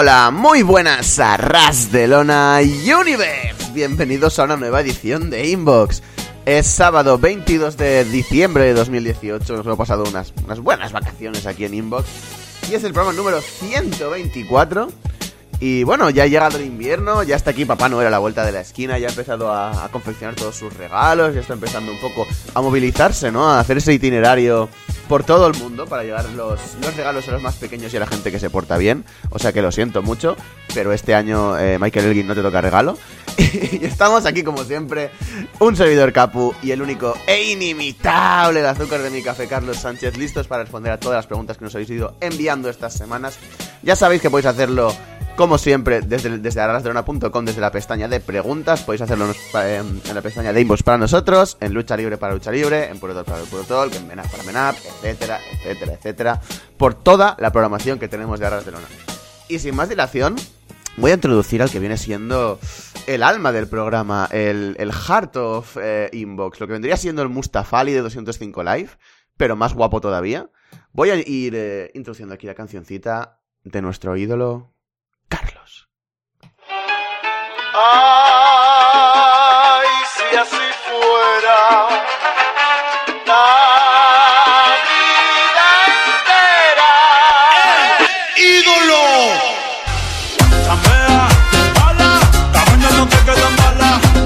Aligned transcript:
Hola, 0.00 0.30
muy 0.30 0.62
buenas 0.62 1.18
a 1.18 1.36
Ras 1.36 1.90
de 1.90 2.06
Lona 2.06 2.60
Universe. 2.60 3.72
Bienvenidos 3.74 4.38
a 4.38 4.44
una 4.44 4.56
nueva 4.56 4.80
edición 4.80 5.28
de 5.28 5.48
Inbox. 5.48 6.04
Es 6.46 6.68
sábado 6.68 7.18
22 7.18 7.76
de 7.76 8.04
diciembre 8.04 8.62
de 8.62 8.74
2018. 8.74 9.56
Nos 9.56 9.66
hemos 9.66 9.76
pasado 9.76 10.04
unas, 10.08 10.32
unas 10.44 10.60
buenas 10.60 10.92
vacaciones 10.92 11.46
aquí 11.46 11.64
en 11.64 11.74
Inbox. 11.74 12.06
Y 12.70 12.76
es 12.76 12.84
el 12.84 12.92
programa 12.92 13.16
número 13.16 13.40
124. 13.40 14.88
Y 15.60 15.82
bueno, 15.82 16.08
ya 16.10 16.22
ha 16.22 16.26
llegado 16.26 16.56
el 16.56 16.64
invierno, 16.64 17.24
ya 17.24 17.34
está 17.34 17.50
aquí 17.50 17.64
Papá 17.64 17.88
Noel 17.88 18.06
a 18.06 18.10
la 18.10 18.20
vuelta 18.20 18.46
de 18.46 18.52
la 18.52 18.60
esquina, 18.60 18.96
ya 18.98 19.08
ha 19.08 19.10
empezado 19.10 19.52
a, 19.52 19.88
confeccionar 19.90 20.36
todos 20.36 20.54
sus 20.54 20.72
regalos, 20.74 21.34
ya 21.34 21.40
está 21.40 21.54
empezando 21.54 21.90
un 21.90 22.00
poco 22.00 22.26
a 22.54 22.62
movilizarse, 22.62 23.32
¿no? 23.32 23.50
A 23.50 23.58
hacer 23.58 23.78
ese 23.78 23.92
itinerario 23.92 24.68
por 25.08 25.24
todo 25.24 25.48
el 25.48 25.58
mundo 25.58 25.86
para 25.86 26.04
llevar 26.04 26.28
los, 26.30 26.60
los 26.80 26.96
regalos 26.96 27.26
a 27.28 27.32
los 27.32 27.42
más 27.42 27.56
pequeños 27.56 27.92
y 27.92 27.96
a 27.96 28.00
la 28.00 28.06
gente 28.06 28.30
que 28.30 28.38
se 28.38 28.50
porta 28.50 28.76
bien. 28.76 29.04
O 29.30 29.40
sea 29.40 29.52
que 29.52 29.62
lo 29.62 29.72
siento 29.72 30.00
mucho, 30.00 30.36
pero 30.74 30.92
este 30.92 31.14
año 31.16 31.58
eh, 31.58 31.78
Michael 31.80 32.06
Elgin 32.06 32.28
no 32.28 32.36
te 32.36 32.42
toca 32.42 32.60
regalo. 32.60 32.96
y 33.38 33.84
estamos 33.84 34.26
aquí 34.26 34.44
como 34.44 34.62
siempre, 34.62 35.10
un 35.58 35.74
servidor 35.74 36.12
Capu 36.12 36.54
y 36.62 36.70
el 36.70 36.82
único 36.82 37.14
e 37.26 37.50
inimitable 37.50 38.64
azúcar 38.66 39.00
de 39.02 39.10
mi 39.10 39.22
café 39.22 39.48
Carlos 39.48 39.78
Sánchez, 39.78 40.16
listos 40.16 40.46
para 40.46 40.62
responder 40.62 40.92
a 40.92 41.00
todas 41.00 41.16
las 41.16 41.26
preguntas 41.26 41.56
que 41.56 41.64
nos 41.64 41.74
habéis 41.74 41.90
ido 41.90 42.14
enviando 42.20 42.68
estas 42.68 42.92
semanas. 42.92 43.38
Ya 43.82 43.96
sabéis 43.96 44.22
que 44.22 44.30
podéis 44.30 44.46
hacerlo 44.46 44.92
como 45.38 45.56
siempre, 45.56 46.00
desde, 46.00 46.38
desde 46.38 46.60
desde 46.60 47.60
la 47.60 47.70
pestaña 47.70 48.08
de 48.08 48.18
preguntas, 48.18 48.82
podéis 48.82 49.02
hacerlo 49.02 49.26
en, 49.54 50.02
la 50.12 50.20
pestaña 50.20 50.52
de 50.52 50.60
inbox 50.60 50.82
para 50.82 50.98
nosotros, 50.98 51.56
en 51.60 51.72
lucha 51.72 51.96
libre 51.96 52.18
para 52.18 52.34
lucha 52.34 52.50
libre, 52.50 52.88
en 52.90 52.98
puro 52.98 53.24
para 53.24 53.40
el 53.40 53.46
puro 53.46 53.62
talk, 53.62 53.94
en 53.94 54.08
menap 54.08 54.28
para 54.28 54.42
menap, 54.42 54.74
etcétera, 54.74 55.38
etcétera, 55.52 55.92
etcétera, 55.92 56.40
por 56.76 56.94
toda 56.94 57.36
la 57.38 57.52
programación 57.52 58.00
que 58.00 58.08
tenemos 58.08 58.40
de 58.40 58.46
Arras 58.46 58.66
de 58.66 58.72
Lona. 58.72 58.88
Y 59.48 59.60
sin 59.60 59.76
más 59.76 59.88
dilación, 59.88 60.34
voy 60.96 61.12
a 61.12 61.14
introducir 61.14 61.62
al 61.62 61.70
que 61.70 61.78
viene 61.78 61.98
siendo 61.98 62.58
el 63.06 63.22
alma 63.22 63.52
del 63.52 63.68
programa, 63.68 64.28
el, 64.32 64.74
el 64.80 64.92
Heart 64.92 65.36
of 65.36 65.76
eh, 65.80 66.10
Inbox, 66.14 66.58
lo 66.58 66.66
que 66.66 66.72
vendría 66.72 66.96
siendo 66.96 67.22
el 67.22 67.28
Mustafali 67.28 67.92
de 67.92 68.00
205 68.00 68.64
Live, 68.64 68.90
pero 69.36 69.54
más 69.54 69.72
guapo 69.72 70.00
todavía. 70.00 70.50
Voy 70.92 71.10
a 71.10 71.14
ir 71.14 71.54
eh, 71.54 71.92
introduciendo 71.94 72.34
aquí 72.34 72.48
la 72.48 72.56
cancioncita 72.56 73.38
de 73.62 73.82
nuestro 73.82 74.16
ídolo, 74.16 74.72
Carlos. 75.28 75.86
Ay, 78.60 79.88
si 80.14 80.26
así 80.36 80.66
fuera 80.86 81.60
la 83.26 83.44
vida 84.88 85.68
entera. 86.00 86.92
¡Ídolo! 88.36 89.02
Chambea, 90.64 91.22
bala, 91.78 92.10
tamaño 92.52 92.88
no 92.96 93.04
te 93.08 93.18
quedan. 93.26 93.54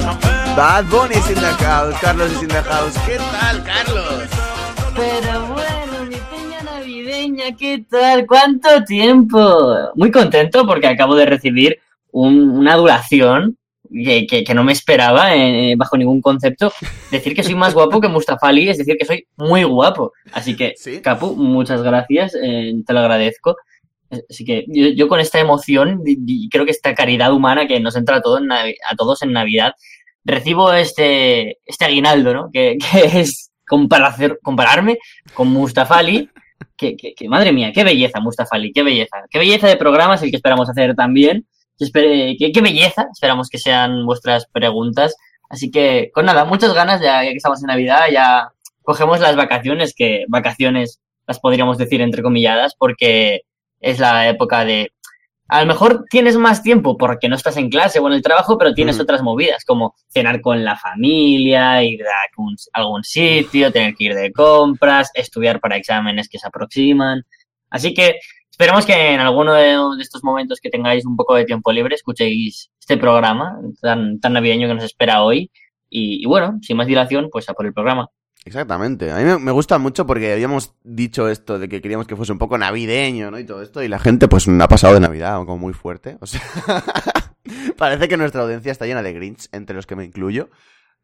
Chambea. 0.03 0.55
Bad 0.57 0.85
Bunny 0.91 1.17
is 1.17 1.29
in 1.29 1.35
the 1.41 1.53
house, 1.65 1.95
Carlos 2.01 2.31
is 2.33 2.43
in 2.43 2.49
the 2.49 2.63
house. 2.63 2.97
¿Qué 3.07 3.17
tal, 3.19 3.57
Carlos? 3.65 4.02
Navideña, 7.33 7.57
¿qué 7.57 7.85
tal? 7.91 8.27
¿Cuánto 8.27 8.69
tiempo? 8.85 9.93
Muy 9.95 10.11
contento 10.11 10.67
porque 10.67 10.87
acabo 10.87 11.15
de 11.15 11.27
recibir 11.27 11.79
un- 12.13 12.51
una 12.51 12.75
adulación 12.75 13.57
que, 13.91 14.27
que- 14.27 14.45
que 14.45 14.55
no 14.55 14.65
me 14.65 14.73
esperaba 14.73 15.35
eh, 15.35 15.75
bajo 15.77 15.97
ningún 15.97 16.21
concepto. 16.23 16.73
Decir 17.11 17.35
que 17.35 17.43
soy 17.43 17.55
más 17.55 17.75
guapo 17.75 18.01
que 18.01 18.09
Mustafa 18.09 18.49
Ali 18.49 18.69
es 18.69 18.79
decir 18.79 18.97
que 18.99 19.05
soy 19.05 19.27
muy 19.37 19.65
guapo. 19.65 20.13
Así 20.33 20.57
que, 20.57 20.75
¿Sí? 20.77 21.01
Capu, 21.01 21.35
muchas 21.37 21.83
gracias, 21.83 22.35
eh, 22.43 22.73
te 22.87 22.93
lo 22.93 23.01
agradezco. 23.01 23.57
Así 24.29 24.45
que 24.45 24.65
yo, 24.69 24.89
yo 24.89 25.09
con 25.09 25.21
esta 25.21 25.41
emoción 25.41 26.03
y- 26.07 26.45
y 26.45 26.49
creo 26.49 26.65
que 26.65 26.71
esta 26.71 26.95
caridad 26.95 27.33
humana 27.33 27.67
que 27.67 27.81
nos 27.81 27.97
entra 27.97 28.17
a, 28.17 28.21
todo 28.23 28.39
en 28.39 28.51
a 28.53 28.97
todos 28.97 29.23
en 29.23 29.33
Navidad, 29.33 29.73
recibo 30.25 30.73
este, 30.73 31.59
este 31.67 31.85
aguinaldo, 31.85 32.33
¿no? 32.35 32.51
Que, 32.53 32.77
que 32.79 33.21
es 33.21 33.51
comparar, 33.67 34.39
compararme 34.43 34.99
con 35.35 35.49
Mustafa 35.49 35.97
Ali. 35.99 36.29
Que, 36.77 36.97
que- 36.97 37.15
que, 37.15 37.29
madre 37.29 37.53
mía, 37.53 37.73
qué 37.75 37.85
belleza, 37.85 38.21
Mustafa 38.21 38.57
Ali, 38.57 38.73
qué 38.73 38.83
belleza. 38.83 39.19
Qué 39.31 39.39
belleza 39.39 39.69
de 39.69 39.77
programa 39.77 40.15
es 40.17 40.23
el 40.23 40.31
que 40.31 40.37
esperamos 40.37 40.69
hacer 40.69 40.95
también. 40.95 41.47
Qué, 41.79 42.51
qué 42.53 42.61
belleza, 42.61 43.07
esperamos 43.13 43.49
que 43.49 43.59
sean 43.59 44.07
vuestras 44.07 44.47
preguntas. 44.47 45.17
Así 45.49 45.71
que, 45.71 46.11
con 46.15 46.27
nada, 46.27 46.45
muchas 46.45 46.73
ganas, 46.75 47.01
ya, 47.01 47.25
ya 47.25 47.31
que 47.31 47.37
estamos 47.37 47.61
en 47.63 47.67
Navidad, 47.69 48.03
ya 48.13 48.49
cogemos 48.83 49.21
las 49.21 49.37
vacaciones, 49.37 49.95
que 49.95 50.25
vacaciones 50.29 51.01
las 51.27 51.39
podríamos 51.41 51.79
decir 51.79 52.01
entrecomilladas, 52.01 52.75
porque 52.77 53.43
es 53.81 53.99
la 53.99 54.29
época 54.29 54.65
de... 54.65 54.93
A 55.53 55.61
lo 55.61 55.67
mejor 55.67 56.07
tienes 56.09 56.39
más 56.39 56.63
tiempo 56.63 56.97
porque 56.97 57.29
no 57.29 57.37
estás 57.37 57.59
en 57.59 57.69
clase 57.69 57.99
o 57.99 58.07
en 58.07 58.15
el 58.15 58.23
trabajo, 58.23 58.57
pero 58.57 58.73
tienes 58.73 58.99
otras 58.99 59.21
movidas, 59.21 59.67
como 59.67 59.95
cenar 60.09 60.41
con 60.41 60.65
la 60.65 60.79
familia, 60.79 61.83
ir 61.85 62.03
a 62.05 62.23
algún, 62.31 62.57
algún 62.73 63.05
sitio, 63.05 63.71
tener 63.71 63.95
que 63.95 64.05
ir 64.05 64.15
de 64.15 64.33
compras, 64.33 65.11
estudiar 65.13 65.61
para 65.61 65.77
exámenes 65.77 66.31
que 66.31 66.39
se 66.39 66.47
aproximan. 66.47 67.27
Así 67.69 67.93
que 67.93 68.19
esperemos 68.51 68.87
que 68.87 69.13
en 69.13 69.21
alguno 69.21 69.53
de, 69.53 69.77
de 69.99 70.03
estos 70.03 70.25
momentos 70.25 70.59
que 70.59 70.71
tengáis 70.71 71.05
un 71.05 71.17
poco 71.17 71.35
de 71.35 71.45
tiempo 71.45 71.71
libre 71.71 71.97
escuchéis 71.97 72.71
este 72.81 72.97
programa 72.97 73.59
tan, 73.83 74.21
tan 74.21 74.33
navideño 74.33 74.69
que 74.69 74.75
nos 74.75 74.85
espera 74.85 75.23
hoy. 75.23 75.51
Y, 75.91 76.23
y 76.23 76.25
bueno, 76.25 76.61
sin 76.63 76.79
más 76.79 76.87
dilación, 76.87 77.29
pues 77.31 77.51
a 77.51 77.53
por 77.53 77.67
el 77.67 77.75
programa. 77.75 78.09
Exactamente. 78.45 79.13
A 79.13 79.17
mí 79.17 79.25
me, 79.41 79.53
gusta 79.53 79.79
mucho 79.79 80.07
porque 80.07 80.33
habíamos 80.33 80.75
dicho 80.83 81.29
esto 81.29 81.59
de 81.59 81.69
que 81.69 81.81
queríamos 81.81 82.07
que 82.07 82.17
fuese 82.17 82.33
un 82.33 82.39
poco 82.39 82.59
navideño, 82.59 83.31
¿no? 83.31 83.39
Y 83.39 83.45
todo 83.45 83.63
esto. 83.63 83.83
Y 83.83 83.89
la 83.89 84.01
gente, 84.01 84.27
pues, 84.27 84.49
ha 84.49 84.69
pasado 84.69 84.95
de 84.95 85.01
Navidad 85.01 85.37
como 85.39 85.59
muy 85.59 85.73
fuerte. 85.73 86.17
O 86.21 86.27
sea, 86.27 86.43
parece 87.77 88.09
que 88.09 88.17
nuestra 88.17 88.43
audiencia 88.43 88.73
está 88.73 88.87
llena 88.87 89.03
de 89.03 89.13
Grinch, 89.13 89.49
entre 89.53 89.77
los 89.77 89.87
que 89.87 89.95
me 89.95 90.05
incluyo. 90.05 90.51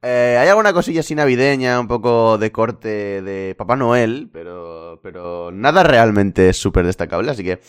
Eh, 0.00 0.36
hay 0.40 0.48
alguna 0.48 0.72
cosilla 0.72 1.00
así 1.00 1.16
navideña, 1.16 1.80
un 1.80 1.88
poco 1.88 2.38
de 2.38 2.52
corte 2.52 3.20
de 3.20 3.54
Papá 3.58 3.74
Noel, 3.74 4.30
pero, 4.32 5.00
pero 5.02 5.50
nada 5.50 5.82
realmente 5.82 6.52
súper 6.52 6.86
destacable. 6.86 7.32
Así 7.32 7.42
que, 7.42 7.60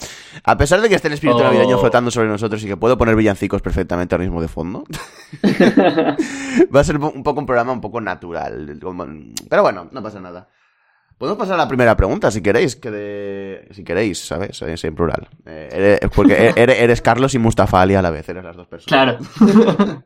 a 0.44 0.56
pesar 0.56 0.80
de 0.80 0.90
que 0.90 0.96
esté 0.96 1.08
el 1.08 1.16
espíritu 1.16 1.40
Oh. 1.40 1.44
navideño 1.44 1.80
flotando 1.80 2.12
sobre 2.12 2.28
nosotros 2.28 2.64
y 2.64 2.68
que 2.68 2.78
puedo 2.78 3.00
poner 3.00 3.16
villancicos 3.16 3.64
perfectamente 3.64 4.14
ahora 4.14 4.26
mismo 4.26 4.42
de 4.44 4.48
fondo, 4.48 4.84
Va 6.76 6.80
a 6.80 6.84
ser 6.84 6.98
un 6.98 7.24
poco 7.24 7.40
un 7.40 7.46
programa 7.48 7.72
un 7.72 7.82
poco 7.82 8.00
natural. 8.00 8.78
Pero 9.50 9.62
bueno, 9.64 9.90
no 9.92 10.04
pasa 10.04 10.20
nada. 10.20 10.48
Podemos 11.18 11.38
pasar 11.38 11.56
a 11.56 11.58
la 11.58 11.68
primera 11.68 11.98
pregunta, 11.98 12.32
si 12.32 12.42
queréis, 12.42 12.78
que 12.78 12.92
de... 12.92 13.68
Si 13.72 13.84
queréis, 13.84 14.26
¿sabes? 14.26 14.62
Es 14.62 14.84
en 14.86 14.96
plural. 14.96 15.28
Eh, 15.46 15.68
eres- 16.00 16.12
porque 16.16 16.54
eres, 16.56 16.80
eres 16.80 17.02
Carlos 17.02 17.34
y 17.36 17.40
Mustafa 17.40 17.82
Ali 17.82 17.96
a 17.96 18.02
la 18.02 18.10
vez, 18.12 18.30
eres 18.30 18.44
las 18.44 18.56
dos 18.56 18.68
personas. 18.68 19.18
Claro. 19.36 20.04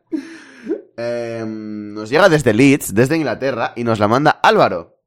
Eh, 0.96 1.44
nos 1.46 2.08
llega 2.10 2.28
desde 2.28 2.52
Leeds, 2.54 2.94
desde 2.94 3.16
Inglaterra, 3.16 3.72
y 3.76 3.84
nos 3.84 3.98
la 3.98 4.08
manda 4.08 4.30
Álvaro. 4.42 5.00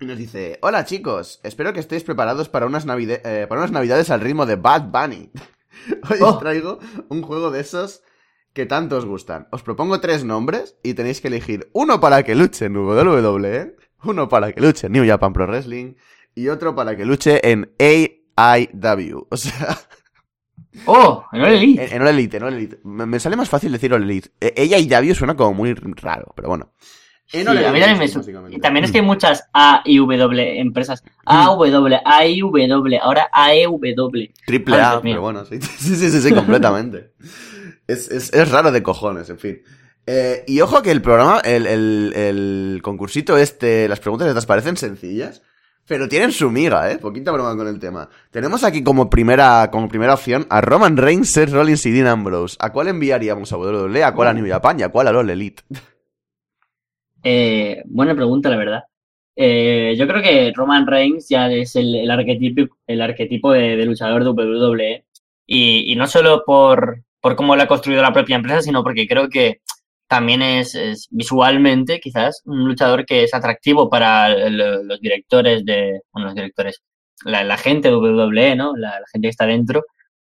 Y 0.00 0.06
nos 0.06 0.16
dice, 0.18 0.58
hola 0.62 0.84
chicos, 0.84 1.40
espero 1.42 1.72
que 1.72 1.80
estéis 1.80 2.04
preparados 2.04 2.48
para 2.48 2.66
unas, 2.66 2.86
navide- 2.86 3.20
eh, 3.24 3.46
para 3.48 3.60
unas 3.60 3.70
navidades 3.72 4.10
al 4.10 4.20
ritmo 4.20 4.46
de 4.46 4.56
Bad 4.56 4.84
Bunny. 4.90 5.30
Hoy 6.10 6.18
os 6.20 6.34
Oh. 6.36 6.38
traigo 6.38 6.78
un 7.08 7.22
juego 7.22 7.50
de 7.50 7.60
esos 7.60 8.02
que 8.54 8.66
tanto 8.66 8.96
os 8.96 9.04
gustan. 9.04 9.46
Os 9.52 9.62
propongo 9.62 10.00
tres 10.00 10.24
nombres 10.24 10.76
y 10.82 10.94
tenéis 10.94 11.20
que 11.20 11.28
elegir 11.28 11.70
uno 11.72 12.00
para 12.00 12.22
que 12.22 12.34
luche 12.34 12.64
en 12.66 12.76
WWE, 12.76 13.76
uno 14.04 14.28
para 14.28 14.52
que 14.52 14.60
luche 14.60 14.86
en 14.86 14.92
New 14.94 15.06
Japan 15.06 15.32
Pro 15.32 15.46
Wrestling 15.46 15.94
y 16.34 16.48
otro 16.48 16.74
para 16.74 16.96
que 16.96 17.04
luche 17.04 17.50
en 17.50 17.72
AIW. 17.78 19.26
O 19.30 19.36
sea, 19.36 19.78
¡Oh! 20.86 21.24
En 21.32 21.40
el 21.42 21.52
Elite. 21.54 21.84
en, 21.84 21.92
en 21.94 22.02
All 22.02 22.08
Elite, 22.08 22.36
en 22.36 22.42
All 22.44 22.54
Elite. 22.54 22.78
Me, 22.84 23.06
me 23.06 23.18
sale 23.20 23.36
más 23.36 23.48
fácil 23.48 23.72
decir 23.72 23.92
All 23.92 24.02
Elite. 24.02 24.30
Eh, 24.40 24.70
AIW 24.74 25.14
suena 25.14 25.34
como 25.36 25.54
muy 25.54 25.74
raro, 25.74 26.32
pero 26.36 26.48
bueno. 26.48 26.72
En 27.32 27.42
Sí, 27.44 27.48
All 27.48 27.58
a 27.58 27.60
mí 27.72 27.78
Elite, 27.78 27.80
también 27.80 27.98
me 27.98 28.06
sí, 28.08 28.12
su- 28.12 28.18
básicamente. 28.20 28.56
y 28.56 28.60
también 28.60 28.84
es 28.84 28.92
que 28.92 28.98
hay 28.98 29.04
muchas 29.04 29.48
A 29.52 29.82
y 29.84 29.98
W 29.98 30.60
empresas. 30.60 31.04
A, 31.26 31.46
W, 31.46 32.00
A, 32.04 32.26
I, 32.26 32.40
W, 32.40 32.98
ahora 33.00 33.28
A, 33.32 33.54
E, 33.54 33.64
W. 33.66 34.32
Triple 34.46 34.80
A, 34.80 35.00
pero 35.00 35.20
bueno, 35.20 35.44
sí, 35.44 35.60
sí, 35.78 35.94
sí, 35.96 36.10
sí, 36.10 36.20
sí, 36.20 36.34
completamente. 36.34 37.12
es, 37.86 38.10
es, 38.10 38.32
es 38.32 38.50
raro 38.50 38.72
de 38.72 38.82
cojones, 38.82 39.30
en 39.30 39.38
fin. 39.38 39.62
Eh, 40.06 40.44
y 40.48 40.60
ojo 40.60 40.82
que 40.82 40.90
el 40.90 41.02
programa, 41.02 41.40
el, 41.44 41.66
el, 41.66 42.12
el 42.16 42.80
concursito 42.82 43.36
este, 43.36 43.86
las 43.88 44.00
preguntas 44.00 44.26
estas 44.26 44.46
parecen 44.46 44.76
sencillas, 44.76 45.42
pero 45.90 46.08
tienen 46.08 46.30
su 46.30 46.52
miga, 46.52 46.88
¿eh? 46.92 46.98
Poquita 46.98 47.32
broma 47.32 47.56
con 47.56 47.66
el 47.66 47.80
tema. 47.80 48.08
Tenemos 48.30 48.62
aquí 48.62 48.84
como 48.84 49.10
primera, 49.10 49.70
como 49.72 49.88
primera 49.88 50.14
opción 50.14 50.46
a 50.48 50.60
Roman 50.60 50.96
Reigns, 50.96 51.32
Seth 51.32 51.50
Rollins 51.50 51.84
y 51.84 51.90
Dean 51.90 52.06
Ambrose. 52.06 52.56
¿A 52.60 52.72
cuál 52.72 52.86
enviaríamos 52.86 53.52
a 53.52 53.56
WWE? 53.56 54.04
¿A 54.04 54.14
cuál 54.14 54.28
a 54.28 54.32
New 54.32 54.46
Japan? 54.48 54.78
¿Y 54.78 54.84
a 54.84 54.90
cuál 54.90 55.08
a 55.08 55.10
All 55.10 55.28
Elite? 55.28 55.64
Eh, 57.22 57.82
buena 57.86 58.14
pregunta, 58.14 58.48
la 58.48 58.56
verdad. 58.56 58.84
Eh, 59.36 59.94
yo 59.98 60.06
creo 60.06 60.22
que 60.22 60.52
Roman 60.54 60.86
Reigns 60.86 61.28
ya 61.28 61.50
es 61.50 61.76
el, 61.76 61.94
el 61.94 62.10
arquetipo, 62.10 62.76
el 62.86 63.02
arquetipo 63.02 63.52
de, 63.52 63.76
de 63.76 63.84
luchador 63.84 64.24
de 64.24 64.30
WWE. 64.30 65.04
Y, 65.44 65.92
y 65.92 65.96
no 65.96 66.06
solo 66.06 66.44
por, 66.46 67.02
por 67.20 67.36
cómo 67.36 67.56
lo 67.56 67.62
ha 67.62 67.66
construido 67.66 68.00
la 68.00 68.14
propia 68.14 68.36
empresa, 68.36 68.62
sino 68.62 68.82
porque 68.82 69.06
creo 69.06 69.28
que 69.28 69.60
también 70.10 70.42
es, 70.42 70.74
es 70.74 71.06
visualmente 71.12 72.00
quizás 72.00 72.42
un 72.44 72.66
luchador 72.66 73.06
que 73.06 73.22
es 73.22 73.32
atractivo 73.32 73.88
para 73.88 74.50
los 74.50 75.00
directores 75.00 75.64
de, 75.64 76.00
bueno, 76.12 76.26
los 76.26 76.34
directores, 76.34 76.82
la, 77.24 77.44
la 77.44 77.56
gente 77.56 77.88
de 77.88 77.94
WWE, 77.94 78.56
¿no? 78.56 78.76
La, 78.76 79.00
gente 79.12 79.26
que 79.26 79.30
está 79.30 79.46
dentro, 79.46 79.84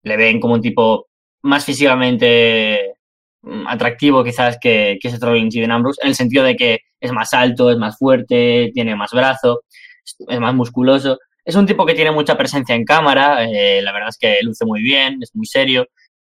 le 0.03 0.17
ven 0.17 0.41
como 0.41 0.55
un 0.55 0.63
tipo 0.63 1.07
más 1.43 1.65
físicamente 1.65 2.95
mm, 3.43 3.69
atractivo 3.69 4.25
quizás 4.25 4.59
que, 4.61 4.99
que 5.01 5.11
Seth 5.11 5.23
Rollins 5.23 5.55
y 5.55 5.63
Ambrose, 5.63 6.01
en 6.03 6.09
el 6.09 6.17
sentido 6.17 6.43
de 6.43 6.57
que 6.57 6.81
es 7.01 7.13
más 7.13 7.33
alto, 7.33 7.71
es 7.71 7.79
más 7.79 7.97
fuerte, 7.99 8.73
tiene 8.75 8.97
más 8.97 9.13
brazo, 9.13 9.61
es 10.29 10.41
más 10.41 10.55
musculoso. 10.55 11.19
Es 11.45 11.55
un 11.55 11.67
tipo 11.67 11.87
que 11.87 11.95
tiene 11.95 12.11
mucha 12.11 12.37
presencia 12.37 12.75
en 12.75 12.85
cámara, 12.85 13.49
eh, 13.49 13.81
la 13.81 13.93
verdad 13.93 14.09
es 14.09 14.19
que 14.19 14.39
luce 14.43 14.67
muy 14.67 14.83
bien, 14.83 15.19
es 15.23 15.31
muy 15.37 15.47
serio, 15.47 15.87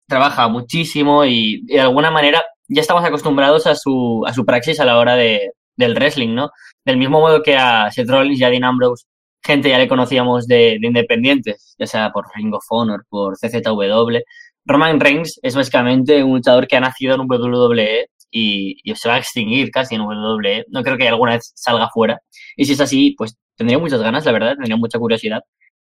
trabaja 0.06 0.46
muchísimo 0.48 1.24
y 1.24 1.62
de 1.64 1.80
alguna 1.80 2.10
manera 2.10 2.44
ya 2.70 2.80
estamos 2.80 3.04
acostumbrados 3.04 3.66
a 3.66 3.74
su, 3.74 4.22
a 4.26 4.32
su 4.32 4.44
praxis 4.44 4.80
a 4.80 4.84
la 4.84 4.98
hora 4.98 5.16
de, 5.16 5.52
del 5.76 5.94
wrestling, 5.94 6.34
¿no? 6.34 6.50
Del 6.84 6.96
mismo 6.96 7.20
modo 7.20 7.42
que 7.42 7.56
a 7.56 7.90
Seth 7.90 8.08
Rollins 8.08 8.40
y 8.40 8.44
a 8.44 8.50
Dean 8.50 8.64
Ambrose, 8.64 9.06
gente 9.42 9.68
ya 9.68 9.78
le 9.78 9.88
conocíamos 9.88 10.46
de, 10.46 10.78
de 10.80 10.86
independientes, 10.86 11.74
ya 11.78 11.86
sea 11.86 12.10
por 12.12 12.26
Ring 12.34 12.54
of 12.54 12.64
Honor, 12.70 13.04
por 13.08 13.36
CZW. 13.36 14.18
Roman 14.66 15.00
Reigns 15.00 15.40
es 15.42 15.54
básicamente 15.56 16.22
un 16.22 16.36
luchador 16.36 16.68
que 16.68 16.76
ha 16.76 16.80
nacido 16.80 17.14
en 17.14 17.22
WWE 17.22 18.06
y, 18.30 18.76
y, 18.84 18.94
se 18.94 19.08
va 19.08 19.16
a 19.16 19.18
extinguir 19.18 19.70
casi 19.70 19.96
en 19.96 20.02
WWE. 20.02 20.66
No 20.68 20.82
creo 20.82 20.96
que 20.96 21.08
alguna 21.08 21.32
vez 21.32 21.52
salga 21.56 21.88
fuera. 21.92 22.20
Y 22.56 22.66
si 22.66 22.74
es 22.74 22.80
así, 22.80 23.14
pues 23.18 23.36
tendría 23.56 23.78
muchas 23.78 24.00
ganas, 24.00 24.24
la 24.24 24.32
verdad, 24.32 24.54
tendría 24.54 24.76
mucha 24.76 24.98
curiosidad. 24.98 25.40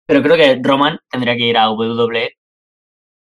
Pero 0.08 0.24
creo 0.24 0.36
que 0.36 0.60
Roman 0.64 1.00
tendría 1.10 1.36
que 1.36 1.46
ir 1.46 1.58
a 1.58 1.70
WWE. 1.72 2.32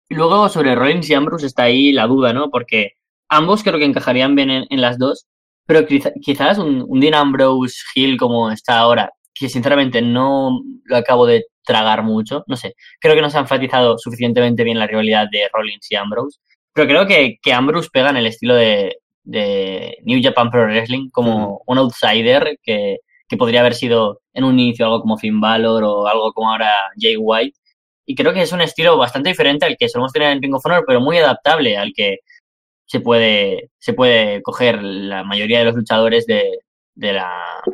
Y 0.09 0.15
luego 0.15 0.49
sobre 0.49 0.75
Rollins 0.75 1.09
y 1.09 1.13
Ambrose 1.13 1.47
está 1.47 1.63
ahí 1.63 1.91
la 1.91 2.07
duda, 2.07 2.33
¿no? 2.33 2.49
Porque 2.49 2.93
ambos 3.37 3.63
creo 3.63 3.79
que 3.79 3.85
encajarían 3.85 4.35
bien 4.35 4.49
en, 4.51 4.65
en 4.69 4.81
las 4.81 4.97
dos. 4.97 5.25
Pero 5.65 5.85
quizá, 5.85 6.11
quizás 6.21 6.57
un, 6.57 6.83
un 6.87 6.99
Dean 6.99 7.13
Ambrose 7.13 7.77
Hill 7.95 8.17
como 8.17 8.51
está 8.51 8.79
ahora, 8.79 9.11
que 9.33 9.49
sinceramente 9.49 10.01
no 10.01 10.59
lo 10.85 10.97
acabo 10.97 11.25
de 11.25 11.45
tragar 11.63 12.03
mucho, 12.03 12.43
no 12.47 12.57
sé, 12.57 12.75
creo 12.99 13.15
que 13.15 13.21
no 13.21 13.29
se 13.29 13.37
ha 13.37 13.41
enfatizado 13.41 13.97
suficientemente 13.97 14.63
bien 14.65 14.77
la 14.79 14.87
rivalidad 14.87 15.27
de 15.31 15.47
Rollins 15.53 15.89
y 15.89 15.95
Ambrose, 15.95 16.39
pero 16.73 16.87
creo 16.87 17.07
que, 17.07 17.37
que 17.41 17.53
Ambrose 17.53 17.89
pega 17.91 18.09
en 18.09 18.17
el 18.17 18.25
estilo 18.25 18.55
de, 18.55 18.97
de 19.23 19.97
New 20.03 20.19
Japan 20.21 20.49
Pro 20.51 20.65
Wrestling 20.65 21.09
como 21.11 21.61
un 21.65 21.77
outsider 21.77 22.59
que, 22.61 22.97
que 23.27 23.37
podría 23.37 23.61
haber 23.61 23.75
sido 23.75 24.21
en 24.33 24.43
un 24.43 24.59
inicio 24.59 24.85
algo 24.85 25.01
como 25.01 25.17
Finn 25.17 25.39
Balor 25.39 25.83
o 25.83 26.07
algo 26.07 26.33
como 26.33 26.51
ahora 26.51 26.71
Jay 26.99 27.15
White. 27.17 27.57
Y 28.05 28.15
creo 28.15 28.33
que 28.33 28.41
es 28.41 28.51
un 28.51 28.61
estilo 28.61 28.97
bastante 28.97 29.29
diferente 29.29 29.65
al 29.65 29.77
que 29.77 29.87
solemos 29.87 30.11
tener 30.11 30.31
en 30.31 30.41
Ring 30.41 30.53
of 30.55 30.65
Honor, 30.65 30.83
pero 30.85 30.99
muy 30.99 31.17
adaptable 31.17 31.77
al 31.77 31.93
que 31.95 32.17
se 32.93 32.99
puede, 32.99 33.71
se 33.79 33.93
puede 33.93 34.43
coger 34.43 34.83
la 34.83 35.23
mayoría 35.23 35.57
de 35.57 35.65
los 35.65 35.73
luchadores 35.73 36.27
de, 36.27 36.59
de 36.93 37.13
la 37.13 37.27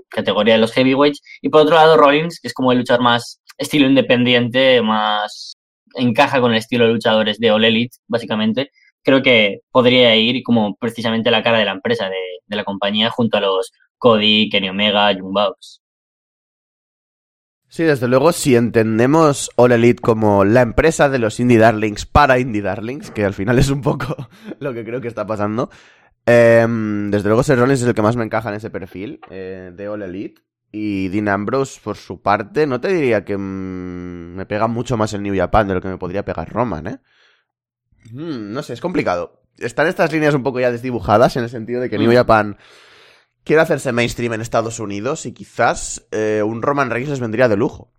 categoría 0.07 0.53
de 0.53 0.61
los 0.61 0.71
heavyweights. 0.71 1.21
Y 1.41 1.49
por 1.49 1.63
otro 1.63 1.75
lado, 1.75 1.97
Rollins, 1.97 2.39
que 2.39 2.47
es 2.47 2.53
como 2.53 2.71
el 2.71 2.77
luchador 2.77 3.03
más 3.03 3.41
estilo 3.57 3.85
independiente, 3.85 4.81
más 4.81 5.57
encaja 5.95 6.39
con 6.39 6.53
el 6.53 6.59
estilo 6.59 6.85
de 6.85 6.93
luchadores 6.93 7.37
de 7.37 7.51
All 7.51 7.65
Elite, 7.65 7.97
básicamente. 8.07 8.71
Creo 9.03 9.21
que 9.21 9.59
podría 9.71 10.15
ir 10.15 10.41
como 10.41 10.77
precisamente 10.77 11.31
la 11.31 11.43
cara 11.43 11.59
de 11.59 11.65
la 11.65 11.73
empresa, 11.73 12.07
de, 12.07 12.15
de 12.45 12.55
la 12.55 12.63
compañía, 12.63 13.09
junto 13.09 13.35
a 13.35 13.41
los 13.41 13.73
Cody, 13.97 14.47
Kenny 14.49 14.69
Omega, 14.69 15.11
Young. 15.11 15.33
Sí, 17.69 17.83
desde 17.83 18.07
luego, 18.07 18.31
si 18.31 18.55
entendemos 18.55 19.51
All 19.55 19.71
Elite 19.71 20.01
como 20.01 20.43
la 20.43 20.61
empresa 20.61 21.07
de 21.07 21.19
los 21.19 21.39
Indie 21.39 21.59
Darlings 21.59 22.05
para 22.07 22.39
Indie 22.39 22.63
Darlings, 22.63 23.11
que 23.11 23.23
al 23.23 23.35
final 23.35 23.59
es 23.59 23.69
un 23.69 23.81
poco 23.81 24.15
lo 24.59 24.73
que 24.73 24.83
creo 24.83 24.99
que 24.99 25.07
está 25.07 25.25
pasando, 25.25 25.69
eh, 26.25 26.67
desde 27.09 27.27
luego 27.27 27.41
Seth 27.43 27.57
Rollins 27.57 27.81
es 27.81 27.87
el 27.87 27.93
que 27.95 28.01
más 28.01 28.15
me 28.15 28.23
encaja 28.23 28.49
en 28.49 28.55
ese 28.55 28.69
perfil 28.69 29.19
eh, 29.29 29.71
de 29.73 29.87
All 29.87 30.03
Elite. 30.03 30.41
Y 30.71 31.07
Dean 31.07 31.27
Ambrose, 31.27 31.79
por 31.83 31.97
su 31.97 32.21
parte, 32.21 32.67
no 32.67 32.79
te 32.79 32.89
diría 32.89 33.25
que 33.25 33.35
mmm, 33.35 34.35
me 34.35 34.45
pega 34.45 34.67
mucho 34.67 34.97
más 34.97 35.13
el 35.13 35.23
New 35.23 35.35
Japan 35.35 35.67
de 35.67 35.73
lo 35.73 35.81
que 35.81 35.87
me 35.87 35.97
podría 35.97 36.23
pegar 36.23 36.47
Roman, 36.47 36.85
¿eh? 36.85 36.99
Mm, 38.11 38.53
no 38.53 38.61
sé, 38.61 38.73
es 38.73 38.81
complicado. 38.81 39.41
Están 39.57 39.87
estas 39.87 40.11
líneas 40.11 40.35
un 40.35 40.43
poco 40.43 40.59
ya 40.59 40.71
desdibujadas 40.71 41.35
en 41.37 41.43
el 41.43 41.49
sentido 41.49 41.81
de 41.81 41.89
que 41.89 41.97
New 41.97 42.13
Japan 42.13 42.57
quiere 43.43 43.61
hacerse 43.61 43.91
mainstream 43.91 44.33
en 44.33 44.41
Estados 44.41 44.79
Unidos 44.79 45.25
y 45.25 45.33
quizás 45.33 46.07
eh, 46.11 46.41
un 46.45 46.61
Roman 46.61 46.89
Reigns 46.89 47.09
les 47.09 47.19
vendría 47.19 47.47
de 47.47 47.57
lujo. 47.57 47.91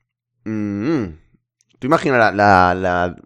Mm. 0.44 1.04
Tú 1.78 1.86
imaginas 1.86 2.18
la, 2.18 2.32
la, 2.32 2.74
la, 2.74 3.16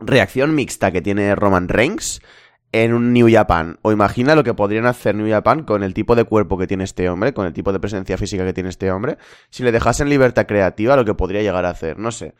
reacción 0.00 0.54
mixta 0.54 0.92
que 0.92 1.00
tiene 1.00 1.34
Roman 1.34 1.68
Reigns 1.68 2.20
en 2.72 2.92
un 2.92 3.12
New 3.12 3.28
Japan. 3.30 3.78
O 3.82 3.92
imagina 3.92 4.34
lo 4.34 4.44
que 4.44 4.54
podrían 4.54 4.86
hacer 4.86 5.14
New 5.14 5.28
Japan 5.28 5.64
con 5.64 5.82
el 5.82 5.94
tipo 5.94 6.14
de 6.14 6.24
cuerpo 6.24 6.58
que 6.58 6.66
tiene 6.66 6.84
este 6.84 7.08
hombre, 7.08 7.32
con 7.32 7.46
el 7.46 7.52
tipo 7.52 7.72
de 7.72 7.80
presencia 7.80 8.18
física 8.18 8.44
que 8.44 8.52
tiene 8.52 8.68
este 8.68 8.90
hombre. 8.90 9.18
Si 9.50 9.62
le 9.62 9.72
dejasen 9.72 10.08
libertad 10.08 10.46
creativa, 10.46 10.96
lo 10.96 11.04
que 11.04 11.14
podría 11.14 11.42
llegar 11.42 11.64
a 11.64 11.70
hacer. 11.70 11.98
No 11.98 12.12
sé. 12.12 12.34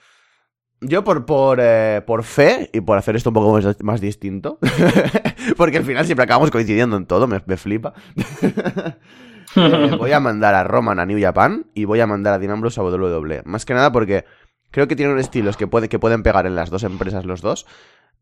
Yo 0.81 1.03
por, 1.03 1.27
por, 1.27 1.59
eh, 1.61 2.03
por 2.07 2.23
fe 2.23 2.71
y 2.73 2.81
por 2.81 2.99
hacer 2.99 3.17
esto 3.17 3.31
un 3.31 3.35
poco 3.35 3.53
más, 3.53 3.83
más 3.83 4.01
distinto, 4.01 4.61
porque 5.57 5.79
al 5.79 5.85
final 5.85 6.07
siempre 6.07 6.23
acabamos 6.23 6.53
coincidiendo 6.53 6.97
en 6.97 7.07
todo, 7.07 7.27
me, 7.27 7.43
me 7.47 7.57
flipa. 7.57 7.95
eh, 9.57 9.97
voy 9.99 10.13
a 10.13 10.21
mandar 10.21 10.55
a 10.55 10.63
Roman 10.63 11.01
a 11.01 11.07
New 11.07 11.21
Japan 11.21 11.67
y 11.75 11.85
voy 11.85 11.99
a 11.99 12.07
mandar 12.07 12.35
a 12.35 12.39
Dean 12.39 12.53
Ambrose 12.53 12.81
a 12.81 12.85
WWE. 12.85 13.43
Más 13.45 13.65
que 13.65 13.75
nada 13.75 13.91
porque 13.91 14.25
creo 14.71 14.87
que 14.87 14.95
tienen 14.95 15.19
estilos 15.19 15.57
que, 15.57 15.67
puede, 15.67 15.89
que 15.89 15.99
pueden 15.99 16.23
pegar 16.23 16.47
en 16.47 16.55
las 16.55 16.71
dos 16.71 16.85
empresas 16.85 17.25
los 17.25 17.41
dos. 17.41 17.67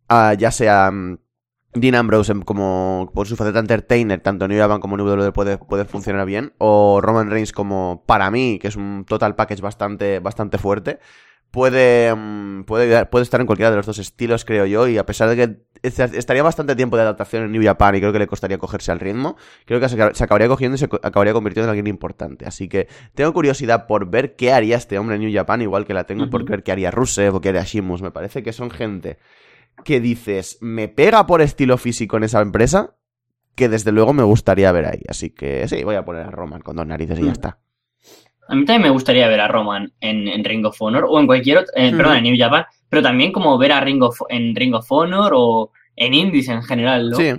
Uh, 0.08 0.34
ya 0.38 0.50
sea 0.50 0.88
um, 0.90 1.18
Dean 1.74 1.94
Ambrose 1.94 2.32
como 2.46 3.10
por 3.12 3.26
su 3.26 3.36
faceta 3.36 3.58
entertainer, 3.58 4.20
tanto 4.20 4.48
New 4.48 4.58
Japan 4.58 4.80
como 4.80 4.96
WWE 4.96 5.32
puede, 5.32 5.58
puede 5.58 5.84
funcionar 5.84 6.24
bien. 6.24 6.54
O 6.56 7.02
Roman 7.02 7.30
Reigns 7.30 7.52
como 7.52 8.02
para 8.06 8.30
mí, 8.30 8.58
que 8.58 8.68
es 8.68 8.76
un 8.76 9.04
total 9.06 9.36
package 9.36 9.60
bastante, 9.60 10.20
bastante 10.20 10.56
fuerte 10.56 11.00
puede, 11.50 12.12
um, 12.12 12.64
puede, 12.64 13.06
puede 13.06 13.22
estar 13.22 13.40
en 13.40 13.46
cualquiera 13.46 13.70
de 13.70 13.76
los 13.76 13.86
dos 13.86 13.98
estilos, 13.98 14.44
creo 14.44 14.66
yo, 14.66 14.88
y 14.88 14.98
a 14.98 15.06
pesar 15.06 15.28
de 15.28 15.36
que 15.36 15.66
estaría 15.82 16.42
bastante 16.42 16.76
tiempo 16.76 16.96
de 16.96 17.02
adaptación 17.02 17.44
en 17.44 17.52
New 17.52 17.62
Japan 17.62 17.94
y 17.94 18.00
creo 18.00 18.12
que 18.12 18.18
le 18.18 18.26
costaría 18.26 18.58
cogerse 18.58 18.92
al 18.92 19.00
ritmo, 19.00 19.36
creo 19.64 19.80
que 19.80 19.88
se, 19.88 20.02
acabaría 20.02 20.48
cogiendo 20.48 20.74
y 20.74 20.78
se 20.78 20.84
acabaría 20.84 21.32
convirtiendo 21.32 21.66
en 21.66 21.70
alguien 21.70 21.86
importante. 21.86 22.46
Así 22.46 22.68
que 22.68 22.88
tengo 23.14 23.32
curiosidad 23.32 23.86
por 23.86 24.10
ver 24.10 24.36
qué 24.36 24.52
haría 24.52 24.76
este 24.76 24.98
hombre 24.98 25.16
en 25.16 25.22
New 25.22 25.32
Japan, 25.32 25.62
igual 25.62 25.86
que 25.86 25.94
la 25.94 26.04
tengo 26.04 26.24
uh 26.24 26.26
-huh. 26.26 26.30
por 26.30 26.44
ver 26.44 26.62
qué 26.62 26.72
haría 26.72 26.90
Rusev 26.90 27.36
o 27.36 27.40
qué 27.40 27.50
haría 27.50 27.62
Shimus. 27.62 28.02
Me 28.02 28.10
parece 28.10 28.42
que 28.42 28.52
son 28.52 28.70
gente 28.70 29.18
que 29.84 30.00
dices, 30.00 30.58
me 30.60 30.88
pega 30.88 31.26
por 31.26 31.42
estilo 31.42 31.78
físico 31.78 32.16
en 32.16 32.24
esa 32.24 32.40
empresa, 32.40 32.96
que 33.54 33.68
desde 33.68 33.92
luego 33.92 34.12
me 34.12 34.22
gustaría 34.22 34.70
ver 34.72 34.86
ahí. 34.86 35.02
Así 35.08 35.30
que 35.30 35.66
sí, 35.68 35.82
voy 35.84 35.96
a 35.96 36.04
poner 36.04 36.26
a 36.26 36.30
Roman 36.30 36.60
con 36.60 36.76
dos 36.76 36.86
narices 36.86 37.18
y 37.18 37.24
ya 37.24 37.32
está. 37.32 37.58
A 38.48 38.54
mí 38.54 38.64
también 38.64 38.82
me 38.82 38.90
gustaría 38.90 39.28
ver 39.28 39.40
a 39.40 39.48
Roman 39.48 39.92
en, 40.00 40.28
en 40.28 40.44
Ring 40.44 40.64
of 40.64 40.80
Honor 40.80 41.06
o 41.08 41.18
en 41.18 41.26
cualquier 41.26 41.58
otro, 41.58 41.72
eh, 41.76 41.92
mm. 41.92 41.96
perdón, 41.96 42.16
en 42.16 42.22
New 42.24 42.36
Japan, 42.38 42.64
pero 42.88 43.02
también 43.02 43.32
como 43.32 43.58
ver 43.58 43.72
a 43.72 43.80
Ring 43.80 44.02
of, 44.02 44.16
en 44.28 44.54
Ring 44.54 44.74
of 44.74 44.86
Honor 44.90 45.32
o 45.34 45.72
en 45.96 46.14
Indies 46.14 46.48
en 46.48 46.62
general, 46.62 47.10
¿no? 47.10 47.16
Sí. 47.16 47.32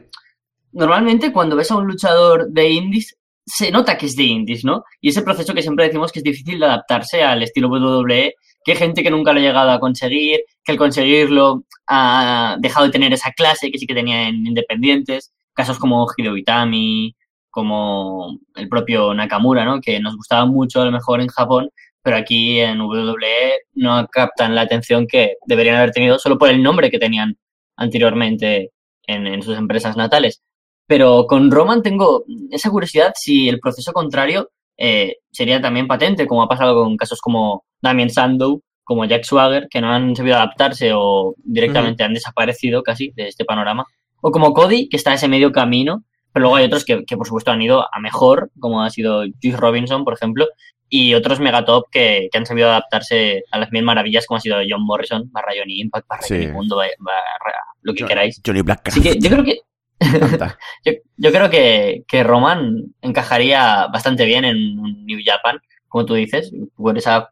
Normalmente 0.74 1.32
cuando 1.32 1.56
ves 1.56 1.72
a 1.72 1.78
un 1.78 1.88
luchador 1.88 2.50
de 2.50 2.70
Indies 2.70 3.18
se 3.48 3.72
nota 3.72 3.98
que 3.98 4.08
es 4.08 4.16
de 4.16 4.24
Indies, 4.24 4.66
¿no? 4.66 4.84
Y 5.00 5.10
ese 5.10 5.22
proceso 5.22 5.54
que 5.54 5.62
siempre 5.62 5.86
decimos 5.86 6.12
que 6.12 6.20
es 6.20 6.24
difícil 6.24 6.60
de 6.60 6.66
adaptarse 6.66 7.24
al 7.24 7.42
estilo 7.42 7.70
WWE, 7.70 8.34
que 8.64 8.72
hay 8.74 8.78
gente 8.78 9.02
que 9.02 9.10
nunca 9.10 9.32
lo 9.32 9.40
ha 9.40 9.42
llegado 9.42 9.72
a 9.72 9.80
conseguir, 9.80 10.42
que 10.66 10.74
al 10.74 10.78
conseguirlo 10.78 11.64
ha 11.88 12.58
dejado 12.60 12.88
de 12.88 12.92
tener 12.92 13.14
esa 13.14 13.32
clase 13.32 13.72
que 13.72 13.80
sí 13.80 13.88
que 13.88 13.94
tenía 13.94 14.28
en 14.28 14.46
Independientes, 14.46 15.32
casos 15.54 15.80
como 15.80 16.06
Hideo 16.18 16.36
Itami, 16.36 17.16
como 17.58 18.38
el 18.54 18.70
propio 18.70 19.16
Nakamura, 19.16 19.66
¿no? 19.66 19.82
Que 19.82 20.00
nos 20.00 20.16
gustaba 20.16 20.46
mucho 20.46 20.80
a 20.80 20.86
lo 20.86 20.92
mejor 20.92 21.22
en 21.22 21.28
Japón, 21.28 21.72
pero 22.04 22.18
aquí 22.18 22.60
en 22.60 22.80
WWE 22.80 23.62
no 23.74 24.06
captan 24.12 24.54
la 24.54 24.62
atención 24.62 25.08
que 25.08 25.38
deberían 25.48 25.78
haber 25.78 25.90
tenido 25.90 26.20
solo 26.20 26.38
por 26.38 26.50
el 26.50 26.62
nombre 26.62 26.92
que 26.92 27.00
tenían 27.00 27.36
anteriormente 27.76 28.74
en, 29.08 29.26
en 29.26 29.42
sus 29.42 29.58
empresas 29.58 29.98
natales. 29.98 30.44
Pero 30.86 31.26
con 31.26 31.50
Roman 31.50 31.82
tengo 31.82 32.26
esa 32.52 32.70
curiosidad 32.70 33.14
si 33.16 33.50
el 33.50 33.60
proceso 33.60 33.92
contrario 33.92 34.52
eh, 34.78 35.16
sería 35.32 35.60
también 35.60 35.88
patente, 35.88 36.28
como 36.28 36.44
ha 36.44 36.48
pasado 36.48 36.76
con 36.76 36.96
casos 36.96 37.20
como 37.22 37.66
Damien 37.82 38.12
Sandow, 38.12 38.62
como 38.84 39.06
Jack 39.06 39.24
Swagger, 39.24 39.68
que 39.68 39.82
no 39.82 39.92
han 39.92 40.16
sabido 40.16 40.36
adaptarse 40.36 40.92
o 40.94 41.34
directamente 41.44 42.04
uh 42.04 42.06
-huh. 42.06 42.10
han 42.10 42.14
desaparecido 42.14 42.84
casi 42.84 43.12
de 43.16 43.30
este 43.30 43.46
panorama. 43.46 43.84
O 44.22 44.30
como 44.30 44.54
Cody, 44.54 44.90
que 44.90 44.98
está 44.98 45.10
a 45.10 45.16
ese 45.16 45.28
medio 45.28 45.52
camino, 45.52 46.04
pero 46.38 46.44
luego 46.44 46.58
hay 46.58 46.65
otros 46.65 46.86
que, 46.86 47.03
que, 47.03 47.17
por 47.17 47.25
supuesto 47.25 47.50
han 47.50 47.63
ido 47.63 47.84
a 47.91 48.00
mejor, 48.00 48.51
como 48.60 48.84
ha 48.84 48.91
sido 48.91 49.24
Juice 49.41 49.58
Robinson, 49.58 50.03
por 50.03 50.13
ejemplo, 50.13 50.46
y 50.88 51.15
otros 51.15 51.39
megatop 51.39 51.89
que, 51.89 52.29
que 52.32 52.38
han 52.38 52.46
sabido 52.46 52.70
adaptarse 52.70 53.44
a 53.50 53.58
las 53.58 53.72
mil 53.72 53.82
maravillas, 53.82 54.27
como 54.27 54.38
ha 54.38 54.41
sido 54.41 54.58
John 54.70 54.86
Morrison, 54.86 55.32
barra 55.32 55.53
Johnny 55.58 55.79
Impact, 55.79 56.08
barra 56.08 56.22
sí. 56.22 56.36
Johnny 56.36 56.51
Mundo, 56.51 56.75
barra 56.75 57.58
lo 57.82 57.96
que 57.96 58.06
queráis. 58.06 58.39
Johnny 58.46 58.62
Black. 58.62 58.82
Así 58.89 59.01
que 59.01 59.17
yo 59.20 59.32
creo 59.32 59.44
que 59.44 59.62
yo, 60.86 60.91
yo, 61.17 61.32
creo 61.32 61.50
que, 61.50 62.03
que, 62.08 62.24
Roman 62.24 62.94
encajaría 63.01 63.88
bastante 63.88 64.25
bien 64.25 64.46
en 64.46 65.06
New 65.08 65.20
Japan, 65.25 65.60
como 65.88 66.06
tú 66.06 66.13
dices, 66.13 66.51
por 66.75 66.96
esa, 67.00 67.32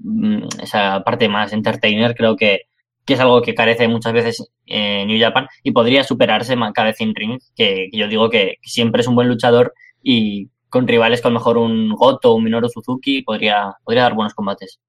mm, 0.00 0.42
esa 0.62 1.02
parte 1.04 1.30
más 1.30 1.54
entertainer, 1.54 2.14
creo 2.14 2.36
que, 2.36 2.66
que 3.04 3.14
es 3.14 3.20
algo 3.20 3.42
que 3.42 3.54
carece 3.54 3.88
muchas 3.88 4.12
veces 4.12 4.50
en 4.66 5.08
New 5.08 5.20
Japan 5.20 5.48
y 5.62 5.72
podría 5.72 6.04
superarse 6.04 6.56
cada 6.74 6.88
vez 6.88 7.00
en 7.00 7.14
ring, 7.14 7.38
que, 7.56 7.88
que 7.90 7.98
yo 7.98 8.08
digo 8.08 8.30
que, 8.30 8.56
siempre 8.62 9.00
es 9.00 9.08
un 9.08 9.14
buen 9.14 9.28
luchador 9.28 9.74
y 10.02 10.50
con 10.68 10.88
rivales 10.88 11.20
con 11.20 11.34
mejor 11.34 11.58
un 11.58 11.90
Goto 11.90 12.32
o 12.32 12.34
un 12.36 12.44
Minoru 12.44 12.68
Suzuki 12.68 13.22
podría, 13.22 13.76
podría 13.84 14.04
dar 14.04 14.14
buenos 14.14 14.34
combates. 14.34 14.80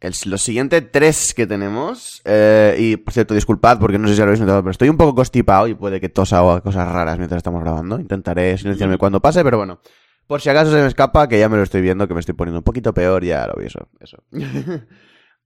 el, 0.00 0.14
los 0.26 0.42
siguientes 0.42 0.84
tres 0.92 1.32
que 1.32 1.46
tenemos, 1.46 2.20
eh, 2.24 2.76
y 2.78 2.96
por 2.96 3.14
cierto, 3.14 3.34
disculpad 3.34 3.78
porque 3.78 3.98
no 3.98 4.06
sé 4.06 4.14
si 4.14 4.18
lo 4.18 4.24
habéis 4.24 4.40
notado, 4.40 4.62
pero 4.62 4.72
estoy 4.72 4.88
un 4.88 4.98
poco 4.98 5.14
constipado 5.14 5.66
y 5.68 5.74
puede 5.74 6.00
que 6.00 6.08
tosa 6.08 6.42
o 6.42 6.50
haga 6.50 6.60
cosas 6.60 6.90
raras 6.92 7.16
mientras 7.18 7.38
estamos 7.38 7.62
grabando. 7.62 7.98
Intentaré 7.98 8.58
silenciarme 8.58 8.98
cuando 8.98 9.20
pase, 9.20 9.42
pero 9.42 9.58
bueno. 9.58 9.80
Por 10.26 10.40
si 10.40 10.48
acaso 10.48 10.70
se 10.70 10.80
me 10.80 10.86
escapa, 10.86 11.28
que 11.28 11.38
ya 11.38 11.50
me 11.50 11.58
lo 11.58 11.62
estoy 11.62 11.82
viendo, 11.82 12.08
que 12.08 12.14
me 12.14 12.20
estoy 12.20 12.34
poniendo 12.34 12.58
un 12.58 12.64
poquito 12.64 12.94
peor, 12.94 13.24
ya 13.24 13.46
lo 13.46 13.54
vi 13.56 13.66
eso. 13.66 13.88
eso. 14.00 14.22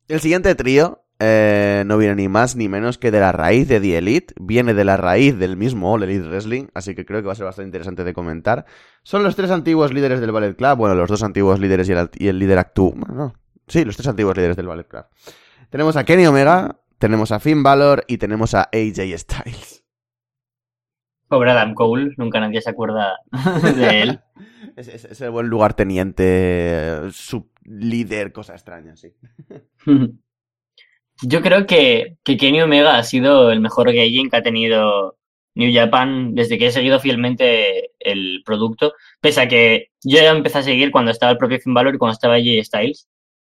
el 0.09 0.21
siguiente 0.21 0.55
trío 0.55 1.03
eh, 1.21 1.83
no 1.85 1.99
viene 1.99 2.15
ni 2.15 2.29
más 2.29 2.55
ni 2.55 2.69
menos 2.69 2.97
que 2.97 3.11
de 3.11 3.19
la 3.19 3.33
raíz 3.33 3.67
de 3.67 3.81
The 3.81 3.99
Elite, 3.99 4.35
viene 4.39 4.73
de 4.73 4.85
la 4.85 4.97
raíz 4.97 5.37
del 5.37 5.57
mismo 5.57 5.93
All 5.93 6.05
Elite 6.05 6.29
Wrestling, 6.29 6.67
así 6.75 6.95
que 6.95 7.05
creo 7.05 7.21
que 7.21 7.27
va 7.27 7.33
a 7.33 7.37
ser 7.37 7.45
bastante 7.45 7.67
interesante 7.67 8.05
de 8.05 8.15
comentar. 8.15 8.67
Son 9.03 9.25
los 9.25 9.35
tres 9.35 9.51
antiguos 9.51 9.93
líderes 9.93 10.21
del 10.21 10.31
Ballet 10.31 10.55
Club, 10.55 10.77
bueno, 10.77 10.95
los 10.95 11.09
dos 11.09 11.23
antiguos 11.25 11.59
líderes 11.59 11.89
y 11.89 11.93
el, 11.93 12.09
y 12.15 12.29
el 12.29 12.39
líder 12.39 12.59
actual, 12.59 13.01
no, 13.13 13.35
sí, 13.67 13.85
los 13.85 13.97
tres 13.97 14.07
antiguos 14.07 14.37
líderes 14.37 14.57
del 14.57 14.69
Ballet 14.69 14.87
Club. 14.87 15.07
Tenemos 15.71 15.97
a 15.97 16.05
Kenny 16.05 16.27
Omega, 16.27 16.81
tenemos 16.99 17.33
a 17.33 17.41
Finn 17.41 17.65
Balor 17.65 18.05
y 18.07 18.19
tenemos 18.19 18.55
a 18.55 18.69
AJ 18.73 19.19
Styles. 19.19 19.85
Pobre 21.27 21.51
Adam 21.51 21.75
Cole, 21.75 22.15
nunca 22.17 22.41
nadie 22.41 22.63
se 22.63 22.71
acuerda 22.71 23.19
de 23.75 24.03
él. 24.03 24.21
es, 24.77 24.89
es, 24.89 25.05
es, 25.05 25.21
el 25.21 25.31
buen 25.31 25.49
lugarteniente, 25.49 27.11
sublíder, 27.11 28.33
cosa 28.33 28.55
extraña, 28.55 28.97
sí. 28.97 29.13
Yo 31.23 31.43
creo 31.43 31.67
que, 31.67 32.17
que 32.25 32.37
Kenny 32.37 32.61
Omega 32.63 32.97
ha 32.97 33.03
sido 33.03 33.51
el 33.51 33.61
mejor 33.61 33.93
gaijin 33.93 34.31
que 34.31 34.37
ha 34.37 34.43
tenido 34.43 35.17
New 35.59 35.73
Japan 35.75 36.35
desde 36.37 36.57
que 36.57 36.67
he 36.67 36.71
seguido 36.71 37.01
fielmente 37.01 37.91
el 37.99 38.43
producto, 38.45 38.95
pese 39.21 39.41
a 39.41 39.49
que 39.49 39.89
yo 40.05 40.19
ya 40.19 40.31
empecé 40.31 40.59
a 40.59 40.63
seguir 40.63 40.93
cuando 40.93 41.11
estaba 41.11 41.33
el 41.33 41.39
propio 41.39 41.59
Finn 41.59 41.75
Balor 41.75 41.97
y 41.97 41.99
cuando 41.99 42.13
estaba 42.13 42.35
AJ 42.35 42.65
Styles, 42.65 43.09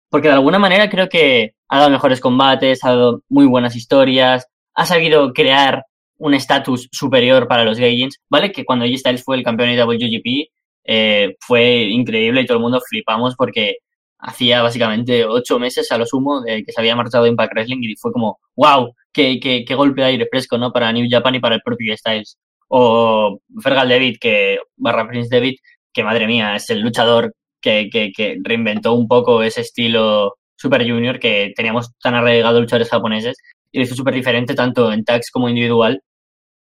porque 0.10 0.28
de 0.28 0.34
alguna 0.34 0.60
manera 0.60 0.90
creo 0.90 1.08
que 1.08 1.54
ha 1.70 1.78
dado 1.78 1.90
mejores 1.90 2.20
combates, 2.20 2.84
ha 2.84 2.90
dado 2.90 3.22
muy 3.30 3.46
buenas 3.46 3.78
historias, 3.78 4.46
ha 4.76 4.86
sabido 4.86 5.32
crear 5.34 5.86
un 6.18 6.34
estatus 6.34 6.90
superior 6.92 7.48
para 7.48 7.64
los 7.64 7.80
gaijins, 7.80 8.20
¿vale? 8.30 8.52
Que 8.52 8.66
cuando 8.66 8.84
AJ 8.84 8.98
Styles 8.98 9.24
fue 9.24 9.38
el 9.38 9.44
campeón 9.44 9.70
de 9.70 9.84
WGP 9.84 10.52
eh, 10.86 11.38
fue 11.40 11.84
increíble 11.84 12.42
y 12.42 12.46
todo 12.46 12.58
el 12.58 12.64
mundo 12.64 12.82
flipamos 12.82 13.36
porque 13.38 13.78
hacía 14.24 14.62
básicamente 14.62 15.26
ocho 15.26 15.60
meses 15.60 15.92
a 15.92 15.98
lo 15.98 16.06
sumo 16.06 16.42
que 16.46 16.72
se 16.72 16.80
había 16.80 16.96
marchado 16.96 17.28
Impact 17.28 17.54
Wrestling 17.54 17.84
y 17.84 17.96
fue 17.96 18.12
como, 18.12 18.40
wow, 18.56 18.94
qué, 19.12 19.40
qué, 19.40 19.66
qué 19.66 19.76
golpe 19.76 20.02
de 20.02 20.08
aire 20.08 20.28
fresco, 20.32 20.58
¿no? 20.58 20.72
Para 20.72 20.92
New 20.92 21.08
Japan 21.10 21.36
y 21.36 21.40
para 21.40 21.56
el 21.56 21.62
propio 21.62 21.96
Styles. 21.96 22.38
O 22.70 23.40
Fergal 23.62 23.90
David, 23.90 24.18
que, 24.20 24.60
barra 24.78 25.08
Prince 25.08 25.30
David, 25.30 25.56
que 25.92 26.04
madre 26.04 26.26
mía, 26.26 26.56
es 26.56 26.70
el 26.70 26.80
luchador 26.80 27.36
que, 27.62 27.90
que, 27.92 28.12
que 28.12 28.38
reinventó 28.42 28.94
un 28.94 29.08
poco 29.08 29.44
ese 29.44 29.62
estilo 29.62 30.36
Super 30.56 30.88
Junior 30.90 31.20
que 31.20 31.52
teníamos 31.56 31.92
tan 32.02 32.16
arraigado 32.16 32.62
luchadores 32.62 32.90
japoneses 32.90 33.38
y 33.72 33.80
lo 33.80 33.84
hizo 33.84 33.96
súper 33.96 34.14
diferente 34.14 34.56
tanto 34.56 34.92
en 34.94 35.04
tags 35.04 35.30
como 35.32 35.50
individual. 35.50 36.02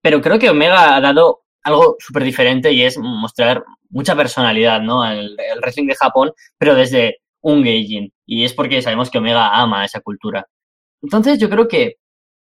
Pero 0.02 0.22
creo 0.22 0.40
que 0.40 0.50
Omega 0.50 0.96
ha 0.96 1.02
dado 1.02 1.42
algo 1.64 1.98
súper 2.00 2.24
diferente 2.24 2.72
y 2.72 2.84
es 2.84 2.98
mostrar 2.98 3.64
mucha 3.90 4.16
personalidad, 4.16 4.82
¿no? 4.82 5.06
El 5.06 5.38
wrestling 5.62 5.88
de 5.88 5.96
Japón, 5.96 6.32
pero 6.58 6.76
desde 6.76 7.21
un 7.42 7.64
gaijin. 7.64 8.12
Y 8.26 8.44
es 8.44 8.54
porque 8.54 8.82
sabemos 8.82 9.10
que 9.10 9.18
Omega 9.18 9.56
ama 9.56 9.86
esa 9.86 10.02
cultura. 10.02 10.48
Entonces 11.02 11.40
yo 11.40 11.50
creo 11.50 11.68
que 11.68 11.96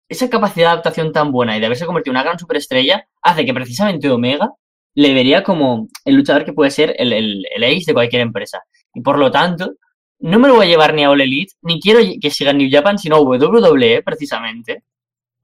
esa 0.10 0.30
capacidad 0.30 0.68
de 0.68 0.72
adaptación 0.74 1.12
tan 1.12 1.32
buena 1.32 1.56
y 1.56 1.60
de 1.60 1.68
haberse 1.68 1.86
convertido 1.86 2.12
en 2.12 2.18
una 2.18 2.24
gran 2.24 2.40
superestrella 2.40 3.08
hace 3.22 3.46
que 3.46 3.54
precisamente 3.54 4.10
Omega 4.10 4.52
le 4.96 5.14
vería 5.14 5.44
como 5.44 5.88
el 6.04 6.16
luchador 6.16 6.46
que 6.46 6.54
puede 6.54 6.72
ser 6.72 6.96
el, 6.98 7.14
el, 7.14 7.46
el 7.56 7.64
ace 7.64 7.86
de 7.88 7.94
cualquier 7.94 8.24
empresa. 8.24 8.64
Y 8.94 9.02
por 9.02 9.20
lo 9.20 9.30
tanto, 9.32 9.74
no 10.20 10.40
me 10.40 10.48
lo 10.48 10.56
voy 10.56 10.66
a 10.66 10.70
llevar 10.70 10.94
ni 10.94 11.04
a 11.04 11.12
All 11.12 11.22
Elite, 11.22 11.54
ni 11.62 11.80
quiero 11.80 12.00
que 12.20 12.32
siga 12.32 12.54
New 12.54 12.70
Japan, 12.72 12.98
sino 12.98 13.18
a 13.18 13.22
WWE, 13.22 14.02
precisamente. 14.04 14.84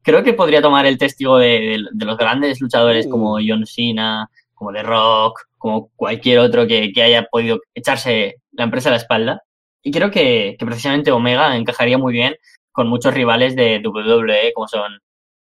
Creo 0.02 0.24
que 0.24 0.34
podría 0.34 0.62
tomar 0.62 0.86
el 0.86 0.98
testigo 0.98 1.38
de, 1.38 1.48
de, 1.48 1.86
de 1.92 2.06
los 2.06 2.18
grandes 2.18 2.60
luchadores 2.60 3.08
como 3.08 3.38
John 3.46 3.66
Cena, 3.66 4.30
como 4.54 4.72
The 4.74 4.84
Rock, 4.84 5.42
como 5.58 5.90
cualquier 5.96 6.40
otro 6.40 6.68
que, 6.68 6.92
que, 6.92 7.04
haya 7.04 7.24
podido 7.24 7.60
echarse 7.74 8.36
la 8.56 8.66
empresa 8.66 8.90
a 8.90 8.92
la 8.92 8.98
espalda. 8.98 9.42
Y 9.82 9.92
creo 9.92 10.12
que, 10.12 10.56
que, 10.58 10.66
precisamente 10.66 11.12
Omega 11.12 11.56
encajaría 11.56 11.98
muy 11.98 12.14
bien 12.14 12.36
con 12.72 12.88
muchos 12.88 13.14
rivales 13.14 13.56
de 13.56 13.82
WWE, 13.84 14.54
como 14.54 14.68
son 14.68 15.00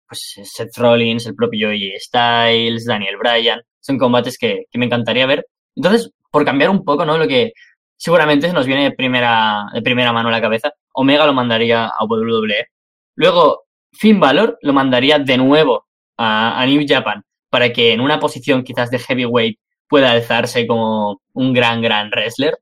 pues, 0.07 0.39
Seth 0.43 0.77
Rollins, 0.77 1.25
el 1.25 1.35
propio 1.35 1.67
Joey 1.67 1.93
Styles, 1.99 2.85
Daniel 2.85 3.17
Bryan. 3.17 3.61
Son 3.79 3.97
combates 3.97 4.37
que, 4.37 4.65
que, 4.71 4.77
me 4.79 4.85
encantaría 4.85 5.25
ver. 5.25 5.45
Entonces, 5.75 6.11
por 6.31 6.45
cambiar 6.45 6.69
un 6.69 6.83
poco, 6.83 7.05
¿no? 7.05 7.17
Lo 7.17 7.27
que 7.27 7.53
seguramente 7.97 8.47
se 8.47 8.53
nos 8.53 8.67
viene 8.67 8.83
de 8.83 8.91
primera, 8.91 9.65
de 9.73 9.81
primera 9.81 10.13
mano 10.13 10.29
a 10.29 10.31
la 10.31 10.41
cabeza, 10.41 10.71
Omega 10.93 11.25
lo 11.25 11.33
mandaría 11.33 11.87
a 11.87 12.05
WWE. 12.05 12.67
Luego, 13.15 13.63
Finn 13.91 14.19
Balor 14.19 14.57
lo 14.61 14.73
mandaría 14.73 15.19
de 15.19 15.37
nuevo 15.37 15.87
a, 16.17 16.61
a 16.61 16.65
New 16.65 16.85
Japan 16.87 17.23
para 17.49 17.71
que 17.71 17.93
en 17.93 18.01
una 18.01 18.19
posición 18.19 18.63
quizás 18.63 18.91
de 18.91 18.99
heavyweight 18.99 19.59
pueda 19.87 20.11
alzarse 20.11 20.67
como 20.67 21.21
un 21.33 21.53
gran, 21.53 21.81
gran 21.81 22.09
wrestler. 22.09 22.57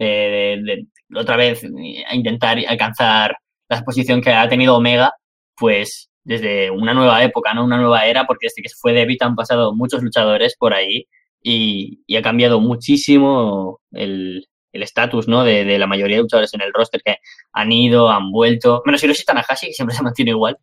Eh, 0.00 0.58
de, 0.64 0.86
otra 1.14 1.36
vez 1.36 1.62
a 2.08 2.14
intentar 2.14 2.58
alcanzar 2.66 3.36
la 3.68 3.82
posición 3.82 4.22
que 4.22 4.32
ha 4.32 4.48
tenido 4.48 4.76
Omega, 4.76 5.12
pues 5.56 6.10
desde 6.24 6.70
una 6.70 6.94
nueva 6.94 7.22
época, 7.22 7.52
¿no? 7.52 7.64
Una 7.64 7.76
nueva 7.76 8.06
era, 8.06 8.26
porque 8.26 8.46
desde 8.46 8.62
que 8.62 8.70
se 8.70 8.76
fue 8.80 8.94
David 8.94 9.18
han 9.20 9.36
pasado 9.36 9.74
muchos 9.74 10.02
luchadores 10.02 10.56
por 10.58 10.72
ahí 10.72 11.06
y, 11.42 12.02
ha 12.16 12.22
cambiado 12.22 12.60
muchísimo 12.60 13.80
el 13.92 14.46
estatus, 14.72 15.28
¿no? 15.28 15.44
De, 15.44 15.78
la 15.78 15.86
mayoría 15.86 16.16
de 16.16 16.22
luchadores 16.22 16.54
en 16.54 16.62
el 16.62 16.72
roster 16.72 17.02
que 17.04 17.16
han 17.52 17.72
ido, 17.72 18.10
han 18.10 18.30
vuelto. 18.30 18.82
Menos 18.86 19.02
Hiroshi 19.02 19.24
Tanahashi, 19.24 19.66
que 19.66 19.72
siempre 19.74 19.96
se 19.96 20.02
mantiene 20.02 20.30
igual. 20.30 20.56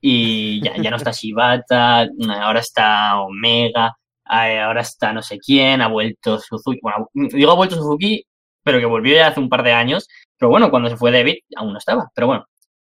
Y 0.00 0.62
ya, 0.62 0.76
ya 0.76 0.90
no 0.90 0.96
está 0.96 1.10
Shibata, 1.10 2.08
ahora 2.40 2.60
está 2.60 3.20
Omega, 3.20 3.96
ahora 4.24 4.82
está 4.82 5.12
no 5.12 5.22
sé 5.22 5.38
quién, 5.38 5.82
ha 5.82 5.88
vuelto 5.88 6.38
Suzuki. 6.38 6.78
Bueno, 6.82 7.08
digo 7.14 7.52
ha 7.52 7.56
vuelto 7.56 7.76
Suzuki, 7.76 8.24
pero 8.68 8.80
que 8.80 8.84
volvió 8.84 9.14
ya 9.14 9.28
hace 9.28 9.40
un 9.40 9.48
par 9.48 9.62
de 9.62 9.72
años. 9.72 10.06
Pero 10.36 10.50
bueno, 10.50 10.70
cuando 10.70 10.90
se 10.90 10.96
fue 10.98 11.10
David, 11.10 11.36
aún 11.56 11.72
no 11.72 11.78
estaba. 11.78 12.10
Pero 12.14 12.26
bueno, 12.26 12.44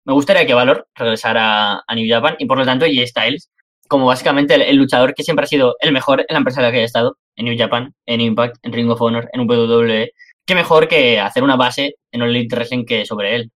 me 0.07 0.15
gustaría 0.15 0.47
que 0.47 0.55
Valor 0.55 0.89
regresara 0.95 1.83
a 1.87 1.95
New 1.95 2.07
Japan 2.09 2.35
y 2.39 2.47
por 2.47 2.57
lo 2.57 2.65
tanto 2.65 2.87
J 2.87 3.07
Styles, 3.07 3.51
como 3.87 4.07
básicamente 4.07 4.55
el, 4.55 4.77
luchador 4.77 5.13
que 5.13 5.23
siempre 5.23 5.45
ha 5.45 5.47
sido 5.47 5.77
el 5.81 5.93
mejor 5.93 6.21
en 6.21 6.27
la 6.31 6.39
empresa 6.39 6.61
en 6.61 6.65
la 6.65 6.73
que 6.73 6.79
haya 6.79 6.87
estado, 6.87 7.19
en 7.37 7.45
New 7.45 7.59
Japan, 7.59 7.95
en 8.07 8.23
Impact, 8.23 8.57
en 8.63 8.73
Ring 8.73 8.91
of 8.91 9.03
Honor, 9.03 9.29
en 9.35 9.47
WWE, 9.47 10.13
qué 10.47 10.55
mejor 10.55 10.89
que 10.89 11.21
hacer 11.21 11.43
una 11.43 11.57
base 11.57 11.97
en 12.11 12.23
All 12.23 12.31
Elite 12.31 12.57
Wrestling 12.57 12.87
que 12.87 13.05
sobre 13.05 13.35
él. 13.35 13.51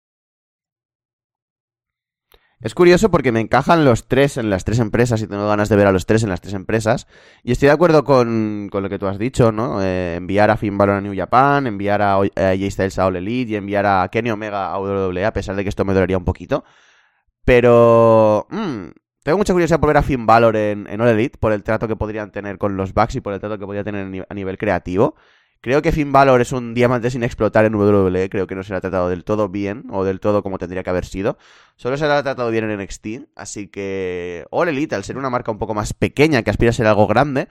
Es 2.60 2.74
curioso 2.74 3.12
porque 3.12 3.32
me 3.32 3.40
encajan 3.40 3.86
los 3.86 4.08
tres 4.08 4.38
en 4.38 4.50
las 4.50 4.66
tres 4.66 4.80
empresas 4.80 5.22
y 5.22 5.28
tengo 5.28 5.48
ganas 5.48 5.70
de 5.70 5.76
ver 5.76 5.86
a 5.86 5.92
los 5.92 6.08
tres 6.08 6.24
en 6.24 6.30
las 6.30 6.42
tres 6.42 6.56
empresas. 6.56 7.08
Y 7.44 7.52
estoy 7.52 7.68
de 7.68 7.74
acuerdo 7.74 8.04
con, 8.04 8.70
con 8.72 8.82
lo 8.82 8.90
que 8.90 8.98
tú 8.98 9.06
has 9.06 9.20
dicho, 9.20 9.52
¿no? 9.52 9.84
Eh, 9.84 10.16
enviar 10.16 10.50
a 10.50 10.58
Finn 10.58 10.76
Balor 10.76 10.96
a 10.96 11.02
New 11.02 11.16
Japan, 11.16 11.68
enviar 11.68 12.02
a, 12.02 12.20
Jay 12.36 12.72
Styles 12.72 12.98
a 12.98 13.06
All 13.06 13.16
Elite 13.16 13.52
y 13.52 13.56
enviar 13.58 13.86
a 13.86 14.08
Kenny 14.12 14.32
Omega 14.32 14.72
a 14.72 14.80
WWE, 14.80 15.26
a 15.26 15.34
pesar 15.34 15.56
de 15.56 15.64
que 15.64 15.70
esto 15.70 15.86
me 15.86 15.94
dolería 15.94 16.18
un 16.18 16.26
poquito. 16.26 16.64
Pero... 17.46 18.48
Mmm, 18.50 18.88
tengo 19.24 19.38
mucha 19.38 19.54
curiosidad 19.54 19.80
por 19.80 19.88
ver 19.88 19.98
a 19.98 20.04
Finn 20.04 20.26
Balor 20.26 20.56
en, 20.56 20.88
en 20.90 21.02
All 21.02 21.10
Elite, 21.10 21.38
por 21.38 21.52
el 21.52 21.62
trato 21.62 21.88
que 21.88 21.96
podrían 21.96 22.32
tener 22.32 22.58
con 22.58 22.78
los 22.78 22.94
Bucks 22.94 23.16
y 23.16 23.22
por 23.22 23.34
el 23.34 23.40
trato 23.40 23.60
que 23.60 23.66
podría 23.66 23.84
tener 23.84 24.26
a 24.28 24.34
nivel 24.34 24.58
creativo. 24.58 25.16
Creo 25.62 25.82
que 25.82 25.92
Finn 25.92 26.12
Balor 26.12 26.42
es 26.42 26.52
un 26.52 26.74
diamante 26.74 27.10
sin 27.10 27.24
explotar 27.24 27.66
en 27.66 27.76
WWE. 27.76 28.30
Creo 28.30 28.48
que 28.48 28.56
no 28.56 28.64
se 28.64 28.72
le 28.72 28.78
ha 28.78 28.82
tratado 28.82 29.10
del 29.10 29.24
todo 29.24 29.50
bien 29.50 29.86
o 29.90 30.04
del 30.04 30.20
todo 30.20 30.44
como 30.44 30.58
tendría 30.58 30.84
que 30.84 30.90
haber 30.90 31.06
sido. 31.06 31.38
Solo 31.76 31.98
se 31.98 32.06
le 32.06 32.14
ha 32.14 32.24
tratado 32.24 32.52
bien 32.52 32.70
en 32.70 32.80
NXT. 32.80 33.30
Así 33.36 33.68
que 33.68 34.46
All 34.52 34.70
Elite, 34.70 34.96
al 34.96 35.04
ser 35.04 35.18
una 35.18 35.30
marca 35.30 35.52
un 35.52 35.58
poco 35.58 35.74
más 35.74 35.94
pequeña 35.94 36.44
que 36.44 36.52
aspira 36.52 36.70
a 36.70 36.74
ser 36.74 36.88
algo 36.88 37.08
grande, 37.08 37.48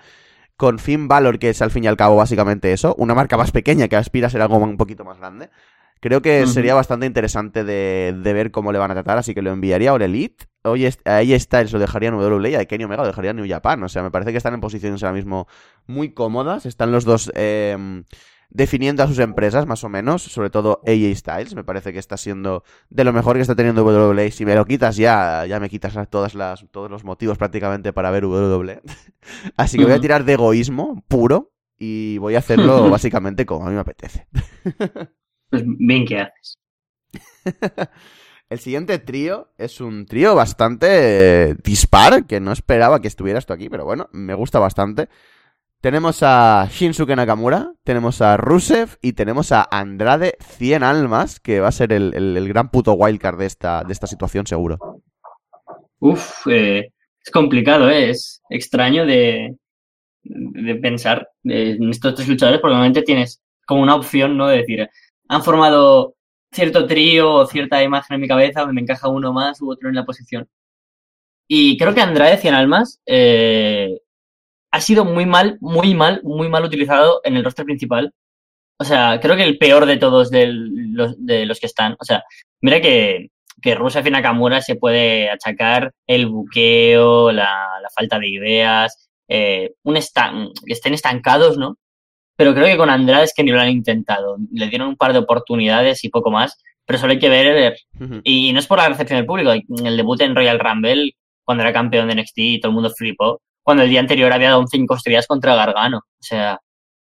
con 0.57 0.79
Finn 0.79 1.09
Balor, 1.09 1.39
que 1.39 1.51
es 1.51 1.61
al 1.63 1.71
fin 1.71 1.85
y 1.85 1.87
al 1.87 1.97
cabo 1.97 2.17
básicamente 2.17 2.73
eso, 2.73 2.95
una 2.99 3.15
marca 3.15 3.37
más 3.37 3.53
pequeña 3.53 3.89
que 3.89 3.97
aspira 3.97 4.29
a 4.29 4.31
ser 4.31 4.41
algo 4.41 4.57
un 4.57 4.77
poquito 4.77 5.05
más 5.05 5.19
grande, 5.19 5.51
creo 6.00 6.23
que 6.23 6.43
uh 6.43 6.45
-huh. 6.45 6.49
sería 6.49 6.75
bastante 6.75 7.07
interesante 7.07 7.65
de, 7.65 8.15
de, 8.17 8.33
ver 8.33 8.50
cómo 8.50 8.73
le 8.73 8.79
van 8.79 8.91
a 8.91 8.95
tratar. 8.95 9.19
Así 9.19 9.35
que 9.35 9.43
lo 9.43 9.53
enviaría 9.53 9.91
a 9.91 9.95
All 9.95 10.03
Elite. 10.03 10.47
Oye, 10.65 10.93
ahí 11.05 11.38
Styles 11.38 11.73
lo 11.73 11.79
dejaría 11.79 12.09
en 12.09 12.17
WWE 12.17 12.50
y 12.50 12.55
a 12.55 12.65
Kenny 12.65 12.85
Omega 12.85 13.03
lo 13.03 13.09
dejaría 13.09 13.31
en 13.31 13.37
New 13.37 13.49
Japan. 13.49 13.83
O 13.83 13.88
sea, 13.88 14.03
me 14.03 14.11
parece 14.11 14.33
que 14.33 14.38
están 14.38 14.55
en 14.55 14.61
posiciones 14.61 15.03
ahora 15.03 15.15
mismo 15.15 15.47
muy 15.87 16.12
cómodas. 16.12 16.67
Están 16.67 16.93
los 16.93 17.05
dos 17.05 17.31
eh, 17.35 18.03
definiendo 18.50 19.03
a 19.03 19.07
sus 19.07 19.19
empresas, 19.19 19.67
más 19.67 19.85
o 19.85 19.88
menos. 19.88 20.23
Sobre 20.23 20.50
todo 20.50 20.81
AJ 20.87 21.17
Styles. 21.17 21.55
Me 21.55 21.65
parece 21.65 21.93
que 21.93 21.99
está 21.99 22.17
siendo 22.17 22.65
de 22.91 23.05
lo 23.05 23.12
mejor 23.12 23.37
que 23.37 23.43
está 23.43 23.55
teniendo 23.55 23.85
WWE. 23.85 24.31
Si 24.31 24.45
me 24.45 24.55
lo 24.55 24.65
quitas 24.65 24.97
ya, 24.97 25.47
ya 25.47 25.61
me 25.61 25.69
quitas 25.69 25.95
todas 26.11 26.35
las, 26.35 26.67
todos 26.71 26.91
los 26.91 27.05
motivos 27.05 27.38
prácticamente 27.38 27.93
para 27.93 28.11
ver 28.11 28.25
WWE. 28.26 28.83
Así 29.57 29.79
que 29.79 29.85
voy 29.85 29.95
a 29.95 30.00
tirar 30.00 30.25
de 30.25 30.33
egoísmo 30.33 31.05
puro 31.09 31.53
y 31.79 32.19
voy 32.19 32.35
a 32.35 32.38
hacerlo 32.38 32.88
básicamente 32.91 33.47
como 33.47 33.67
a 33.67 33.69
mí 33.69 33.75
me 33.75 33.81
apetece. 33.81 34.26
pues 35.50 35.62
bien 35.67 36.05
que 36.07 36.21
haces. 36.21 36.59
El 38.49 38.61
siguiente 38.61 38.99
trío 39.00 39.49
es 39.59 39.81
un 39.81 40.07
trío 40.07 40.35
bastante 40.37 40.87
eh, 41.50 41.57
dispar, 41.65 42.26
que 42.26 42.41
no 42.41 42.53
esperaba 42.53 43.00
que 43.00 43.09
estuviera 43.09 43.38
esto 43.41 43.53
aquí, 43.53 43.69
pero 43.69 43.85
bueno, 43.85 44.09
me 44.12 44.35
gusta 44.35 44.61
bastante. 44.61 45.09
Tenemos 45.81 46.21
a 46.23 46.69
Shinsuke 46.71 47.17
Nakamura, 47.17 47.73
tenemos 47.85 48.23
a 48.23 48.37
Rusev 48.37 48.99
y 49.03 49.12
tenemos 49.15 49.53
a 49.53 49.67
Andrade 49.71 50.37
100 50.41 50.83
almas, 50.85 51.41
que 51.41 51.61
va 51.61 51.69
a 51.69 51.73
ser 51.73 51.93
el, 51.93 52.15
el- 52.15 52.37
el 52.37 52.49
gran 52.49 52.71
puto 52.71 52.95
wildcard 52.95 53.38
de 53.38 53.47
esta, 53.47 53.83
de 53.85 53.93
esta 53.93 54.07
situación, 54.07 54.47
seguro. 54.47 54.79
Uf, 55.99 56.47
eh, 56.49 56.93
es 57.25 57.31
complicado, 57.33 57.91
¿eh? 57.91 58.11
es 58.11 58.43
extraño 58.49 59.07
de, 59.07 59.57
de 60.23 60.75
pensar 60.76 61.29
eh, 61.45 61.76
en 61.81 61.91
estos 61.91 62.15
tres 62.15 62.29
luchadores, 62.29 62.61
porque 62.61 62.73
normalmente 62.75 63.03
tienes 63.03 63.41
como 63.67 63.83
una 63.83 63.97
opción, 63.97 64.37
¿no? 64.37 64.47
De 64.49 64.59
decir, 64.59 64.88
han 65.28 65.42
formado 65.42 66.14
cierto 66.52 66.87
trío 66.87 67.33
o 67.33 67.47
cierta 67.47 67.83
imagen 67.83 68.14
en 68.14 68.21
mi 68.21 68.28
cabeza 68.28 68.61
donde 68.61 68.75
me 68.75 68.80
encaja 68.83 69.09
uno 69.09 69.33
más 69.33 69.61
u 69.61 69.71
otro 69.71 69.88
en 69.88 69.95
la 69.95 70.04
posición. 70.04 70.49
Y 71.49 71.76
creo 71.78 71.95
que 71.95 72.00
Andrade 72.00 72.38
Cien 72.38 72.54
Almas 72.54 73.00
eh, 73.06 74.00
ha 74.73 74.80
sido 74.80 75.04
muy 75.04 75.26
mal, 75.26 75.59
muy 75.61 75.95
mal, 75.95 76.21
muy 76.25 76.49
mal 76.49 76.64
utilizado 76.64 77.21
en 77.25 77.37
el 77.37 77.45
roster 77.45 77.64
principal. 77.64 78.12
O 78.78 78.85
sea, 78.85 79.21
creo 79.21 79.37
que 79.37 79.45
el 79.45 79.59
peor 79.59 79.87
de 79.87 79.97
todos 79.97 80.30
de 80.30 80.47
los 81.47 81.61
que 81.61 81.66
están. 81.66 81.97
O 81.99 82.04
sea, 82.04 82.25
mira 82.61 82.80
que, 82.80 83.30
que 83.62 83.75
Rusev 83.75 84.06
y 84.06 84.11
Nakamura 84.11 84.61
se 84.61 84.76
puede 84.76 85.30
achacar 85.30 85.92
el 86.06 86.26
buqueo, 86.26 87.33
la, 87.33 87.68
la 87.80 87.88
falta 87.95 88.18
de 88.18 88.28
ideas, 88.28 89.09
eh, 89.28 89.75
un 89.85 89.97
estan- 89.97 90.50
que 90.66 90.73
estén 90.73 90.95
estancados, 90.95 91.56
¿no? 91.56 91.76
Pero 92.37 92.55
creo 92.55 92.66
que 92.66 92.76
con 92.76 92.90
Andrade 92.90 93.25
es 93.25 93.33
que 93.35 93.43
ni 93.43 93.50
lo 93.50 93.61
han 93.61 93.71
intentado. 93.71 94.37
Le 94.52 94.69
dieron 94.69 94.88
un 94.88 94.97
par 94.97 95.12
de 95.12 95.21
oportunidades 95.21 96.05
y 96.05 96.11
poco 96.11 96.31
más, 96.31 96.62
pero 96.85 96.99
solo 96.99 97.12
hay 97.12 97.19
que 97.19 97.28
ver 97.28 97.76
y 98.23 98.52
no 98.52 98.59
es 98.59 98.66
por 98.66 98.78
la 98.78 98.88
recepción 98.88 99.19
del 99.19 99.26
público. 99.26 99.52
El 99.52 99.97
debut 99.97 100.21
en 100.21 100.35
Royal 100.35 100.61
Rumble, 100.61 101.12
cuando 101.45 101.62
era 101.62 101.73
campeón 101.73 102.09
de 102.09 102.14
NXT, 102.14 102.38
y 102.38 102.61
todo 102.61 102.71
el 102.71 102.75
mundo 102.75 102.90
flipó. 102.90 103.40
Cuando 103.62 103.83
el 103.83 103.90
día 103.90 104.00
anterior 104.00 104.33
había 104.33 104.50
dado 104.50 104.61
un 104.61 104.69
5 104.69 104.95
estrellas 104.95 105.26
contra 105.26 105.57
Gargano. 105.57 105.99
O 105.99 106.23
sea, 106.23 106.61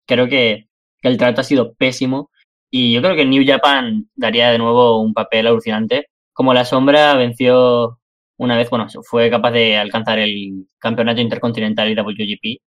creo 0.05 0.27
que, 0.27 0.67
que 1.01 1.08
el 1.10 1.17
trato 1.17 1.41
ha 1.41 1.44
sido 1.44 1.74
pésimo. 1.74 2.29
Y 2.70 2.94
yo 2.94 3.01
creo 3.01 3.15
que 3.15 3.25
New 3.25 3.44
Japan 3.46 4.10
daría 4.15 4.51
de 4.51 4.58
nuevo 4.58 5.01
un 5.01 5.13
papel 5.13 5.48
alucinante. 5.48 6.08
Como 6.34 6.53
la 6.53 6.65
sombra 6.65 7.13
venció 7.15 8.00
una 8.38 8.58
vez, 8.58 8.70
bueno, 8.70 8.88
fue 9.03 9.29
capaz 9.29 9.51
de 9.51 9.77
alcanzar 9.77 10.20
el 10.20 10.67
campeonato 10.77 11.22
intercontinental 11.22 11.89
y 11.89 11.96
WGP. 11.96 12.62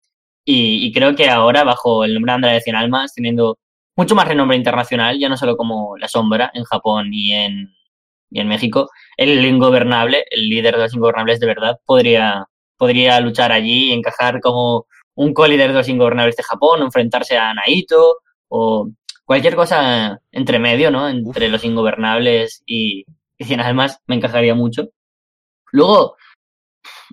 Y, 0.49 0.87
y 0.87 0.93
creo 0.93 1.13
que 1.13 1.29
ahora, 1.29 1.65
bajo 1.65 2.05
el 2.05 2.13
nombre 2.13 2.53
de 2.53 2.61
Cien 2.61 2.77
Almas, 2.77 3.13
teniendo 3.13 3.57
mucho 3.97 4.15
más 4.15 4.29
renombre 4.29 4.55
internacional, 4.55 5.19
ya 5.19 5.27
no 5.27 5.35
solo 5.35 5.57
como 5.57 5.97
la 5.97 6.07
sombra 6.07 6.51
en 6.53 6.63
Japón 6.63 7.09
y 7.13 7.33
en, 7.33 7.75
y 8.29 8.39
en 8.39 8.47
México, 8.47 8.89
el 9.17 9.43
ingobernable, 9.45 10.23
el 10.31 10.47
líder 10.47 10.77
de 10.77 10.83
los 10.83 10.93
ingobernables 10.93 11.41
de 11.41 11.47
verdad, 11.47 11.77
podría, 11.85 12.45
podría 12.77 13.19
luchar 13.19 13.51
allí 13.51 13.89
y 13.89 13.91
encajar 13.91 14.39
como 14.39 14.85
un 15.15 15.33
co-líder 15.33 15.69
de 15.71 15.79
los 15.79 15.89
ingobernables 15.89 16.37
de 16.37 16.43
Japón, 16.43 16.81
enfrentarse 16.81 17.37
a 17.37 17.53
Naito, 17.53 18.19
o 18.47 18.89
cualquier 19.25 19.55
cosa 19.55 20.21
entre 20.31 20.59
medio, 20.59 20.91
¿no? 20.91 21.09
Entre 21.09 21.49
los 21.49 21.65
ingobernables 21.65 22.63
y, 22.65 23.03
y 23.37 23.43
Cien 23.43 23.59
Almas 23.59 23.99
me 24.07 24.15
encajaría 24.15 24.55
mucho. 24.55 24.87
Luego, 25.73 26.15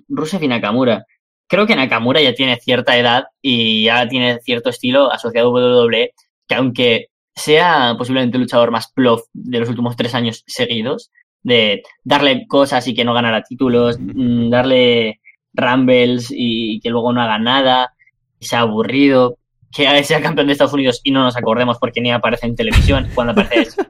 Rusev 0.07 0.41
y 0.43 0.47
Nakamura. 0.47 1.05
Creo 1.47 1.67
que 1.67 1.75
Nakamura 1.75 2.21
ya 2.21 2.33
tiene 2.33 2.57
cierta 2.57 2.97
edad 2.97 3.25
y 3.41 3.85
ya 3.85 4.07
tiene 4.07 4.39
cierto 4.39 4.69
estilo 4.69 5.11
asociado 5.11 5.49
a 5.49 5.83
WWE, 5.85 6.11
que 6.47 6.55
aunque 6.55 7.07
sea 7.35 7.95
posiblemente 7.97 8.37
el 8.37 8.43
luchador 8.43 8.71
más 8.71 8.91
plof 8.91 9.23
de 9.33 9.59
los 9.59 9.69
últimos 9.69 9.95
tres 9.95 10.15
años 10.15 10.43
seguidos, 10.47 11.11
de 11.43 11.83
darle 12.03 12.47
cosas 12.47 12.87
y 12.87 12.95
que 12.95 13.05
no 13.05 13.13
ganara 13.13 13.43
títulos, 13.43 13.97
mm, 13.99 14.49
darle 14.49 15.19
rumbles 15.53 16.33
y 16.35 16.79
que 16.79 16.89
luego 16.89 17.13
no 17.13 17.21
haga 17.21 17.37
nada, 17.37 17.93
que 18.39 18.47
sea 18.47 18.61
aburrido, 18.61 19.37
que 19.71 20.03
sea 20.03 20.21
campeón 20.21 20.47
de 20.47 20.53
Estados 20.53 20.73
Unidos 20.73 21.01
y 21.03 21.11
no 21.11 21.23
nos 21.23 21.37
acordemos 21.37 21.77
porque 21.77 22.01
ni 22.01 22.11
aparece 22.11 22.47
en 22.47 22.55
televisión 22.55 23.07
cuando 23.15 23.33
aparece 23.33 23.83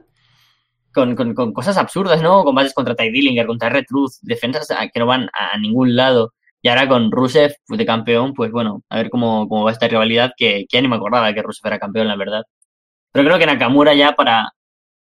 con, 0.92 1.14
con, 1.14 1.34
con 1.34 1.52
cosas 1.52 1.76
absurdas, 1.76 2.22
¿no? 2.22 2.42
Combates 2.44 2.74
contra 2.74 2.94
Ty 2.94 3.10
Dillinger, 3.10 3.46
contra 3.46 3.68
R-Truth, 3.68 4.14
defensas 4.22 4.68
que 4.92 5.00
no 5.00 5.06
van 5.06 5.28
a 5.32 5.56
ningún 5.58 5.94
lado. 5.94 6.32
Y 6.66 6.68
ahora 6.68 6.88
con 6.88 7.12
Rusev 7.12 7.54
de 7.68 7.86
campeón, 7.86 8.34
pues 8.34 8.50
bueno, 8.50 8.82
a 8.90 8.96
ver 8.96 9.08
cómo, 9.08 9.48
cómo 9.48 9.62
va 9.64 9.70
esta 9.70 9.86
rivalidad, 9.86 10.32
que, 10.36 10.64
que 10.68 10.76
ya 10.78 10.82
ni 10.82 10.88
me 10.88 10.96
acordaba 10.96 11.32
que 11.32 11.40
Rusev 11.40 11.64
era 11.68 11.78
campeón, 11.78 12.08
la 12.08 12.16
verdad. 12.16 12.42
Pero 13.12 13.24
creo 13.24 13.38
que 13.38 13.46
Nakamura 13.46 13.94
ya 13.94 14.14
para, 14.16 14.50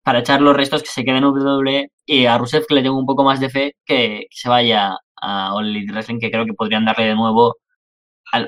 para 0.03 0.19
echar 0.21 0.41
los 0.41 0.55
restos 0.55 0.81
que 0.81 0.89
se 0.89 1.03
queden 1.03 1.23
en 1.23 1.25
WWE 1.25 1.89
y 2.07 2.25
a 2.25 2.39
Rusev 2.39 2.65
que 2.67 2.73
le 2.75 2.81
tengo 2.83 2.97
un 2.97 3.05
poco 3.05 3.23
más 3.23 3.39
de 3.39 3.51
fe 3.51 3.75
que, 3.85 4.25
se 4.31 4.49
vaya 4.49 4.97
a 5.21 5.53
All 5.53 5.67
Elite 5.67 5.93
Wrestling, 5.93 6.19
que 6.19 6.31
creo 6.31 6.45
que 6.45 6.53
podrían 6.53 6.85
darle 6.85 7.05
de 7.05 7.15
nuevo 7.15 7.57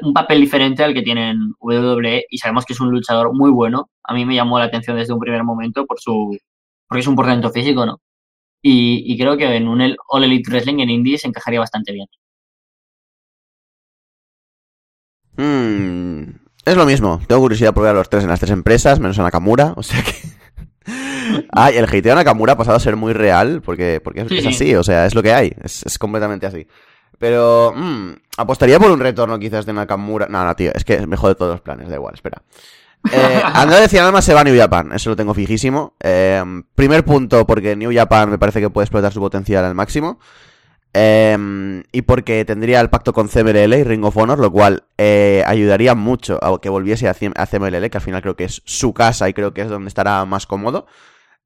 un 0.02 0.13
papel 0.13 0.41
diferente 0.41 0.84
al 0.84 0.95
que 0.95 1.04
tiene 1.04 1.32
en 1.32 1.54
WWE 1.60 2.26
y 2.30 2.38
sabemos 2.39 2.65
que 2.65 2.73
es 2.73 2.80
un 2.82 2.89
luchador 2.91 3.32
muy 3.34 3.52
bueno. 3.52 3.89
A 4.06 4.15
mí 4.15 4.26
me 4.26 4.36
llamó 4.36 4.58
la 4.60 4.65
atención 4.65 4.97
desde 4.97 5.13
un 5.13 5.19
primer 5.19 5.43
momento 5.43 5.86
por 5.86 5.99
su 5.99 6.36
porque 6.88 7.02
es 7.02 7.08
un 7.08 7.15
portento 7.15 7.52
físico, 7.52 7.86
¿no? 7.86 7.99
Y, 8.62 9.04
y 9.13 9.17
creo 9.19 9.38
que 9.38 9.56
en 9.56 9.67
un 9.67 9.82
All 10.10 10.23
Elite 10.23 10.49
Wrestling 10.52 10.80
en 10.80 10.89
Indies 10.89 11.26
encajaría 11.26 11.60
bastante 11.60 11.91
bien. 11.93 12.08
Mm, 15.38 16.24
es 16.65 16.76
lo 16.78 16.86
mismo. 16.86 17.22
Tengo 17.28 17.41
curiosidad 17.41 17.74
por 17.74 17.84
ver 17.84 17.91
a 17.91 17.96
los 17.96 18.10
tres 18.10 18.24
en 18.24 18.30
las 18.30 18.39
tres 18.39 18.52
empresas, 18.52 19.00
menos 19.00 19.17
a 19.19 19.24
Nakamura. 19.24 19.74
O 19.76 19.84
sea 19.84 20.02
que. 20.04 20.13
Ay, 21.52 21.78
el 21.78 21.86
hateo 21.86 22.12
a 22.13 22.15
Nakamura 22.15 22.54
ha 22.54 22.58
pasado 22.58 22.78
a 22.78 22.80
ser 22.80 22.96
muy 22.96 23.13
real 23.13 23.62
porque, 23.63 24.02
porque 24.04 24.22
es, 24.22 24.28
Sí, 24.30 24.38
es 24.38 24.43
sí. 24.43 24.50
así, 24.50 24.76
o 24.76 24.84
sea, 24.84 25.06
es 25.06 25.15
lo 25.15 25.24
que 25.24 25.34
hay. 25.34 25.54
Es, 25.63 25.84
es 25.86 25.98
completamente 25.98 26.46
así. 26.46 26.67
Pero. 27.19 27.74
mm, 27.76 28.10
apostaría 28.38 28.80
por 28.80 28.91
un 28.91 29.00
retorno 29.00 29.39
quizás 29.39 29.65
de 29.65 29.74
Nakamura. 29.74 30.28
No, 30.30 30.43
no, 30.46 30.56
tío, 30.56 30.72
es 30.74 30.84
que 30.84 31.06
me 31.08 31.17
jode 31.17 31.36
todos 31.36 31.54
los 31.54 31.62
planes, 31.62 31.89
da 31.89 31.96
igual, 31.96 32.13
espera. 32.13 32.41
Eh, 33.12 33.41
Andrade 33.43 33.89
Cien 33.89 34.02
Almas 34.04 34.24
se 34.24 34.34
va 34.34 34.41
a 34.41 34.43
New 34.46 34.58
Japan, 34.58 34.91
eso 34.93 35.10
lo 35.10 35.15
tengo 35.17 35.34
fijísimo. 35.34 35.93
Eh, 36.00 36.41
primer 36.74 37.04
punto, 37.04 37.46
porque 37.46 37.76
New 37.76 37.93
Japan 37.93 38.30
me 38.30 38.38
parece 38.38 38.62
que 38.62 38.69
puede 38.69 38.86
explotar 38.86 39.12
su 39.12 39.19
potencial 39.19 39.65
al 39.65 39.76
máximo. 39.76 40.19
Eh, 40.95 41.84
y 41.91 42.01
porque 42.03 42.45
tendría 42.45 42.79
el 42.79 42.89
pacto 42.89 43.13
con 43.13 43.27
CMLL 43.27 43.73
y 43.73 43.84
Ring 43.84 44.06
of 44.06 44.15
Honor, 44.15 44.39
lo 44.39 44.51
cual 44.51 44.84
eh, 44.97 45.43
ayudaría 45.47 45.95
mucho 45.95 46.43
a 46.43 46.60
que 46.62 46.69
volviese 46.69 47.08
a 47.08 47.13
CMLL, 47.13 47.89
que 47.89 47.97
al 47.97 48.01
final 48.01 48.21
creo 48.21 48.36
que 48.36 48.43
es 48.43 48.62
su 48.65 48.93
casa 48.93 49.27
y 49.27 49.34
creo 49.34 49.53
que 49.53 49.62
es 49.62 49.69
donde 49.69 49.88
estará 49.88 50.23
más 50.25 50.45
cómodo. 50.45 50.86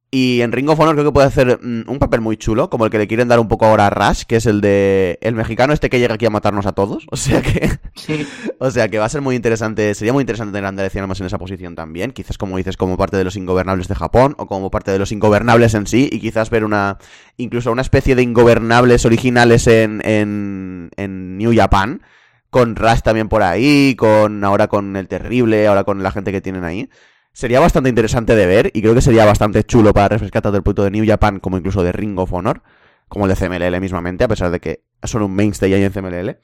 Y 0.09 0.39
en 0.41 0.53
Ring 0.53 0.69
of 0.69 0.79
Honor 0.79 0.95
creo 0.95 1.05
que 1.05 1.11
puede 1.11 1.27
hacer 1.27 1.59
mm, 1.61 1.89
un 1.89 1.99
papel 1.99 2.21
muy 2.21 2.37
chulo, 2.37 2.69
como 2.69 2.85
el 2.85 2.91
que 2.91 2.97
le 2.97 3.07
quieren 3.07 3.27
dar 3.27 3.39
un 3.39 3.49
poco 3.49 3.65
ahora 3.65 3.87
a 3.87 3.89
Rush, 3.89 4.23
que 4.23 4.37
es 4.37 4.45
el 4.45 4.61
de 4.61 5.19
el 5.21 5.35
mexicano 5.35 5.73
este 5.73 5.89
que 5.89 5.99
llega 5.99 6.15
aquí 6.15 6.25
a 6.25 6.29
matarnos 6.29 6.65
a 6.65 6.71
todos. 6.71 7.05
O 7.11 7.17
sea 7.17 7.41
que 7.41 7.71
Sí. 7.95 8.25
o 8.59 8.71
sea 8.71 8.87
que 8.87 8.99
va 8.99 9.05
a 9.05 9.09
ser 9.09 9.21
muy 9.21 9.35
interesante, 9.35 9.93
sería 9.95 10.13
muy 10.13 10.21
interesante 10.21 10.53
tener 10.53 10.85
a 10.85 10.89
Cien 10.89 11.03
Almas 11.03 11.19
en 11.19 11.25
esa 11.25 11.37
posición 11.37 11.75
también, 11.75 12.11
quizás 12.11 12.37
como 12.37 12.55
dices, 12.57 12.77
como 12.77 12.95
parte 12.95 13.17
de 13.17 13.23
los 13.23 13.35
ingobernables 13.35 13.87
de 13.87 13.95
Japón, 13.95 14.35
o 14.37 14.45
como 14.45 14.71
parte 14.71 14.91
de 14.91 14.99
los 14.99 15.11
ingobernables 15.11 15.73
en 15.73 15.87
sí, 15.87 16.07
y 16.11 16.19
quizás 16.19 16.49
ver 16.49 16.63
una, 16.63 16.99
incluso 17.35 17.71
una 17.71 17.81
especie 17.81 18.15
de 18.15 18.21
ingobernables 18.21 19.05
originales 19.05 19.67
en, 19.67 20.01
en, 20.05 20.91
en 20.95 21.37
New 21.37 21.53
Japan, 21.53 22.01
con 22.49 22.75
Rush 22.75 23.01
también 23.01 23.27
por 23.27 23.43
ahí, 23.43 23.95
con 23.95 24.43
ahora 24.43 24.67
con 24.67 24.95
el 24.95 25.07
terrible, 25.07 25.67
ahora 25.67 25.83
con 25.83 26.01
la 26.01 26.11
gente 26.11 26.31
que 26.31 26.39
tienen 26.39 26.63
ahí. 26.63 26.89
Sería 27.37 27.59
bastante 27.59 27.89
interesante 27.89 28.35
de 28.35 28.47
ver, 28.47 28.71
y 28.73 28.81
creo 28.81 28.95
que 28.95 29.01
sería 29.01 29.23
bastante 29.23 29.63
chulo 29.63 29.93
para 29.93 30.07
refrescar 30.07 30.41
tanto 30.41 30.57
el 30.57 30.63
punto 30.63 30.83
de 30.83 30.89
New 30.89 31.05
Japan 31.05 31.39
como 31.39 31.55
incluso 31.55 31.83
de 31.83 31.91
Ring 31.91 32.17
of 32.17 32.33
Honor, 32.33 32.63
como 33.07 33.27
el 33.27 33.35
de 33.35 33.35
CMLL 33.35 33.79
mismamente, 33.79 34.23
a 34.23 34.27
pesar 34.27 34.49
de 34.49 34.59
que 34.59 34.81
son 35.03 35.21
un 35.21 35.35
mainstay 35.35 35.71
ahí 35.71 35.83
en 35.83 35.91
CMLL. 35.91 36.39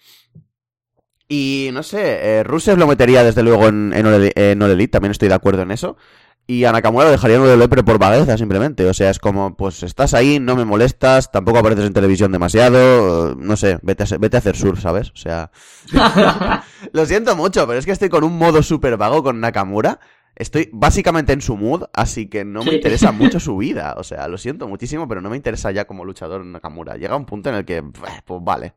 Y 1.27 1.71
no 1.73 1.82
sé, 1.82 2.19
eh, 2.21 2.43
Rusev 2.43 2.77
lo 2.77 2.86
metería 2.86 3.23
desde 3.23 3.41
luego 3.41 3.69
en, 3.69 3.91
en, 3.91 4.06
All 4.06 4.32
en 4.36 4.62
All 4.62 4.69
Elite, 4.69 4.91
también 4.91 5.10
estoy 5.10 5.29
de 5.29 5.34
acuerdo 5.34 5.63
en 5.63 5.71
eso. 5.71 5.97
Y 6.45 6.65
a 6.65 6.71
Nakamura 6.71 7.06
lo 7.06 7.12
dejaría 7.12 7.38
en 7.38 7.41
All 7.41 7.49
Elite, 7.49 7.69
pero 7.69 7.86
por 7.86 7.97
vagueza 7.97 8.38
simplemente. 8.38 8.86
O 8.86 8.93
sea, 8.93 9.10
es 9.10 9.17
como, 9.17 9.58
pues 9.58 9.82
estás 9.82 10.13
ahí, 10.13 10.39
no 10.39 10.56
me 10.56 10.63
molestas, 10.63 11.32
tampoco 11.32 11.58
apareces 11.58 11.88
en 11.88 11.93
televisión 11.93 12.32
demasiado, 12.32 13.34
no 13.34 13.58
sé, 13.58 13.79
vete 13.82 14.03
a, 14.03 14.17
vete 14.19 14.38
a 14.38 14.41
hacer 14.41 14.56
surf, 14.56 14.79
¿sabes? 14.79 15.10
O 15.10 15.17
sea, 15.17 15.49
lo 16.91 17.03
siento 17.08 17.36
mucho, 17.36 17.65
pero 17.65 17.79
es 17.79 17.86
que 17.88 17.93
estoy 17.93 18.10
con 18.10 18.23
un 18.23 18.38
modo 18.38 18.62
súper 18.62 18.95
vago 18.95 19.23
con 19.23 19.39
Nakamura. 19.39 19.99
Estoy 20.35 20.69
básicamente 20.73 21.31
en 21.33 21.41
su 21.41 21.55
mood, 21.57 21.83
así 21.93 22.27
que 22.27 22.43
no 22.43 22.63
me 22.63 22.71
Sí. 22.71 22.75
interesa 22.77 23.11
mucho 23.37 23.39
su 23.39 23.57
vida. 23.57 23.95
O 23.97 24.03
sea, 24.03 24.27
lo 24.27 24.37
siento 24.37 24.67
muchísimo, 24.67 25.07
pero 25.07 25.21
no 25.21 25.29
me 25.29 25.37
interesa 25.37 25.71
ya 25.71 25.85
como 25.85 26.05
luchador 26.05 26.43
Nakamura. 26.45 26.95
Llega 26.97 27.15
un 27.15 27.25
punto 27.25 27.49
en 27.49 27.55
el 27.55 27.65
que, 27.65 27.77
eh, 27.77 27.83
pues 28.25 28.41
vale. 28.43 28.73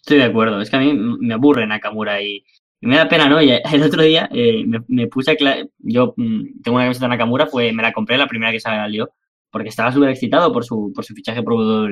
Estoy 0.00 0.18
de 0.18 0.24
acuerdo. 0.24 0.60
Es 0.60 0.70
que 0.70 0.76
a 0.76 0.80
mí 0.80 0.92
me 0.94 1.34
aburre 1.34 1.66
Nakamura 1.66 2.22
y, 2.22 2.42
y 2.80 2.86
me 2.86 2.96
da 2.96 3.08
pena, 3.08 3.28
¿no? 3.28 3.42
Y 3.42 3.50
el 3.50 3.82
otro 3.82 4.02
día 4.02 4.28
eh, 4.32 4.64
me, 4.66 4.80
me 4.88 5.06
puse 5.08 5.32
a... 5.32 5.36
Yo 5.78 6.14
mm, 6.16 6.62
tengo 6.62 6.76
una 6.76 6.84
camiseta 6.86 7.06
de 7.06 7.10
Nakamura, 7.10 7.46
fue, 7.46 7.72
me 7.72 7.82
la 7.82 7.92
compré 7.92 8.16
la 8.16 8.26
primera 8.26 8.50
que 8.52 8.60
salió 8.60 9.10
porque 9.52 9.68
estaba 9.68 9.92
súper 9.92 10.10
excitado 10.10 10.52
por 10.52 10.64
su, 10.64 10.92
por 10.94 11.04
su 11.04 11.12
fichaje 11.14 11.42
por 11.42 11.54
WWE. 11.54 11.90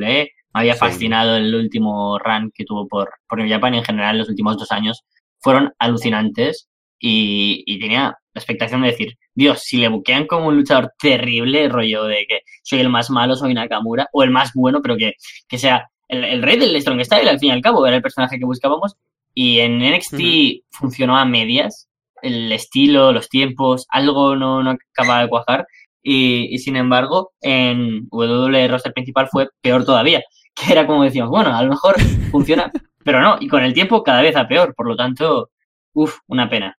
Me 0.55 0.61
había 0.61 0.75
Sí. 0.75 0.79
fascinado 0.81 1.37
el 1.37 1.55
último 1.55 2.19
run 2.19 2.51
que 2.55 2.65
tuvo 2.65 2.87
por, 2.89 3.11
por 3.29 3.39
New 3.39 3.49
Japan 3.49 3.75
y 3.75 3.79
en 3.79 3.85
general 3.85 4.17
los 4.19 4.29
últimos 4.31 4.57
dos 4.57 4.71
años 4.73 5.03
fueron 5.41 5.73
alucinantes 5.79 6.69
y, 6.99 7.63
y 7.67 7.79
tenía 7.79 8.17
la 8.39 8.41
expectación 8.41 8.83
de 8.83 8.89
decir, 8.89 9.19
Dios, 9.35 9.63
si 9.63 9.79
le 9.79 9.89
buquean 9.89 10.27
como 10.27 10.49
un 10.49 10.57
luchador 10.57 10.93
terrible, 10.99 11.69
rollo 11.69 12.05
de 12.05 12.25
que 12.29 12.41
soy 12.63 12.81
el 12.81 12.89
más 12.89 13.11
malo, 13.11 13.37
soy 13.37 13.55
Nakamura, 13.55 14.09
o 14.13 14.23
el 14.23 14.31
más 14.31 14.53
bueno, 14.55 14.81
pero 14.83 14.97
que, 14.97 15.15
que 15.49 15.59
sea 15.59 15.89
el, 16.09 16.25
el 16.25 16.43
rey 16.43 16.57
del 16.57 16.81
Strong 16.81 17.05
Style, 17.05 17.29
al 17.29 17.39
fin 17.39 17.51
y 17.51 17.53
al 17.53 17.61
cabo, 17.61 17.87
era 17.87 17.97
el 17.97 18.03
personaje 18.03 18.39
que 18.39 18.45
buscábamos, 18.45 18.97
Y 19.35 19.61
en 19.61 19.79
NXT 19.79 20.65
funcionó 20.71 21.17
a 21.17 21.25
medias. 21.25 21.89
El 22.23 22.51
estilo, 22.53 23.13
los 23.13 23.29
tiempos, 23.29 23.87
algo 23.91 24.35
no, 24.35 24.63
no 24.63 24.71
acaba 24.71 25.21
de 25.23 25.29
cuajar. 25.29 25.67
Y, 26.03 26.53
y 26.55 26.59
sin 26.59 26.77
embargo, 26.77 27.33
en 27.41 28.09
WWE 28.11 28.69
roster 28.69 28.93
principal 28.93 29.29
fue 29.31 29.49
peor 29.61 29.85
todavía. 29.85 30.23
Que 30.59 30.73
era 30.73 30.89
como 30.89 31.05
decíamos, 31.05 31.31
bueno, 31.31 31.55
a 31.57 31.63
lo 31.63 31.69
mejor 31.71 32.01
funciona, 32.33 32.73
pero 33.05 33.21
no. 33.21 33.37
Y 33.39 33.47
con 33.47 33.63
el 33.63 33.75
tiempo 33.75 34.03
cada 34.03 34.23
vez 34.23 34.35
a 34.35 34.49
peor. 34.49 34.75
Por 34.75 34.89
lo 34.89 34.97
tanto, 34.97 35.51
uff, 35.93 36.19
una 36.27 36.49
pena. 36.51 36.78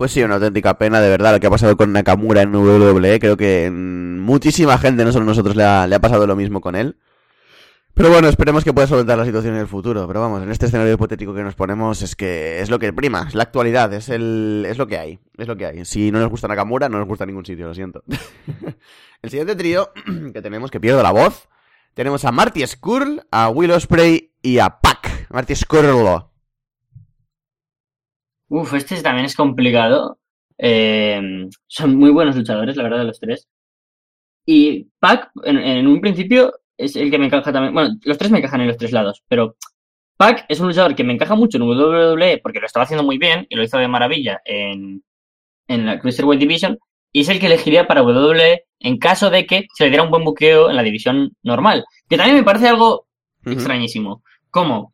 Pues 0.00 0.12
sí, 0.12 0.22
una 0.22 0.36
auténtica 0.36 0.78
pena, 0.78 0.98
de 1.02 1.10
verdad, 1.10 1.34
lo 1.34 1.40
que 1.40 1.46
ha 1.46 1.50
pasado 1.50 1.76
con 1.76 1.92
Nakamura 1.92 2.40
en 2.40 2.54
WWE. 2.56 3.20
Creo 3.20 3.36
que 3.36 3.70
mm, 3.70 4.18
muchísima 4.20 4.78
gente, 4.78 5.04
no 5.04 5.12
solo 5.12 5.26
nosotros, 5.26 5.54
le 5.56 5.62
ha, 5.62 5.98
pasado 6.00 6.26
lo 6.26 6.36
mismo 6.36 6.62
con 6.62 6.74
él. 6.74 6.96
Pero 7.92 8.08
bueno, 8.08 8.26
esperemos 8.26 8.64
que 8.64 8.72
pueda 8.72 8.86
solventar 8.86 9.18
la 9.18 9.26
situación 9.26 9.56
en 9.56 9.60
el 9.60 9.66
futuro. 9.66 10.06
Pero 10.06 10.20
vamos, 10.22 10.42
en 10.42 10.50
este 10.50 10.64
escenario 10.64 10.94
hipotético 10.94 11.34
que 11.34 11.42
nos 11.42 11.54
ponemos 11.54 12.00
es 12.00 12.16
que 12.16 12.62
es 12.62 12.70
lo 12.70 12.78
que 12.78 12.94
prima, 12.94 13.26
es 13.28 13.34
la 13.34 13.42
actualidad, 13.42 13.92
es 13.92 14.08
el 14.08 14.64
es 14.66 14.78
lo 14.78 14.86
que 14.86 14.96
hay, 14.96 15.18
es 15.36 15.46
lo 15.46 15.58
que 15.58 15.66
hay. 15.66 15.84
Si 15.84 16.10
no 16.10 16.18
nos 16.18 16.30
gusta 16.30 16.48
Nakamura, 16.48 16.88
no 16.88 16.96
nos 16.96 17.06
gusta 17.06 17.26
ningún 17.26 17.44
sitio, 17.44 17.68
lo 17.68 17.74
siento. 17.74 18.02
el 19.22 19.28
siguiente 19.28 19.54
trío 19.54 19.92
que 20.32 20.40
tenemos, 20.40 20.70
que 20.70 20.80
pierdo 20.80 21.02
la 21.02 21.10
voz, 21.10 21.50
tenemos 21.92 22.24
a 22.24 22.32
Marty 22.32 22.66
Skrull, 22.66 23.22
a 23.30 23.50
Will 23.50 23.72
Ospreay 23.72 24.32
y 24.40 24.60
a 24.60 24.80
Pac. 24.80 25.26
Marty 25.28 25.54
Skrull. 25.54 26.29
Uf, 28.50 28.74
este 28.74 29.00
también 29.00 29.26
es 29.26 29.36
complicado. 29.36 30.18
Eh, 30.58 31.48
son 31.68 31.96
muy 31.96 32.10
buenos 32.10 32.34
luchadores, 32.36 32.76
la 32.76 32.82
verdad, 32.82 33.04
los 33.04 33.20
tres. 33.20 33.48
Y 34.44 34.88
Pac, 34.98 35.30
en, 35.44 35.58
en, 35.58 35.86
un 35.86 36.00
principio, 36.00 36.52
es 36.76 36.96
el 36.96 37.10
que 37.12 37.18
me 37.18 37.26
encaja 37.26 37.52
también. 37.52 37.72
Bueno, 37.72 37.96
los 38.02 38.18
tres 38.18 38.30
me 38.32 38.38
encajan 38.38 38.60
en 38.60 38.66
los 38.66 38.76
tres 38.76 38.90
lados, 38.90 39.22
pero 39.28 39.56
Pac 40.16 40.46
es 40.48 40.58
un 40.58 40.66
luchador 40.66 40.96
que 40.96 41.04
me 41.04 41.12
encaja 41.12 41.36
mucho 41.36 41.58
en 41.58 41.62
WWE 41.62 42.38
porque 42.42 42.58
lo 42.58 42.66
estaba 42.66 42.82
haciendo 42.84 43.04
muy 43.04 43.18
bien 43.18 43.46
y 43.48 43.54
lo 43.54 43.62
hizo 43.62 43.78
de 43.78 43.86
maravilla 43.86 44.40
en, 44.44 45.04
en 45.68 45.86
la 45.86 46.00
Cruiserweight 46.00 46.40
Division. 46.40 46.76
Y 47.12 47.20
es 47.20 47.28
el 47.28 47.38
que 47.38 47.46
elegiría 47.46 47.86
para 47.86 48.02
WWE 48.02 48.64
en 48.80 48.98
caso 48.98 49.30
de 49.30 49.46
que 49.46 49.68
se 49.74 49.84
le 49.84 49.90
diera 49.90 50.02
un 50.02 50.10
buen 50.10 50.24
buqueo 50.24 50.70
en 50.70 50.76
la 50.76 50.82
división 50.82 51.36
normal. 51.44 51.84
Que 52.08 52.16
también 52.16 52.36
me 52.36 52.42
parece 52.42 52.66
algo 52.68 53.06
uh 53.44 53.48
-huh. 53.48 53.52
extrañísimo. 53.52 54.24
¿Cómo? 54.50 54.92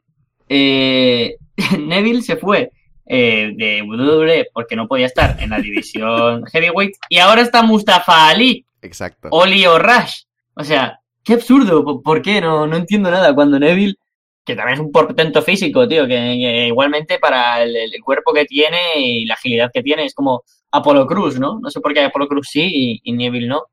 Eh, 0.51 1.37
Neville 1.81 2.23
se 2.23 2.37
fue 2.37 2.71
eh, 3.07 3.53
de 3.55 3.83
WWE 3.83 4.49
porque 4.53 4.77
no 4.77 4.89
podía 4.89 5.07
estar 5.07 5.37
en 5.41 5.51
la 5.51 5.61
división 5.61 6.45
heavyweight 6.53 6.97
y 7.09 7.19
ahora 7.19 7.43
está 7.43 7.63
Mustafa 7.63 8.29
Ali. 8.29 8.67
Exacto. 8.83 9.29
Oli 9.31 9.65
o 9.67 9.79
Rush. 9.79 10.25
O 10.55 10.65
sea, 10.65 11.01
qué 11.23 11.35
absurdo. 11.35 12.03
¿Por 12.03 12.23
qué? 12.23 12.41
No, 12.41 12.67
no 12.67 12.77
entiendo 12.77 13.11
nada. 13.11 13.35
Cuando 13.35 13.59
Neville, 13.59 13.97
que 14.45 14.55
también 14.55 14.75
es 14.75 14.81
un 14.81 14.93
portento 14.93 15.43
físico, 15.43 15.87
tío, 15.89 16.07
que, 16.07 16.15
que 16.15 16.67
igualmente 16.69 17.19
para 17.19 17.63
el, 17.63 17.77
el, 17.77 18.03
cuerpo 18.03 18.33
que 18.33 18.45
tiene 18.45 18.79
y 18.97 19.25
la 19.25 19.35
agilidad 19.35 19.71
que 19.73 19.83
tiene 19.83 20.05
es 20.05 20.15
como 20.15 20.45
Apolo 20.71 21.07
Cruz, 21.07 21.39
¿no? 21.39 21.59
No 21.61 21.71
sé 21.71 21.81
por 21.81 21.93
qué 21.93 22.01
Apolo 22.01 22.29
Cruz 22.29 22.49
sí 22.51 22.69
y, 22.73 23.01
y 23.03 23.13
Neville 23.13 23.49
no. 23.49 23.65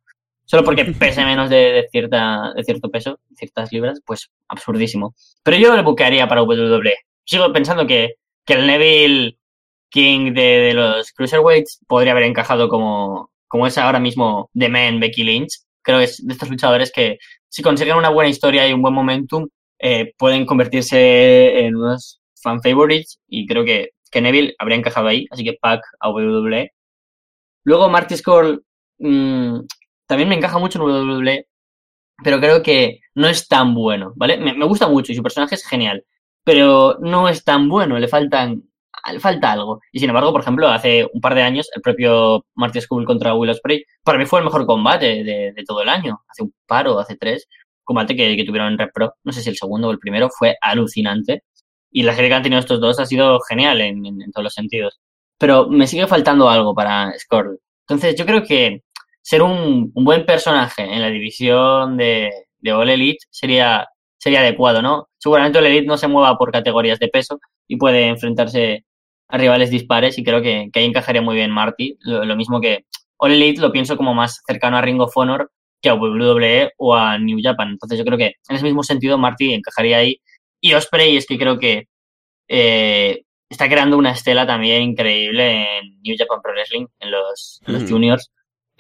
Solo 0.46 0.64
porque 0.64 0.86
pese 1.00 1.24
menos 1.26 1.50
de, 1.50 1.72
de, 1.72 1.88
cierta, 1.90 2.54
de 2.56 2.64
cierto 2.64 2.90
peso, 2.90 3.20
ciertas 3.36 3.72
libras, 3.72 4.02
pues 4.06 4.30
absurdísimo. 4.48 5.16
Pero 5.44 5.58
yo 5.58 5.76
le 5.76 5.84
buquearía 5.84 6.28
para 6.28 6.44
WWE. 6.44 6.96
Sigo 7.26 7.52
pensando 7.54 7.88
que, 7.88 8.16
que 8.46 8.54
el 8.54 8.68
Neville 8.68 9.38
King 9.90 10.34
de, 10.34 10.74
los 10.74 11.12
Cruiserweights 11.12 11.80
podría 11.88 12.14
haber 12.14 12.24
encajado 12.24 12.68
como, 12.70 13.32
como 13.48 13.68
es 13.68 13.78
ahora 13.78 14.00
mismo 14.00 14.50
The 14.58 14.70
Man 14.70 15.00
Becky 15.00 15.24
Lynch. 15.24 15.60
Creo 15.82 16.00
que 16.00 16.06
es 16.06 16.26
de 16.26 16.34
estos 16.34 16.50
luchadores 16.50 16.92
que 16.92 17.18
si 17.50 17.62
consiguen 17.62 17.98
una 17.98 18.10
buena 18.10 18.30
historia 18.30 18.68
y 18.68 18.74
un 18.74 18.82
buen 18.82 18.94
momentum, 18.94 19.48
eh, 19.80 20.14
pueden 20.18 20.46
convertirse 20.46 21.60
en 21.60 21.76
unos 21.76 22.22
fan 22.42 22.62
favorites 22.62 23.20
y 23.28 23.46
creo 23.48 23.64
que, 23.64 23.92
Neville 24.14 24.54
habría 24.60 24.78
encajado 24.78 25.08
ahí, 25.08 25.26
así 25.32 25.44
que 25.44 25.58
Pac 25.60 25.82
a 26.00 26.10
WWE. 26.12 26.72
Luego 27.64 27.90
Marty 27.90 28.16
Scurll 28.16 28.64
mmm, 29.00 29.60
también 30.08 30.30
me 30.30 30.36
encaja 30.36 30.60
mucho 30.60 30.80
en 30.80 30.86
WWE, 30.86 31.48
pero 32.24 32.40
creo 32.40 32.62
que 32.62 33.00
no 33.16 33.28
es 33.28 33.48
tan 33.48 33.74
bueno, 33.74 34.14
¿vale? 34.16 34.38
Me, 34.38 34.66
gusta 34.66 34.88
mucho 34.88 35.12
y 35.12 35.16
su 35.16 35.24
personaje 35.24 35.56
es 35.56 35.66
genial, 35.66 36.06
pero 36.44 36.98
no 37.00 37.30
es 37.30 37.44
tan 37.44 37.70
bueno, 37.70 37.98
le 38.00 38.08
faltan 38.08 38.64
falta 39.20 39.52
algo. 39.52 39.82
Y 39.92 40.00
sin 40.00 40.10
embargo, 40.10 40.32
por 40.32 40.42
ejemplo, 40.42 40.70
hace 40.70 41.08
un 41.14 41.22
par 41.22 41.36
de 41.36 41.42
años, 41.42 41.70
el 41.76 41.82
propio 41.82 42.46
Marty 42.56 42.82
Scurll 42.82 43.06
contra 43.06 43.34
Will 43.34 43.50
Ospreay, 43.50 43.84
para 44.04 44.18
mí 44.18 44.26
fue 44.26 44.40
el 44.40 44.46
mejor 44.46 44.66
combate 44.66 45.24
de, 45.24 45.64
todo 45.68 45.82
el 45.82 45.90
año. 45.90 46.22
Hace 46.30 46.44
un 46.44 46.54
par 46.66 46.88
o 46.88 47.00
hace 47.00 47.16
tres, 47.18 47.48
combate 47.84 48.16
que, 48.16 48.36
que 48.38 48.46
tuvieron 48.46 48.72
en 48.72 48.78
Red 48.78 48.90
Pro, 48.94 49.14
no 49.24 49.32
sé 49.32 49.42
si 49.42 49.50
el 49.50 49.58
segundo 49.58 49.90
o 49.90 49.92
el 49.92 50.00
primero, 50.00 50.30
fue 50.30 50.58
alucinante. 50.62 51.44
Y 51.92 52.04
la 52.04 52.14
serie 52.16 52.30
que 52.30 52.36
han 52.36 52.44
tenido 52.44 52.60
estos 52.60 52.82
dos 52.82 53.00
ha 53.00 53.06
sido 53.06 53.40
genial 53.42 53.82
en, 53.82 54.04
todos 54.32 54.44
los 54.44 54.54
sentidos. 54.54 55.00
Pero 55.38 55.68
me 55.70 55.88
sigue 55.88 56.08
faltando 56.08 56.50
algo 56.50 56.74
para 56.74 57.12
Scurll. 57.20 57.60
Entonces, 57.88 58.16
yo 58.16 58.26
creo 58.26 58.44
que 58.44 58.84
ser 59.22 59.42
un, 59.42 59.92
un 59.94 60.06
buen 60.06 60.26
personaje 60.26 60.84
en 60.84 61.02
la 61.02 61.10
división 61.10 61.98
de, 61.98 62.32
de 62.60 62.74
All 62.74 62.90
Elite 62.90 63.26
sería, 63.30 63.88
sería 64.24 64.40
adecuado, 64.40 64.82
¿no? 64.82 65.10
Seguramente 65.18 65.60
All 65.60 65.66
Elite 65.66 65.86
no 65.86 65.98
se 65.98 66.08
mueva 66.08 66.38
por 66.38 66.50
categorías 66.50 66.98
de 66.98 67.10
peso 67.10 67.42
y 67.68 67.76
puede 67.76 68.08
enfrentarse 68.08 68.86
a 69.28 69.38
rivales 69.38 69.70
dispares 69.70 70.18
y 70.18 70.24
creo 70.24 70.42
que, 70.42 70.70
que 70.72 70.80
ahí 70.80 70.86
encajaría 70.86 71.22
muy 71.22 71.36
bien 71.36 71.52
Marty. 71.52 71.98
Lo, 72.00 72.24
lo, 72.24 72.38
mismo 72.38 72.62
que 72.62 72.86
All 73.18 73.34
Elite 73.34 73.60
lo 73.60 73.74
pienso 73.74 73.98
como 73.98 74.14
más 74.14 74.42
cercano 74.48 74.78
a 74.78 74.82
Ring 74.82 75.02
of 75.02 75.12
Honor 75.18 75.52
que 75.82 75.90
a 75.90 75.96
WWE 75.96 76.72
o 76.78 76.96
a 76.96 77.18
New 77.18 77.40
Japan. 77.44 77.72
Entonces 77.72 78.00
yo 78.00 78.06
creo 78.06 78.18
que 78.18 78.36
en 78.48 78.56
ese 78.56 78.64
mismo 78.64 78.82
sentido 78.84 79.18
Marty 79.18 79.54
encajaría 79.54 79.98
ahí. 79.98 80.22
Y 80.62 80.74
Osprey 80.74 81.18
es 81.18 81.26
que 81.26 81.38
creo 81.38 81.60
que 81.60 81.90
eh, 82.48 83.24
está 83.50 83.68
creando 83.68 83.98
una 83.98 84.12
estela 84.12 84.48
también 84.48 84.84
increíble 84.84 85.80
en 85.80 86.02
New 86.02 86.16
Japan 86.18 86.40
Pro 86.42 86.54
Wrestling, 86.54 86.86
en 87.02 87.12
los, 87.12 87.60
en 87.68 87.74
los 87.74 87.92
juniors. 87.92 88.32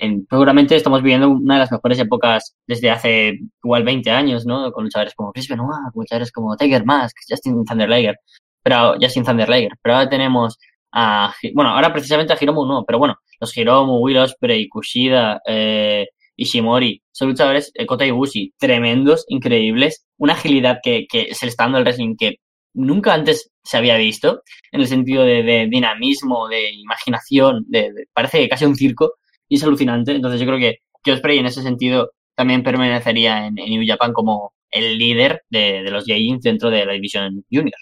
En, 0.03 0.27
seguramente 0.29 0.75
estamos 0.75 1.01
viviendo 1.01 1.29
una 1.29 1.55
de 1.55 1.59
las 1.61 1.71
mejores 1.71 1.99
épocas 1.99 2.55
desde 2.67 2.89
hace 2.91 3.39
igual 3.63 3.83
20 3.83 4.11
años, 4.11 4.45
¿no? 4.45 4.71
Con 4.71 4.83
luchadores 4.83 5.13
como 5.15 5.31
Chris 5.31 5.47
Benoit, 5.47 5.93
luchadores 5.95 6.31
como 6.31 6.55
Tiger 6.57 6.85
Mask, 6.85 7.15
Justin 7.29 7.63
Thunder 7.65 7.89
Liger 7.89 8.15
pero 8.63 8.97
ya 8.97 9.09
sin 9.09 9.23
Thunder 9.23 9.49
Liger. 9.49 9.73
Pero 9.81 9.95
ahora 9.95 10.09
tenemos 10.09 10.57
a, 10.91 11.33
bueno, 11.53 11.71
ahora 11.71 11.91
precisamente 11.91 12.33
a 12.33 12.37
Hiromu 12.39 12.65
no, 12.65 12.85
pero 12.85 12.97
bueno, 12.97 13.17
los 13.39 13.55
Hiromu, 13.55 13.99
Will 13.99 14.17
Ospreay, 14.17 14.67
Kushida, 14.69 15.41
eh, 15.45 16.07
Ishimori, 16.35 17.01
son 17.11 17.29
luchadores, 17.29 17.71
eh, 17.75 17.85
Kota 17.85 18.05
Ibushi, 18.05 18.53
tremendos, 18.57 19.25
increíbles, 19.27 20.05
una 20.17 20.33
agilidad 20.33 20.79
que, 20.81 21.05
que 21.07 21.35
se 21.35 21.45
le 21.45 21.49
está 21.49 21.65
dando 21.65 21.79
al 21.79 21.83
wrestling 21.83 22.15
que 22.15 22.37
nunca 22.73 23.13
antes 23.13 23.51
se 23.63 23.77
había 23.77 23.97
visto, 23.97 24.41
en 24.71 24.81
el 24.81 24.87
sentido 24.87 25.23
de, 25.23 25.43
de 25.43 25.67
dinamismo, 25.69 26.47
de 26.47 26.71
imaginación, 26.71 27.65
de, 27.67 27.91
parece 28.13 28.47
casi 28.49 28.65
un 28.65 28.75
circo, 28.75 29.13
y 29.53 29.57
es 29.57 29.63
alucinante, 29.63 30.13
entonces 30.13 30.41
yo 30.41 30.47
creo 30.47 30.57
que, 30.57 30.79
Ospreay 31.11 31.37
en 31.37 31.45
ese 31.45 31.61
sentido 31.61 32.09
también 32.33 32.63
permanecería 32.63 33.45
en, 33.45 33.59
en 33.59 33.69
New 33.69 33.83
Japan 33.85 34.11
como 34.11 34.51
el 34.71 34.97
líder 34.97 35.43
de, 35.47 35.83
de 35.83 35.91
los 35.91 36.05
Jains 36.07 36.41
dentro 36.41 36.71
de 36.71 36.83
la 36.83 36.93
división 36.93 37.45
junior. 37.51 37.77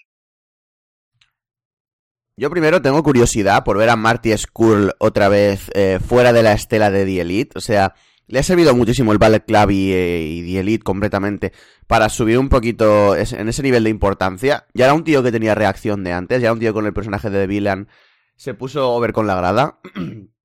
Yo 2.35 2.49
primero 2.49 2.81
tengo 2.81 3.01
curiosidad 3.03 3.63
por 3.63 3.77
ver 3.77 3.89
a 3.89 3.95
Marty 3.95 4.37
Skrull 4.37 4.91
otra 4.99 5.29
vez 5.29 5.71
eh, 5.73 5.99
fuera 6.05 6.33
de 6.33 6.43
la 6.43 6.51
estela 6.51 6.91
de 6.91 7.05
The 7.05 7.21
Elite. 7.21 7.57
O 7.57 7.61
sea, 7.61 7.93
le 8.27 8.39
ha 8.39 8.43
servido 8.43 8.75
muchísimo 8.75 9.13
el 9.13 9.17
Ballet 9.17 9.45
Club 9.45 9.71
y, 9.71 9.93
eh, 9.93 10.25
y, 10.27 10.51
The 10.51 10.59
Elite 10.59 10.83
completamente 10.83 11.53
para 11.87 12.09
subir 12.09 12.37
un 12.37 12.49
poquito 12.49 13.15
en 13.15 13.47
ese 13.47 13.63
nivel 13.63 13.85
de 13.85 13.91
importancia. 13.91 14.65
Ya 14.73 14.85
era 14.85 14.93
un 14.93 15.05
tío 15.05 15.23
que 15.23 15.31
tenía 15.31 15.55
reacción 15.55 16.03
de 16.03 16.11
antes, 16.11 16.41
ya 16.41 16.47
era 16.47 16.53
un 16.53 16.59
tío 16.59 16.73
con 16.73 16.85
el 16.85 16.91
personaje 16.91 17.29
de 17.29 17.39
The 17.39 17.47
Villain. 17.47 17.87
Se 18.35 18.55
puso 18.55 18.91
over 18.91 19.13
con 19.13 19.25
la 19.25 19.35
grada. 19.35 19.79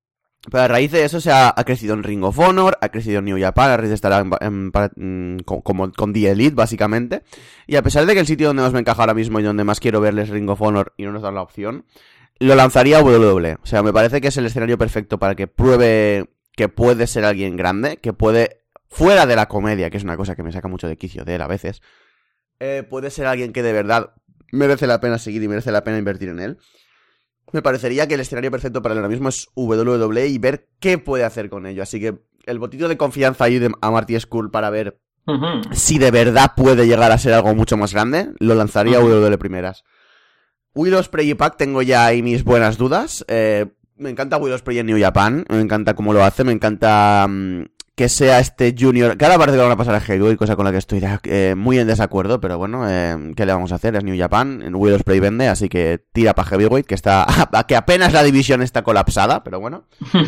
Pero 0.49 0.63
a 0.63 0.67
raíz 0.67 0.91
de 0.91 1.03
eso 1.03 1.19
se 1.19 1.31
ha, 1.31 1.53
ha, 1.55 1.63
crecido 1.65 1.93
en 1.93 2.03
Ring 2.03 2.23
of 2.23 2.39
Honor, 2.39 2.77
ha 2.81 2.89
crecido 2.89 3.19
en 3.19 3.25
New 3.25 3.39
Japan, 3.39 3.71
a 3.71 3.77
raíz 3.77 3.89
de 3.89 3.95
estar 3.95 4.13
en, 4.13 4.31
en, 4.39 4.71
en, 4.95 5.39
con, 5.43 5.61
como 5.61 5.91
con 5.91 6.13
The 6.13 6.31
Elite, 6.31 6.55
básicamente. 6.55 7.23
Y 7.65 7.75
a 7.75 7.81
pesar 7.81 8.05
de 8.05 8.13
que 8.13 8.21
el 8.21 8.27
sitio 8.27 8.47
donde 8.47 8.63
más 8.63 8.71
me 8.71 8.79
encaja 8.79 9.01
ahora 9.01 9.13
mismo 9.13 9.39
y 9.39 9.43
donde 9.43 9.65
más 9.65 9.79
quiero 9.79 9.99
verles 9.99 10.29
Ring 10.29 10.49
of 10.49 10.61
Honor 10.61 10.93
y 10.95 11.03
no 11.03 11.11
nos 11.11 11.21
dan 11.21 11.35
la 11.35 11.41
opción, 11.41 11.85
lo 12.39 12.55
lanzaría 12.55 12.99
a 12.99 13.03
WWE. 13.03 13.57
O 13.61 13.65
sea, 13.65 13.83
me 13.83 13.91
parece 13.91 14.21
que 14.21 14.29
es 14.29 14.37
el 14.37 14.45
escenario 14.45 14.77
perfecto 14.77 15.19
para 15.19 15.35
que 15.35 15.47
pruebe 15.47 16.29
que 16.55 16.69
puede 16.69 17.07
ser 17.07 17.25
alguien 17.25 17.57
grande, 17.57 17.97
que 17.97 18.13
puede, 18.13 18.61
fuera 18.87 19.25
de 19.25 19.35
la 19.35 19.47
comedia, 19.47 19.89
que 19.89 19.97
es 19.97 20.03
una 20.03 20.17
cosa 20.17 20.35
que 20.35 20.43
me 20.43 20.51
saca 20.51 20.67
mucho 20.67 20.87
de 20.87 20.97
quicio 20.97 21.25
de 21.25 21.35
él 21.35 21.41
a 21.41 21.47
veces, 21.47 21.81
eh, 22.59 22.83
puede 22.89 23.11
ser 23.11 23.27
alguien 23.27 23.53
que 23.53 23.63
de 23.63 23.73
verdad 23.73 24.13
merece 24.51 24.87
la 24.87 24.99
pena 24.99 25.19
seguir 25.19 25.43
y 25.43 25.47
merece 25.47 25.71
la 25.71 25.83
pena 25.83 25.97
invertir 25.97 26.29
en 26.29 26.39
él 26.39 26.57
me 27.53 27.61
parecería 27.61 28.07
que 28.07 28.15
el 28.15 28.19
escenario 28.19 28.51
perfecto 28.51 28.81
para 28.81 28.93
él 28.93 28.99
ahora 28.99 29.09
mismo 29.09 29.29
es 29.29 29.47
WWE 29.55 30.27
y 30.27 30.37
ver 30.37 30.67
qué 30.79 30.97
puede 30.97 31.23
hacer 31.23 31.49
con 31.49 31.65
ello. 31.65 31.83
Así 31.83 31.99
que 31.99 32.19
el 32.45 32.59
botito 32.59 32.87
de 32.87 32.97
confianza 32.97 33.45
ahí 33.45 33.59
de, 33.59 33.71
a 33.81 33.91
Marty 33.91 34.19
Skull 34.19 34.51
para 34.51 34.69
ver 34.69 34.99
uh 35.27 35.33
-huh. 35.33 35.73
si 35.73 35.97
de 35.97 36.11
verdad 36.11 36.53
puede 36.55 36.87
llegar 36.87 37.11
a 37.11 37.17
ser 37.17 37.33
algo 37.33 37.53
mucho 37.55 37.77
más 37.77 37.93
grande, 37.93 38.29
lo 38.39 38.55
lanzaría 38.55 38.99
uh 38.99 39.03
-huh. 39.03 39.25
a 39.25 39.29
WWE 39.29 39.37
primeras. 39.37 39.83
Will 40.73 40.93
Ospreay 40.93 41.31
y 41.31 41.33
Pac 41.33 41.57
tengo 41.57 41.81
ya 41.81 42.05
ahí 42.05 42.21
mis 42.21 42.43
buenas 42.43 42.77
dudas. 42.77 43.25
Eh, 43.27 43.65
me 43.95 44.09
encanta 44.09 44.37
Will 44.37 44.53
Ospreay 44.53 44.79
en 44.79 44.85
New 44.85 44.99
Japan, 44.99 45.45
me 45.49 45.59
encanta 45.59 45.95
cómo 45.95 46.13
lo 46.13 46.23
hace, 46.23 46.43
me 46.43 46.51
encanta 46.51 47.25
um, 47.27 47.65
que 47.97 48.09
sea 48.09 48.39
este 48.39 48.75
Junior, 48.77 49.17
que 49.17 49.25
ahora 49.25 49.39
parece 49.39 49.57
que 49.57 49.63
van 49.63 49.71
a 49.71 49.75
pasar 49.75 49.95
a 49.95 49.99
Heavyweight, 49.99 50.37
cosa 50.37 50.55
con 50.55 50.65
la 50.65 50.71
que 50.71 50.77
estoy 50.77 51.01
eh, 51.23 51.55
muy 51.57 51.79
en 51.79 51.87
desacuerdo, 51.87 52.39
pero 52.39 52.59
bueno, 52.59 52.87
eh, 52.87 53.33
¿qué 53.35 53.43
le 53.43 53.53
vamos 53.53 53.71
a 53.71 53.75
hacer? 53.75 53.95
Es 53.95 54.03
New 54.03 54.15
Japan, 54.15 54.61
en 54.61 54.75
Will 54.75 54.99
Spray 54.99 55.19
vende, 55.19 55.47
así 55.47 55.67
que 55.67 55.99
tira 56.13 56.35
para 56.35 56.47
Heavyweight, 56.47 56.85
que 56.85 56.93
está, 56.93 57.25
que 57.67 57.75
apenas 57.75 58.13
la 58.13 58.21
división 58.21 58.61
está 58.61 58.83
colapsada, 58.83 59.43
pero 59.43 59.59
bueno. 59.59 59.85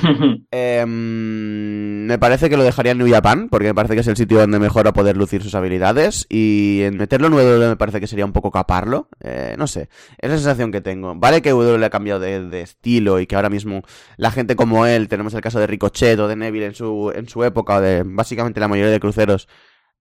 Em, 0.51 2.08
me 2.08 2.17
parece 2.17 2.49
que 2.49 2.58
lo 2.58 2.63
dejaría 2.63 2.93
en 2.93 2.97
New 2.97 3.10
Japan, 3.12 3.49
porque 3.49 3.67
me 3.67 3.75
parece 3.75 3.93
que 3.93 4.01
es 4.01 4.08
el 4.08 4.17
sitio 4.17 4.39
donde 4.39 4.58
mejor 4.58 4.88
va 4.88 4.89
a 4.89 4.93
poder 4.93 5.15
lucir 5.15 5.43
sus 5.43 5.53
habilidades, 5.53 6.25
y 6.27 6.82
en 6.82 6.97
meterlo 6.97 7.27
en 7.27 7.34
WWE 7.34 7.69
me 7.69 7.75
parece 7.75 7.99
que 7.99 8.08
sería 8.08 8.25
un 8.25 8.34
poco 8.34 8.49
caparlo, 8.49 9.10
eh, 9.19 9.53
no 9.60 9.67
sé, 9.67 9.89
es 10.17 10.29
la 10.29 10.38
sensación 10.38 10.71
que 10.71 10.82
tengo. 10.82 11.13
Vale 11.13 11.43
que 11.43 11.53
WWE 11.53 11.86
ha 11.86 11.91
cambiado 11.91 12.19
de, 12.19 12.49
de, 12.49 12.62
estilo 12.62 13.19
y 13.19 13.27
que 13.27 13.36
ahora 13.36 13.51
mismo 13.51 13.84
la 14.17 14.32
gente 14.32 14.55
como 14.55 14.88
él, 14.88 15.08
tenemos 15.08 15.36
el 15.36 15.41
caso 15.41 15.60
de 15.60 15.67
Ricochet 15.67 16.17
o 16.19 16.27
de 16.27 16.36
Neville 16.36 16.65
en 16.65 16.73
su, 16.73 17.12
en 17.13 17.29
su 17.29 17.43
época, 17.43 17.59
de 17.82 18.04
básicamente 18.06 18.60
la 18.60 18.67
mayoría 18.67 18.91
de 18.91 19.00
cruceros, 19.00 19.48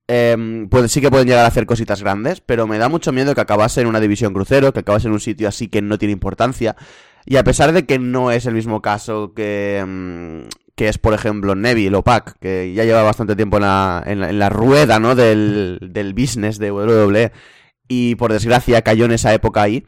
eh, 0.06 0.66
pues 0.70 0.90
sí 0.90 1.00
que 1.00 1.10
pueden 1.10 1.26
llegar 1.26 1.44
a 1.44 1.48
hacer 1.48 1.66
cositas 1.66 2.02
grandes, 2.02 2.40
pero 2.40 2.66
me 2.66 2.78
da 2.78 2.88
mucho 2.88 3.12
miedo 3.12 3.34
que 3.34 3.40
acabase 3.40 3.82
en 3.82 3.86
una 3.86 4.00
división 4.00 4.32
crucero, 4.32 4.72
que 4.72 4.80
acabase 4.80 5.08
en 5.08 5.12
un 5.12 5.20
sitio 5.20 5.48
así 5.48 5.68
que 5.68 5.82
no 5.82 5.98
tiene 5.98 6.12
importancia. 6.12 6.76
Y 7.26 7.36
a 7.36 7.44
pesar 7.44 7.72
de 7.72 7.84
que 7.84 7.98
no 7.98 8.30
es 8.30 8.46
el 8.46 8.54
mismo 8.54 8.80
caso 8.80 9.34
que, 9.34 9.84
mm, 9.86 10.48
que 10.74 10.88
es, 10.88 10.96
por 10.96 11.12
ejemplo, 11.12 11.54
Neville 11.54 11.94
o 11.96 12.02
Pac, 12.02 12.38
que 12.40 12.72
ya 12.72 12.84
lleva 12.84 13.02
bastante 13.02 13.36
tiempo 13.36 13.58
en 13.58 13.64
la, 13.64 14.02
en 14.06 14.20
la, 14.20 14.30
en 14.30 14.38
la 14.38 14.48
rueda 14.48 14.98
¿no? 14.98 15.14
del, 15.14 15.78
del 15.92 16.14
business 16.14 16.58
de 16.58 16.70
WWE, 16.70 17.32
y 17.88 18.14
por 18.14 18.32
desgracia 18.32 18.82
cayó 18.82 19.06
en 19.06 19.12
esa 19.12 19.34
época 19.34 19.62
ahí. 19.62 19.84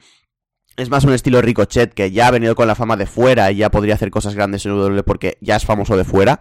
Es 0.77 0.89
más 0.91 1.05
un 1.05 1.13
estilo 1.13 1.43
Ricochet 1.43 1.93
que 1.93 2.11
ya 2.11 2.29
ha 2.29 2.31
venido 2.31 2.55
con 2.55 2.67
la 2.67 2.75
fama 2.75 2.97
de 2.97 3.07
fuera 3.07 3.51
y 3.53 3.57
ya 3.57 3.71
podría 3.71 3.95
hacer 3.95 4.11
cosas 4.11 4.35
grandes 4.35 4.65
en 4.67 4.73
WWE 4.73 5.03
porque 5.03 5.37
ya 5.41 5.57
es 5.57 5.65
famoso 5.65 5.97
de 5.97 6.05
fuera. 6.05 6.41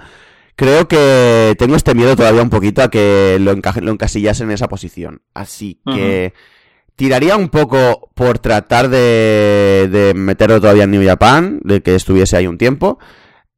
Creo 0.60 0.90
que 0.90 1.56
tengo 1.58 1.78
este 1.78 1.96
miedo 1.96 2.18
todavía 2.18 2.42
un 2.42 2.50
poquito 2.50 2.84
a 2.84 2.90
que 2.90 3.38
lo, 3.40 3.54
lo 3.54 3.92
encasillase 3.94 4.44
en 4.44 4.52
esa 4.52 4.68
posición. 4.68 5.22
Así 5.34 5.80
que 5.86 6.34
uh 6.36 6.38
-huh. 6.38 6.94
tiraría 6.98 7.38
un 7.38 7.48
poco 7.48 8.10
por 8.14 8.40
tratar 8.40 8.90
de, 8.90 9.88
de, 9.90 10.14
meterlo 10.14 10.60
todavía 10.60 10.84
en 10.84 10.92
New 10.92 11.08
Japan, 11.08 11.62
de 11.64 11.82
que 11.82 11.96
estuviese 11.96 12.36
ahí 12.36 12.46
un 12.46 12.58
tiempo. 12.58 13.00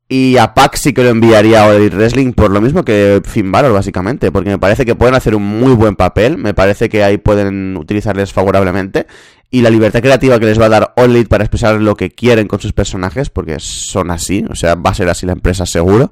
Y 0.10 0.38
a 0.38 0.54
Pac 0.54 0.76
sí 0.76 0.94
que 0.94 1.02
lo 1.02 1.10
enviaría 1.10 1.64
a 1.64 1.70
All 1.70 1.78
Elite 1.78 1.96
Wrestling 1.96 2.34
por 2.34 2.52
lo 2.52 2.62
mismo 2.62 2.86
que 2.86 3.20
Finn 3.26 3.52
Balor, 3.52 3.74
básicamente. 3.74 4.32
Porque 4.32 4.52
me 4.52 4.60
parece 4.60 4.86
que 4.86 4.94
pueden 4.94 5.16
hacer 5.16 5.34
un 5.34 5.42
muy 5.42 5.74
buen 5.74 5.96
papel. 5.96 6.38
Me 6.38 6.54
parece 6.54 6.88
que 6.88 7.04
ahí 7.04 7.18
pueden 7.18 7.78
utilizarles 7.78 8.32
favorablemente. 8.32 9.08
Y 9.50 9.62
la 9.64 9.72
libertad 9.72 10.02
creativa 10.02 10.40
que 10.40 10.46
les 10.46 10.62
va 10.62 10.68
a 10.68 10.70
dar 10.70 10.94
All 10.98 11.10
Elite 11.10 11.30
para 11.30 11.46
expresar 11.46 11.82
lo 11.82 11.96
que 11.96 12.12
quieren 12.12 12.48
con 12.48 12.60
sus 12.60 12.74
personajes. 12.74 13.32
Porque 13.32 13.56
son 13.60 14.12
así. 14.12 14.46
O 14.52 14.56
sea, 14.56 14.76
va 14.76 14.92
a 14.92 14.94
ser 14.94 15.10
así 15.10 15.26
la 15.26 15.34
empresa 15.34 15.66
seguro 15.66 16.12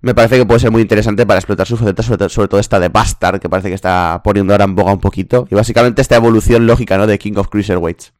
me 0.00 0.14
parece 0.14 0.36
que 0.36 0.46
puede 0.46 0.60
ser 0.60 0.70
muy 0.70 0.82
interesante 0.82 1.26
para 1.26 1.38
explotar 1.38 1.66
sus 1.66 1.78
facetas, 1.78 2.06
sobre, 2.06 2.28
sobre, 2.28 2.48
todo 2.48 2.60
esta 2.60 2.78
de 2.78 2.88
Bastard, 2.88 3.40
que 3.40 3.48
parece 3.48 3.68
que 3.68 3.74
está 3.74 4.20
poniendo 4.22 4.52
ahora 4.52 4.64
en 4.64 4.74
boga 4.74 4.92
un 4.92 5.00
poquito. 5.00 5.46
Y 5.50 5.54
básicamente 5.54 6.02
esta 6.02 6.16
evolución 6.16 6.66
lógica, 6.66 6.96
¿no? 6.96 7.06
De 7.06 7.18
King 7.18 7.34
of 7.36 7.48
Cruiserweights. 7.48 8.12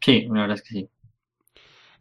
Sí, 0.00 0.26
la 0.30 0.42
verdad 0.42 0.56
es 0.56 0.62
que 0.62 0.68
sí. 0.68 0.90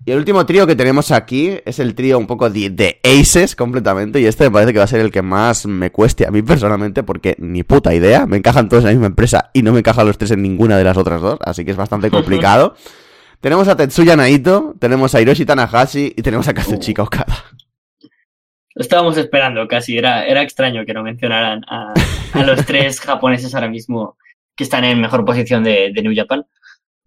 Y 0.03 0.11
el 0.11 0.17
último 0.17 0.45
trío 0.45 0.67
que 0.67 0.75
tenemos 0.75 1.11
aquí 1.11 1.57
es 1.65 1.79
el 1.79 1.95
trío 1.95 2.19
un 2.19 2.27
poco 2.27 2.49
de, 2.49 2.69
de, 2.69 2.99
Aces 3.03 3.55
completamente. 3.55 4.19
Y 4.19 4.25
este 4.25 4.43
me 4.45 4.51
parece 4.51 4.73
que 4.73 4.79
va 4.79 4.85
a 4.85 4.87
ser 4.87 4.99
el 4.99 5.11
que 5.11 5.21
más 5.21 5.65
me 5.65 5.91
cueste 5.91 6.27
a 6.27 6.31
mí 6.31 6.41
personalmente, 6.41 7.03
porque 7.03 7.35
ni 7.39 7.63
puta 7.63 7.93
idea. 7.93 8.25
Me 8.25 8.37
encajan 8.37 8.69
todos 8.69 8.83
en 8.83 8.87
la 8.87 8.93
misma 8.93 9.07
empresa 9.07 9.49
y 9.53 9.63
no 9.63 9.71
me 9.71 9.79
encajan 9.79 10.05
los 10.05 10.17
tres 10.17 10.31
en 10.31 10.41
ninguna 10.41 10.77
de 10.77 10.83
las 10.83 10.97
otras 10.97 11.21
dos. 11.21 11.39
Así 11.43 11.65
que 11.65 11.71
es 11.71 11.77
bastante 11.77 12.09
complicado. 12.11 12.75
tenemos 13.39 13.67
a 13.67 13.75
Tetsuya 13.75 14.15
Naito, 14.15 14.75
tenemos 14.79 15.15
a 15.15 15.21
Hiroshi 15.21 15.45
Tanahashi 15.45 16.13
y 16.15 16.21
tenemos 16.21 16.47
a 16.47 16.53
Kazuchika 16.53 17.01
Okada. 17.03 17.54
Lo 18.75 18.81
estábamos 18.81 19.17
esperando 19.17 19.67
casi, 19.67 19.97
era, 19.97 20.25
era 20.25 20.41
extraño 20.41 20.85
que 20.85 20.93
no 20.93 21.01
mencionaran 21.01 21.63
a, 21.67 21.93
a 22.33 22.43
los 22.43 22.65
tres 22.65 22.99
japoneses 22.99 23.55
ahora 23.55 23.69
mismo 23.69 24.17
que 24.55 24.65
están 24.65 24.83
en 24.83 24.99
mejor 25.01 25.25
posición 25.25 25.63
de, 25.63 25.91
de 25.93 26.01
New 26.01 26.13
Japan. 26.15 26.45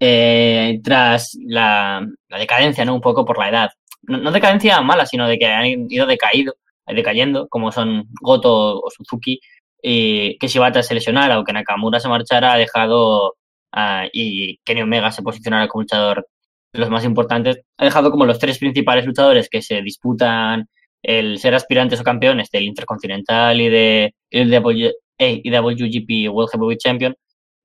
Eh, 0.00 0.80
tras 0.82 1.36
la, 1.44 2.06
la, 2.28 2.38
decadencia, 2.38 2.84
¿no? 2.84 2.94
Un 2.94 3.00
poco 3.00 3.24
por 3.24 3.38
la 3.38 3.48
edad. 3.48 3.70
No, 4.02 4.18
no, 4.18 4.30
decadencia 4.30 4.80
mala, 4.80 5.06
sino 5.06 5.26
de 5.26 5.38
que 5.38 5.46
han 5.46 5.66
ido 5.90 6.06
decaído, 6.06 6.54
decayendo, 6.86 7.48
como 7.48 7.72
son 7.72 8.06
Goto 8.20 8.80
o 8.80 8.90
Suzuki, 8.90 9.40
y 9.82 10.38
que 10.38 10.48
Shibata 10.48 10.82
se 10.82 10.94
lesionara 10.94 11.38
o 11.38 11.44
que 11.44 11.52
Nakamura 11.52 12.00
se 12.00 12.08
marchara, 12.08 12.52
ha 12.52 12.58
dejado 12.58 13.36
uh, 13.76 14.08
y 14.12 14.58
Kenny 14.64 14.82
Omega 14.82 15.10
se 15.12 15.22
posicionara 15.22 15.68
como 15.68 15.82
luchador 15.82 16.26
de 16.72 16.80
los 16.80 16.90
más 16.90 17.04
importantes, 17.04 17.60
ha 17.76 17.84
dejado 17.84 18.10
como 18.10 18.26
los 18.26 18.38
tres 18.38 18.58
principales 18.58 19.04
luchadores 19.04 19.48
que 19.48 19.62
se 19.62 19.82
disputan 19.82 20.68
el 21.02 21.38
ser 21.38 21.54
aspirantes 21.54 22.00
o 22.00 22.04
campeones 22.04 22.50
del 22.50 22.64
Intercontinental 22.64 23.60
y 23.60 23.68
de 23.68 24.14
el 24.30 24.50
WGP 24.50 26.30
World 26.30 26.50
Heavyweight 26.52 26.80
Champion 26.80 27.14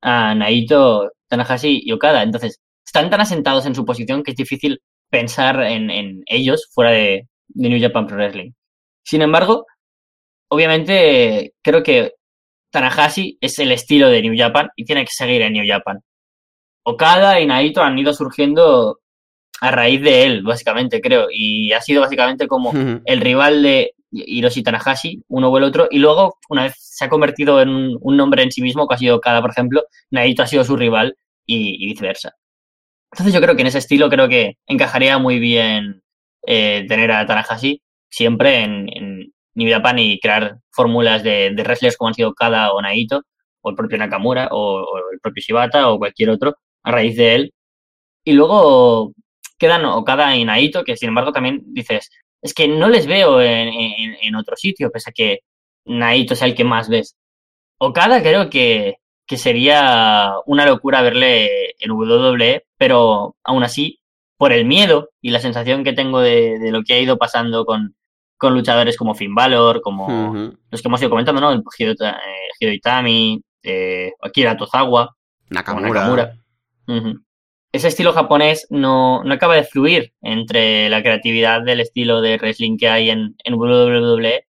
a 0.02 0.36
Naito, 0.36 1.12
Tanahashi 1.28 1.82
y 1.84 1.92
Okada. 1.92 2.24
Entonces, 2.24 2.60
están 2.86 3.10
tan 3.10 3.22
asentados 3.22 3.66
en 3.66 3.76
su 3.76 3.86
posición 3.86 4.24
que 4.24 4.32
es 4.32 4.38
difícil 4.38 4.82
pensar 5.10 5.62
en, 5.64 5.90
en 5.90 6.24
ellos 6.26 6.70
fuera 6.74 6.92
de, 6.92 7.28
de, 7.48 7.70
New 7.70 7.82
Japan 7.82 8.08
Pro 8.08 8.18
Wrestling. 8.18 8.52
Sin 9.06 9.22
embargo, 9.22 9.66
obviamente 10.50 11.54
creo 11.62 11.84
que 11.84 12.14
Tanahashi 12.72 13.38
es 13.42 13.60
el 13.60 13.72
estilo 13.72 14.10
de 14.10 14.22
New 14.22 14.36
Japan 14.38 14.70
y 14.76 14.86
tiene 14.86 15.04
que 15.06 15.12
seguir 15.12 15.42
en 15.42 15.54
New 15.54 15.66
Japan. 15.68 16.00
Okada 16.86 17.40
y 17.40 17.46
Naito 17.46 17.82
han 17.82 17.98
ido 17.98 18.14
surgiendo 18.14 19.00
a 19.64 19.72
raíz 19.72 20.02
de 20.02 20.24
él, 20.26 20.44
básicamente, 20.44 21.00
creo. 21.00 21.28
Y 21.32 21.72
ha 21.72 21.80
sido 21.80 22.02
básicamente 22.02 22.48
como 22.48 22.72
uh 22.72 22.74
-huh. 22.74 23.02
el 23.06 23.22
rival 23.22 23.64
de 23.64 23.94
Hiroshi 24.12 24.62
Tanahashi, 24.62 25.24
uno 25.30 25.48
o 25.48 25.58
el 25.58 25.64
otro. 25.64 25.88
Y 25.90 26.00
luego, 26.00 26.36
una 26.50 26.64
vez 26.64 26.74
se 26.78 27.06
ha 27.06 27.10
convertido 27.10 27.62
en 27.62 27.70
un, 28.02 28.18
nombre 28.18 28.44
en 28.44 28.52
sí 28.52 28.62
mismo, 28.62 28.90
que 28.90 28.96
ha 28.96 28.98
sido 28.98 29.22
Kada, 29.22 29.42
por 29.42 29.52
ejemplo, 29.52 29.84
Naito 30.12 30.44
ha 30.44 30.48
sido 30.48 30.66
su 30.66 30.76
rival 30.76 31.16
y, 31.46 31.82
y, 31.82 31.88
viceversa. 31.88 32.34
Entonces 33.14 33.34
yo 33.34 33.40
creo 33.40 33.56
que 33.56 33.62
en 33.62 33.68
ese 33.68 33.78
estilo 33.78 34.10
creo 34.10 34.28
que 34.28 34.58
encajaría 34.68 35.18
muy 35.18 35.40
bien 35.40 36.02
eh, 36.46 36.86
tener 36.90 37.14
a 37.14 37.26
Tanahashi 37.26 37.82
siempre 38.10 38.64
en, 38.64 38.90
en 38.94 39.34
New 39.56 39.72
Japan 39.72 39.98
y 39.98 40.20
crear 40.20 40.58
fórmulas 40.72 41.24
de, 41.24 41.52
de, 41.56 41.64
wrestlers 41.64 41.96
como 41.96 42.10
han 42.10 42.16
sido 42.16 42.34
Kada 42.34 42.74
o 42.74 42.82
Naito, 42.82 43.22
o 43.62 43.70
el 43.70 43.78
propio 43.78 43.98
Nakamura, 43.98 44.50
o, 44.52 44.84
o 44.84 45.12
el 45.14 45.20
propio 45.22 45.42
Shibata, 45.42 45.90
o 45.90 46.00
cualquier 46.00 46.32
otro, 46.32 46.58
a 46.84 46.92
raíz 46.92 47.16
de 47.16 47.36
él. 47.36 47.54
Y 48.26 48.34
luego 48.34 49.14
quedan 49.64 49.86
Okada 49.86 50.36
y 50.36 50.44
Naito, 50.44 50.84
que 50.84 50.98
sin 50.98 51.08
embargo 51.08 51.32
también 51.32 51.64
dices, 51.68 52.10
es 52.42 52.54
que 52.54 52.68
no 52.68 52.90
les 52.90 53.08
veo 53.08 53.40
en, 53.40 53.70
en, 53.70 54.18
en, 54.22 54.36
otro 54.36 54.58
sitio, 54.58 54.92
pese 54.92 55.12
a 55.12 55.14
que 55.14 55.40
Naito 55.86 56.36
sea 56.36 56.48
el 56.48 56.56
que 56.56 56.66
más 56.66 56.90
ves. 56.90 57.16
Okada 57.78 58.22
creo 58.22 58.50
que, 58.50 58.98
que 59.26 59.38
sería 59.38 60.34
una 60.46 60.66
locura 60.66 61.02
verle 61.02 61.76
en 61.80 61.92
WWE, 61.92 62.66
pero 62.78 63.38
aún 63.42 63.64
así, 63.64 64.02
por 64.38 64.52
el 64.52 64.66
miedo 64.66 65.12
y 65.22 65.30
la 65.30 65.40
sensación 65.40 65.86
que 65.86 65.94
tengo 65.94 66.20
de, 66.20 66.60
de 66.60 66.72
lo 66.72 66.84
que 66.84 66.96
ha 66.96 67.00
ido 67.00 67.18
pasando 67.18 67.64
con, 67.64 67.96
con 68.38 68.54
luchadores 68.54 68.98
como 68.98 69.16
Finn 69.16 69.34
Balor, 69.34 69.80
como 69.80 70.08
uh 70.08 70.34
-huh. 70.34 70.58
los 70.72 70.82
que 70.82 70.88
hemos 70.90 71.00
ido 71.00 71.10
comentando, 71.10 71.40
¿no? 71.40 71.64
Hiro, 71.78 71.92
eh, 71.94 72.14
Hiro 72.60 72.74
Itami, 72.74 73.42
eh, 73.64 74.12
Akira 74.22 74.58
Tozawa, 74.58 75.16
Nakamura. 75.50 75.88
Nakamura. 75.88 76.34
Uh 76.88 76.92
-huh 76.92 77.24
ese 77.74 77.88
estilo 77.88 78.14
japonés 78.14 78.68
no, 78.70 79.24
no, 79.24 79.34
acaba 79.34 79.56
de 79.56 79.64
fluir 79.64 80.14
entre 80.22 80.90
la 80.90 81.02
creatividad 81.02 81.64
del 81.64 81.80
estilo 81.80 82.22
de 82.22 82.38
wrestling 82.38 82.78
que 82.78 82.88
hay 82.88 83.10
en, 83.10 83.36
en 83.44 83.54
WWE. 83.56 84.46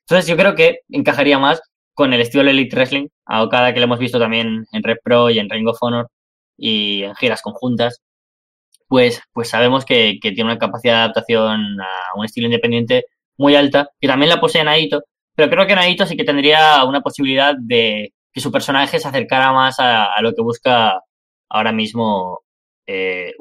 Entonces 0.00 0.28
yo 0.28 0.36
creo 0.36 0.54
que 0.54 0.80
encajaría 0.88 1.40
más 1.40 1.60
con 1.92 2.12
el 2.12 2.20
estilo 2.20 2.44
de 2.44 2.50
Elite 2.50 2.76
Wrestling, 2.76 3.08
a 3.26 3.42
Okada 3.42 3.74
que 3.74 3.80
lo 3.80 3.86
hemos 3.86 3.98
visto 3.98 4.20
también 4.20 4.64
en 4.70 4.82
Red 4.84 4.98
Pro 5.02 5.28
y 5.28 5.40
en 5.40 5.50
Ring 5.50 5.66
of 5.68 5.78
Honor 5.80 6.08
y 6.56 7.02
en 7.02 7.16
giras 7.16 7.42
conjuntas, 7.42 8.00
pues, 8.86 9.20
pues 9.32 9.48
sabemos 9.48 9.84
que, 9.84 10.18
que 10.22 10.30
tiene 10.32 10.50
una 10.52 10.58
capacidad 10.58 10.94
de 10.94 11.00
adaptación 11.00 11.80
a 11.80 12.16
un 12.16 12.24
estilo 12.24 12.46
independiente 12.46 13.06
muy 13.36 13.56
alta, 13.56 13.90
que 14.00 14.08
también 14.08 14.30
la 14.30 14.40
posee 14.40 14.62
Naito, 14.64 15.02
pero 15.34 15.50
creo 15.50 15.66
que 15.66 15.74
Naito 15.74 16.06
sí 16.06 16.16
que 16.16 16.24
tendría 16.24 16.84
una 16.84 17.00
posibilidad 17.00 17.54
de 17.58 18.12
que 18.32 18.40
su 18.40 18.52
personaje 18.52 19.00
se 19.00 19.08
acercara 19.08 19.52
más 19.52 19.80
a, 19.80 20.14
a 20.14 20.22
lo 20.22 20.32
que 20.32 20.42
busca 20.42 21.00
ahora 21.48 21.72
mismo 21.72 22.40
eh, 22.88 23.34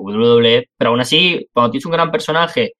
pero 0.77 0.89
aún 0.91 1.01
así, 1.01 1.47
cuando 1.53 1.71
tienes 1.71 1.86
un 1.86 1.93
gran 1.93 2.12
personaje, 2.12 2.73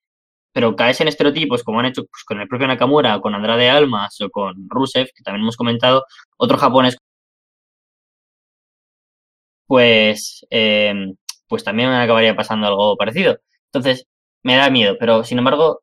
pero 0.54 0.76
caes 0.76 1.02
en 1.02 1.08
estereotipos, 1.10 1.64
como 1.64 1.80
han 1.80 1.88
hecho 1.88 2.04
pues, 2.06 2.24
con 2.26 2.42
el 2.42 2.48
propio 2.48 2.68
Nakamura, 2.68 3.20
con 3.22 3.36
Andrade 3.36 3.70
Almas 3.70 4.20
o 4.22 4.30
con 4.30 4.56
Rusev, 4.70 5.08
que 5.16 5.24
también 5.24 5.44
hemos 5.44 5.58
comentado, 5.58 6.06
otro 6.38 6.58
japonés, 6.58 6.98
pues, 9.66 10.46
eh, 10.50 10.94
pues 11.48 11.64
también 11.64 11.90
acabaría 11.90 12.36
pasando 12.36 12.68
algo 12.68 12.98
parecido. 12.98 13.40
Entonces, 13.72 14.06
me 14.44 14.56
da 14.56 14.70
miedo, 14.70 14.96
pero 15.00 15.24
sin 15.24 15.40
embargo, 15.40 15.82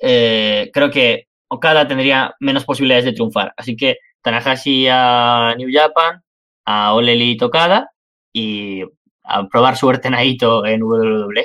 eh, 0.00 0.70
creo 0.72 0.90
que 0.90 1.28
Okada 1.48 1.88
tendría 1.88 2.34
menos 2.40 2.64
posibilidades 2.64 3.06
de 3.06 3.12
triunfar. 3.12 3.54
Así 3.56 3.76
que 3.76 3.98
Tanahashi 4.22 4.88
a 4.90 5.54
New 5.56 5.68
Japan, 5.72 6.22
a 6.64 6.94
Ole 6.94 7.12
Elite 7.14 7.44
Okada 7.44 7.90
y 8.32 8.82
a 9.24 9.46
probar 9.48 9.76
suerte 9.76 10.10
Naito 10.10 10.64
en 10.66 10.82
WWE. 10.82 11.44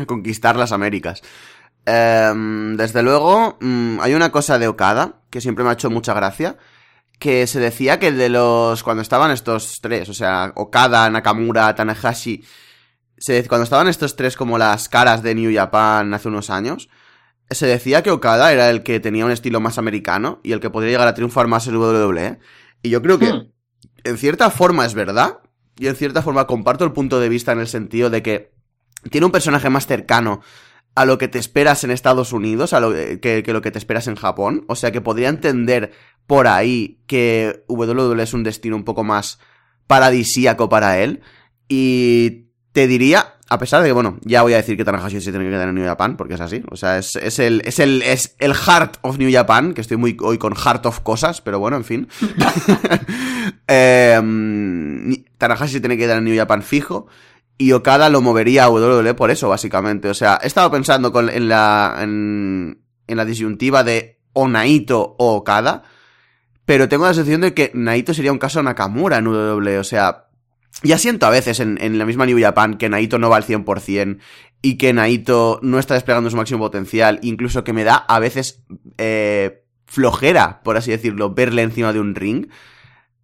a 0.00 0.06
conquistar 0.06 0.56
las 0.56 0.72
Américas. 0.72 1.22
Eh, 1.84 2.32
desde 2.76 3.02
luego, 3.02 3.56
mmm, 3.60 3.98
hay 4.00 4.14
una 4.14 4.30
cosa 4.30 4.58
de 4.58 4.68
Okada 4.68 5.20
que 5.30 5.40
siempre 5.40 5.64
me 5.64 5.70
ha 5.70 5.74
hecho 5.74 5.90
mucha 5.90 6.14
gracia, 6.14 6.56
que 7.18 7.46
se 7.46 7.60
decía 7.60 7.98
que 7.98 8.12
de 8.12 8.28
los... 8.28 8.82
cuando 8.82 9.02
estaban 9.02 9.30
estos 9.30 9.80
tres, 9.80 10.08
o 10.08 10.14
sea, 10.14 10.52
Okada, 10.56 11.08
Nakamura, 11.10 11.74
Tanahashi, 11.74 12.44
se, 13.16 13.46
cuando 13.48 13.64
estaban 13.64 13.88
estos 13.88 14.16
tres 14.16 14.36
como 14.36 14.58
las 14.58 14.88
caras 14.88 15.22
de 15.22 15.34
New 15.34 15.54
Japan 15.54 16.12
hace 16.12 16.28
unos 16.28 16.50
años, 16.50 16.88
se 17.50 17.66
decía 17.66 18.02
que 18.02 18.10
Okada 18.10 18.52
era 18.52 18.70
el 18.70 18.82
que 18.82 18.98
tenía 19.00 19.24
un 19.24 19.30
estilo 19.30 19.60
más 19.60 19.78
americano 19.78 20.40
y 20.42 20.52
el 20.52 20.60
que 20.60 20.70
podría 20.70 20.92
llegar 20.92 21.08
a 21.08 21.14
triunfar 21.14 21.46
más 21.48 21.66
en 21.68 21.76
WWE. 21.76 22.38
Y 22.82 22.90
yo 22.90 23.00
creo 23.02 23.18
que, 23.18 23.32
Hmm. 23.32 23.48
en 24.04 24.18
cierta 24.18 24.50
forma 24.50 24.84
es 24.84 24.94
verdad, 24.94 25.38
y 25.78 25.86
en 25.86 25.96
cierta 25.96 26.22
forma 26.22 26.46
comparto 26.46 26.84
el 26.84 26.92
punto 26.92 27.20
de 27.20 27.28
vista 27.28 27.52
en 27.52 27.60
el 27.60 27.68
sentido 27.68 28.10
de 28.10 28.22
que 28.22 28.52
tiene 29.10 29.26
un 29.26 29.32
personaje 29.32 29.70
más 29.70 29.86
cercano 29.86 30.40
a 30.94 31.04
lo 31.06 31.18
que 31.18 31.28
te 31.28 31.38
esperas 31.38 31.84
en 31.84 31.90
Estados 31.90 32.32
Unidos, 32.32 32.72
a 32.72 32.80
lo 32.80 32.92
que, 32.92 33.42
que 33.44 33.52
lo 33.52 33.62
que 33.62 33.70
te 33.70 33.78
esperas 33.78 34.06
en 34.08 34.16
Japón. 34.16 34.64
O 34.68 34.76
sea 34.76 34.92
que 34.92 35.00
podría 35.00 35.28
entender 35.28 35.92
por 36.26 36.46
ahí 36.46 37.00
que 37.06 37.64
WWE 37.68 38.22
es 38.22 38.34
un 38.34 38.44
destino 38.44 38.76
un 38.76 38.84
poco 38.84 39.02
más 39.02 39.38
paradisíaco 39.86 40.68
para 40.68 40.98
él. 41.00 41.22
Y 41.68 42.41
te 42.72 42.86
diría, 42.86 43.34
a 43.48 43.58
pesar 43.58 43.82
de 43.82 43.88
que, 43.88 43.92
bueno, 43.92 44.18
ya 44.22 44.42
voy 44.42 44.54
a 44.54 44.56
decir 44.56 44.76
que 44.76 44.84
Tanahashi 44.84 45.20
se 45.20 45.30
tiene 45.30 45.44
que 45.44 45.50
quedar 45.50 45.68
en 45.68 45.74
New 45.74 45.84
Japan, 45.84 46.16
porque 46.16 46.34
es 46.34 46.40
así. 46.40 46.62
O 46.70 46.76
sea, 46.76 46.98
es, 46.98 47.16
es 47.16 47.38
el, 47.38 47.60
es 47.64 47.78
el, 47.78 48.02
es 48.02 48.34
el 48.38 48.54
heart 48.54 48.96
of 49.02 49.18
New 49.18 49.30
Japan, 49.30 49.74
que 49.74 49.82
estoy 49.82 49.98
muy 49.98 50.16
hoy 50.20 50.38
con 50.38 50.54
heart 50.54 50.86
of 50.86 51.00
cosas, 51.00 51.42
pero 51.42 51.58
bueno, 51.58 51.76
en 51.76 51.84
fin. 51.84 52.08
eh, 53.68 54.20
Tanahashi 55.36 55.74
se 55.74 55.80
tiene 55.80 55.96
que 55.96 56.04
quedar 56.04 56.18
en 56.18 56.24
New 56.24 56.36
Japan 56.36 56.62
fijo. 56.62 57.06
Y 57.58 57.72
Okada 57.72 58.08
lo 58.08 58.22
movería 58.22 58.64
a 58.64 58.70
WWE 58.70 59.14
por 59.14 59.30
eso, 59.30 59.50
básicamente. 59.50 60.08
O 60.08 60.14
sea, 60.14 60.40
he 60.42 60.46
estado 60.46 60.70
pensando 60.70 61.12
con, 61.12 61.28
en, 61.28 61.48
la, 61.48 61.96
en, 62.00 62.82
en 63.06 63.16
la 63.16 63.24
disyuntiva 63.24 63.84
de 63.84 64.18
o 64.32 64.48
Naito 64.48 65.14
o 65.18 65.34
Okada. 65.34 65.82
Pero 66.64 66.88
tengo 66.88 67.04
la 67.04 67.14
sensación 67.14 67.42
de 67.42 67.54
que 67.54 67.70
Naito 67.74 68.14
sería 68.14 68.32
un 68.32 68.38
caso 68.38 68.62
Nakamura 68.62 69.18
en 69.18 69.26
WWE. 69.26 69.78
O 69.78 69.84
sea, 69.84 70.28
ya 70.82 70.98
siento 70.98 71.26
a 71.26 71.30
veces 71.30 71.60
en, 71.60 71.78
en 71.80 71.98
la 71.98 72.04
misma 72.04 72.26
New 72.26 72.40
Japan 72.40 72.74
que 72.78 72.88
Naito 72.88 73.18
no 73.18 73.30
va 73.30 73.36
al 73.36 73.44
100% 73.44 74.18
y 74.62 74.76
que 74.78 74.92
Naito 74.92 75.58
no 75.62 75.78
está 75.78 75.94
desplegando 75.94 76.30
su 76.30 76.36
máximo 76.36 76.60
potencial. 76.60 77.18
Incluso 77.22 77.64
que 77.64 77.72
me 77.72 77.84
da 77.84 77.96
a 77.96 78.18
veces 78.18 78.62
eh, 78.98 79.64
flojera, 79.86 80.62
por 80.62 80.76
así 80.76 80.90
decirlo, 80.90 81.34
verle 81.34 81.62
encima 81.62 81.92
de 81.92 82.00
un 82.00 82.14
ring. 82.14 82.46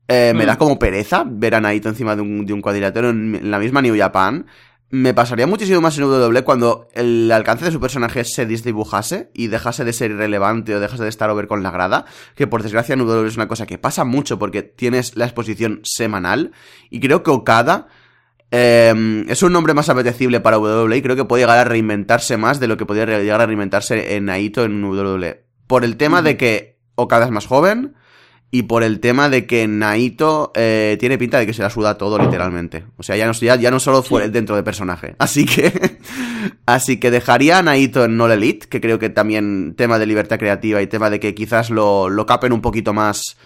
Eh, 0.09 0.33
me 0.35 0.45
Mm. 0.45 0.47
da 0.47 0.57
como 0.59 0.79
pereza 0.79 1.25
ver 1.27 1.55
a 1.55 1.61
Naito 1.61 1.89
encima 1.89 2.17
de 2.17 2.23
un, 2.23 2.47
de 2.47 2.53
un 2.55 2.63
cuadrilátero 2.63 3.11
en, 3.11 3.35
en 3.37 3.51
la 3.51 3.59
misma 3.59 3.83
New 3.83 3.97
Japan. 3.97 4.47
Me 4.91 5.13
pasaría 5.13 5.47
muchísimo 5.47 5.83
más 5.83 5.99
en 5.99 6.05
WWE 6.05 6.45
cuando 6.45 6.89
el 6.95 7.31
alcance 7.31 7.67
de 7.67 7.73
su 7.73 7.79
personaje 7.79 8.25
se 8.25 8.47
desdibujase 8.47 9.31
y 9.35 9.49
dejase 9.49 9.85
de 9.85 9.93
ser 9.93 10.13
irrelevante 10.13 10.75
o 10.75 10.81
dejase 10.81 11.03
de 11.03 11.11
estar 11.11 11.29
over 11.29 11.47
con 11.47 11.63
la 11.63 11.71
grada, 11.71 12.07
que 12.35 12.47
por 12.47 12.63
desgracia 12.63 12.95
en 12.95 13.03
WWE 13.03 13.29
es 13.29 13.37
una 13.37 13.49
cosa 13.49 13.67
que 13.67 13.77
pasa 13.77 14.05
mucho 14.05 14.39
porque 14.39 14.63
tienes 14.63 15.15
la 15.15 15.27
exposición 15.27 15.81
semanal 15.85 16.53
y 16.89 17.01
creo 17.01 17.23
que 17.23 17.31
Okada 17.31 17.89
eh, 18.51 19.27
es 19.29 19.43
un 19.43 19.53
nombre 19.53 19.75
más 19.75 19.91
apetecible 19.91 20.41
para 20.41 20.59
WWE 20.59 20.97
y 20.97 21.03
creo 21.03 21.17
que 21.17 21.27
puede 21.27 21.43
llegar 21.43 21.59
a 21.59 21.65
reinventarse 21.65 22.39
más 22.39 22.59
de 22.59 22.69
lo 22.69 22.79
que 22.79 22.87
podría 22.87 23.19
llegar 23.19 23.43
a 23.43 23.47
reinventarse 23.47 24.17
en 24.17 24.25
Naito 24.25 24.65
en 24.65 24.83
WWE. 24.83 25.45
Por 25.67 25.85
el 25.85 25.99
tema 25.99 26.23
de 26.23 26.39
que 26.39 26.79
Okada 26.95 27.27
es 27.27 27.31
más 27.31 27.47
joven 27.47 27.95
y 28.51 28.63
por 28.63 28.83
el 28.83 29.01
tema 29.01 29.29
de 29.29 29.47
que 29.47 29.69
Naito 29.69 30.53
eh, 30.55 30.97
tiene 30.99 31.19
pinta 31.19 31.39
de 31.39 31.47
que 31.47 31.53
se 31.53 31.63
la 31.63 31.69
suda 31.69 31.99
todo 31.99 32.19
literalmente. 32.19 32.85
O 32.97 33.03
sea, 33.03 33.17
ya 33.17 33.27
no, 33.27 33.33
ya, 33.33 33.57
ya 33.57 33.71
no 33.71 33.79
solo 33.79 34.03
fue 34.03 34.31
dentro 34.31 34.57
de 34.57 34.63
personaje. 34.63 35.17
Así 35.19 35.45
que 35.45 35.99
así 36.65 36.99
que 36.99 37.11
dejaría 37.11 37.59
a 37.59 37.63
Naito 37.63 38.05
en 38.05 38.19
All 38.21 38.33
Elite, 38.33 38.69
que 38.69 38.81
creo 38.81 38.99
que 38.99 39.11
también 39.11 39.75
tema 39.77 39.99
de 39.99 40.07
libertad 40.07 40.39
creativa 40.39 40.81
y 40.81 40.87
tema 40.87 41.11
de 41.11 41.21
que 41.21 41.35
quizás 41.35 41.69
lo, 41.69 42.09
lo 42.09 42.25
capen 42.25 42.53
un 42.53 42.63
poquito 42.63 42.95
más 42.95 43.37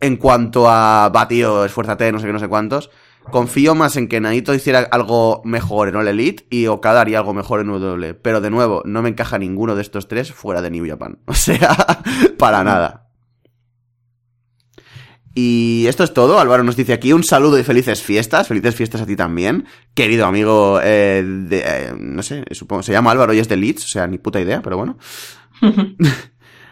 en 0.00 0.16
cuanto 0.16 0.68
a 0.68 1.08
va 1.08 1.26
tío, 1.26 1.64
esfuérzate, 1.64 2.12
no 2.12 2.20
sé 2.20 2.26
qué, 2.26 2.32
no 2.32 2.38
sé 2.38 2.48
cuántos. 2.48 2.90
Confío 3.30 3.74
más 3.74 3.96
en 3.96 4.06
que 4.06 4.20
Naito 4.20 4.54
hiciera 4.54 4.86
algo 4.92 5.42
mejor 5.44 5.88
en 5.88 5.96
All 5.96 6.06
Elite 6.06 6.46
y 6.50 6.68
Okada 6.68 7.00
haría 7.00 7.18
algo 7.18 7.34
mejor 7.34 7.60
en 7.60 7.70
WWE. 7.70 8.14
Pero 8.14 8.40
de 8.40 8.50
nuevo, 8.50 8.82
no 8.84 9.02
me 9.02 9.08
encaja 9.08 9.38
ninguno 9.38 9.74
de 9.74 9.82
estos 9.82 10.06
tres 10.06 10.32
fuera 10.32 10.62
de 10.62 10.70
New 10.70 10.86
Japan. 10.86 11.18
O 11.26 11.34
sea, 11.34 11.76
para 12.38 12.62
nada. 12.62 13.05
Y 15.38 15.86
esto 15.86 16.02
es 16.02 16.14
todo. 16.14 16.40
Álvaro 16.40 16.64
nos 16.64 16.76
dice 16.76 16.94
aquí 16.94 17.12
un 17.12 17.22
saludo 17.22 17.58
y 17.58 17.62
felices 17.62 18.02
fiestas. 18.02 18.48
Felices 18.48 18.74
fiestas 18.74 19.02
a 19.02 19.06
ti 19.06 19.16
también. 19.16 19.66
Querido 19.92 20.24
amigo, 20.24 20.80
eh, 20.82 21.22
de, 21.22 21.58
eh, 21.58 21.94
no 21.94 22.22
sé, 22.22 22.42
supongo, 22.52 22.82
se 22.82 22.92
llama 22.92 23.10
Álvaro 23.10 23.34
y 23.34 23.38
es 23.38 23.46
de 23.46 23.58
Leeds. 23.58 23.84
O 23.84 23.88
sea, 23.88 24.06
ni 24.06 24.16
puta 24.16 24.40
idea, 24.40 24.62
pero 24.62 24.78
bueno. 24.78 24.96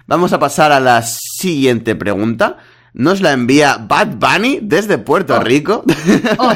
Vamos 0.07 0.33
a 0.33 0.39
pasar 0.39 0.73
a 0.73 0.81
la 0.81 1.03
siguiente 1.03 1.95
pregunta. 1.95 2.57
Nos 2.95 3.21
la 3.21 3.33
envía 3.33 3.77
Bad 3.77 4.17
Bunny 4.17 4.61
desde 4.63 4.97
Puerto 4.97 5.39
Rico. 5.41 5.85
Oh, 6.39 6.53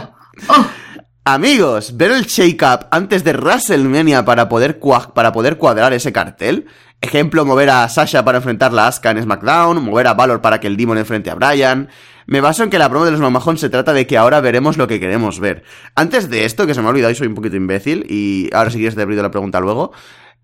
oh. 0.48 0.66
Amigos, 1.24 1.94
ver 1.94 2.12
el 2.12 2.24
shake-up 2.24 2.86
antes 2.90 3.22
de 3.22 3.34
WrestleMania 3.34 4.24
para 4.24 4.48
poder, 4.48 4.80
para 5.14 5.30
poder 5.30 5.58
cuadrar 5.58 5.92
ese 5.92 6.10
cartel. 6.10 6.64
Ejemplo, 7.00 7.44
mover 7.44 7.70
a 7.70 7.88
Sasha 7.88 8.24
para 8.24 8.38
enfrentar 8.38 8.76
a 8.76 8.88
Asuka 8.88 9.12
en 9.12 9.22
SmackDown, 9.22 9.82
mover 9.84 10.08
a 10.08 10.14
Valor 10.14 10.40
para 10.40 10.58
que 10.58 10.66
el 10.66 10.76
Demon 10.76 10.98
enfrente 10.98 11.30
a 11.30 11.36
Bryan. 11.36 11.88
Me 12.26 12.40
baso 12.40 12.64
en 12.64 12.70
que 12.70 12.78
la 12.78 12.90
promo 12.90 13.04
de 13.04 13.12
los 13.12 13.20
mamajón 13.20 13.56
se 13.56 13.70
trata 13.70 13.92
de 13.92 14.06
que 14.06 14.18
ahora 14.18 14.40
veremos 14.40 14.76
lo 14.76 14.88
que 14.88 14.98
queremos 14.98 15.38
ver. 15.38 15.62
Antes 15.94 16.28
de 16.28 16.44
esto, 16.44 16.66
que 16.66 16.74
se 16.74 16.82
me 16.82 16.88
ha 16.88 16.90
olvidado 16.90 17.12
y 17.12 17.14
soy 17.14 17.28
un 17.28 17.34
poquito 17.34 17.56
imbécil, 17.56 18.04
y 18.08 18.50
ahora 18.52 18.70
si 18.70 18.78
quieres 18.78 18.96
te 18.96 19.02
abrido 19.02 19.22
la 19.22 19.30
pregunta 19.30 19.60
luego, 19.60 19.92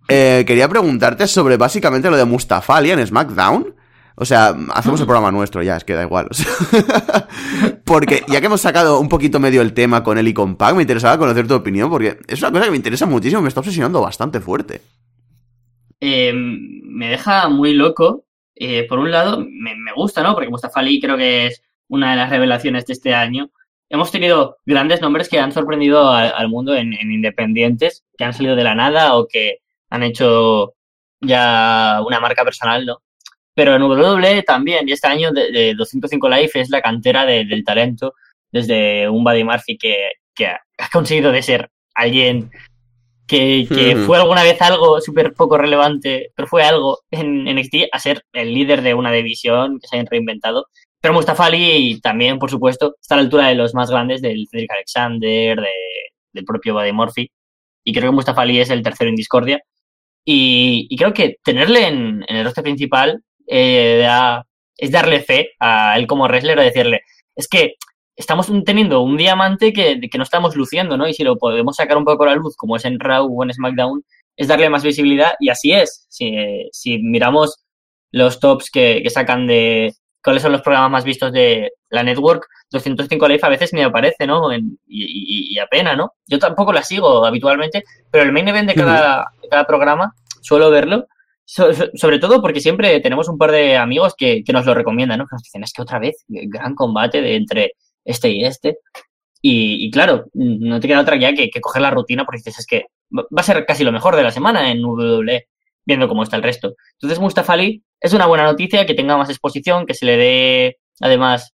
eh, 0.09 0.45
quería 0.47 0.69
preguntarte 0.69 1.27
sobre 1.27 1.57
básicamente 1.57 2.09
lo 2.09 2.17
de 2.17 2.25
Mustafa 2.25 2.77
Ali 2.77 2.91
en 2.93 3.05
SmackDown. 3.05 3.75
O 4.17 4.25
sea, 4.25 4.57
hacemos 4.73 5.01
el 5.01 5.07
programa 5.07 5.33
nuestro 5.33 5.61
ya, 5.63 5.77
es 5.77 5.83
que 5.83 5.95
da 5.95 6.03
igual. 6.03 6.29
o 6.31 7.83
porque 7.85 8.25
ya 8.29 8.41
que 8.41 8.47
hemos 8.47 8.61
sacado 8.61 9.01
un 9.01 9.09
poquito 9.09 9.41
medio 9.41 9.61
el 9.61 9.73
tema 9.75 10.05
con 10.05 10.19
él 10.19 10.29
y 10.29 10.35
con 10.35 10.55
Pac, 10.55 10.77
me 10.77 10.83
interesaba 10.83 11.19
conocer 11.19 11.49
tu 11.49 11.55
opinión, 11.55 11.91
porque 11.91 12.21
es 12.29 12.41
una 12.41 12.53
cosa 12.53 12.65
que 12.67 12.71
me 12.71 12.77
interesa 12.77 13.07
muchísimo, 13.07 13.43
me 13.43 13.49
está 13.49 13.59
obsesionando 13.61 14.01
bastante 14.01 14.41
fuerte. 14.41 14.83
Eh, 16.01 16.33
me 16.35 17.09
deja 17.11 17.49
muy 17.49 17.73
loco. 17.75 18.25
Eh, 18.55 18.87
por 18.89 18.99
un 18.99 19.11
lado, 19.11 19.39
me, 19.41 19.75
me 19.75 19.93
gusta, 19.93 20.23
¿no? 20.23 20.35
Porque 20.35 20.49
Mustafa 20.49 20.81
Ali 20.81 21.01
creo 21.01 21.17
que 21.17 21.47
es 21.47 21.63
una 21.89 22.11
de 22.13 22.17
las 22.17 22.31
revelaciones 22.31 22.87
de 22.87 22.93
este 22.93 23.15
año. 23.15 23.51
Hemos 23.89 24.11
tenido 24.11 24.59
grandes 24.65 25.01
nombres 25.01 25.29
que 25.29 25.39
han 25.39 25.53
sorprendido 25.53 26.11
al, 26.11 26.49
mundo 26.49 26.75
en, 26.75 26.93
en 26.95 27.13
independientes, 27.13 28.05
que 28.17 28.25
han 28.25 28.33
salido 28.33 28.57
de 28.57 28.65
la 28.65 28.75
nada 28.75 29.17
o 29.17 29.27
que 29.29 29.59
han 29.91 30.03
hecho 30.03 30.75
ya 31.21 32.01
una 32.07 32.21
marca 32.21 32.45
personal, 32.45 32.85
¿no? 32.87 33.03
Pero 33.55 33.75
en 33.77 33.83
WWE 33.83 34.43
también, 34.43 34.89
y 34.89 34.93
este 34.93 35.07
año 35.07 35.31
de, 35.31 35.53
de 35.53 35.75
205 35.75 36.29
Life 36.29 36.61
es 36.61 36.71
la 36.71 36.83
cantera 36.83 37.25
de- 37.25 37.45
del 37.45 37.63
talento, 37.65 38.15
desde 38.51 39.09
un 39.09 39.23
Buddy 39.23 39.45
Murphy 39.45 39.77
que, 39.79 40.13
que 40.35 40.47
ha 40.47 40.89
conseguido 40.93 41.31
de 41.31 41.43
ser 41.43 41.71
alguien 41.95 42.51
que, 43.27 43.67
que 43.69 43.97
fue 44.07 44.19
alguna 44.19 44.43
vez 44.43 44.61
algo 44.63 45.01
súper 45.01 45.33
poco 45.35 45.57
relevante, 45.59 46.31
pero 46.35 46.47
fue 46.49 46.63
algo 46.63 46.99
en 47.11 47.45
NXT 47.45 47.75
a 47.93 47.99
ser 47.99 48.23
el 48.33 48.53
líder 48.53 48.83
de 48.83 48.95
una 48.95 49.11
división 49.13 49.79
que 49.81 49.87
se 49.89 49.97
hayan 49.97 50.07
reinventado. 50.07 50.67
Pero 51.01 51.15
Mustafa 51.15 51.47
Ali 51.47 52.01
también, 52.01 52.39
por 52.39 52.51
supuesto, 52.51 52.97
está 53.01 53.15
a 53.15 53.19
la 53.19 53.23
altura 53.25 53.49
de 53.49 53.55
los 53.55 53.75
más 53.75 53.91
grandes, 53.91 54.23
del 54.23 54.47
Cedric 54.51 54.71
Alexander, 54.73 55.61
de- 55.61 55.69
del 56.33 56.45
propio 56.45 56.75
Buddy 56.75 56.93
Murphy. 56.93 57.31
Y 57.85 57.93
creo 57.93 58.11
que 58.11 58.15
Mustafa 58.17 58.43
Ali 58.43 58.59
es 58.61 58.71
el 58.71 58.83
tercero 58.83 59.11
en 59.11 59.17
discordia. 59.17 59.61
Y, 60.25 60.87
y 60.91 60.97
creo 60.97 61.13
que 61.13 61.37
tenerle 61.45 61.87
en, 61.87 62.25
en 62.27 62.37
el 62.37 62.45
roster 62.45 62.65
principal 62.65 63.23
eh, 63.47 63.99
da- 64.03 64.47
es 64.77 64.91
darle 64.91 65.21
fe 65.21 65.51
a 65.61 65.97
él 65.99 66.07
como 66.07 66.25
wrestler, 66.27 66.59
o 66.59 66.63
decirle, 66.63 67.01
es 67.37 67.47
que 67.49 67.75
estamos 68.17 68.51
teniendo 68.65 69.01
un 69.01 69.17
diamante 69.17 69.73
que, 69.73 70.01
que 70.01 70.19
no 70.19 70.25
estamos 70.25 70.57
luciendo, 70.57 70.97
¿no? 70.97 71.07
Y 71.09 71.15
si 71.15 71.25
lo 71.25 71.37
podemos 71.37 71.77
sacar 71.77 71.97
un 71.97 72.05
poco 72.05 72.25
a 72.25 72.29
la 72.29 72.35
luz, 72.37 72.57
como 72.57 72.77
es 72.77 72.85
en 72.85 72.99
Raw 73.01 73.27
o 73.29 73.43
en 73.45 73.53
SmackDown, 73.53 74.05
es 74.37 74.49
darle 74.49 74.69
más 74.69 74.83
visibilidad 74.83 75.35
y 75.41 75.49
así 75.49 75.73
es. 75.73 76.07
Si, 76.09 76.35
si 76.73 76.99
miramos 76.99 77.65
los 78.13 78.39
tops 78.41 78.71
que, 78.71 79.01
que 79.03 79.11
sacan 79.11 79.47
de 79.47 79.93
cuáles 80.23 80.43
son 80.43 80.53
los 80.53 80.63
programas 80.63 80.91
más 80.91 81.05
vistos 81.05 81.33
de 81.33 81.73
la 81.91 82.03
network, 82.03 82.47
205 82.71 83.29
Live 83.29 83.41
a 83.43 83.49
veces 83.49 83.73
ni 83.73 83.83
aparece, 83.83 84.27
¿no? 84.27 84.51
En- 84.53 84.79
y, 84.87 85.05
y- 85.05 85.55
y 85.55 85.59
apenas, 85.59 85.97
¿no? 85.97 86.13
Yo 86.27 86.39
tampoco 86.39 86.73
la 86.73 86.83
sigo 86.83 87.25
habitualmente, 87.25 87.85
pero 88.11 88.25
el 88.25 88.33
main 88.33 88.49
event 88.49 88.69
de 88.69 88.75
cada, 88.75 89.27
de 89.43 89.49
cada 89.49 89.65
programa 89.65 90.13
suelo 90.41 90.71
verlo. 90.71 91.07
So- 91.45 91.69
sobre 91.95 92.19
todo 92.19 92.41
porque 92.41 92.61
siempre 92.61 92.99
tenemos 93.01 93.29
un 93.29 93.37
par 93.39 93.51
de 93.53 93.77
amigos 93.77 94.15
que, 94.17 94.43
que 94.45 94.53
nos 94.53 94.65
lo 94.65 94.73
recomiendan, 94.75 95.19
¿no? 95.19 95.27
Que 95.27 95.35
nos 95.35 95.43
dicen, 95.43 95.63
es 95.63 95.73
que 95.73 95.83
otra 95.83 95.99
vez, 95.99 96.25
gran 96.29 96.75
combate 96.75 97.21
de 97.21 97.37
entre 97.37 97.73
este 98.05 98.31
y 98.31 98.45
este. 98.45 98.79
Y, 99.43 99.85
y 99.87 99.91
claro, 99.91 100.27
no 100.33 100.81
te 100.81 100.89
queda 100.89 101.01
otra 101.01 101.17
ya 101.17 101.35
que, 101.35 101.51
que 101.51 101.61
coger 101.61 101.83
la 101.83 101.91
rutina 101.91 102.25
porque 102.25 102.39
dices, 102.39 102.59
es 102.61 102.67
que 102.67 102.87
va 103.13 103.25
a 103.37 103.43
ser 103.43 103.65
casi 103.67 103.85
lo 103.85 103.93
mejor 103.93 104.17
de 104.17 104.23
la 104.23 104.31
semana 104.31 104.71
en 104.71 104.83
WWE, 104.85 105.47
viendo 105.85 106.09
cómo 106.09 106.23
está 106.23 106.37
el 106.37 106.43
resto. 106.43 106.75
Entonces, 106.95 107.19
Mustafa 107.21 107.53
Ali 107.53 107.83
es 108.01 108.13
una 108.15 108.27
buena 108.27 108.45
noticia 108.45 108.87
que 108.87 108.95
tenga 108.95 109.17
más 109.19 109.29
exposición, 109.29 109.85
que 109.87 109.93
se 109.95 110.07
le 110.07 110.17
dé 110.17 110.79
además 111.01 111.53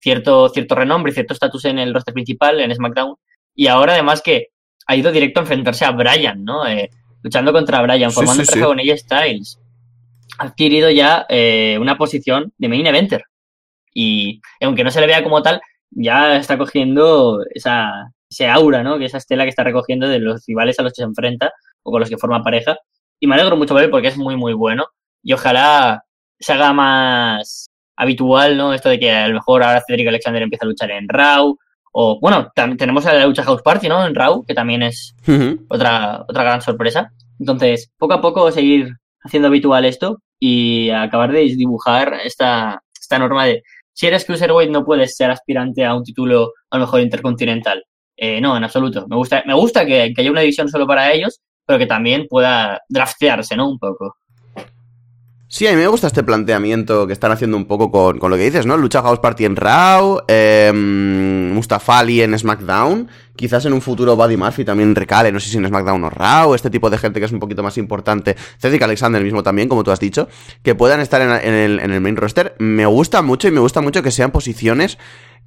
cierto, 0.00 0.48
cierto 0.48 0.74
renombre 0.74 1.12
y 1.12 1.14
cierto 1.14 1.32
estatus 1.34 1.64
en 1.66 1.78
el 1.78 1.94
roster 1.94 2.14
principal, 2.14 2.60
en 2.60 2.74
SmackDown. 2.74 3.14
Y 3.54 3.66
ahora 3.68 3.92
además 3.92 4.20
que 4.22 4.48
ha 4.86 4.96
ido 4.96 5.12
directo 5.12 5.40
a 5.40 5.42
enfrentarse 5.42 5.84
a 5.84 5.90
Bryan, 5.92 6.42
¿no? 6.44 6.66
Eh, 6.66 6.90
luchando 7.22 7.52
contra 7.52 7.82
Bryan, 7.82 8.10
Sí, 8.10 8.14
formando 8.16 8.44
sí, 8.44 8.52
sí. 8.54 8.60
con 8.60 8.80
ella 8.80 8.96
Styles. 8.96 9.60
ha 10.38 10.44
adquirido 10.44 10.90
ya 10.90 11.26
eh, 11.28 11.76
una 11.80 11.96
posición 11.96 12.52
de 12.58 12.68
main 12.68 12.86
eventer. 12.86 13.24
Y 13.94 14.40
aunque 14.60 14.84
no 14.84 14.90
se 14.90 15.00
le 15.00 15.06
vea 15.06 15.22
como 15.22 15.42
tal, 15.42 15.60
ya 15.90 16.36
está 16.36 16.58
cogiendo 16.58 17.44
esa, 17.54 18.12
ese 18.30 18.48
aura, 18.48 18.82
¿no? 18.82 18.98
Que 18.98 19.06
esa 19.06 19.18
estela 19.18 19.44
que 19.44 19.50
está 19.50 19.64
recogiendo 19.64 20.08
de 20.08 20.18
los 20.18 20.44
rivales 20.46 20.78
a 20.78 20.82
los 20.82 20.92
que 20.92 21.02
se 21.02 21.04
enfrenta 21.04 21.52
o 21.82 21.90
con 21.90 22.00
los 22.00 22.08
que 22.08 22.18
forma 22.18 22.42
pareja. 22.42 22.76
Y 23.20 23.26
me 23.26 23.34
alegro 23.34 23.56
mucho 23.56 23.74
por 23.74 23.82
él 23.82 23.90
porque 23.90 24.08
es 24.08 24.16
muy, 24.16 24.36
muy 24.36 24.52
bueno. 24.52 24.86
Y 25.22 25.32
ojalá 25.32 26.04
se 26.38 26.52
haga 26.52 26.72
más 26.72 27.68
habitual, 27.96 28.56
¿no? 28.56 28.72
Esto 28.72 28.88
de 28.88 28.98
que 28.98 29.10
a 29.10 29.28
lo 29.28 29.34
mejor 29.34 29.62
ahora 29.62 29.82
Cedric 29.86 30.08
Alexander 30.08 30.42
empieza 30.42 30.64
a 30.64 30.68
luchar 30.68 30.90
en 30.90 31.08
Raw. 31.08 31.56
O, 31.92 32.20
bueno, 32.20 32.52
tenemos 32.54 33.04
la 33.04 33.26
lucha 33.26 33.42
House 33.42 33.62
Party, 33.62 33.88
¿no? 33.88 34.06
En 34.06 34.14
Raw, 34.14 34.44
que 34.44 34.54
también 34.54 34.82
es 34.82 35.16
otra, 35.68 36.24
otra 36.28 36.44
gran 36.44 36.62
sorpresa. 36.62 37.12
Entonces, 37.40 37.90
poco 37.98 38.14
a 38.14 38.20
poco 38.20 38.52
seguir 38.52 38.94
haciendo 39.22 39.48
habitual 39.48 39.84
esto 39.84 40.22
y 40.38 40.90
acabar 40.90 41.32
de 41.32 41.40
dibujar 41.56 42.20
esta, 42.24 42.82
esta 42.98 43.18
norma 43.18 43.46
de 43.46 43.62
si 43.98 44.06
eres 44.06 44.24
cruiserweight 44.24 44.70
no 44.70 44.84
puedes 44.84 45.16
ser 45.16 45.28
aspirante 45.28 45.84
a 45.84 45.92
un 45.92 46.04
título 46.04 46.52
a 46.70 46.78
lo 46.78 46.84
mejor 46.84 47.00
intercontinental. 47.00 47.82
Eh, 48.16 48.40
no, 48.40 48.56
en 48.56 48.62
absoluto. 48.62 49.08
Me 49.08 49.16
gusta, 49.16 49.42
me 49.44 49.54
gusta 49.54 49.84
que, 49.84 50.12
que 50.14 50.20
haya 50.20 50.30
una 50.30 50.42
división 50.42 50.68
solo 50.68 50.86
para 50.86 51.10
ellos, 51.12 51.40
pero 51.66 51.80
que 51.80 51.86
también 51.86 52.28
pueda 52.28 52.80
draftearse, 52.88 53.56
¿no? 53.56 53.68
Un 53.68 53.76
poco. 53.76 54.17
Sí, 55.50 55.66
a 55.66 55.70
mí 55.70 55.76
me 55.76 55.86
gusta 55.86 56.08
este 56.08 56.22
planteamiento 56.22 57.06
que 57.06 57.14
están 57.14 57.32
haciendo 57.32 57.56
un 57.56 57.64
poco 57.64 57.90
con, 57.90 58.18
con 58.18 58.30
lo 58.30 58.36
que 58.36 58.44
dices, 58.44 58.66
¿no? 58.66 58.76
Lucha 58.76 59.00
House 59.00 59.18
Party 59.18 59.46
en 59.46 59.56
Raw, 59.56 60.20
eh, 60.28 60.70
Mustafa 60.74 62.00
Ali 62.00 62.20
en 62.20 62.38
SmackDown, 62.38 63.08
quizás 63.34 63.64
en 63.64 63.72
un 63.72 63.80
futuro 63.80 64.14
Buddy 64.14 64.36
Murphy 64.36 64.66
también 64.66 64.94
recale, 64.94 65.32
no 65.32 65.40
sé 65.40 65.48
si 65.48 65.56
en 65.56 65.66
SmackDown 65.66 66.04
o 66.04 66.10
Raw, 66.10 66.54
este 66.54 66.68
tipo 66.68 66.90
de 66.90 66.98
gente 66.98 67.18
que 67.18 67.24
es 67.24 67.32
un 67.32 67.38
poquito 67.38 67.62
más 67.62 67.78
importante, 67.78 68.36
Cedric 68.58 68.82
Alexander 68.82 69.22
mismo 69.22 69.42
también, 69.42 69.70
como 69.70 69.84
tú 69.84 69.90
has 69.90 70.00
dicho, 70.00 70.28
que 70.62 70.74
puedan 70.74 71.00
estar 71.00 71.22
en, 71.22 71.30
en 71.30 71.54
el, 71.54 71.80
en 71.80 71.92
el 71.92 72.02
main 72.02 72.16
roster. 72.16 72.54
Me 72.58 72.84
gusta 72.84 73.22
mucho 73.22 73.48
y 73.48 73.50
me 73.50 73.60
gusta 73.60 73.80
mucho 73.80 74.02
que 74.02 74.10
sean 74.10 74.32
posiciones 74.32 74.98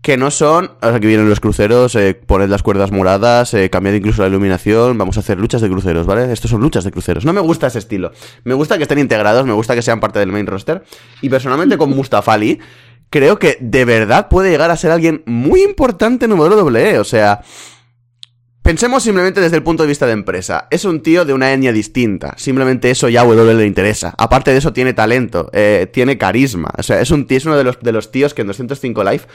que 0.02 0.18
no 0.18 0.32
son, 0.32 0.72
sea, 0.82 1.00
que 1.00 1.08
vienen 1.08 1.30
los 1.30 1.40
cruceros, 1.40 1.96
eh, 1.96 2.16
poned 2.16 2.50
las 2.50 2.64
cuerdas 2.64 2.92
moradas, 2.92 3.54
eh, 3.54 3.70
cambiad 3.70 3.94
incluso 3.94 4.24
la 4.24 4.30
iluminación, 4.30 4.98
vamos 4.98 5.18
a 5.18 5.20
hacer 5.20 5.40
luchas 5.40 5.62
de 5.62 5.70
cruceros, 5.70 6.08
¿vale? 6.08 6.34
Estos 6.34 6.50
son 6.50 6.62
luchas 6.62 6.84
de 6.84 6.92
cruceros. 6.92 7.24
No 7.24 7.34
me 7.34 7.42
gusta 7.42 7.68
ese 7.68 7.78
estilo. 7.78 8.12
Me 8.44 8.56
gusta 8.56 8.78
que 8.78 8.84
estén 8.84 8.98
integrados, 8.98 9.46
me 9.46 9.54
gusta 9.54 9.76
que 9.76 9.84
sean 9.84 10.00
parte 10.00 10.18
del 10.18 10.32
main 10.32 10.48
roster. 10.48 10.84
Y 11.22 11.30
personalmente 11.30 11.78
con 11.78 11.90
Mustafa 11.96 12.34
Ali, 12.34 12.60
creo 13.12 13.38
que 13.38 13.58
de 13.62 13.86
verdad 13.86 14.28
puede 14.28 14.50
llegar 14.50 14.72
a 14.72 14.78
ser 14.78 14.90
alguien 14.90 15.22
muy 15.28 15.62
importante 15.62 16.26
en 16.26 16.32
WWE. 16.32 16.98
O 16.98 17.04
sea, 17.04 17.42
pensemos 18.64 19.04
simplemente 19.04 19.40
desde 19.40 19.58
el 19.58 19.64
punto 19.64 19.84
de 19.84 19.90
vista 19.90 20.08
de 20.08 20.14
empresa. 20.14 20.68
Es 20.72 20.84
un 20.84 21.04
tío 21.04 21.26
de 21.26 21.34
una 21.34 21.54
etnia 21.54 21.72
distinta. 21.72 22.34
Simplemente 22.38 22.90
eso 22.90 23.08
ya 23.08 23.22
a 23.22 23.26
WWE 23.26 23.54
le 23.54 23.68
interesa. 23.68 24.16
Aparte 24.18 24.50
de 24.50 24.58
eso, 24.58 24.74
tiene 24.74 24.94
talento, 24.94 25.52
eh, 25.54 25.88
tiene 25.94 26.18
carisma. 26.18 26.72
O 26.76 26.82
sea, 26.82 27.02
es, 27.02 27.12
un 27.12 27.28
tío, 27.28 27.38
es 27.38 27.46
uno 27.46 27.56
de 27.56 27.66
los, 27.66 27.80
de 27.80 27.92
los 27.92 28.10
tíos 28.10 28.34
que 28.34 28.42
en 28.42 28.48
205 28.48 29.04
Live 29.04 29.26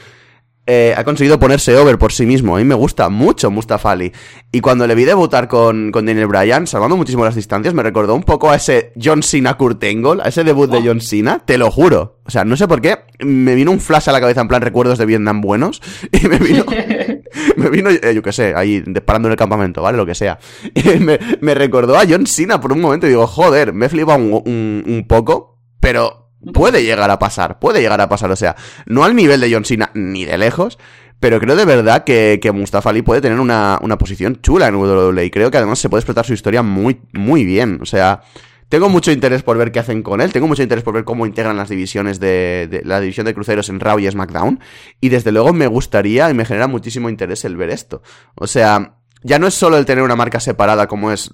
eh, 0.67 0.93
ha 0.97 1.03
conseguido 1.05 1.39
ponerse 1.39 1.75
over 1.77 1.97
por 1.97 2.11
sí 2.11 2.25
mismo. 2.25 2.55
A 2.55 2.59
mí 2.59 2.65
me 2.65 2.75
gusta 2.75 3.07
mucho 3.07 3.49
Mustafa 3.49 3.91
Ali. 3.91 4.11
Y 4.51 4.59
cuando 4.59 4.85
le 4.85 4.95
vi 4.95 5.05
debutar 5.05 5.47
con, 5.47 5.91
con 5.91 6.05
Daniel 6.05 6.27
Bryan, 6.27 6.67
salvando 6.67 6.97
muchísimo 6.97 7.23
las 7.23 7.35
distancias, 7.35 7.73
me 7.73 7.83
recordó 7.83 8.13
un 8.13 8.23
poco 8.23 8.51
a 8.51 8.55
ese 8.55 8.91
John 9.01 9.23
Cena 9.23 9.55
Kurt 9.55 9.81
Angle, 9.83 10.21
a 10.21 10.27
ese 10.27 10.43
debut 10.43 10.69
de 10.69 10.81
John 10.85 10.99
Cena, 10.99 11.41
te 11.45 11.57
lo 11.57 11.71
juro. 11.71 12.19
O 12.25 12.29
sea, 12.29 12.43
no 12.43 12.57
sé 12.57 12.67
por 12.67 12.81
qué, 12.81 12.97
me 13.19 13.55
vino 13.55 13.71
un 13.71 13.79
flash 13.79 14.09
a 14.09 14.11
la 14.11 14.19
cabeza 14.19 14.41
en 14.41 14.49
plan 14.49 14.61
recuerdos 14.61 14.97
de 14.97 15.05
Vietnam 15.05 15.39
buenos, 15.39 15.81
y 16.11 16.27
me 16.27 16.37
vino, 16.37 16.65
me 17.55 17.69
vino, 17.69 17.89
eh, 17.89 18.13
yo 18.13 18.21
qué 18.21 18.33
sé, 18.33 18.53
ahí 18.53 18.83
disparando 18.85 19.29
en 19.29 19.31
el 19.31 19.37
campamento, 19.37 19.81
¿vale? 19.81 19.97
Lo 19.97 20.05
que 20.05 20.15
sea. 20.15 20.37
Y 20.73 20.99
me, 20.99 21.17
me 21.41 21.53
recordó 21.55 21.97
a 21.97 22.03
John 22.07 22.27
Cena 22.27 22.59
por 22.59 22.73
un 22.73 22.81
momento 22.81 23.07
y 23.07 23.11
digo, 23.11 23.25
joder, 23.25 23.71
me 23.73 23.87
flipa 23.87 24.15
un, 24.15 24.33
un, 24.33 24.83
un 24.85 25.07
poco, 25.07 25.59
pero 25.79 26.26
puede 26.53 26.83
llegar 26.83 27.09
a 27.09 27.19
pasar, 27.19 27.59
puede 27.59 27.81
llegar 27.81 28.01
a 28.01 28.09
pasar, 28.09 28.31
o 28.31 28.35
sea, 28.35 28.55
no 28.85 29.03
al 29.03 29.15
nivel 29.15 29.41
de 29.41 29.51
John 29.51 29.65
Cena 29.65 29.91
ni 29.93 30.25
de 30.25 30.37
lejos, 30.37 30.77
pero 31.19 31.39
creo 31.39 31.55
de 31.55 31.65
verdad 31.65 32.03
que, 32.03 32.39
que 32.41 32.51
Mustafa 32.51 32.91
Ali 32.91 33.01
puede 33.01 33.21
tener 33.21 33.39
una, 33.39 33.79
una 33.81 33.97
posición 33.97 34.39
chula 34.41 34.67
en 34.67 34.75
WWE 34.75 35.25
y 35.25 35.31
creo 35.31 35.49
que 35.49 35.57
además 35.57 35.79
se 35.79 35.89
puede 35.89 36.01
explotar 36.01 36.25
su 36.25 36.33
historia 36.33 36.63
muy, 36.63 37.01
muy 37.13 37.45
bien, 37.45 37.79
o 37.81 37.85
sea... 37.85 38.21
Tengo 38.69 38.89
mucho 38.89 39.13
interés 39.13 39.43
por 39.43 39.57
ver 39.57 39.71
qué 39.71 39.79
hacen 39.79 40.03
con 40.03 40.19
él, 40.19 40.33
tengo 40.33 40.45
mucho 40.45 40.61
interés 40.61 40.83
por 40.83 40.93
ver 40.93 41.05
cómo 41.05 41.25
integran 41.25 41.55
las 41.55 41.69
divisiones 41.69 42.19
de, 42.19 42.67
de 42.69 42.81
la 42.83 42.99
división 42.99 43.25
de 43.25 43.33
cruceros 43.33 43.69
en 43.69 43.79
Raw 43.79 43.97
y 43.97 44.11
SmackDown, 44.11 44.59
y 44.99 45.07
desde 45.07 45.31
luego 45.31 45.53
me 45.53 45.67
gustaría 45.67 46.29
y 46.29 46.33
me 46.33 46.43
genera 46.43 46.67
muchísimo 46.67 47.07
interés 47.07 47.45
el 47.45 47.55
ver 47.55 47.69
esto. 47.69 48.01
O 48.35 48.45
sea, 48.45 48.97
ya 49.23 49.39
no 49.39 49.47
es 49.47 49.53
solo 49.53 49.77
el 49.77 49.85
tener 49.85 50.03
una 50.03 50.17
marca 50.17 50.41
separada 50.41 50.87
como 50.87 51.13
es 51.13 51.31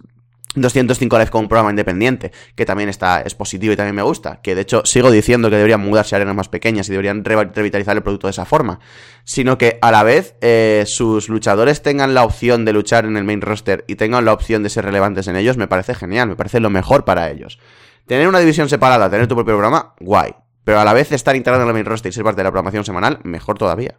205 0.55 1.17
Live 1.17 1.29
con 1.31 1.41
un 1.41 1.47
programa 1.49 1.69
independiente, 1.71 2.31
que 2.55 2.65
también 2.65 2.89
está, 2.89 3.21
es 3.21 3.35
positivo 3.35 3.73
y 3.73 3.75
también 3.75 3.95
me 3.95 4.01
gusta, 4.03 4.39
que 4.41 4.55
de 4.55 4.61
hecho 4.61 4.85
sigo 4.85 5.09
diciendo 5.11 5.49
que 5.49 5.55
deberían 5.55 5.81
mudarse 5.81 6.15
a 6.15 6.17
arenas 6.17 6.35
más 6.35 6.49
pequeñas 6.49 6.87
y 6.87 6.91
deberían 6.91 7.25
re- 7.25 7.51
revitalizar 7.53 7.95
el 7.97 8.03
producto 8.03 8.27
de 8.27 8.31
esa 8.31 8.45
forma, 8.45 8.79
sino 9.23 9.57
que 9.57 9.79
a 9.81 9.91
la 9.91 10.03
vez 10.03 10.35
eh, 10.41 10.83
sus 10.85 11.29
luchadores 11.29 11.81
tengan 11.81 12.13
la 12.13 12.23
opción 12.23 12.65
de 12.65 12.73
luchar 12.73 13.05
en 13.05 13.17
el 13.17 13.23
main 13.23 13.41
roster 13.41 13.83
y 13.87 13.95
tengan 13.95 14.25
la 14.25 14.33
opción 14.33 14.63
de 14.63 14.69
ser 14.69 14.85
relevantes 14.85 15.27
en 15.27 15.35
ellos, 15.35 15.57
me 15.57 15.67
parece 15.67 15.95
genial, 15.95 16.29
me 16.29 16.35
parece 16.35 16.59
lo 16.59 16.69
mejor 16.69 17.05
para 17.05 17.29
ellos. 17.31 17.59
Tener 18.05 18.27
una 18.27 18.39
división 18.39 18.69
separada, 18.69 19.09
tener 19.09 19.27
tu 19.27 19.35
propio 19.35 19.53
programa, 19.53 19.95
guay, 19.99 20.33
pero 20.63 20.79
a 20.79 20.85
la 20.85 20.93
vez 20.93 21.11
estar 21.11 21.35
integrado 21.35 21.63
en 21.63 21.69
el 21.69 21.73
main 21.73 21.85
roster 21.85 22.09
y 22.09 22.13
ser 22.13 22.23
parte 22.23 22.41
de 22.41 22.43
la 22.43 22.51
programación 22.51 22.83
semanal, 22.85 23.19
mejor 23.23 23.57
todavía. 23.57 23.97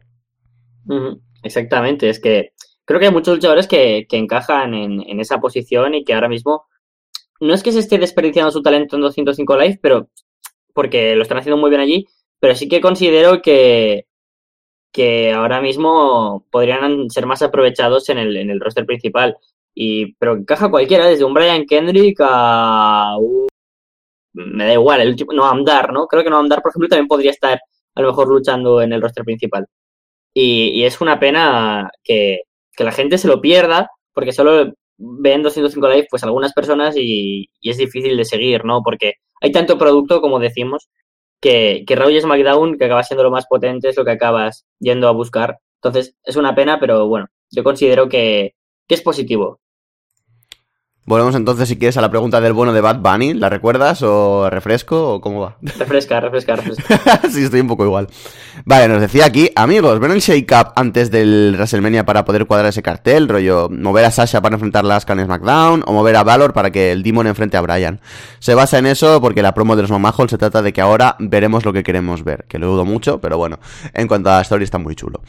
Exactamente, 1.42 2.08
es 2.08 2.20
que 2.20 2.52
creo 2.84 3.00
que 3.00 3.06
hay 3.06 3.12
muchos 3.12 3.36
luchadores 3.36 3.66
que, 3.66 4.06
encajan 4.10 4.74
en, 4.74 5.20
esa 5.20 5.40
posición 5.40 5.94
y 5.94 6.04
que 6.04 6.14
ahora 6.14 6.28
mismo 6.28 6.66
no 7.40 7.54
es 7.54 7.62
que 7.62 7.72
se 7.72 7.80
esté 7.80 7.98
desperdiciando 7.98 8.50
su 8.50 8.62
talento 8.62 8.96
en 8.96 9.02
205 9.02 9.56
Live, 9.58 9.78
pero 9.82 10.08
porque 10.74 11.14
lo 11.16 11.22
están 11.22 11.38
haciendo 11.38 11.56
muy 11.58 11.70
bien 11.70 11.82
allí, 11.82 12.06
pero 12.40 12.54
sí 12.54 12.68
que 12.68 12.80
considero 12.80 13.42
que, 13.42 14.06
que 14.92 15.32
ahora 15.32 15.60
mismo 15.60 16.46
podrían 16.50 17.10
ser 17.10 17.26
más 17.26 17.42
aprovechados 17.42 18.08
en 18.08 18.18
el, 18.18 18.36
en 18.36 18.50
el 18.50 18.60
roster 18.60 18.86
principal. 18.86 19.36
Y, 19.74 20.14
pero 20.14 20.34
encaja 20.36 20.70
cualquiera, 20.70 21.06
desde 21.06 21.24
un 21.24 21.34
Brian 21.34 21.66
Kendrick 21.66 22.18
a 22.20 23.16
un... 23.18 23.48
Me 24.34 24.66
da 24.66 24.72
igual, 24.72 25.00
el 25.00 25.08
último, 25.10 25.32
no 25.32 25.44
Amdar, 25.44 25.92
¿no? 25.92 26.06
Creo 26.06 26.24
que 26.24 26.30
no 26.30 26.38
Amdar, 26.38 26.60
por 26.62 26.70
ejemplo, 26.70 26.88
también 26.88 27.08
podría 27.08 27.30
estar 27.30 27.60
a 27.94 28.02
lo 28.02 28.08
mejor 28.08 28.28
luchando 28.28 28.82
en 28.82 28.92
el 28.92 29.02
roster 29.02 29.24
principal. 29.24 29.66
Y 30.36 30.82
es 30.84 31.00
una 31.00 31.20
pena 31.20 31.90
que, 32.02 32.42
que 32.76 32.84
la 32.84 32.92
gente 32.92 33.18
se 33.18 33.28
lo 33.28 33.40
pierda, 33.40 33.90
porque 34.12 34.32
solo 34.32 34.74
ven 34.96 35.42
205 35.42 35.88
Live 35.88 36.06
pues 36.10 36.22
algunas 36.24 36.52
personas 36.52 36.96
y, 36.96 37.48
y 37.60 37.70
es 37.70 37.76
difícil 37.76 38.16
de 38.16 38.24
seguir, 38.24 38.64
¿no? 38.64 38.82
Porque 38.82 39.14
hay 39.40 39.52
tanto 39.52 39.78
producto, 39.78 40.20
como 40.20 40.38
decimos, 40.38 40.88
que, 41.40 41.84
que 41.86 41.96
Raw 41.96 42.10
y 42.10 42.20
SmackDown, 42.20 42.78
que 42.78 42.86
acaba 42.86 43.02
siendo 43.02 43.22
lo 43.22 43.30
más 43.30 43.46
potente, 43.46 43.88
es 43.90 43.96
lo 43.96 44.04
que 44.04 44.12
acabas 44.12 44.64
yendo 44.78 45.08
a 45.08 45.12
buscar. 45.12 45.58
Entonces, 45.82 46.16
es 46.24 46.36
una 46.36 46.54
pena, 46.54 46.80
pero 46.80 47.06
bueno, 47.08 47.26
yo 47.50 47.62
considero 47.62 48.08
que, 48.08 48.54
que 48.88 48.94
es 48.94 49.02
positivo. 49.02 49.60
Volvemos 51.06 51.34
entonces, 51.34 51.68
si 51.68 51.76
quieres, 51.76 51.98
a 51.98 52.00
la 52.00 52.08
pregunta 52.08 52.40
del 52.40 52.54
bueno 52.54 52.72
de 52.72 52.80
Bad 52.80 53.00
Bunny. 53.00 53.34
¿La 53.34 53.50
recuerdas 53.50 54.00
o 54.02 54.48
refresco 54.48 55.14
o 55.14 55.20
cómo 55.20 55.40
va? 55.40 55.56
Refresca, 55.78 56.18
refresca, 56.18 56.56
refresca. 56.56 57.20
sí, 57.30 57.44
estoy 57.44 57.60
un 57.60 57.68
poco 57.68 57.84
igual. 57.84 58.08
Vale, 58.64 58.88
nos 58.88 59.02
decía 59.02 59.26
aquí, 59.26 59.50
amigos, 59.54 60.00
¿ven 60.00 60.12
el 60.12 60.20
shake-up 60.20 60.72
antes 60.76 61.10
del 61.10 61.56
WrestleMania 61.56 62.06
para 62.06 62.24
poder 62.24 62.46
cuadrar 62.46 62.70
ese 62.70 62.82
cartel? 62.82 63.28
Rollo, 63.28 63.68
mover 63.68 64.06
a 64.06 64.10
Sasha 64.10 64.40
para 64.40 64.54
enfrentar 64.54 64.90
a 64.90 64.96
Asuka 64.96 65.12
en 65.12 65.26
SmackDown 65.26 65.82
o 65.86 65.92
mover 65.92 66.16
a 66.16 66.22
Valor 66.22 66.54
para 66.54 66.70
que 66.70 66.92
el 66.92 67.02
Demon 67.02 67.26
enfrente 67.26 67.58
a 67.58 67.60
Bryan. 67.60 68.00
Se 68.38 68.54
basa 68.54 68.78
en 68.78 68.86
eso 68.86 69.20
porque 69.20 69.42
la 69.42 69.52
promo 69.52 69.76
de 69.76 69.82
los 69.82 69.90
Mamajol 69.90 70.30
se 70.30 70.38
trata 70.38 70.62
de 70.62 70.72
que 70.72 70.80
ahora 70.80 71.16
veremos 71.18 71.66
lo 71.66 71.74
que 71.74 71.82
queremos 71.82 72.24
ver, 72.24 72.46
que 72.48 72.58
lo 72.58 72.68
dudo 72.68 72.86
mucho, 72.86 73.20
pero 73.20 73.36
bueno, 73.36 73.58
en 73.92 74.08
cuanto 74.08 74.30
a 74.30 74.36
la 74.36 74.40
story 74.40 74.64
está 74.64 74.78
muy 74.78 74.94
chulo. 74.94 75.20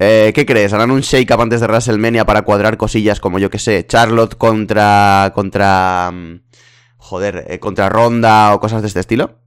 Eh, 0.00 0.32
¿Qué 0.32 0.46
crees? 0.46 0.72
¿Harán 0.72 0.92
un 0.92 1.00
shake-up 1.00 1.40
antes 1.40 1.60
de 1.60 1.66
WrestleMania 1.66 2.24
para 2.24 2.42
cuadrar 2.42 2.76
cosillas 2.76 3.18
como 3.18 3.38
yo 3.38 3.50
que 3.50 3.58
sé, 3.58 3.84
Charlotte 3.86 4.36
contra... 4.36 5.17
contra... 5.34 6.10
mm, 6.12 6.40
Joder, 7.00 7.44
eh, 7.48 7.58
contra 7.58 7.88
Ronda 7.88 8.54
o 8.54 8.60
cosas 8.60 8.82
de 8.82 8.88
este 8.88 9.00
estilo? 9.00 9.38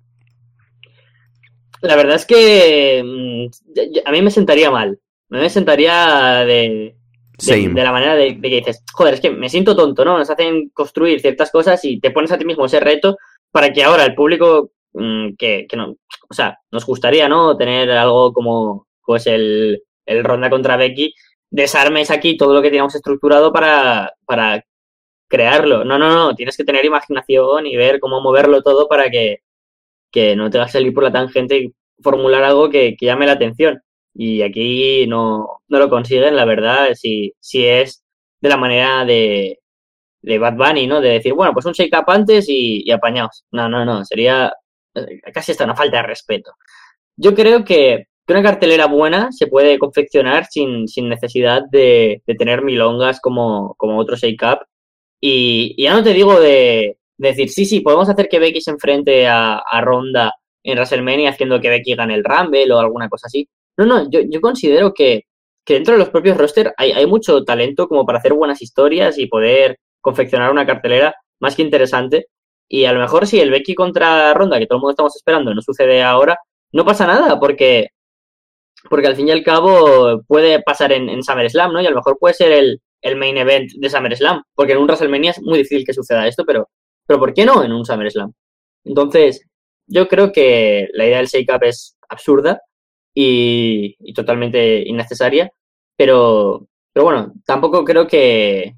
La 1.81 1.95
verdad 1.95 2.15
es 2.15 2.25
que 2.25 3.03
mm, 3.03 4.07
a 4.07 4.11
mí 4.11 4.21
me 4.21 4.31
sentaría 4.31 4.71
mal. 4.71 4.99
Me 5.29 5.49
sentaría 5.49 6.43
de, 6.45 6.95
de, 7.45 7.69
de 7.69 7.83
la 7.83 7.91
manera 7.91 8.15
de, 8.15 8.35
de 8.35 8.49
que 8.49 8.55
dices, 8.57 8.83
joder, 8.93 9.13
es 9.15 9.21
que 9.21 9.31
me 9.31 9.49
siento 9.49 9.75
tonto, 9.75 10.03
¿no? 10.05 10.17
Nos 10.17 10.29
hacen 10.29 10.69
construir 10.69 11.19
ciertas 11.21 11.51
cosas 11.51 11.83
y 11.85 11.99
te 11.99 12.11
pones 12.11 12.31
a 12.31 12.37
ti 12.37 12.45
mismo 12.45 12.65
ese 12.65 12.79
reto 12.79 13.17
para 13.51 13.71
que 13.71 13.83
ahora 13.83 14.05
el 14.05 14.15
público, 14.15 14.71
mm, 14.93 15.35
que, 15.37 15.65
que 15.69 15.77
no, 15.77 15.95
o 16.29 16.33
sea, 16.33 16.57
nos 16.71 16.85
gustaría, 16.85 17.27
¿no? 17.29 17.55
Tener 17.57 17.91
algo 17.91 18.33
como, 18.33 18.87
pues 19.05 19.27
el, 19.27 19.81
el 20.05 20.23
Ronda 20.23 20.49
contra 20.49 20.77
Becky, 20.77 21.13
desarmes 21.49 22.11
aquí 22.11 22.37
todo 22.37 22.53
lo 22.53 22.61
que 22.61 22.69
teníamos 22.69 22.95
estructurado 22.95 23.51
para, 23.53 24.13
para 24.25 24.63
crearlo. 25.31 25.85
No, 25.85 25.97
no, 25.97 26.09
no, 26.09 26.35
tienes 26.35 26.57
que 26.57 26.65
tener 26.65 26.85
imaginación 26.85 27.65
y 27.65 27.75
ver 27.77 27.99
cómo 27.99 28.21
moverlo 28.21 28.61
todo 28.61 28.87
para 28.87 29.09
que, 29.09 29.39
que 30.11 30.35
no 30.35 30.49
te 30.49 30.59
va 30.59 30.65
a 30.65 30.67
salir 30.67 30.93
por 30.93 31.03
la 31.03 31.11
tangente 31.11 31.57
y 31.57 31.73
formular 32.03 32.43
algo 32.43 32.69
que, 32.69 32.95
que 32.97 33.05
llame 33.07 33.25
la 33.25 33.33
atención. 33.33 33.81
Y 34.13 34.41
aquí 34.41 35.07
no, 35.07 35.61
no 35.69 35.79
lo 35.79 35.89
consiguen, 35.89 36.35
la 36.35 36.45
verdad, 36.45 36.93
si, 36.95 37.33
si 37.39 37.65
es 37.65 38.03
de 38.41 38.49
la 38.49 38.57
manera 38.57 39.05
de, 39.05 39.59
de 40.21 40.39
Bad 40.39 40.55
Bunny, 40.55 40.87
¿no? 40.87 40.99
De 40.99 41.09
decir, 41.11 41.33
bueno, 41.33 41.53
pues 41.53 41.65
un 41.65 41.73
shake-up 41.73 42.05
antes 42.09 42.49
y, 42.49 42.83
y 42.85 42.91
apañaos. 42.91 43.45
No, 43.51 43.69
no, 43.69 43.85
no, 43.85 44.03
sería 44.05 44.53
eh, 44.95 45.21
casi 45.33 45.53
hasta 45.53 45.63
una 45.63 45.75
falta 45.75 45.97
de 45.97 46.03
respeto. 46.03 46.51
Yo 47.15 47.33
creo 47.33 47.63
que, 47.63 48.07
que 48.25 48.33
una 48.33 48.43
cartelera 48.43 48.87
buena 48.87 49.31
se 49.31 49.47
puede 49.47 49.79
confeccionar 49.79 50.45
sin, 50.45 50.87
sin 50.89 51.07
necesidad 51.07 51.63
de, 51.71 52.21
de 52.27 52.35
tener 52.35 52.63
milongas 52.63 53.21
como, 53.21 53.75
como 53.77 53.97
otro 53.97 54.17
Shake 54.17 54.43
Up. 54.43 54.59
Y, 55.21 55.81
ya 55.81 55.93
no 55.93 56.03
te 56.03 56.13
digo 56.13 56.39
de, 56.39 56.97
de 57.17 57.27
decir, 57.27 57.49
sí, 57.49 57.65
sí, 57.65 57.81
podemos 57.81 58.09
hacer 58.09 58.27
que 58.27 58.39
Becky 58.39 58.59
se 58.61 58.71
enfrente 58.71 59.27
a, 59.27 59.57
a 59.57 59.81
Ronda 59.81 60.33
en 60.63 60.77
WrestleMania 60.77 61.29
haciendo 61.29 61.61
que 61.61 61.69
Becky 61.69 61.95
gane 61.95 62.15
el 62.15 62.23
Rumble 62.23 62.71
o 62.73 62.79
alguna 62.79 63.07
cosa 63.09 63.27
así. 63.27 63.47
No, 63.77 63.85
no, 63.85 64.09
yo, 64.09 64.21
yo 64.27 64.41
considero 64.41 64.93
que, 64.93 65.25
que 65.63 65.75
dentro 65.75 65.93
de 65.93 65.99
los 65.99 66.09
propios 66.09 66.37
roster 66.37 66.73
hay, 66.77 66.91
hay 66.91 67.05
mucho 67.05 67.43
talento 67.43 67.87
como 67.87 68.05
para 68.05 68.19
hacer 68.19 68.33
buenas 68.33 68.61
historias 68.61 69.17
y 69.17 69.27
poder 69.27 69.77
confeccionar 70.01 70.51
una 70.51 70.65
cartelera 70.65 71.15
más 71.39 71.55
que 71.55 71.61
interesante. 71.61 72.27
Y 72.67 72.85
a 72.85 72.93
lo 72.93 72.99
mejor 72.99 73.27
si 73.27 73.39
el 73.39 73.51
Becky 73.51 73.75
contra 73.75 74.33
Ronda, 74.33 74.59
que 74.59 74.65
todo 74.65 74.77
el 74.77 74.81
mundo 74.81 74.91
estamos 74.91 75.15
esperando, 75.15 75.53
no 75.53 75.61
sucede 75.61 76.01
ahora, 76.03 76.37
no 76.71 76.85
pasa 76.85 77.05
nada, 77.05 77.39
porque, 77.39 77.89
porque 78.89 79.07
al 79.07 79.15
fin 79.15 79.27
y 79.27 79.31
al 79.31 79.43
cabo 79.43 80.21
puede 80.27 80.61
pasar 80.63 80.91
en, 80.93 81.09
en 81.09 81.23
SummerSlam, 81.23 81.73
¿no? 81.73 81.81
Y 81.81 81.87
a 81.87 81.89
lo 81.89 81.97
mejor 81.97 82.17
puede 82.19 82.33
ser 82.33 82.51
el, 82.53 82.81
el 83.01 83.15
main 83.15 83.37
event 83.37 83.71
de 83.77 83.89
SummerSlam, 83.89 84.43
porque 84.53 84.73
en 84.73 84.79
un 84.79 84.85
WrestleMania 84.85 85.31
es 85.31 85.41
muy 85.41 85.59
difícil 85.59 85.85
que 85.85 85.93
suceda 85.93 86.27
esto, 86.27 86.45
pero, 86.45 86.69
pero 87.05 87.19
¿por 87.19 87.33
qué 87.33 87.45
no 87.45 87.63
en 87.63 87.71
un 87.71 87.85
SummerSlam? 87.85 88.31
Entonces, 88.83 89.45
yo 89.87 90.07
creo 90.07 90.31
que 90.31 90.87
la 90.93 91.05
idea 91.05 91.17
del 91.17 91.27
Shake 91.27 91.51
Up 91.53 91.63
es 91.63 91.97
absurda 92.09 92.61
y, 93.13 93.95
totalmente 94.13 94.83
innecesaria, 94.87 95.51
pero, 95.95 96.67
pero 96.93 97.05
bueno, 97.05 97.33
tampoco 97.45 97.83
creo 97.83 98.07
que, 98.07 98.75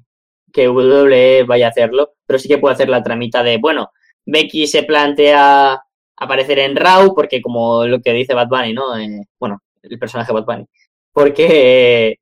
que 0.52 0.68
WWE 0.68 1.44
vaya 1.44 1.66
a 1.66 1.70
hacerlo, 1.70 2.14
pero 2.26 2.38
sí 2.38 2.48
que 2.48 2.58
puede 2.58 2.74
hacer 2.74 2.88
la 2.88 3.02
tramita 3.02 3.42
de, 3.42 3.58
bueno, 3.58 3.90
Becky 4.26 4.66
se 4.66 4.84
plantea 4.84 5.80
aparecer 6.16 6.58
en 6.60 6.76
Raw, 6.76 7.14
porque 7.14 7.42
como 7.42 7.86
lo 7.86 8.00
que 8.00 8.12
dice 8.12 8.34
Bad 8.34 8.48
Bunny, 8.48 8.72
¿no? 8.72 8.96
Eh, 8.98 9.26
bueno, 9.38 9.60
el 9.82 9.98
personaje 9.98 10.32
Bad 10.32 10.44
Bunny. 10.44 10.66
Porque 11.12 12.18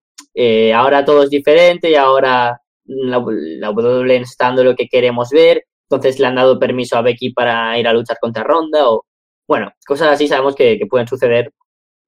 ahora 0.75 1.05
todo 1.05 1.23
es 1.23 1.31
diferente 1.31 1.91
y 1.91 1.95
ahora 1.95 2.61
la, 2.85 3.25
la 3.27 3.73
nos 3.73 4.31
está 4.31 4.47
dando 4.47 4.65
lo 4.65 4.75
que 4.75 4.89
queremos 4.89 5.31
ver, 5.31 5.65
entonces 5.89 6.19
le 6.19 6.27
han 6.27 6.37
dado 6.37 6.59
permiso 6.59 6.97
a 6.97 7.03
Becky 7.03 7.33
para 7.33 7.79
ir 7.79 7.87
a 7.87 7.93
luchar 7.93 8.19
contra 8.21 8.45
Ronda 8.45 8.91
o, 8.91 9.05
bueno, 9.47 9.71
cosas 9.87 10.09
así 10.09 10.29
sabemos 10.29 10.55
que, 10.55 10.79
pueden 10.89 11.09
suceder. 11.09 11.53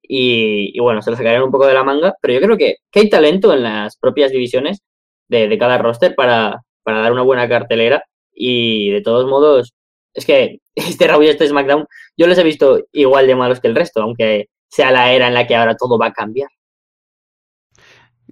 Y, 0.07 0.71
y, 0.77 0.79
bueno, 0.79 1.01
se 1.01 1.11
lo 1.11 1.17
sacarían 1.17 1.43
un 1.43 1.51
poco 1.51 1.67
de 1.67 1.73
la 1.73 1.83
manga, 1.83 2.15
pero 2.21 2.33
yo 2.35 2.41
creo 2.41 2.57
que, 2.57 2.75
que 2.91 2.99
hay 3.01 3.09
talento 3.09 3.53
en 3.53 3.63
las 3.63 3.97
propias 3.97 4.31
divisiones 4.31 4.81
de, 5.27 5.47
de 5.47 5.57
cada 5.57 5.77
roster 5.79 6.15
para, 6.15 6.61
para 6.83 7.01
dar 7.01 7.11
una 7.11 7.23
buena 7.23 7.49
cartelera. 7.49 8.03
Y 8.33 8.91
de 8.91 9.01
todos 9.01 9.27
modos, 9.27 9.73
es 10.13 10.25
que 10.25 10.59
este 10.75 11.07
Raw 11.07 11.21
y 11.23 11.27
este 11.27 11.47
SmackDown 11.47 11.85
yo 12.17 12.27
los 12.27 12.37
he 12.37 12.43
visto 12.43 12.83
igual 12.91 13.27
de 13.27 13.35
malos 13.35 13.59
que 13.59 13.67
el 13.67 13.75
resto, 13.75 14.01
aunque 14.01 14.47
sea 14.69 14.91
la 14.91 15.13
era 15.13 15.27
en 15.27 15.33
la 15.33 15.47
que 15.47 15.55
ahora 15.55 15.75
todo 15.75 15.97
va 15.97 16.07
a 16.07 16.13
cambiar. 16.13 16.49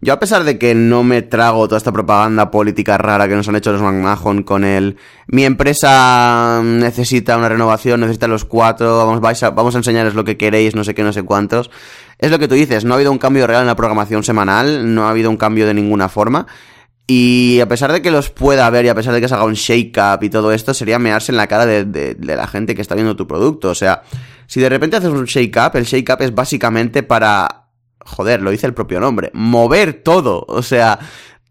Yo 0.03 0.11
a 0.11 0.19
pesar 0.19 0.43
de 0.43 0.59
que 0.59 0.75
no 0.75 1.01
me 1.01 1.21
trago 1.21 1.65
toda 1.65 1.77
esta 1.77 1.93
propaganda 1.93 2.51
política 2.51 2.97
rara 2.97 3.25
que 3.29 3.35
nos 3.35 3.47
han 3.47 3.55
hecho 3.55 3.71
los 3.71 3.81
McMahon 3.81 4.43
con 4.43 4.65
el 4.65 4.97
mi 5.27 5.45
empresa 5.45 6.61
necesita 6.61 7.37
una 7.37 7.47
renovación, 7.47 8.01
necesita 8.01 8.27
los 8.27 8.43
cuatro, 8.43 8.97
vamos, 8.97 9.21
vais 9.21 9.41
a, 9.43 9.51
vamos 9.51 9.75
a 9.75 9.77
enseñaros 9.77 10.13
lo 10.13 10.25
que 10.25 10.35
queréis, 10.35 10.75
no 10.75 10.83
sé 10.83 10.93
qué, 10.93 11.03
no 11.03 11.13
sé 11.13 11.23
cuántos. 11.23 11.71
Es 12.19 12.31
lo 12.31 12.37
que 12.37 12.49
tú 12.49 12.55
dices, 12.55 12.83
no 12.83 12.93
ha 12.93 12.95
habido 12.95 13.13
un 13.13 13.17
cambio 13.17 13.47
real 13.47 13.61
en 13.61 13.67
la 13.67 13.77
programación 13.77 14.25
semanal, 14.25 14.93
no 14.93 15.07
ha 15.07 15.11
habido 15.11 15.29
un 15.29 15.37
cambio 15.37 15.65
de 15.65 15.73
ninguna 15.73 16.09
forma. 16.09 16.47
Y 17.07 17.61
a 17.61 17.69
pesar 17.69 17.93
de 17.93 18.01
que 18.01 18.11
los 18.11 18.29
pueda 18.29 18.65
haber 18.65 18.83
y 18.83 18.89
a 18.89 18.95
pesar 18.95 19.13
de 19.13 19.21
que 19.21 19.29
se 19.29 19.35
haga 19.35 19.45
un 19.45 19.53
shake-up 19.53 20.21
y 20.21 20.29
todo 20.29 20.51
esto, 20.51 20.73
sería 20.73 20.99
mearse 20.99 21.31
en 21.31 21.37
la 21.37 21.47
cara 21.47 21.65
de, 21.65 21.85
de, 21.85 22.15
de, 22.15 22.35
la 22.35 22.47
gente 22.47 22.75
que 22.75 22.81
está 22.81 22.95
viendo 22.95 23.15
tu 23.15 23.25
producto. 23.25 23.69
O 23.69 23.75
sea, 23.75 24.03
si 24.47 24.59
de 24.59 24.67
repente 24.67 24.97
haces 24.97 25.11
un 25.11 25.23
shake-up, 25.23 25.77
el 25.77 25.85
shake-up 25.85 26.21
es 26.21 26.35
básicamente 26.35 27.03
para... 27.03 27.62
Joder, 28.05 28.41
lo 28.41 28.51
dice 28.51 28.67
el 28.67 28.73
propio 28.73 28.99
nombre. 28.99 29.31
Mover 29.33 30.03
todo. 30.03 30.45
O 30.47 30.61
sea, 30.61 30.99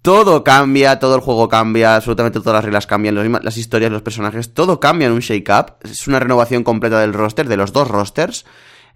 todo 0.02 0.42
cambia, 0.42 0.98
todo 0.98 1.14
el 1.14 1.20
juego 1.20 1.48
cambia, 1.48 1.94
absolutamente 1.94 2.40
todas 2.40 2.56
las 2.56 2.64
reglas 2.64 2.86
cambian, 2.86 3.32
las 3.42 3.56
historias, 3.56 3.92
los 3.92 4.02
personajes, 4.02 4.52
todo 4.52 4.80
cambia 4.80 5.06
en 5.06 5.12
un 5.12 5.20
shake-up. 5.20 5.76
Es 5.84 6.08
una 6.08 6.18
renovación 6.18 6.64
completa 6.64 7.00
del 7.00 7.12
roster, 7.12 7.48
de 7.48 7.56
los 7.56 7.72
dos 7.72 7.88
rosters. 7.88 8.44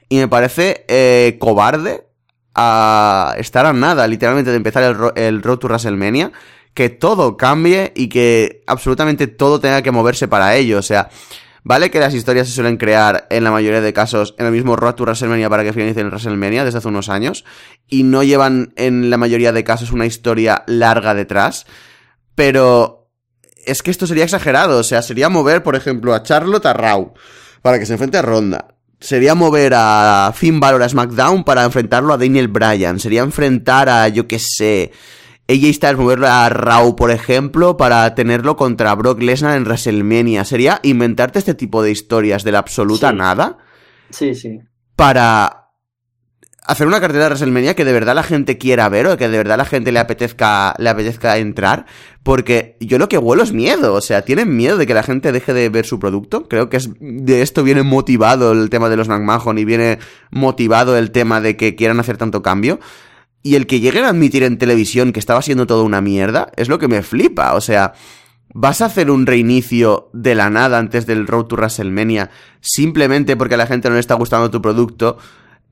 Y 0.08 0.16
me 0.16 0.28
parece 0.28 0.84
eh, 0.88 1.36
cobarde 1.40 2.08
a 2.54 3.34
estar 3.38 3.66
a 3.66 3.72
nada, 3.72 4.06
literalmente, 4.08 4.50
de 4.50 4.56
empezar 4.56 4.82
el, 4.82 5.22
el 5.22 5.42
Road 5.42 5.58
to 5.58 5.68
WrestleMania, 5.68 6.32
que 6.74 6.90
todo 6.90 7.36
cambie 7.36 7.92
y 7.94 8.08
que 8.08 8.62
absolutamente 8.66 9.26
todo 9.26 9.60
tenga 9.60 9.82
que 9.82 9.90
moverse 9.90 10.26
para 10.26 10.56
ello. 10.56 10.78
O 10.78 10.82
sea, 10.82 11.08
vale 11.66 11.90
que 11.90 11.98
las 11.98 12.14
historias 12.14 12.46
se 12.46 12.54
suelen 12.54 12.76
crear 12.76 13.26
en 13.28 13.42
la 13.42 13.50
mayoría 13.50 13.80
de 13.80 13.92
casos 13.92 14.36
en 14.38 14.46
el 14.46 14.52
mismo 14.52 14.76
Road 14.76 14.94
to 14.94 15.02
WrestleMania 15.02 15.50
para 15.50 15.64
que 15.64 15.72
finalicen 15.72 16.06
WrestleMania 16.06 16.64
desde 16.64 16.78
hace 16.78 16.86
unos 16.86 17.08
años 17.08 17.44
y 17.88 18.04
no 18.04 18.22
llevan 18.22 18.72
en 18.76 19.10
la 19.10 19.16
mayoría 19.16 19.52
de 19.52 19.64
casos 19.64 19.90
una 19.90 20.06
historia 20.06 20.62
larga 20.68 21.12
detrás, 21.12 21.66
pero 22.36 23.10
es 23.64 23.82
que 23.82 23.90
esto 23.90 24.06
sería 24.06 24.22
exagerado, 24.22 24.78
o 24.78 24.84
sea, 24.84 25.02
sería 25.02 25.28
mover, 25.28 25.64
por 25.64 25.74
ejemplo, 25.74 26.14
a 26.14 26.22
Charlotte 26.22 26.66
a 26.66 26.74
para 27.62 27.80
que 27.80 27.86
se 27.86 27.94
enfrente 27.94 28.16
a 28.16 28.22
Ronda. 28.22 28.68
Sería 29.00 29.34
mover 29.34 29.72
a 29.74 30.32
Finn 30.36 30.60
Balor 30.60 30.84
a 30.84 30.88
SmackDown 30.88 31.42
para 31.42 31.64
enfrentarlo 31.64 32.14
a 32.14 32.16
Daniel 32.16 32.46
Bryan. 32.46 33.00
Sería 33.00 33.22
enfrentar 33.22 33.88
a, 33.88 34.06
yo 34.06 34.28
qué 34.28 34.38
sé, 34.38 34.92
AJ 35.48 35.74
Styles, 35.74 35.96
moverlo 35.98 36.26
a 36.26 36.48
Raw, 36.48 36.96
por 36.96 37.10
ejemplo, 37.10 37.76
para 37.76 38.14
tenerlo 38.14 38.56
contra 38.56 38.94
Brock 38.94 39.20
Lesnar 39.22 39.56
en 39.56 39.64
WrestleMania. 39.64 40.44
Sería 40.44 40.80
inventarte 40.82 41.38
este 41.38 41.54
tipo 41.54 41.82
de 41.82 41.90
historias 41.92 42.42
de 42.44 42.52
la 42.52 42.58
absoluta 42.58 43.10
Sí. 43.10 43.16
nada 43.16 43.58
Sí, 44.10 44.34
sí. 44.34 44.58
para 44.96 45.62
hacer 46.68 46.88
una 46.88 47.00
cartera 47.00 47.24
de 47.24 47.30
WrestleMania 47.30 47.74
que 47.76 47.84
de 47.84 47.92
verdad 47.92 48.16
la 48.16 48.24
gente 48.24 48.58
quiera 48.58 48.88
ver 48.88 49.06
o 49.06 49.16
que 49.16 49.28
de 49.28 49.36
verdad 49.38 49.56
la 49.56 49.64
gente 49.64 49.92
le 49.92 50.00
apetezca, 50.00 50.74
le 50.78 50.88
apetezca 50.90 51.38
entrar. 51.38 51.86
Porque 52.24 52.76
yo 52.80 52.98
lo 52.98 53.08
que 53.08 53.18
huelo 53.18 53.44
es 53.44 53.52
miedo. 53.52 53.94
O 53.94 54.00
sea, 54.00 54.22
tienen 54.22 54.56
miedo 54.56 54.76
de 54.76 54.84
que 54.84 54.94
la 54.94 55.04
gente 55.04 55.30
deje 55.30 55.54
de 55.54 55.68
ver 55.68 55.86
su 55.86 56.00
producto. 56.00 56.48
Creo 56.48 56.68
que 56.68 56.78
es, 56.78 56.90
de 56.98 57.42
esto 57.42 57.62
viene 57.62 57.84
motivado 57.84 58.50
el 58.50 58.68
tema 58.68 58.88
de 58.88 58.96
los 58.96 59.06
McMahon 59.06 59.58
y 59.58 59.64
viene 59.64 60.00
motivado 60.32 60.98
el 60.98 61.12
tema 61.12 61.40
de 61.40 61.56
que 61.56 61.76
quieran 61.76 62.00
hacer 62.00 62.16
tanto 62.16 62.42
cambio. 62.42 62.80
Y 63.46 63.54
el 63.54 63.68
que 63.68 63.78
lleguen 63.78 64.04
a 64.04 64.08
admitir 64.08 64.42
en 64.42 64.58
televisión 64.58 65.12
que 65.12 65.20
estaba 65.20 65.40
siendo 65.40 65.68
todo 65.68 65.84
una 65.84 66.00
mierda 66.00 66.50
es 66.56 66.68
lo 66.68 66.80
que 66.80 66.88
me 66.88 67.04
flipa. 67.04 67.54
O 67.54 67.60
sea, 67.60 67.92
¿vas 68.52 68.80
a 68.80 68.86
hacer 68.86 69.08
un 69.08 69.24
reinicio 69.24 70.10
de 70.12 70.34
la 70.34 70.50
nada 70.50 70.78
antes 70.78 71.06
del 71.06 71.28
Road 71.28 71.44
to 71.44 71.54
WrestleMania 71.54 72.28
simplemente 72.60 73.36
porque 73.36 73.54
a 73.54 73.58
la 73.58 73.68
gente 73.68 73.88
no 73.88 73.94
le 73.94 74.00
está 74.00 74.14
gustando 74.14 74.50
tu 74.50 74.60
producto? 74.60 75.18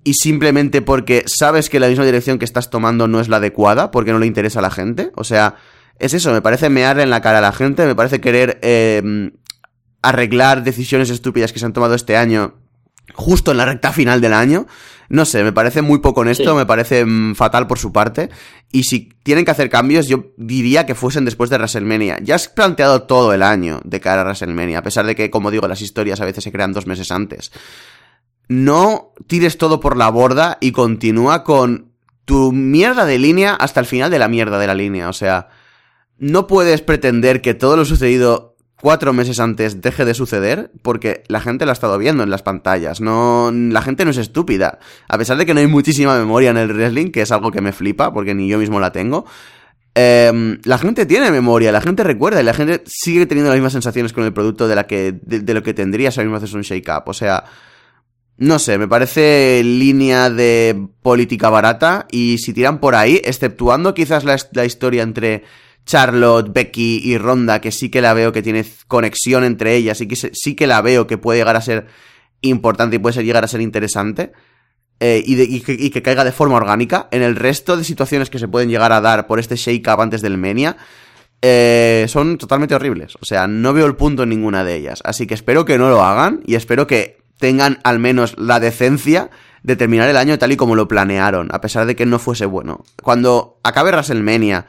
y 0.05 0.15
simplemente 0.15 0.83
porque 0.83 1.25
sabes 1.27 1.69
que 1.69 1.81
la 1.81 1.89
misma 1.89 2.05
dirección 2.05 2.39
que 2.39 2.45
estás 2.45 2.71
tomando 2.71 3.09
no 3.09 3.21
es 3.21 3.29
la 3.29 3.39
adecuada, 3.39 3.91
porque 3.91 4.13
no 4.13 4.19
le 4.19 4.27
interesa 4.27 4.61
a 4.61 4.63
la 4.63 4.71
gente. 4.71 5.11
O 5.17 5.25
sea, 5.25 5.57
es 5.99 6.15
eso, 6.15 6.31
me 6.31 6.43
parece 6.43 6.69
mear 6.69 7.01
en 7.01 7.11
la 7.11 7.23
cara 7.23 7.39
a 7.39 7.41
la 7.41 7.53
gente, 7.53 7.87
me 7.87 7.97
parece 7.97 8.21
querer 8.21 8.61
eh, 8.63 9.33
arreglar 10.01 10.63
decisiones 10.63 11.11
estúpidas 11.11 11.53
que 11.53 11.59
se 11.59 11.67
han 11.67 11.73
tomado 11.73 11.95
este 11.95 12.17
año 12.19 12.55
justo 13.15 13.51
en 13.51 13.57
la 13.57 13.65
recta 13.65 13.93
final 13.93 14.21
del 14.21 14.35
año. 14.35 14.67
No 15.09 15.25
sé, 15.25 15.45
me 15.45 15.53
parece 15.53 15.83
muy 15.83 15.99
poco 15.99 16.23
honesto, 16.23 16.51
Sí. 16.51 16.57
me 16.57 16.67
parece 16.67 17.05
mm, 17.05 17.35
fatal 17.35 17.67
por 17.67 17.79
su 17.79 17.93
parte. 17.93 18.31
Y 18.73 18.85
si 18.85 19.11
tienen 19.23 19.45
que 19.45 19.51
hacer 19.51 19.71
cambios, 19.71 20.09
yo 20.09 20.33
diría 20.37 20.87
que 20.87 20.95
fuesen 20.95 21.25
después 21.25 21.51
de 21.51 21.57
WrestleMania. 21.59 22.19
Ya 22.23 22.35
has 22.35 22.49
planteado 22.49 23.03
todo 23.03 23.33
el 23.33 23.43
año 23.43 23.81
de 23.85 24.01
cara 24.01 24.23
a 24.23 24.25
WrestleMania, 24.25 24.79
a 24.79 24.83
pesar 24.83 25.07
de 25.07 25.15
que, 25.15 25.31
como 25.31 25.51
digo, 25.51 25.69
las 25.69 25.83
historias 25.83 26.21
a 26.21 26.25
veces 26.25 26.45
se 26.45 26.53
crean 26.53 26.73
dos 26.73 26.87
meses 26.87 27.11
antes 27.11 27.53
no 28.49 29.13
tires 29.27 29.57
todo 29.59 29.81
por 29.81 29.97
la 29.97 30.11
borda 30.11 30.59
y 30.61 30.73
continúa 30.73 31.45
con 31.45 31.93
tu 32.25 32.53
mierda 32.53 33.05
de 33.07 33.19
línea 33.19 33.55
hasta 33.55 33.81
el 33.81 33.87
final 33.87 34.11
de 34.11 34.19
la 34.19 34.29
mierda 34.29 34.59
de 34.59 34.67
la 34.67 34.75
línea. 34.75 35.09
O 35.09 35.13
sea, 35.13 35.49
no 36.19 36.47
puedes 36.47 36.81
pretender 36.83 37.41
que 37.41 37.55
todo 37.55 37.77
lo 37.77 37.85
sucedido 37.85 38.54
cuatro 38.81 39.13
meses 39.13 39.41
antes 39.41 39.81
deje 39.81 40.05
de 40.05 40.15
suceder 40.15 40.71
porque 40.83 41.25
la 41.29 41.41
gente 41.41 41.65
lo 41.65 41.71
ha 41.71 41.75
estado 41.75 41.99
viendo 41.99 42.23
en 42.23 42.31
las 42.31 42.43
pantallas. 42.43 43.01
No, 43.01 43.51
la 43.53 43.83
gente 43.83 44.05
no 44.05 44.11
es 44.11 44.19
estúpida. 44.19 44.79
A 45.09 45.19
pesar 45.19 45.37
de 45.37 45.47
que 45.47 45.55
no 45.55 45.61
hay 45.61 45.67
muchísima 45.67 46.19
memoria 46.19 46.51
en 46.51 46.57
el 46.57 46.73
wrestling, 46.73 47.11
que 47.11 47.23
es 47.23 47.33
algo 47.33 47.51
que 47.51 47.61
me 47.61 47.73
flipa 47.73 48.13
porque 48.13 48.35
ni 48.35 48.49
yo 48.49 48.59
mismo 48.59 48.81
la 48.81 48.93
tengo. 48.93 49.25
Eh, 49.95 50.59
la 50.65 50.79
gente 50.79 51.07
tiene 51.07 51.31
memoria, 51.31 51.71
la 51.71 51.81
gente 51.81 52.03
recuerda 52.03 52.41
y 52.41 52.45
la 52.45 52.55
gente 52.55 52.83
sigue 52.87 53.27
teniendo 53.27 53.51
las 53.51 53.57
mismas 53.57 53.75
sensaciones 53.75 54.13
con 54.13 54.25
el 54.25 54.33
producto 54.33 54.67
de, 54.67 54.75
la 54.75 54.87
que, 54.87 55.13
de, 55.23 55.55
lo 55.55 55.63
que 55.63 55.73
tendría 55.73 56.11
si 56.11 56.19
ahora 56.19 56.27
mismo 56.27 56.37
haces 56.39 56.55
un 56.55 56.63
shake-up. 56.63 57.05
O 57.07 57.15
sea, 57.15 57.45
no 58.37 58.59
sé, 58.59 58.79
me 58.79 58.89
parece 58.89 59.63
línea 59.63 60.31
de 60.31 60.89
política 61.03 61.49
barata 61.49 62.07
y 62.11 62.39
si 62.39 62.53
tiran 62.53 62.81
por 62.81 62.97
ahí, 62.97 63.21
exceptuando 63.25 63.95
quizás 63.95 64.25
la, 64.25 64.65
historia 64.65 65.05
entre 65.05 65.45
Charlotte, 65.87 66.53
Becky 66.53 67.01
y 67.05 67.19
Ronda, 67.19 67.61
que 67.61 67.71
sí 67.71 67.91
que 67.91 68.01
la 68.01 68.15
veo 68.15 68.33
que 68.33 68.43
tiene 68.43 68.65
conexión 68.89 69.45
entre 69.45 69.75
ellas 69.75 70.01
y 70.01 70.09
que 70.09 70.17
sí 70.17 70.55
que 70.55 70.67
la 70.67 70.81
veo 70.81 71.07
que 71.07 71.19
puede 71.19 71.39
llegar 71.39 71.57
a 71.57 71.61
ser 71.61 71.87
importante 72.41 72.97
y 72.97 72.99
puede 72.99 73.23
llegar 73.23 73.45
a 73.45 73.49
ser 73.49 73.61
interesante. 73.61 74.33
Eh, 75.01 75.23
y, 75.27 75.35
de, 75.35 75.91
que, 75.91 76.03
caiga 76.03 76.25
de 76.25 76.33
forma 76.33 76.57
orgánica. 76.57 77.09
En 77.11 77.23
el 77.23 77.37
resto 77.37 77.77
de 77.77 77.85
situaciones 77.85 78.31
que 78.31 78.39
se 78.39 78.49
pueden 78.49 78.71
llegar 78.71 78.93
a 78.93 79.01
dar 79.01 79.27
por 79.27 79.39
este 79.39 79.57
shake-up 79.57 80.01
antes 80.01 80.23
del 80.23 80.39
Mania, 80.39 80.77
eh, 81.43 82.07
son 82.09 82.39
totalmente 82.39 82.75
horribles. 82.75 83.17
O 83.21 83.25
sea, 83.25 83.47
no 83.47 83.73
veo 83.75 83.87
el 83.87 83.97
punto 83.97 84.23
en 84.23 84.31
ninguna 84.31 84.65
de 84.65 84.77
ellas. 84.77 85.01
Así 85.05 85.27
que 85.27 85.35
espero 85.35 85.65
que 85.65 85.79
no 85.79 85.91
lo 85.91 86.03
hagan 86.03 86.41
y 86.47 86.55
espero 86.55 86.87
que 86.87 87.19
tengan 87.39 87.81
al 87.85 87.99
menos 87.99 88.35
la 88.39 88.61
decencia 88.61 89.31
de 89.63 89.77
terminar 89.77 90.09
el 90.09 90.17
año 90.17 90.39
tal 90.39 90.53
y 90.53 90.57
como 90.57 90.77
lo 90.77 90.89
planearon, 90.89 91.49
a 91.51 91.61
pesar 91.61 91.87
de 91.87 91.97
que 91.97 92.07
no 92.07 92.19
fuese 92.19 92.47
bueno. 92.47 92.85
Cuando 93.03 93.59
acabe 93.63 93.91
WrestleMania, 93.91 94.67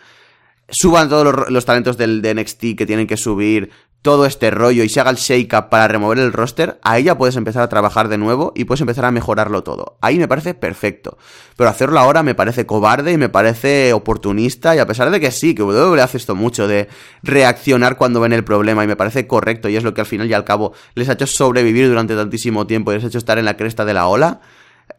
suban 0.69 1.09
todos 1.09 1.49
los, 1.49 1.65
talentos 1.65 1.97
del 1.97 2.21
de 2.21 2.33
NXT 2.33 2.75
que 2.77 2.85
tienen 2.85 3.07
que 3.07 3.17
subir, 3.17 3.71
todo 4.05 4.27
este 4.27 4.51
rollo 4.51 4.83
y 4.83 4.89
se 4.89 4.99
haga 4.99 5.09
el 5.09 5.17
shake-up 5.17 5.69
para 5.69 5.87
remover 5.87 6.19
el 6.19 6.31
roster, 6.31 6.79
ahí 6.83 7.05
ya 7.05 7.17
puedes 7.17 7.37
empezar 7.37 7.63
a 7.63 7.69
trabajar 7.69 8.07
de 8.07 8.19
nuevo 8.19 8.53
y 8.55 8.65
puedes 8.65 8.81
empezar 8.81 9.03
a 9.05 9.09
mejorarlo 9.09 9.63
todo. 9.63 9.97
Ahí 9.99 10.19
me 10.19 10.27
parece 10.27 10.53
perfecto. 10.53 11.17
Pero 11.57 11.71
hacerlo 11.71 11.99
ahora 11.99 12.21
me 12.21 12.35
parece 12.35 12.67
cobarde 12.67 13.13
y 13.13 13.17
me 13.17 13.29
parece 13.29 13.93
oportunista 13.93 14.75
y 14.75 14.79
a 14.79 14.85
pesar 14.85 15.09
de 15.09 15.19
que 15.19 15.31
sí, 15.31 15.55
que 15.55 15.63
WWE 15.63 15.99
hace 16.01 16.17
esto 16.17 16.35
mucho 16.35 16.67
de 16.67 16.87
reaccionar 17.23 17.97
cuando 17.97 18.19
ven 18.19 18.33
el 18.33 18.43
problema 18.43 18.83
y 18.83 18.87
me 18.87 18.95
parece 18.95 19.25
correcto 19.25 19.69
y 19.69 19.75
es 19.75 19.83
lo 19.83 19.95
que 19.95 20.01
al 20.01 20.07
final 20.07 20.27
y 20.27 20.33
al 20.33 20.43
cabo 20.43 20.73
les 20.93 21.09
ha 21.09 21.13
hecho 21.13 21.25
sobrevivir 21.25 21.87
durante 21.87 22.15
tantísimo 22.15 22.67
tiempo 22.67 22.91
y 22.91 22.95
les 22.95 23.05
ha 23.05 23.07
hecho 23.07 23.17
estar 23.17 23.39
en 23.39 23.45
la 23.45 23.57
cresta 23.57 23.85
de 23.85 23.95
la 23.95 24.05
ola, 24.05 24.39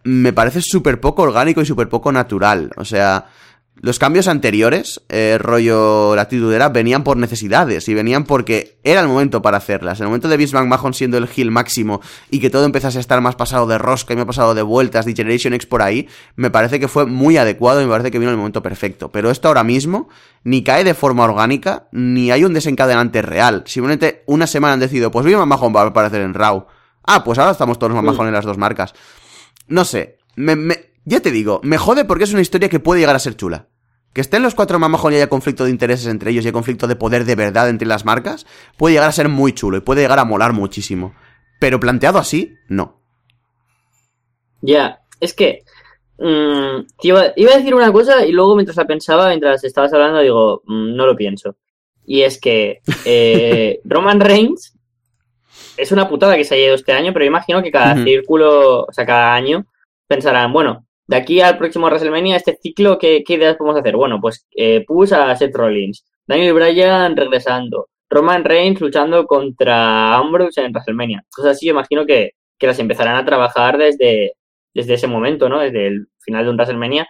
me 0.02 0.32
parece 0.32 0.60
súper 0.62 1.00
poco 1.00 1.22
orgánico 1.22 1.60
y 1.60 1.66
súper 1.66 1.88
poco 1.88 2.10
natural. 2.10 2.72
O 2.76 2.84
sea, 2.84 3.26
los 3.78 3.98
cambios 3.98 4.26
anteriores, 4.26 5.02
eh, 5.10 5.36
rollo 5.38 6.16
la 6.16 6.22
actitud 6.22 6.50
era, 6.52 6.70
venían 6.70 7.04
por 7.04 7.18
necesidades 7.18 7.86
y 7.88 7.94
venían 7.94 8.24
porque 8.24 8.78
era 8.82 9.02
el 9.02 9.08
momento 9.08 9.42
para 9.42 9.58
hacerlas. 9.58 10.00
El 10.00 10.06
momento 10.06 10.28
de 10.28 10.38
Vince 10.38 10.56
McMahon 10.56 10.94
siendo 10.94 11.18
el 11.18 11.28
heel 11.36 11.50
máximo 11.50 12.00
y 12.30 12.40
que 12.40 12.48
todo 12.48 12.64
empezase 12.64 12.96
a 12.96 13.00
estar 13.02 13.20
más 13.20 13.36
pasado 13.36 13.66
de 13.66 13.76
rosca 13.76 14.14
y 14.14 14.16
me 14.16 14.22
ha 14.22 14.26
pasado 14.26 14.54
de 14.54 14.62
vueltas, 14.62 15.04
de 15.04 15.14
Generation 15.14 15.52
X 15.52 15.66
por 15.66 15.82
ahí, 15.82 16.08
me 16.36 16.50
parece 16.50 16.80
que 16.80 16.88
fue 16.88 17.04
muy 17.04 17.36
adecuado 17.36 17.82
y 17.82 17.84
me 17.84 17.90
parece 17.90 18.10
que 18.10 18.18
vino 18.18 18.30
el 18.30 18.38
momento 18.38 18.62
perfecto. 18.62 19.12
Pero 19.12 19.30
esto 19.30 19.48
ahora 19.48 19.62
mismo 19.62 20.08
ni 20.42 20.64
cae 20.64 20.82
de 20.82 20.94
forma 20.94 21.24
orgánica, 21.24 21.88
ni 21.92 22.30
hay 22.30 22.44
un 22.44 22.54
desencadenante 22.54 23.20
real. 23.20 23.62
Simplemente 23.66 24.22
una 24.26 24.46
semana 24.46 24.72
han 24.72 24.80
decidido, 24.80 25.10
pues 25.10 25.26
Vince 25.26 25.38
McMahon 25.38 25.76
va 25.76 25.82
a 25.82 25.86
aparecer 25.88 26.22
en 26.22 26.32
Raw. 26.32 26.66
Ah, 27.04 27.22
pues 27.22 27.38
ahora 27.38 27.52
estamos 27.52 27.78
todos 27.78 27.92
los 27.92 28.02
McMahon 28.02 28.28
en 28.28 28.34
las 28.34 28.46
dos 28.46 28.56
marcas. 28.56 28.94
No 29.68 29.84
sé, 29.84 30.18
me, 30.34 30.56
me, 30.56 30.85
ya 31.06 31.20
te 31.20 31.30
digo, 31.30 31.60
me 31.62 31.78
jode 31.78 32.04
porque 32.04 32.24
es 32.24 32.32
una 32.32 32.42
historia 32.42 32.68
que 32.68 32.80
puede 32.80 33.00
llegar 33.00 33.14
a 33.14 33.20
ser 33.20 33.36
chula. 33.36 33.68
Que 34.12 34.20
estén 34.20 34.42
los 34.42 34.56
cuatro 34.56 34.78
mamajos 34.80 35.12
y 35.12 35.16
haya 35.16 35.28
conflicto 35.28 35.64
de 35.64 35.70
intereses 35.70 36.06
entre 36.08 36.30
ellos 36.32 36.44
y 36.44 36.48
haya 36.48 36.52
conflicto 36.52 36.88
de 36.88 36.96
poder 36.96 37.24
de 37.24 37.36
verdad 37.36 37.68
entre 37.68 37.86
las 37.86 38.04
marcas, 38.04 38.44
puede 38.76 38.94
llegar 38.94 39.08
a 39.08 39.12
ser 39.12 39.28
muy 39.28 39.52
chulo 39.52 39.76
y 39.76 39.82
puede 39.82 40.02
llegar 40.02 40.18
a 40.18 40.24
molar 40.24 40.52
muchísimo. 40.52 41.14
Pero 41.60 41.78
planteado 41.78 42.18
así, 42.18 42.54
no. 42.68 43.00
Ya, 44.62 45.00
es 45.20 45.32
que. 45.32 45.62
mmm, 46.18 46.86
iba, 47.02 47.26
iba, 47.36 47.52
a 47.52 47.58
decir 47.58 47.74
una 47.74 47.92
cosa 47.92 48.26
y 48.26 48.32
luego 48.32 48.56
mientras 48.56 48.76
la 48.76 48.86
pensaba, 48.86 49.28
mientras 49.28 49.62
estabas 49.62 49.92
hablando, 49.92 50.18
digo, 50.20 50.62
mmm, 50.66 50.96
no 50.96 51.06
lo 51.06 51.14
pienso. 51.14 51.56
Y 52.04 52.22
es 52.22 52.40
que 52.40 52.80
eh, 53.04 53.80
Roman 53.84 54.18
Reigns 54.18 54.76
es 55.76 55.92
una 55.92 56.08
putada 56.08 56.36
que 56.36 56.44
se 56.44 56.56
haya 56.56 56.66
ido 56.66 56.74
este 56.74 56.92
año, 56.92 57.12
pero 57.12 57.24
imagino 57.24 57.62
que 57.62 57.70
cada 57.70 57.94
uh 57.94 57.98
-huh. 57.98 58.04
círculo, 58.04 58.84
o 58.84 58.92
sea, 58.92 59.06
cada 59.06 59.34
año, 59.34 59.66
pensarán, 60.08 60.52
bueno, 60.52 60.85
de 61.06 61.16
aquí 61.16 61.40
al 61.40 61.58
próximo 61.58 61.86
WrestleMania, 61.86 62.36
este 62.36 62.58
ciclo, 62.60 62.98
¿qué, 62.98 63.22
qué 63.24 63.34
ideas 63.34 63.56
podemos 63.56 63.78
hacer? 63.78 63.96
Bueno, 63.96 64.20
pues 64.20 64.46
eh, 64.56 64.84
push 64.86 65.12
a 65.12 65.34
Seth 65.36 65.54
Rollins, 65.54 66.04
Daniel 66.26 66.54
Bryan 66.54 67.16
regresando, 67.16 67.88
Roman 68.10 68.44
Reigns 68.44 68.80
luchando 68.80 69.26
contra 69.26 70.16
Ambrose 70.16 70.60
en 70.60 70.72
WrestleMania. 70.72 71.24
Cosas 71.30 71.52
así, 71.52 71.68
imagino 71.68 72.06
que, 72.06 72.32
que 72.58 72.66
las 72.66 72.78
empezarán 72.78 73.16
a 73.16 73.24
trabajar 73.24 73.78
desde, 73.78 74.32
desde 74.74 74.94
ese 74.94 75.06
momento, 75.06 75.48
¿no? 75.48 75.60
Desde 75.60 75.86
el 75.86 76.08
final 76.20 76.44
de 76.44 76.50
un 76.50 76.56
WrestleMania. 76.56 77.06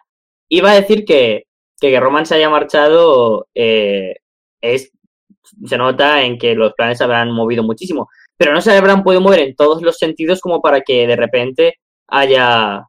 Iba 0.49 0.73
a 0.73 0.75
decir 0.75 1.05
que, 1.05 1.45
que, 1.81 1.99
Roman 2.01 2.27
se 2.27 2.37
haya 2.37 2.51
marchado 2.51 3.49
eh, 3.55 4.17
es, 4.61 4.93
se 5.65 5.79
nota 5.79 6.23
en 6.23 6.39
que 6.39 6.55
los 6.55 6.75
planes 6.75 6.99
se 6.99 7.05
habrán 7.05 7.33
movido 7.33 7.63
muchísimo, 7.63 8.09
pero 8.37 8.53
no 8.53 8.61
se 8.61 8.73
habrán 8.77 9.03
podido 9.03 9.21
mover 9.21 9.41
en 9.41 9.57
todos 9.57 9.83
los 9.83 9.99
sentidos 9.99 10.41
como 10.41 10.61
para 10.61 10.81
que 10.83 11.07
de 11.07 11.17
repente 11.17 11.75
haya 12.09 12.85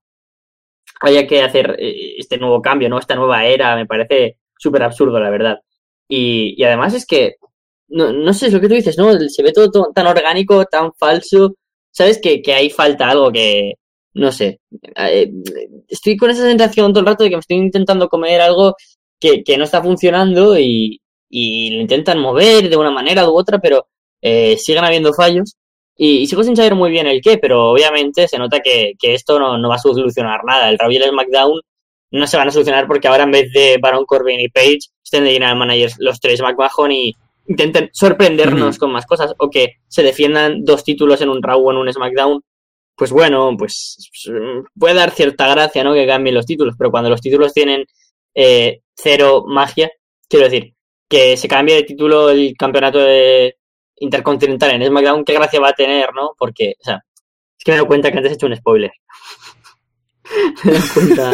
haya 1.02 1.28
que 1.28 1.42
hacer 1.42 1.76
este 1.80 2.38
nuevo 2.38 2.62
cambio, 2.62 2.90
¿no? 2.90 3.00
Esta 3.00 3.16
nueva 3.16 3.46
era, 3.46 3.76
me 3.76 3.86
parece 3.86 4.38
súper 4.58 4.84
absurdo, 4.84 5.20
la 5.20 5.30
verdad. 5.30 5.60
Y, 6.08 6.56
y, 6.58 6.64
además 6.64 6.94
es 6.94 7.06
que, 7.06 7.36
no, 7.90 8.12
no 8.14 8.34
sé, 8.34 8.48
es 8.48 8.54
lo 8.54 8.62
que 8.62 8.68
tú 8.70 8.76
dices, 8.76 8.98
¿no? 8.98 9.12
Se 9.30 9.44
ve 9.44 9.52
todo, 9.54 9.70
todo 9.72 9.92
tan 9.94 10.08
orgánico, 10.08 10.66
tan 10.66 10.94
falso. 10.94 11.56
¿Sabes? 11.92 12.20
Que, 12.22 12.42
que 12.44 12.54
ahí 12.54 12.70
falta 12.70 13.10
algo 13.10 13.32
que, 13.32 13.74
no 14.14 14.32
sé. 14.32 14.62
Eh, 14.96 15.32
estoy 15.88 16.18
con 16.18 16.30
esa 16.32 16.44
sensación 16.44 16.92
todo 16.92 17.02
el 17.02 17.08
rato 17.08 17.24
de 17.24 17.30
que 17.30 17.36
me 17.38 17.40
estoy 17.42 17.58
intentando 17.58 18.10
comer 18.10 18.42
algo 18.42 18.76
que, 19.20 19.44
que 19.44 19.58
no 19.58 19.64
está 19.64 19.82
funcionando 19.82 20.60
y, 20.60 21.02
y, 21.30 21.72
lo 21.72 21.82
intentan 21.82 22.20
mover 22.20 22.70
de 22.70 22.78
una 22.78 22.92
manera 22.92 23.30
u 23.30 23.38
otra, 23.38 23.60
pero 23.60 23.88
eh, 24.22 24.58
siguen 24.58 24.86
habiendo 24.86 25.14
fallos. 25.14 25.57
Y, 25.98 26.20
y, 26.20 26.28
sigo 26.28 26.44
sin 26.44 26.56
saber 26.56 26.76
muy 26.76 26.92
bien 26.92 27.08
el 27.08 27.22
qué, 27.22 27.38
pero 27.38 27.72
obviamente 27.72 28.28
se 28.28 28.38
nota 28.38 28.60
que, 28.60 28.94
que 29.00 29.16
esto 29.16 29.40
no, 29.40 29.58
no, 29.58 29.70
va 29.70 29.76
a 29.76 29.80
solucionar 29.80 30.44
nada. 30.46 30.70
El 30.70 30.78
Raw 30.78 30.92
y 30.92 30.98
el 30.98 31.10
SmackDown 31.10 31.60
no 32.12 32.28
se 32.28 32.38
van 32.38 32.48
a 32.48 32.52
solucionar 32.52 32.88
porque 32.88 33.08
ahora 33.08 33.24
en 33.24 33.32
vez 33.32 33.52
de 33.52 33.78
Baron 33.82 34.06
Corbin 34.06 34.40
y 34.40 34.50
Page 34.50 34.80
estén 35.04 35.24
de 35.24 35.32
general 35.32 35.58
managers 35.58 35.96
los 36.00 36.20
tres 36.20 36.42
McMahon 36.42 36.92
y 36.92 37.14
intenten 37.48 37.90
sorprendernos 37.92 38.76
uh 38.76 38.78
-huh. 38.78 38.80
con 38.80 38.92
más 38.92 39.06
cosas 39.06 39.34
o 39.40 39.50
que 39.50 39.76
se 39.88 40.04
defiendan 40.04 40.64
dos 40.64 40.84
títulos 40.84 41.22
en 41.22 41.30
un 41.30 41.42
Raw 41.42 41.66
o 41.66 41.72
en 41.72 41.78
un 41.78 41.92
SmackDown. 41.92 42.42
Pues 42.96 43.12
bueno, 43.12 43.56
pues 43.58 43.98
puede 44.78 44.96
dar 44.96 45.12
cierta 45.12 45.48
gracia, 45.48 45.84
¿no? 45.84 45.94
Que 45.94 46.08
cambien 46.08 46.36
los 46.36 46.46
títulos, 46.46 46.76
pero 46.78 46.90
cuando 46.92 47.10
los 47.10 47.22
títulos 47.22 47.54
tienen 47.54 47.86
eh, 48.34 48.82
cero 48.96 49.46
magia, 49.48 49.92
quiero 50.28 50.46
decir, 50.46 50.74
que 51.08 51.38
se 51.38 51.48
cambie 51.48 51.76
de 51.76 51.84
título 51.84 52.30
el 52.30 52.56
campeonato 52.58 53.00
de, 53.00 53.57
Intercontinental 54.00 54.72
en 54.72 54.88
SmackDown, 54.88 55.26
qué 55.26 55.34
gracia 55.34 55.60
va 55.60 55.70
a 55.70 55.74
tener, 55.74 56.14
¿no? 56.14 56.36
Porque, 56.38 56.76
o 56.80 56.84
sea, 56.84 57.04
es 57.58 57.64
que 57.64 57.72
me 57.72 57.78
doy 57.78 57.88
cuenta 57.88 58.12
que 58.12 58.18
antes 58.18 58.32
he 58.32 58.36
hecho 58.36 58.46
un 58.46 58.56
spoiler. 58.56 58.92
me 60.64 60.72
doy 60.72 60.90
cuenta. 60.94 61.32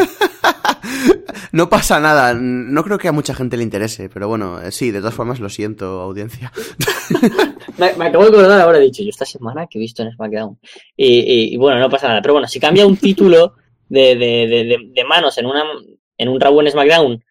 no 1.52 1.68
pasa 1.68 2.00
nada, 2.00 2.34
no 2.34 2.84
creo 2.84 2.98
que 2.98 3.08
a 3.08 3.12
mucha 3.12 3.34
gente 3.34 3.56
le 3.56 3.62
interese, 3.62 4.08
pero 4.08 4.28
bueno, 4.28 4.58
sí, 4.70 4.90
de 4.90 4.98
todas 4.98 5.14
formas 5.14 5.40
lo 5.40 5.48
siento, 5.48 6.00
audiencia. 6.00 6.52
me, 7.78 7.92
me, 7.94 8.06
acabo 8.06 8.24
de 8.24 8.30
acordar 8.30 8.60
ahora, 8.60 8.78
he 8.78 8.82
dicho, 8.82 9.02
yo 9.02 9.10
esta 9.10 9.24
semana 9.24 9.66
que 9.66 9.78
he 9.78 9.80
visto 9.80 10.02
en 10.02 10.12
SmackDown. 10.12 10.58
Y, 10.96 11.06
y, 11.06 11.54
y 11.54 11.56
bueno, 11.56 11.78
no 11.78 11.90
pasa 11.90 12.08
nada, 12.08 12.22
pero 12.22 12.34
bueno, 12.34 12.48
si 12.48 12.58
cambia 12.58 12.86
un 12.86 12.96
título 12.96 13.54
de, 13.88 14.16
de, 14.16 14.46
de, 14.46 14.78
de 14.92 15.04
manos 15.04 15.38
en, 15.38 15.46
una, 15.46 15.64
en 16.18 16.28
un 16.28 16.40
Raw 16.40 16.60
en 16.60 16.70
SmackDown, 16.70 17.24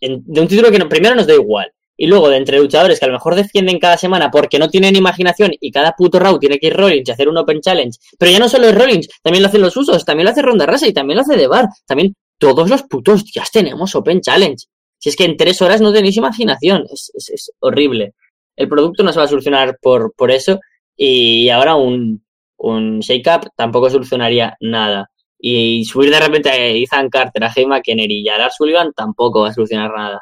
en, 0.00 0.22
de 0.24 0.40
un 0.40 0.48
título 0.48 0.70
que 0.70 0.78
no, 0.78 0.88
primero 0.88 1.14
nos 1.14 1.26
da 1.26 1.34
igual, 1.34 1.72
y 2.00 2.06
luego 2.06 2.30
de 2.30 2.36
entre 2.36 2.58
luchadores 2.58 3.00
que 3.00 3.04
a 3.04 3.08
lo 3.08 3.14
mejor 3.14 3.34
defienden 3.34 3.80
cada 3.80 3.96
semana 3.96 4.30
porque 4.30 4.58
no 4.60 4.70
tienen 4.70 4.94
imaginación 4.94 5.50
y 5.60 5.72
cada 5.72 5.92
puto 5.92 6.20
Raw 6.20 6.38
tiene 6.38 6.58
que 6.58 6.68
ir 6.68 6.76
Rollins 6.76 7.08
y 7.08 7.12
hacer 7.12 7.28
un 7.28 7.36
Open 7.36 7.60
Challenge. 7.60 7.98
Pero 8.16 8.30
ya 8.30 8.38
no 8.38 8.48
solo 8.48 8.68
es 8.68 8.74
Rollins, 8.74 9.08
también 9.20 9.42
lo 9.42 9.48
hacen 9.48 9.60
los 9.60 9.76
usos, 9.76 10.04
también 10.04 10.24
lo 10.24 10.30
hace 10.30 10.40
Ronda 10.40 10.64
Rousey, 10.64 10.92
también 10.92 11.16
lo 11.16 11.22
hace 11.22 11.36
The 11.36 11.48
Bar, 11.48 11.68
también 11.86 12.14
todos 12.38 12.70
los 12.70 12.84
putos 12.84 13.24
días 13.24 13.50
tenemos 13.50 13.94
Open 13.96 14.20
Challenge. 14.20 14.64
Si 14.96 15.08
es 15.08 15.16
que 15.16 15.24
en 15.24 15.36
tres 15.36 15.60
horas 15.60 15.80
no 15.80 15.92
tenéis 15.92 16.16
imaginación, 16.16 16.84
es, 16.90 17.10
es, 17.14 17.50
horrible. 17.58 18.14
El 18.54 18.68
producto 18.68 19.02
no 19.02 19.12
se 19.12 19.18
va 19.18 19.24
a 19.24 19.28
solucionar 19.28 19.76
por, 19.82 20.12
por 20.16 20.30
eso 20.30 20.60
y 20.96 21.48
ahora 21.48 21.74
un, 21.74 22.24
un 22.58 23.00
shake-up 23.00 23.50
tampoco 23.56 23.90
solucionaría 23.90 24.56
nada. 24.60 25.10
Y 25.40 25.84
subir 25.84 26.10
de 26.10 26.20
repente 26.20 26.48
a 26.48 26.56
Ethan 26.56 27.08
Carter, 27.10 27.42
a 27.42 27.50
Jay 27.50 27.66
Kennedy 27.82 28.20
y 28.20 28.28
a 28.28 28.38
Lars 28.38 28.54
Sullivan 28.56 28.92
tampoco 28.92 29.42
va 29.42 29.48
a 29.48 29.54
solucionar 29.54 29.90
nada. 29.92 30.20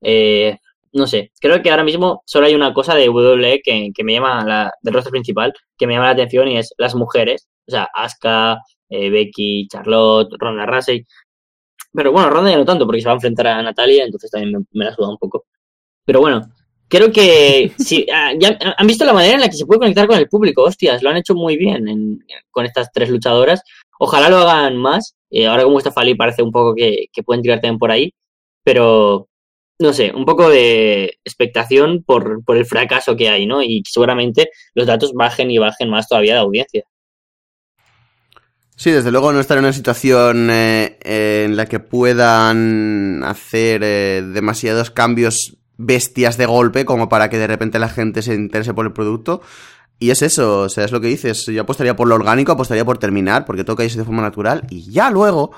Eh, 0.00 0.58
no 0.96 1.06
sé, 1.06 1.32
creo 1.40 1.62
que 1.62 1.70
ahora 1.70 1.84
mismo 1.84 2.22
solo 2.26 2.46
hay 2.46 2.54
una 2.54 2.72
cosa 2.72 2.94
de 2.94 3.08
WWE 3.08 3.60
que, 3.62 3.90
que 3.94 4.04
me 4.04 4.14
llama, 4.14 4.44
la, 4.44 4.72
del 4.82 4.94
rostro 4.94 5.10
principal, 5.10 5.52
que 5.76 5.86
me 5.86 5.94
llama 5.94 6.06
la 6.06 6.12
atención 6.12 6.48
y 6.48 6.58
es 6.58 6.74
las 6.78 6.94
mujeres, 6.94 7.48
o 7.68 7.70
sea, 7.70 7.88
Asuka, 7.94 8.58
eh, 8.88 9.10
Becky, 9.10 9.68
Charlotte, 9.68 10.30
Ronda 10.38 10.66
Rousey. 10.66 11.04
Pero 11.92 12.12
bueno, 12.12 12.30
Ronda 12.30 12.50
ya 12.50 12.58
no 12.58 12.64
tanto 12.64 12.86
porque 12.86 13.00
se 13.02 13.06
va 13.08 13.12
a 13.12 13.16
enfrentar 13.16 13.46
a 13.48 13.62
Natalia, 13.62 14.04
entonces 14.04 14.30
también 14.30 14.52
me, 14.52 14.64
me 14.72 14.84
la 14.86 14.94
suda 14.94 15.08
un 15.10 15.18
poco. 15.18 15.46
Pero 16.04 16.20
bueno, 16.20 16.42
creo 16.88 17.12
que 17.12 17.72
sí, 17.78 18.06
ya 18.06 18.58
han 18.76 18.86
visto 18.86 19.04
la 19.04 19.12
manera 19.12 19.34
en 19.34 19.40
la 19.40 19.48
que 19.48 19.56
se 19.56 19.66
puede 19.66 19.80
conectar 19.80 20.06
con 20.06 20.18
el 20.18 20.28
público, 20.28 20.62
hostias, 20.62 21.02
lo 21.02 21.10
han 21.10 21.16
hecho 21.18 21.34
muy 21.34 21.56
bien 21.56 21.88
en, 21.88 22.24
con 22.50 22.66
estas 22.66 22.90
tres 22.92 23.10
luchadoras. 23.10 23.62
Ojalá 23.98 24.28
lo 24.28 24.38
hagan 24.38 24.76
más. 24.76 25.14
Eh, 25.30 25.46
ahora 25.46 25.64
como 25.64 25.78
está 25.78 25.92
Fali 25.92 26.14
parece 26.14 26.42
un 26.42 26.52
poco 26.52 26.74
que, 26.74 27.06
que 27.12 27.22
pueden 27.22 27.42
tirar 27.42 27.60
también 27.60 27.78
por 27.78 27.90
ahí, 27.90 28.14
pero 28.62 29.28
no 29.78 29.92
sé, 29.92 30.12
un 30.14 30.24
poco 30.24 30.48
de 30.48 31.18
expectación 31.24 32.02
por, 32.02 32.44
por, 32.44 32.56
el 32.56 32.66
fracaso 32.66 33.16
que 33.16 33.28
hay, 33.28 33.46
¿no? 33.46 33.62
Y 33.62 33.82
seguramente 33.86 34.50
los 34.74 34.86
datos 34.86 35.12
bajen 35.12 35.50
y 35.50 35.58
bajen 35.58 35.90
más 35.90 36.08
todavía 36.08 36.34
de 36.34 36.40
audiencia. 36.40 36.84
Sí, 38.76 38.90
desde 38.90 39.10
luego 39.10 39.32
no 39.32 39.40
estar 39.40 39.56
en 39.56 39.64
una 39.64 39.72
situación 39.72 40.48
eh, 40.50 40.98
en 41.02 41.56
la 41.56 41.64
que 41.64 41.80
puedan 41.80 43.24
hacer 43.24 43.80
eh, 43.82 44.22
demasiados 44.22 44.90
cambios 44.90 45.56
bestias 45.78 46.36
de 46.36 46.44
golpe 46.44 46.84
como 46.84 47.08
para 47.08 47.30
que 47.30 47.38
de 47.38 47.46
repente 47.46 47.78
la 47.78 47.88
gente 47.88 48.20
se 48.20 48.34
interese 48.34 48.74
por 48.74 48.84
el 48.84 48.92
producto. 48.92 49.40
Y 49.98 50.10
es 50.10 50.20
eso, 50.20 50.60
o 50.60 50.68
sea, 50.68 50.84
es 50.84 50.92
lo 50.92 51.00
que 51.00 51.06
dices. 51.06 51.46
Yo 51.46 51.62
apostaría 51.62 51.96
por 51.96 52.06
lo 52.06 52.14
orgánico, 52.16 52.52
apostaría 52.52 52.84
por 52.84 52.98
terminar, 52.98 53.46
porque 53.46 53.64
todo 53.64 53.76
cae 53.76 53.88
de 53.88 54.04
forma 54.04 54.20
natural, 54.20 54.66
y 54.68 54.90
ya 54.90 55.10
luego 55.10 55.52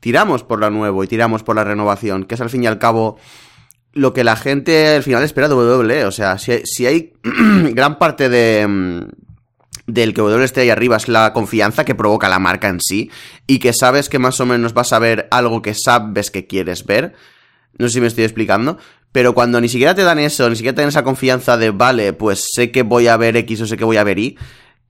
tiramos 0.00 0.42
por 0.42 0.58
lo 0.58 0.68
nuevo 0.70 1.04
y 1.04 1.06
tiramos 1.06 1.44
por 1.44 1.54
la 1.54 1.62
renovación, 1.62 2.24
que 2.24 2.34
es 2.34 2.40
al 2.40 2.50
fin 2.50 2.64
y 2.64 2.66
al 2.66 2.80
cabo 2.80 3.16
lo 3.96 4.12
que 4.12 4.24
la 4.24 4.36
gente 4.36 4.88
al 4.96 5.02
final 5.02 5.22
espera 5.24 5.48
de 5.48 5.54
WWE. 5.54 6.04
O 6.04 6.12
sea, 6.12 6.38
si, 6.38 6.52
si 6.64 6.86
hay 6.86 7.14
gran 7.72 7.98
parte 7.98 8.28
de, 8.28 9.08
del 9.86 10.14
que 10.14 10.20
W 10.20 10.44
esté 10.44 10.60
ahí 10.60 10.70
arriba 10.70 10.96
es 10.96 11.08
la 11.08 11.32
confianza 11.32 11.84
que 11.84 11.94
provoca 11.94 12.28
la 12.28 12.38
marca 12.38 12.68
en 12.68 12.80
sí 12.80 13.10
y 13.46 13.58
que 13.58 13.72
sabes 13.72 14.08
que 14.08 14.18
más 14.18 14.38
o 14.40 14.46
menos 14.46 14.74
vas 14.74 14.92
a 14.92 14.98
ver 14.98 15.28
algo 15.30 15.62
que 15.62 15.74
sabes 15.74 16.30
que 16.30 16.46
quieres 16.46 16.84
ver. 16.84 17.14
No 17.78 17.88
sé 17.88 17.94
si 17.94 18.00
me 18.00 18.06
estoy 18.06 18.24
explicando, 18.24 18.78
pero 19.12 19.34
cuando 19.34 19.60
ni 19.60 19.68
siquiera 19.68 19.94
te 19.94 20.02
dan 20.02 20.18
eso, 20.18 20.48
ni 20.50 20.56
siquiera 20.56 20.74
te 20.74 20.82
dan 20.82 20.88
esa 20.88 21.02
confianza 21.02 21.56
de, 21.56 21.70
vale, 21.70 22.12
pues 22.12 22.46
sé 22.54 22.70
que 22.70 22.82
voy 22.82 23.08
a 23.08 23.16
ver 23.16 23.36
X 23.38 23.62
o 23.62 23.66
sé 23.66 23.76
que 23.76 23.84
voy 23.84 23.96
a 23.96 24.04
ver 24.04 24.18
Y, 24.18 24.36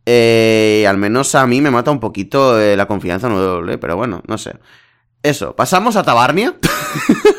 eh, 0.05 0.85
al 0.89 0.99
menos 0.99 1.35
a 1.37 1.47
mí 1.47 1.61
me 1.61 1.71
mata 1.71 1.91
un 1.91 2.01
poquito 2.01 2.61
eh, 2.61 2.77
la 2.77 2.87
confianza 2.87 3.29
en 3.29 3.35
W, 3.35 3.79
pero 3.79 3.97
bueno, 3.97 4.23
no 4.27 4.39
sé. 4.39 4.55
Eso, 5.23 5.55
pasamos 5.55 5.97
a 5.97 6.03
Tabarnia. 6.03 6.57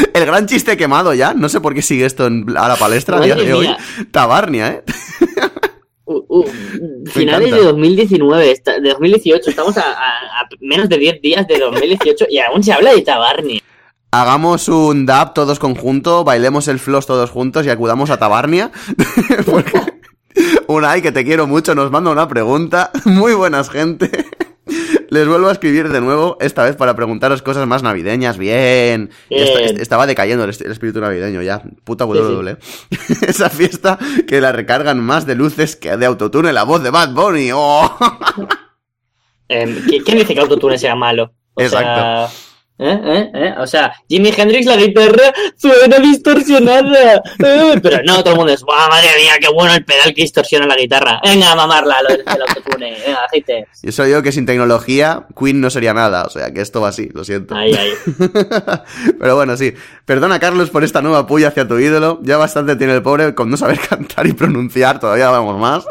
El 0.14 0.26
gran 0.26 0.46
chiste 0.46 0.76
quemado 0.76 1.14
ya, 1.14 1.34
no 1.34 1.48
sé 1.48 1.60
por 1.60 1.74
qué 1.74 1.82
sigue 1.82 2.04
esto 2.06 2.26
en- 2.26 2.46
a 2.56 2.68
la 2.68 2.76
palestra 2.76 3.18
a 3.18 3.20
día 3.20 3.34
de 3.34 3.52
hoy. 3.54 3.68
Tabarnia, 4.10 4.68
¿eh? 4.68 4.82
Uh, 6.04 6.22
uh, 6.28 6.44
finales 7.06 7.48
encanta. 7.48 7.56
de 7.56 7.64
2019, 7.64 8.50
esta- 8.50 8.80
de 8.80 8.88
2018, 8.90 9.50
estamos 9.50 9.76
a, 9.78 9.82
a- 9.82 10.40
a 10.40 10.48
menos 10.60 10.88
de 10.88 10.98
10 10.98 11.20
días 11.22 11.46
de 11.46 11.58
2018 11.58 12.26
y 12.30 12.38
aún 12.38 12.62
se 12.62 12.72
habla 12.72 12.92
de 12.92 13.02
Tabarnia. 13.02 13.60
Hagamos 14.12 14.68
un 14.68 15.06
dab 15.06 15.34
todos 15.34 15.60
conjunto, 15.60 16.24
bailemos 16.24 16.66
el 16.66 16.80
floss 16.80 17.06
todos 17.06 17.30
juntos 17.30 17.64
y 17.64 17.70
acudamos 17.70 18.10
a 18.10 18.18
Tabarnia. 18.18 18.72
Porque 19.46 19.80
Unai, 20.66 21.00
que 21.02 21.12
te 21.12 21.24
quiero 21.24 21.46
mucho, 21.46 21.74
nos 21.76 21.92
manda 21.92 22.10
una 22.10 22.26
pregunta. 22.26 22.90
Muy 23.04 23.34
buenas, 23.34 23.70
gente. 23.70 24.10
Les 25.10 25.26
vuelvo 25.26 25.48
a 25.48 25.52
escribir 25.52 25.88
de 25.88 26.00
nuevo, 26.00 26.36
esta 26.40 26.62
vez 26.62 26.76
para 26.76 26.94
preguntaros 26.94 27.42
cosas 27.42 27.66
más 27.66 27.82
navideñas. 27.82 28.38
Bien. 28.38 29.10
Estaba 29.28 30.06
decayendo 30.06 30.44
el, 30.44 30.50
espíritu 30.50 31.00
navideño 31.00 31.42
ya. 31.42 31.62
Puta 31.82 32.04
Sí, 32.04 32.10
W. 32.12 32.56
Esa 33.26 33.50
fiesta 33.50 33.98
que 34.28 34.40
la 34.40 34.52
recargan 34.52 35.00
más 35.00 35.26
de 35.26 35.34
luces 35.34 35.74
que 35.74 35.96
de 35.96 36.06
autotune 36.06 36.52
la 36.52 36.62
voz 36.62 36.82
de 36.82 36.90
Bad 36.90 37.12
Bunny. 37.12 37.50
¡Oh! 37.52 37.90
Eh, 39.52 39.66
¿qui- 39.84 40.04
¿Quién 40.04 40.18
dice 40.18 40.32
que 40.32 40.38
Autotune 40.38 40.78
sea 40.78 40.94
malo? 40.94 41.34
O 41.54 41.60
Exacto. 41.60 42.28
Sea, 42.28 42.28
¿eh? 42.80 43.00
¿eh? 43.04 43.30
¿eh? 43.34 43.54
O 43.58 43.66
sea, 43.66 43.92
Jimi 44.08 44.32
Hendrix, 44.36 44.66
la 44.66 44.76
guitarra 44.76 45.32
suena 45.56 45.98
distorsionada. 45.98 47.22
Eh, 47.38 47.80
pero 47.82 48.02
no, 48.04 48.22
todo 48.22 48.32
el 48.32 48.36
mundo 48.36 48.52
es, 48.52 48.62
¡guau, 48.62 48.88
madre 48.88 49.08
mía, 49.20 49.32
qué 49.40 49.48
bueno 49.48 49.74
el 49.74 49.84
pedal 49.84 50.14
que 50.14 50.22
distorsiona 50.22 50.66
la 50.66 50.76
guitarra! 50.76 51.20
Venga, 51.22 51.52
a 51.52 51.56
mamarla, 51.56 52.02
lo 52.02 52.08
del 52.08 52.24
autotune. 52.26 52.96
Venga, 53.04 53.24
aceite. 53.24 53.66
Y 53.82 53.90
eso 53.90 54.04
digo 54.04 54.22
que 54.22 54.32
sin 54.32 54.46
tecnología, 54.46 55.26
Queen 55.38 55.60
no 55.60 55.70
sería 55.70 55.92
nada. 55.92 56.24
O 56.24 56.30
sea, 56.30 56.52
que 56.52 56.60
esto 56.60 56.80
va 56.80 56.88
así, 56.88 57.08
lo 57.12 57.24
siento. 57.24 57.54
Ahí, 57.54 57.74
ahí. 57.74 57.92
Pero 59.20 59.36
bueno, 59.36 59.56
sí. 59.56 59.74
Perdona, 60.04 60.40
Carlos, 60.40 60.70
por 60.70 60.82
esta 60.82 61.02
nueva 61.02 61.26
puya 61.26 61.48
hacia 61.48 61.68
tu 61.68 61.78
ídolo. 61.78 62.20
Ya 62.22 62.36
bastante 62.36 62.76
tiene 62.76 62.94
el 62.94 63.02
pobre 63.02 63.34
con 63.34 63.50
no 63.50 63.56
saber 63.56 63.78
cantar 63.88 64.26
y 64.26 64.32
pronunciar. 64.32 64.98
Todavía 64.98 65.30
vamos 65.30 65.58
más. 65.58 65.84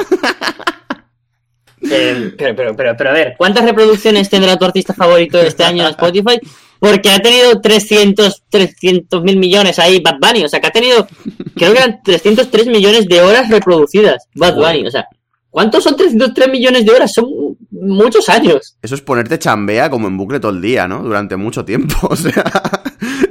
Eh, 1.81 2.33
pero, 2.37 2.55
pero, 2.55 2.75
pero, 2.75 2.95
pero 2.97 3.09
a 3.09 3.13
ver, 3.13 3.35
¿cuántas 3.37 3.63
reproducciones 3.63 4.29
tendrá 4.29 4.57
tu 4.57 4.65
artista 4.65 4.93
favorito 4.93 5.39
este 5.41 5.63
año 5.63 5.83
en 5.83 5.89
Spotify? 5.91 6.39
Porque 6.79 7.09
ha 7.09 7.19
tenido 7.19 7.59
300, 7.59 8.43
300 8.49 9.23
mil 9.23 9.37
millones 9.37 9.79
ahí 9.79 10.01
Bad 10.01 10.19
Bunny, 10.19 10.45
o 10.45 10.49
sea, 10.49 10.59
que 10.59 10.67
ha 10.67 10.71
tenido, 10.71 11.07
creo 11.55 11.73
que 11.73 11.77
eran 11.77 11.99
303 12.03 12.67
millones 12.67 13.05
de 13.07 13.21
horas 13.21 13.49
reproducidas 13.49 14.27
Bad 14.35 14.55
Bunny, 14.55 14.87
o 14.87 14.91
sea, 14.91 15.05
¿cuántos 15.49 15.83
son 15.83 15.95
303 15.95 16.49
millones 16.49 16.85
de 16.85 16.91
horas? 16.91 17.11
Son 17.13 17.27
muchos 17.71 18.29
años. 18.29 18.77
Eso 18.81 18.95
es 18.95 19.01
ponerte 19.01 19.39
chambea 19.39 19.89
como 19.89 20.07
en 20.07 20.17
bucle 20.17 20.39
todo 20.39 20.51
el 20.51 20.61
día, 20.61 20.87
¿no? 20.87 21.03
Durante 21.03 21.35
mucho 21.35 21.65
tiempo. 21.65 21.95
O 22.09 22.15
sea, 22.15 22.43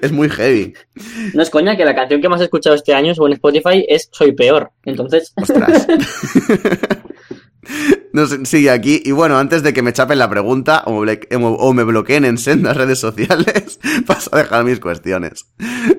es 0.00 0.12
muy 0.12 0.28
heavy. 0.28 0.72
No 1.34 1.42
es 1.42 1.50
coña 1.50 1.76
que 1.76 1.84
la 1.84 1.94
canción 1.94 2.20
que 2.20 2.28
más 2.28 2.40
he 2.40 2.44
escuchado 2.44 2.76
este 2.76 2.94
año 2.94 3.14
según 3.14 3.32
Spotify 3.32 3.84
es 3.88 4.08
Soy 4.12 4.32
Peor, 4.32 4.70
entonces, 4.84 5.32
Ostras. 5.36 5.86
No 8.10 8.26
sé, 8.26 8.46
sigue 8.46 8.70
aquí. 8.70 9.02
Y 9.04 9.12
bueno, 9.12 9.36
antes 9.38 9.62
de 9.62 9.74
que 9.74 9.82
me 9.82 9.92
chapen 9.92 10.18
la 10.18 10.30
pregunta 10.30 10.82
o 10.86 11.04
me, 11.04 11.18
o 11.30 11.72
me 11.74 11.84
bloqueen 11.84 12.24
en 12.24 12.38
sendas 12.38 12.74
redes 12.74 12.98
sociales, 12.98 13.78
paso 14.06 14.30
a 14.34 14.38
dejar 14.38 14.64
mis 14.64 14.80
cuestiones. 14.80 15.44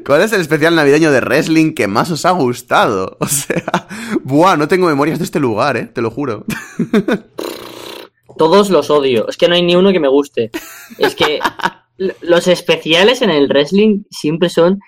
¿Cuál 0.03 0.21
es 0.23 0.33
el 0.33 0.41
especial 0.41 0.73
navideño 0.75 1.11
de 1.11 1.21
wrestling 1.21 1.73
que 1.75 1.87
más 1.87 2.09
os 2.09 2.25
ha 2.25 2.31
gustado? 2.31 3.15
O 3.21 3.27
sea, 3.27 3.87
buah, 4.23 4.57
no 4.57 4.67
tengo 4.67 4.87
memorias 4.87 5.19
de 5.19 5.25
este 5.25 5.39
lugar, 5.39 5.77
eh, 5.77 5.85
te 5.85 6.01
lo 6.01 6.09
juro. 6.09 6.45
todos 8.37 8.69
los 8.69 8.89
odio, 8.89 9.27
es 9.27 9.37
que 9.37 9.47
no 9.47 9.55
hay 9.55 9.61
ni 9.61 9.75
uno 9.75 9.91
que 9.91 9.99
me 9.99 10.07
guste. 10.07 10.49
Es 10.97 11.13
que 11.15 11.39
los 12.21 12.47
especiales 12.47 13.21
en 13.21 13.29
el 13.29 13.47
wrestling 13.47 14.03
siempre 14.09 14.49
son 14.49 14.79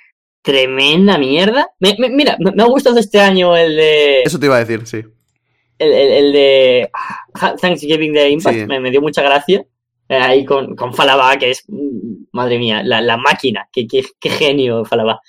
tremenda 0.42 1.18
mierda. 1.18 1.68
Me- 1.80 1.96
me- 2.00 2.10
mira, 2.10 2.36
me, 2.40 2.52
me 2.52 2.64
ha 2.64 2.68
gustado 2.68 2.98
este 3.00 3.20
año 3.20 3.56
el 3.56 3.76
de. 3.76 4.22
Eso 4.24 4.40
te 4.40 4.48
iba 4.48 4.56
a 4.56 4.60
decir, 4.66 4.88
sí. 4.88 5.04
El, 5.82 5.92
el- 5.94 6.12
el 6.26 6.34
de 6.34 6.90
ah, 6.94 7.56
Thanksgiving 7.60 8.14
de 8.14 8.30
Impact. 8.30 8.58
Sí. 8.60 8.66
Me, 8.68 8.80
me 8.80 8.92
dio 8.92 9.02
mucha 9.02 9.22
gracia. 9.22 9.64
Eh, 10.08 10.16
ahí 10.18 10.46
con, 10.46 10.76
con 10.76 10.94
Falaba, 10.94 11.38
que 11.38 11.52
es. 11.52 11.64
mm, 11.68 12.26
Madre 12.34 12.58
mía, 12.60 12.82
la, 12.84 13.02
la 13.02 13.18
máquina. 13.18 13.68
Qué, 13.72 13.88
qué, 13.88 14.04
qué 14.20 14.30
genio 14.30 14.86
Falaba. 14.86 15.20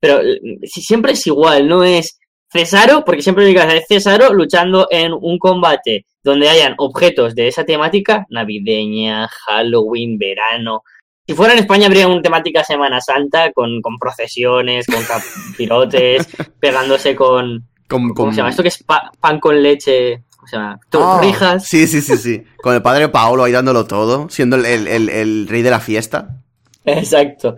Pero 0.00 0.20
eh, 0.22 0.40
si 0.62 0.80
siempre 0.80 1.12
es 1.12 1.26
igual, 1.26 1.68
no 1.68 1.82
es 1.84 2.18
Cesaro, 2.50 3.04
porque 3.04 3.20
siempre 3.22 3.44
digas 3.44 3.72
es 3.74 3.84
Cesaro 3.88 4.32
luchando 4.32 4.86
en 4.90 5.12
un 5.12 5.38
combate 5.38 6.06
donde 6.22 6.48
hayan 6.48 6.74
objetos 6.78 7.34
de 7.34 7.48
esa 7.48 7.64
temática, 7.64 8.26
navideña, 8.30 9.28
Halloween, 9.28 10.18
verano. 10.18 10.82
Si 11.26 11.34
fuera 11.34 11.52
en 11.52 11.58
España 11.58 11.86
habría 11.86 12.08
una 12.08 12.22
temática 12.22 12.64
Semana 12.64 13.00
Santa 13.02 13.52
con, 13.52 13.82
con 13.82 13.98
procesiones, 13.98 14.86
con 14.86 15.02
capirotes, 15.52 16.26
pegándose 16.60 17.14
con, 17.14 17.68
Con, 17.88 18.02
¿Cómo 18.10 18.14
con- 18.14 18.30
se 18.32 18.36
llama? 18.38 18.50
Esto 18.50 18.62
que 18.62 18.68
es 18.68 18.82
pa- 18.84 19.10
pan 19.20 19.40
con 19.40 19.62
leche. 19.62 20.24
¿Cómo 20.36 20.46
se 20.46 20.56
llama? 20.56 20.78
Ah, 20.80 20.86
Torrijas. 20.90 21.64
Sí, 21.66 21.86
sí, 21.86 22.00
sí, 22.00 22.16
sí. 22.16 22.42
Con 22.62 22.74
el 22.74 22.82
padre 22.82 23.08
Paolo 23.08 23.44
ahí 23.44 23.52
dándolo 23.52 23.86
todo, 23.86 24.28
siendo 24.30 24.56
el, 24.56 24.64
el- 24.66 24.86
el- 24.88 25.08
el 25.08 25.48
rey 25.48 25.62
de 25.62 25.70
la 25.70 25.80
fiesta. 25.80 26.40
Exacto. 26.84 27.56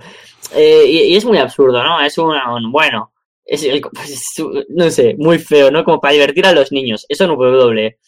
Eh, 0.54 0.84
y, 0.86 0.98
y 1.12 1.16
es 1.16 1.24
muy 1.24 1.38
absurdo, 1.38 1.82
¿no? 1.84 2.00
Es 2.00 2.16
un, 2.18 2.34
un- 2.34 2.72
bueno, 2.72 3.12
es, 3.44 3.62
el- 3.64 3.80
pues, 3.92 4.22
no 4.70 4.90
sé, 4.90 5.14
muy 5.18 5.38
feo, 5.38 5.70
¿no? 5.70 5.84
Como 5.84 6.00
para 6.00 6.14
divertir 6.14 6.46
a 6.46 6.52
los 6.52 6.72
niños. 6.72 7.04
Eso 7.08 7.24
en 7.24 7.30
W. 7.30 7.98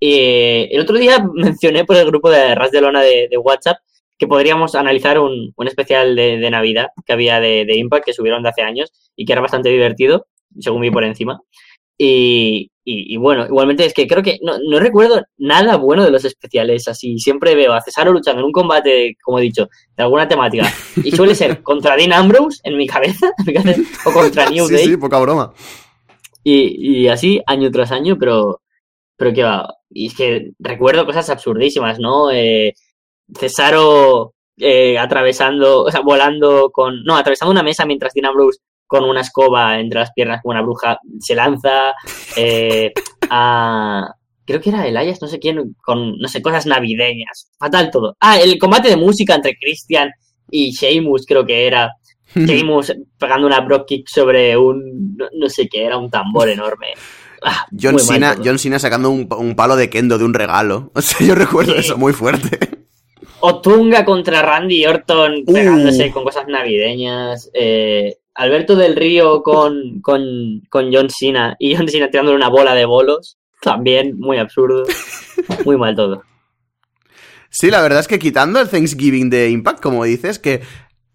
Eh, 0.00 0.68
el 0.70 0.80
otro 0.80 0.96
día 0.98 1.24
mencioné 1.34 1.84
por 1.84 1.96
el 1.96 2.06
grupo 2.06 2.30
de 2.30 2.54
Ras 2.54 2.70
de 2.70 2.80
Lona 2.80 3.00
de, 3.02 3.28
de 3.30 3.38
WhatsApp 3.38 3.78
que 4.18 4.26
podríamos 4.26 4.74
analizar 4.74 5.18
un, 5.18 5.52
un 5.56 5.66
especial 5.66 6.14
de, 6.14 6.36
de 6.36 6.50
Navidad 6.50 6.88
que 7.06 7.12
había 7.14 7.40
de, 7.40 7.64
de 7.64 7.76
Impact 7.76 8.04
que 8.04 8.12
subieron 8.12 8.42
de 8.42 8.50
hace 8.50 8.60
años 8.62 8.92
y 9.16 9.24
que 9.24 9.32
era 9.32 9.40
bastante 9.40 9.70
divertido, 9.70 10.26
según 10.58 10.82
vi 10.82 10.90
por 10.90 11.04
encima. 11.04 11.40
Y, 11.98 12.70
y- 12.84 13.14
y 13.14 13.16
bueno, 13.18 13.44
igualmente 13.46 13.84
es 13.84 13.92
que 13.92 14.06
creo 14.06 14.22
que 14.22 14.38
no, 14.42 14.54
no 14.58 14.78
recuerdo 14.80 15.22
nada 15.36 15.76
bueno 15.76 16.02
de 16.02 16.10
los 16.10 16.24
especiales 16.24 16.88
así. 16.88 17.18
Siempre 17.18 17.54
veo 17.54 17.74
a 17.74 17.82
Cesaro 17.82 18.10
luchando 18.12 18.40
en 18.40 18.46
un 18.46 18.52
combate, 18.52 19.16
como 19.22 19.38
he 19.38 19.42
dicho, 19.42 19.68
de 19.96 20.02
alguna 20.02 20.26
temática. 20.26 20.72
Y 21.04 21.12
suele 21.12 21.34
ser 21.34 21.62
contra 21.62 21.96
Dean 21.96 22.12
Ambrose 22.14 22.60
en 22.64 22.76
mi 22.78 22.86
cabeza, 22.86 23.30
o 24.06 24.12
contra 24.12 24.48
New 24.48 24.66
sí, 24.66 24.74
Day. 24.74 24.84
sí, 24.86 24.96
poca 24.96 25.18
broma. 25.20 25.52
Y, 26.42 27.02
y 27.02 27.08
así, 27.08 27.40
año 27.46 27.70
tras 27.70 27.92
año, 27.92 28.16
pero, 28.18 28.62
pero 29.16 29.32
que 29.34 29.42
va. 29.42 29.74
Y 29.90 30.06
es 30.06 30.14
que 30.14 30.52
recuerdo 30.58 31.04
cosas 31.04 31.28
absurdísimas, 31.28 31.98
¿no? 31.98 32.30
Eh, 32.30 32.72
Cesaro 33.38 34.32
eh, 34.56 34.96
atravesando, 34.98 35.82
o 35.82 35.90
sea, 35.90 36.00
volando 36.00 36.70
con. 36.70 37.04
No, 37.04 37.16
atravesando 37.16 37.50
una 37.52 37.62
mesa 37.62 37.84
mientras 37.84 38.14
Dean 38.14 38.26
Ambrose 38.26 38.60
con 38.90 39.04
una 39.04 39.20
escoba 39.20 39.78
entre 39.78 40.00
las 40.00 40.10
piernas 40.12 40.40
como 40.42 40.50
una 40.50 40.62
bruja 40.62 40.98
se 41.20 41.36
lanza 41.36 41.92
eh, 42.36 42.92
a. 43.30 44.12
Creo 44.44 44.60
que 44.60 44.70
era 44.70 44.84
Elias, 44.84 45.22
no 45.22 45.28
sé 45.28 45.38
quién, 45.38 45.76
con, 45.80 46.18
no 46.18 46.26
sé, 46.26 46.42
cosas 46.42 46.66
navideñas. 46.66 47.52
Fatal 47.56 47.88
todo. 47.92 48.16
Ah, 48.18 48.36
el 48.40 48.58
combate 48.58 48.88
de 48.88 48.96
música 48.96 49.36
entre 49.36 49.54
Christian 49.56 50.10
y 50.50 50.72
Sheamus, 50.72 51.24
creo 51.24 51.46
que 51.46 51.68
era. 51.68 51.92
Sheamus 52.34 52.92
pegando 53.16 53.46
una 53.46 53.60
Brock 53.60 53.86
Kick 53.86 54.08
sobre 54.08 54.56
un. 54.56 55.16
No, 55.16 55.26
no 55.38 55.48
sé 55.48 55.68
qué, 55.68 55.84
era 55.84 55.96
un 55.96 56.10
tambor 56.10 56.48
enorme. 56.56 56.88
Ah, 57.44 57.64
John 57.80 58.00
Cena. 58.00 58.36
John 58.44 58.58
Cena 58.58 58.80
sacando 58.80 59.08
un, 59.10 59.28
un 59.38 59.54
palo 59.54 59.76
de 59.76 59.88
kendo 59.88 60.18
de 60.18 60.24
un 60.24 60.34
regalo. 60.34 60.90
O 60.96 61.00
sea, 61.00 61.24
yo 61.24 61.36
recuerdo 61.36 61.74
Sí. 61.74 61.78
eso 61.80 61.96
muy 61.96 62.12
fuerte. 62.12 62.58
Otunga 63.42 64.04
contra 64.04 64.42
Randy 64.42 64.84
Orton 64.84 65.44
Uh. 65.46 65.52
pegándose 65.52 66.10
con 66.10 66.24
cosas 66.24 66.46
navideñas. 66.48 67.50
eh, 67.54 68.16
Alberto 68.40 68.74
del 68.74 68.96
Río 68.96 69.42
con, 69.42 70.00
con, 70.00 70.62
con 70.70 70.90
John 70.90 71.08
Cena 71.10 71.56
y 71.58 71.76
John 71.76 71.88
Cena 71.88 72.08
tirándole 72.08 72.36
una 72.38 72.48
bola 72.48 72.74
de 72.74 72.86
bolos. 72.86 73.36
También 73.60 74.18
muy 74.18 74.38
absurdo. 74.38 74.84
Muy 75.66 75.76
mal 75.76 75.94
todo. 75.94 76.22
Sí, 77.50 77.70
la 77.70 77.82
verdad 77.82 78.00
es 78.00 78.08
que 78.08 78.18
quitando 78.18 78.58
el 78.60 78.68
Thanksgiving 78.70 79.28
de 79.28 79.50
Impact, 79.50 79.80
como 79.82 80.04
dices, 80.04 80.38
que 80.38 80.62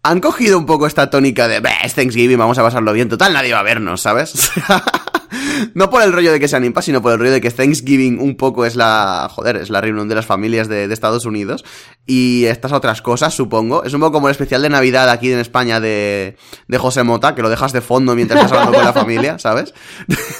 han 0.04 0.20
cogido 0.20 0.56
un 0.56 0.66
poco 0.66 0.86
esta 0.86 1.10
tónica 1.10 1.48
de, 1.48 1.58
"Bah, 1.58 1.80
es 1.82 1.94
Thanksgiving, 1.94 2.38
vamos 2.38 2.58
a 2.58 2.62
pasarlo 2.62 2.92
bien, 2.92 3.08
total, 3.08 3.32
nadie 3.32 3.52
va 3.52 3.60
a 3.60 3.64
vernos, 3.64 4.00
¿sabes? 4.02 4.52
No 5.74 5.90
por 5.90 6.02
el 6.02 6.12
rollo 6.12 6.32
de 6.32 6.40
que 6.40 6.48
sean 6.48 6.64
impas, 6.64 6.84
sino 6.84 7.02
por 7.02 7.12
el 7.12 7.18
rollo 7.18 7.32
de 7.32 7.40
que 7.40 7.50
Thanksgiving 7.50 8.18
un 8.20 8.36
poco 8.36 8.66
es 8.66 8.76
la, 8.76 9.28
joder, 9.30 9.56
es 9.56 9.70
la 9.70 9.80
reunión 9.80 10.08
de 10.08 10.14
las 10.14 10.26
familias 10.26 10.68
de, 10.68 10.88
de 10.88 10.94
Estados 10.94 11.24
Unidos. 11.24 11.64
Y 12.06 12.44
estas 12.44 12.72
otras 12.72 13.02
cosas, 13.02 13.34
supongo. 13.34 13.84
Es 13.84 13.92
un 13.94 14.00
poco 14.00 14.12
como 14.12 14.28
el 14.28 14.32
especial 14.32 14.62
de 14.62 14.68
Navidad 14.68 15.08
aquí 15.08 15.32
en 15.32 15.38
España 15.38 15.80
de, 15.80 16.36
de 16.68 16.78
José 16.78 17.02
Mota, 17.02 17.34
que 17.34 17.42
lo 17.42 17.48
dejas 17.48 17.72
de 17.72 17.80
fondo 17.80 18.14
mientras 18.14 18.44
estás 18.44 18.52
hablando 18.52 18.76
con 18.76 18.84
la 18.84 18.92
familia, 18.92 19.38
¿sabes? 19.38 19.74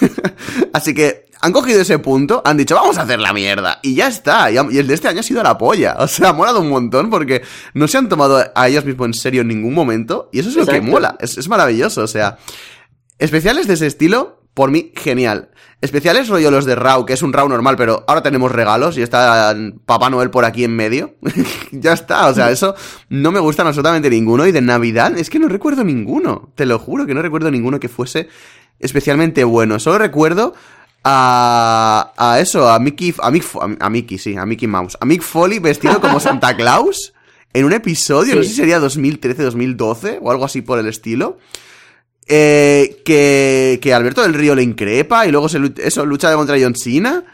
Así 0.72 0.94
que 0.94 1.26
han 1.40 1.52
cogido 1.52 1.80
ese 1.80 1.98
punto, 1.98 2.42
han 2.44 2.56
dicho, 2.56 2.74
vamos 2.74 2.98
a 2.98 3.02
hacer 3.02 3.18
la 3.18 3.32
mierda. 3.32 3.78
Y 3.82 3.94
ya 3.94 4.08
está. 4.08 4.50
Y, 4.50 4.56
el 4.56 4.86
de 4.86 4.94
este 4.94 5.08
año 5.08 5.20
ha 5.20 5.22
sido 5.22 5.42
la 5.42 5.58
polla. 5.58 5.96
O 5.98 6.08
sea, 6.08 6.30
ha 6.30 6.32
molado 6.32 6.60
un 6.60 6.68
montón 6.68 7.10
porque 7.10 7.42
no 7.74 7.88
se 7.88 7.98
han 7.98 8.08
tomado 8.08 8.42
a 8.54 8.68
ellos 8.68 8.84
mismos 8.84 9.06
en 9.06 9.14
serio 9.14 9.40
en 9.42 9.48
ningún 9.48 9.74
momento. 9.74 10.28
Y 10.32 10.40
eso 10.40 10.48
es 10.48 10.56
lo 10.56 10.66
que 10.66 10.80
mola. 10.80 11.16
Es, 11.20 11.36
es 11.36 11.48
maravilloso. 11.48 12.02
O 12.02 12.06
sea, 12.06 12.38
especiales 13.18 13.66
de 13.66 13.74
ese 13.74 13.86
estilo, 13.86 14.45
por 14.56 14.70
mí, 14.70 14.90
genial. 14.96 15.50
Especiales 15.82 16.28
rollo 16.28 16.50
los 16.50 16.64
de 16.64 16.74
Raw, 16.74 17.04
que 17.04 17.12
es 17.12 17.20
un 17.20 17.34
Raw 17.34 17.46
normal, 17.46 17.76
pero 17.76 18.04
ahora 18.08 18.22
tenemos 18.22 18.50
regalos 18.50 18.96
y 18.96 19.02
está 19.02 19.54
Papá 19.84 20.08
Noel 20.08 20.30
por 20.30 20.46
aquí 20.46 20.64
en 20.64 20.74
medio. 20.74 21.14
ya 21.72 21.92
está, 21.92 22.28
o 22.28 22.34
sea, 22.34 22.50
eso 22.50 22.74
no 23.10 23.30
me 23.32 23.38
gustan 23.38 23.66
absolutamente 23.66 24.08
ninguno. 24.08 24.46
Y 24.46 24.52
de 24.52 24.62
Navidad, 24.62 25.16
es 25.18 25.28
que 25.28 25.38
no 25.38 25.48
recuerdo 25.48 25.84
ninguno. 25.84 26.50
Te 26.54 26.64
lo 26.64 26.78
juro 26.78 27.04
que 27.04 27.12
no 27.12 27.20
recuerdo 27.20 27.50
ninguno 27.50 27.78
que 27.78 27.90
fuese 27.90 28.28
especialmente 28.80 29.44
bueno. 29.44 29.78
Solo 29.78 29.98
recuerdo 29.98 30.54
a, 31.04 32.12
a 32.16 32.40
eso, 32.40 32.68
a 32.70 32.78
Mickey, 32.78 33.14
a, 33.20 33.30
Mick, 33.30 33.44
a 33.78 33.90
Mickey, 33.90 34.16
sí, 34.18 34.36
a 34.36 34.46
Mickey 34.46 34.66
Mouse. 34.66 34.96
A 35.00 35.04
Mick 35.04 35.20
Foley 35.22 35.58
vestido 35.58 36.00
como 36.00 36.18
Santa 36.18 36.56
Claus 36.56 37.12
en 37.52 37.64
un 37.66 37.72
episodio, 37.74 38.34
no 38.34 38.42
sé 38.42 38.48
Sí. 38.48 38.54
si 38.54 38.60
sería 38.60 38.78
2013, 38.80 39.42
2012 39.42 40.18
o 40.22 40.30
algo 40.30 40.44
así 40.46 40.62
por 40.62 40.78
el 40.78 40.86
estilo. 40.86 41.38
Eh, 42.28 43.02
que, 43.04 43.78
que 43.80 43.94
Alberto 43.94 44.22
del 44.22 44.34
Río 44.34 44.56
le 44.56 44.62
increpa 44.62 45.26
y 45.26 45.30
luego 45.30 45.48
se, 45.48 45.60
eso, 45.78 46.04
lucha 46.04 46.34
contra 46.34 46.56
John 46.60 46.74
Cena. 46.74 47.24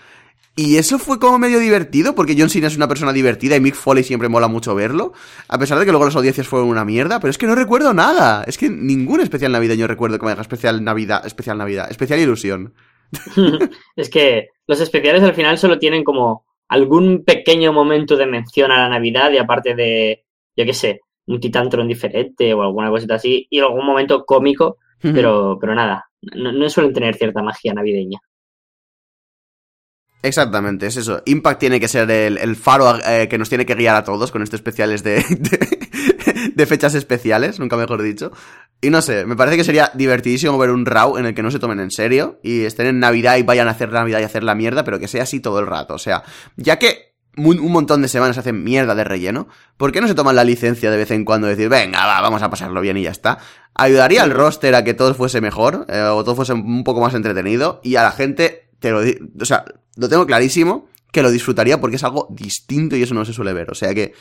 Y 0.55 0.77
eso 0.77 0.99
fue 0.99 1.19
como 1.19 1.39
medio 1.39 1.59
divertido, 1.59 2.15
porque 2.15 2.37
John 2.39 2.51
Cena 2.51 2.67
es 2.67 2.77
una 2.77 2.87
persona 2.87 3.15
divertida 3.15 3.57
y 3.57 3.61
Mick 3.61 3.75
Foley 3.75 4.05
siempre 4.05 4.29
mola 4.29 4.49
mucho 4.49 4.75
verlo. 4.75 5.15
A 5.49 5.59
pesar 5.59 5.79
de 5.79 5.87
que 5.87 5.93
luego 5.93 6.05
las 6.05 6.17
audiencias 6.17 6.47
fueron 6.47 6.69
una 6.69 6.85
mierda, 6.85 7.21
pero 7.21 7.31
es 7.31 7.39
que 7.39 7.47
no 7.47 7.55
recuerdo 7.55 7.95
nada. 7.95 8.45
Es 8.47 8.59
que 8.59 8.69
ningún 8.69 9.23
especial 9.23 9.53
navideño 9.53 9.87
recuerdo 9.87 10.19
que 10.19 10.27
me 10.27 10.33
haga 10.33 10.43
especial 10.43 10.85
Navidad, 10.85 11.25
especial 11.25 11.57
Navidad, 11.57 11.91
especial 11.91 12.21
ilusión. 12.21 12.75
es 13.97 14.11
que 14.11 14.49
los 14.67 14.81
especiales 14.81 15.23
al 15.23 15.35
final 15.35 15.57
solo 15.57 15.79
tienen 15.79 16.05
como 16.05 16.45
algún 16.69 17.25
pequeño 17.25 17.73
momento 17.73 18.17
de 18.17 18.27
mención 18.27 18.71
a 18.73 18.79
la 18.79 18.89
Navidad 18.91 19.33
y 19.33 19.39
aparte 19.39 19.75
de, 19.75 20.25
yo 20.55 20.67
qué 20.67 20.75
sé, 20.75 21.01
un 21.33 21.41
titantron 21.41 21.89
diferente 21.89 22.53
o 22.55 22.63
alguna 22.63 22.91
cosita 22.91 23.15
así 23.15 23.47
y 23.51 23.61
algún 23.61 23.87
momento 23.87 24.25
cómico, 24.25 24.79
pero, 25.01 25.59
pero 25.61 25.75
nada, 25.75 26.05
no, 26.37 26.53
no 26.53 26.69
suelen 26.71 26.93
tener 26.93 27.17
cierta 27.17 27.43
magia 27.43 27.75
navideña. 27.75 28.21
Exactamente, 30.23 30.87
es 30.87 30.97
eso. 30.97 31.21
Impact 31.27 31.59
tiene 31.59 31.81
que 31.81 31.89
ser 31.89 32.09
el, 32.09 32.39
el 32.39 32.55
faro 32.55 32.97
eh, 33.05 33.27
que 33.29 33.39
nos 33.39 33.49
tiene 33.49 33.67
que 33.67 33.75
guiar 33.75 33.97
a 33.97 34.05
todos 34.05 34.31
con 34.31 34.43
estos 34.43 34.59
especiales 34.59 35.03
de, 35.03 35.17
de, 35.31 36.53
de 36.55 36.67
fechas 36.67 36.95
especiales, 36.95 37.59
nunca 37.59 37.77
mejor 37.77 38.03
dicho. 38.03 38.31
Y 38.81 38.91
no 38.91 39.03
sé, 39.03 39.27
me 39.27 39.35
parece 39.35 39.57
que 39.57 39.65
sería 39.65 39.91
divertidísimo 39.95 40.57
ver 40.59 40.71
un 40.71 40.87
RAW 40.87 41.19
en 41.19 41.27
el 41.27 41.35
que 41.35 41.43
no 41.43 41.51
se 41.51 41.59
tomen 41.59 41.81
en 41.81 41.91
serio 41.91 42.39
y 42.43 42.63
estén 42.63 42.87
en 42.87 43.01
Navidad 43.01 43.37
y 43.37 43.43
vayan 43.43 43.67
a 43.67 43.73
hacer 43.73 43.91
Navidad 43.91 44.21
y 44.21 44.25
hacer 44.25 44.45
la 44.45 44.55
mierda, 44.55 44.85
pero 44.85 45.01
que 45.01 45.09
sea 45.09 45.25
así 45.25 45.41
todo 45.41 45.59
el 45.59 45.67
rato. 45.67 45.95
O 45.95 45.99
sea, 45.99 46.23
ya 46.57 46.79
que 46.79 47.12
un, 47.37 47.59
un 47.59 47.73
montón 47.73 48.03
de 48.03 48.09
semanas 48.09 48.39
hacen 48.39 48.63
mierda 48.65 48.95
de 48.95 49.05
relleno, 49.05 49.49
¿por 49.77 49.93
qué 49.93 50.01
no 50.01 50.09
se 50.09 50.15
toman 50.15 50.37
la 50.37 50.45
licencia 50.45 50.91
de 50.91 50.97
vez 50.97 51.11
en 51.11 51.25
cuando 51.25 51.47
de 51.47 51.57
decir, 51.57 51.69
venga, 51.69 52.07
va, 52.07 52.21
vamos 52.21 52.43
a 52.43 52.51
pasarlo 52.51 52.81
bien 52.81 52.97
y 52.97 53.03
ya 53.03 53.11
está? 53.11 53.39
Ayudaría 53.75 54.23
al 54.23 54.31
roster 54.31 54.75
a 54.75 54.85
que 54.85 54.95
todo 54.95 55.15
fuese 55.15 55.41
mejor, 55.41 55.87
eh, 55.89 56.03
o 56.03 56.23
todo 56.25 56.37
fuese 56.37 56.53
un 56.53 56.85
poco 56.85 57.01
más 57.01 57.15
entretenido, 57.15 57.81
y 57.83 57.97
a 57.97 58.03
la 58.03 58.13
gente, 58.13 58.71
te 58.81 58.91
lo 58.91 59.01
o 59.01 59.45
sea, 59.45 59.65
lo 59.97 60.09
tengo 60.09 60.27
clarísimo, 60.27 60.89
que 61.13 61.23
lo 61.23 61.31
disfrutaría 61.31 61.81
porque 61.81 61.97
es 61.97 62.05
algo 62.05 62.27
distinto 62.31 62.97
y 62.97 63.03
eso 63.03 63.15
no 63.15 63.25
se 63.25 63.33
suele 63.33 63.53
ver. 63.53 63.71
O 63.71 63.75
sea 63.75 63.95
que, 63.95 64.15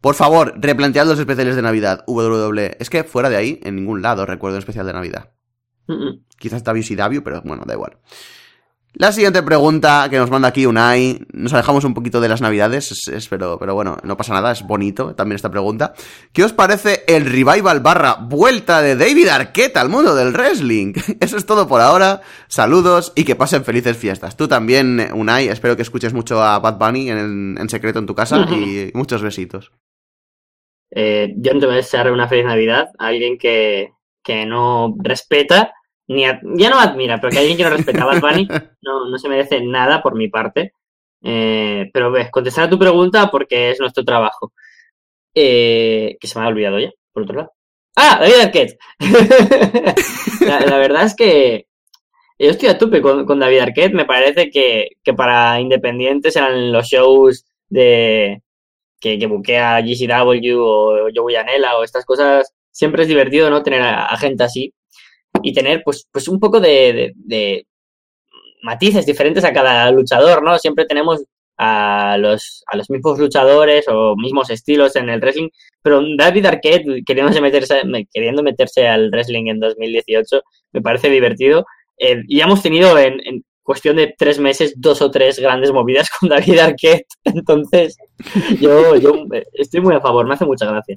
por 0.00 0.14
favor, 0.14 0.54
replantead 0.56 1.06
los 1.06 1.18
especiales 1.18 1.56
de 1.56 1.62
Navidad, 1.62 2.04
WWE. 2.06 2.76
Es 2.78 2.90
que 2.90 3.02
fuera 3.02 3.30
de 3.30 3.36
ahí, 3.36 3.60
en 3.64 3.74
ningún 3.74 4.02
lado 4.02 4.26
recuerdo 4.26 4.56
un 4.56 4.60
especial 4.60 4.86
de 4.86 4.92
Navidad. 4.92 5.32
Mm, 5.86 5.92
mm. 5.92 6.24
Quizás 6.38 6.62
WCW, 6.62 7.22
pero 7.24 7.42
bueno, 7.42 7.64
da 7.66 7.74
igual. 7.74 7.98
La 8.94 9.12
siguiente 9.12 9.42
pregunta 9.44 10.08
que 10.10 10.16
nos 10.16 10.30
manda 10.30 10.48
aquí 10.48 10.66
Unai, 10.66 11.20
nos 11.32 11.52
alejamos 11.52 11.84
un 11.84 11.94
poquito 11.94 12.20
de 12.20 12.28
las 12.28 12.40
navidades, 12.40 12.90
es- 12.90 13.06
es- 13.08 13.28
pero, 13.28 13.56
pero 13.58 13.74
bueno, 13.74 13.96
no 14.02 14.16
pasa 14.16 14.32
nada, 14.32 14.50
es 14.50 14.62
bonito 14.66 15.14
también 15.14 15.36
esta 15.36 15.50
pregunta. 15.50 15.92
¿Qué 16.32 16.42
os 16.42 16.52
parece 16.52 17.04
el 17.06 17.26
revival 17.26 17.78
barra 17.80 18.14
vuelta 18.20 18.80
de 18.82 18.96
David 18.96 19.28
Arquette 19.28 19.76
al 19.76 19.88
mundo 19.88 20.16
del 20.16 20.32
wrestling? 20.32 20.94
Eso 21.20 21.36
es 21.36 21.46
todo 21.46 21.68
por 21.68 21.80
ahora, 21.80 22.22
saludos 22.48 23.12
y 23.14 23.24
que 23.24 23.36
pasen 23.36 23.62
felices 23.64 23.96
fiestas. 23.96 24.36
Tú 24.36 24.48
también, 24.48 25.10
Unai, 25.14 25.48
espero 25.48 25.76
que 25.76 25.82
escuches 25.82 26.12
mucho 26.14 26.42
a 26.42 26.58
Bad 26.58 26.78
Bunny 26.78 27.10
en, 27.10 27.56
en 27.60 27.68
secreto 27.68 28.00
en 28.00 28.06
tu 28.06 28.14
casa 28.16 28.46
y 28.50 28.90
muchos 28.94 29.22
besitos. 29.22 29.70
Eh, 30.90 31.34
yo 31.36 31.52
no 31.54 31.60
te 31.60 31.66
voy 31.66 31.74
a 31.74 31.78
desear 31.78 32.10
una 32.10 32.26
feliz 32.26 32.46
Navidad 32.46 32.88
a 32.98 33.08
alguien 33.08 33.36
que, 33.38 33.92
que 34.24 34.46
no 34.46 34.94
respeta, 34.98 35.72
ni 36.08 36.22
ya 36.22 36.70
no 36.70 36.80
admira, 36.80 37.20
pero 37.20 37.30
que 37.30 37.38
alguien 37.38 37.56
que 37.56 37.64
no 37.64 37.70
respeta 37.70 38.02
a 38.02 38.06
Bad 38.06 38.20
Bunny 38.20 38.48
no, 38.82 39.08
no 39.10 39.18
se 39.18 39.28
merece 39.28 39.60
nada 39.60 40.02
por 40.02 40.14
mi 40.16 40.28
parte. 40.28 40.72
Eh, 41.22 41.90
pero 41.92 42.10
ves, 42.10 42.30
contestar 42.30 42.64
a 42.64 42.70
tu 42.70 42.78
pregunta 42.78 43.30
porque 43.30 43.70
es 43.70 43.80
nuestro 43.80 44.04
trabajo. 44.04 44.52
Eh, 45.34 46.16
que 46.18 46.26
se 46.26 46.38
me 46.38 46.46
ha 46.46 46.48
olvidado 46.48 46.78
ya, 46.78 46.90
por 47.12 47.24
otro 47.24 47.36
lado. 47.36 47.52
¡Ah! 47.96 48.18
David 48.20 48.40
Arquette. 48.40 48.78
la, 50.46 50.78
verdad 50.78 51.04
es 51.04 51.14
que 51.14 51.66
yo 52.38 52.50
estoy 52.50 52.70
a 52.70 52.78
tope 52.78 53.02
con, 53.02 53.38
David 53.38 53.58
Arquette. 53.58 53.92
Me 53.92 54.06
parece 54.06 54.50
que, 54.50 54.88
que 55.04 55.12
para 55.12 55.60
independientes 55.60 56.36
eran 56.36 56.72
los 56.72 56.86
shows 56.86 57.44
de 57.68 58.42
que, 58.98 59.18
que 59.18 59.26
buquea 59.26 59.80
GCW 59.82 60.58
o 60.58 61.08
Joey 61.14 61.34
Janela 61.36 61.76
o 61.76 61.84
estas 61.84 62.06
cosas. 62.06 62.54
Siempre 62.70 63.02
es 63.02 63.08
divertido, 63.08 63.50
¿no? 63.50 63.62
Tener 63.62 63.82
a 63.82 64.16
gente 64.16 64.44
así 64.44 64.72
y 65.42 65.52
tener, 65.52 65.82
pues, 65.84 66.06
pues 66.12 66.28
un 66.28 66.38
poco 66.40 66.60
de, 66.60 66.70
de- 66.92 67.12
de 67.16 67.66
matices 68.62 69.06
diferentes 69.06 69.44
a 69.44 69.52
cada 69.52 69.90
luchador, 69.90 70.42
¿no? 70.42 70.58
Siempre 70.58 70.84
tenemos 70.86 71.22
a 71.56 72.16
los, 72.18 72.62
a 72.68 72.76
los 72.76 72.88
mismos 72.90 73.18
luchadores 73.18 73.86
o 73.88 74.14
mismos 74.16 74.50
estilos 74.50 74.94
en 74.96 75.08
el 75.08 75.20
wrestling, 75.20 75.48
pero 75.82 76.00
David 76.16 76.46
Arquette 76.46 77.04
queriéndose 77.04 77.40
meterse, 77.40 77.84
me- 77.84 78.06
queriendo 78.12 78.42
meterse 78.42 78.86
al 78.86 79.10
wrestling 79.10 79.46
en 79.48 79.60
2018 79.60 80.42
me 80.72 80.82
parece 80.82 81.10
divertido. 81.10 81.64
Eh, 81.98 82.22
y 82.28 82.40
hemos 82.40 82.62
tenido 82.62 82.96
en, 82.98 83.20
en 83.26 83.44
cuestión 83.64 83.96
de 83.96 84.14
tres 84.16 84.38
meses 84.38 84.74
dos 84.76 85.02
o 85.02 85.10
tres 85.10 85.38
grandes 85.40 85.72
movidas 85.72 86.08
con 86.20 86.28
David 86.28 86.58
Arquette, 86.58 87.06
entonces 87.24 87.96
yo, 88.60 88.96
yo 88.96 89.14
eh, 89.34 89.44
estoy 89.54 89.80
muy 89.80 89.94
a 89.94 90.00
favor, 90.00 90.26
me 90.26 90.34
hace 90.34 90.46
mucha 90.46 90.66
gracia. 90.66 90.96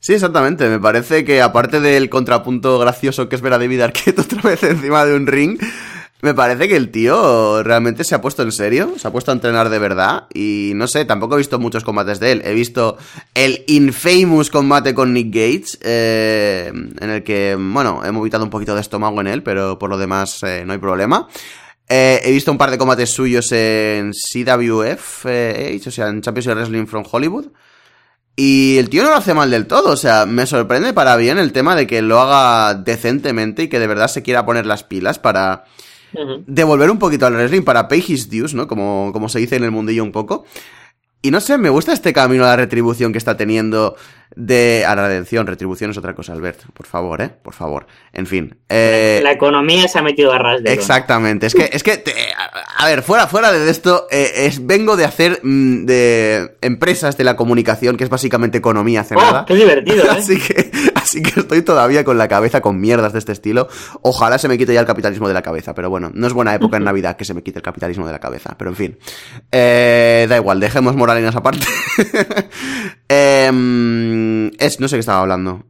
Sí, 0.00 0.14
exactamente. 0.14 0.68
Me 0.68 0.80
parece 0.80 1.24
que 1.24 1.42
aparte 1.42 1.78
del 1.80 2.08
contrapunto 2.08 2.78
gracioso 2.78 3.28
que 3.28 3.36
es 3.36 3.42
ver 3.42 3.52
a 3.52 3.58
David 3.58 3.82
Arquette 3.82 4.18
otra 4.20 4.42
vez 4.42 4.62
encima 4.62 5.04
de 5.04 5.14
un 5.14 5.26
ring, 5.26 5.60
me 6.22 6.34
parece 6.34 6.68
que 6.68 6.76
el 6.76 6.90
tío 6.90 7.62
realmente 7.62 8.04
se 8.04 8.14
ha 8.14 8.20
puesto 8.20 8.42
en 8.42 8.52
serio, 8.52 8.94
se 8.98 9.06
ha 9.06 9.12
puesto 9.12 9.30
a 9.30 9.34
entrenar 9.34 9.68
de 9.68 9.78
verdad 9.78 10.26
y 10.32 10.72
no 10.74 10.86
sé, 10.86 11.04
tampoco 11.04 11.34
he 11.34 11.38
visto 11.38 11.58
muchos 11.58 11.84
combates 11.84 12.18
de 12.18 12.32
él. 12.32 12.42
He 12.44 12.54
visto 12.54 12.96
el 13.34 13.62
infamous 13.68 14.50
combate 14.50 14.94
con 14.94 15.12
Nick 15.12 15.28
Gates, 15.28 15.78
eh, 15.82 16.72
en 16.72 17.10
el 17.10 17.22
que, 17.22 17.56
bueno, 17.58 18.02
he 18.04 18.10
movido 18.10 18.42
un 18.42 18.50
poquito 18.50 18.74
de 18.74 18.80
estómago 18.80 19.20
en 19.20 19.26
él, 19.26 19.42
pero 19.42 19.78
por 19.78 19.90
lo 19.90 19.98
demás 19.98 20.42
eh, 20.42 20.64
no 20.66 20.72
hay 20.72 20.78
problema. 20.78 21.28
Eh, 21.92 22.20
he 22.22 22.30
visto 22.30 22.52
un 22.52 22.58
par 22.58 22.70
de 22.70 22.78
combates 22.78 23.10
suyos 23.10 23.50
en 23.50 24.12
CWF, 24.12 25.26
eh, 25.26 25.80
o 25.84 25.90
sea, 25.90 26.08
en 26.08 26.22
Championship 26.22 26.54
Wrestling 26.54 26.86
from 26.86 27.04
Hollywood. 27.10 27.46
Y 28.42 28.78
el 28.78 28.88
tío 28.88 29.02
no 29.02 29.10
lo 29.10 29.16
hace 29.16 29.34
mal 29.34 29.50
del 29.50 29.66
todo, 29.66 29.90
o 29.90 29.96
sea, 29.98 30.24
me 30.24 30.46
sorprende 30.46 30.94
para 30.94 31.14
bien 31.16 31.36
el 31.36 31.52
tema 31.52 31.76
de 31.76 31.86
que 31.86 32.00
lo 32.00 32.20
haga 32.20 32.72
decentemente 32.72 33.64
y 33.64 33.68
que 33.68 33.78
de 33.78 33.86
verdad 33.86 34.08
se 34.08 34.22
quiera 34.22 34.46
poner 34.46 34.64
las 34.64 34.82
pilas 34.82 35.18
para 35.18 35.64
devolver 36.46 36.90
un 36.90 36.98
poquito 36.98 37.26
al 37.26 37.34
wrestling, 37.34 37.64
para 37.64 37.86
pay 37.86 38.02
his 38.08 38.30
dues, 38.30 38.54
¿no? 38.54 38.66
Como, 38.66 39.10
como 39.12 39.28
se 39.28 39.40
dice 39.40 39.56
en 39.56 39.64
el 39.64 39.70
mundillo 39.70 40.02
un 40.02 40.10
poco. 40.10 40.46
Y 41.22 41.30
no 41.30 41.40
sé, 41.40 41.58
me 41.58 41.68
gusta 41.68 41.92
este 41.92 42.12
camino 42.12 42.44
a 42.44 42.48
la 42.48 42.56
retribución 42.56 43.12
que 43.12 43.18
está 43.18 43.36
teniendo 43.36 43.94
de... 44.34 44.84
A 44.86 44.94
la 44.96 45.06
redención, 45.08 45.46
retribución 45.46 45.90
es 45.90 45.98
otra 45.98 46.14
cosa, 46.14 46.32
Albert, 46.32 46.60
por 46.72 46.86
favor, 46.86 47.20
¿eh? 47.20 47.28
Por 47.42 47.52
favor. 47.52 47.86
En 48.14 48.26
fin. 48.26 48.56
Eh... 48.70 49.20
La 49.22 49.32
economía 49.32 49.86
se 49.86 49.98
ha 49.98 50.02
metido 50.02 50.32
a 50.32 50.38
ras 50.38 50.62
de 50.62 50.72
Exactamente, 50.72 51.46
es 51.46 51.54
que, 51.54 51.68
es 51.70 51.82
que, 51.82 51.98
te- 51.98 52.14
a 52.78 52.86
ver, 52.86 53.02
fuera, 53.02 53.26
fuera 53.26 53.52
de 53.52 53.70
esto, 53.70 54.06
eh, 54.10 54.32
es, 54.46 54.64
vengo 54.66 54.96
de 54.96 55.04
hacer 55.04 55.40
mm, 55.42 55.84
de 55.84 56.56
empresas 56.62 57.18
de 57.18 57.24
la 57.24 57.36
comunicación, 57.36 57.98
que 57.98 58.04
es 58.04 58.10
básicamente 58.10 58.56
economía 58.56 59.02
hace 59.02 59.14
¡Oh, 59.14 59.20
nada. 59.20 59.44
qué 59.46 59.56
divertido, 59.56 60.04
¿eh? 60.06 60.08
Así 60.12 60.38
que, 60.38 60.70
así 61.10 61.22
que 61.22 61.40
estoy 61.40 61.62
todavía 61.62 62.04
con 62.04 62.18
la 62.18 62.28
cabeza 62.28 62.60
con 62.60 62.80
mierdas 62.80 63.12
de 63.12 63.18
este 63.18 63.32
estilo. 63.32 63.68
Ojalá 64.02 64.38
se 64.38 64.46
me 64.48 64.56
quite 64.56 64.72
ya 64.72 64.80
el 64.80 64.86
capitalismo 64.86 65.26
de 65.28 65.34
la 65.34 65.42
cabeza, 65.42 65.74
pero 65.74 65.90
bueno, 65.90 66.10
no 66.14 66.26
es 66.26 66.32
buena 66.32 66.54
época 66.54 66.76
en 66.76 66.84
Navidad 66.90 67.16
que 67.16 67.24
se 67.24 67.34
me 67.34 67.42
quite 67.42 67.58
el 67.58 67.62
capitalismo 67.64 68.06
de 68.06 68.12
la 68.12 68.20
cabeza, 68.20 68.54
pero 68.56 68.70
en 68.70 68.76
fin. 68.76 68.98
Eh, 69.50 70.26
da 70.28 70.36
igual, 70.36 70.60
dejemos 70.60 70.94
moralinas 70.94 71.34
aparte. 71.36 71.66
Em, 73.08 74.48
es, 74.58 74.78
no 74.80 74.88
sé 74.88 74.96
qué 74.96 75.00
estaba 75.00 75.20
hablando. 75.20 75.64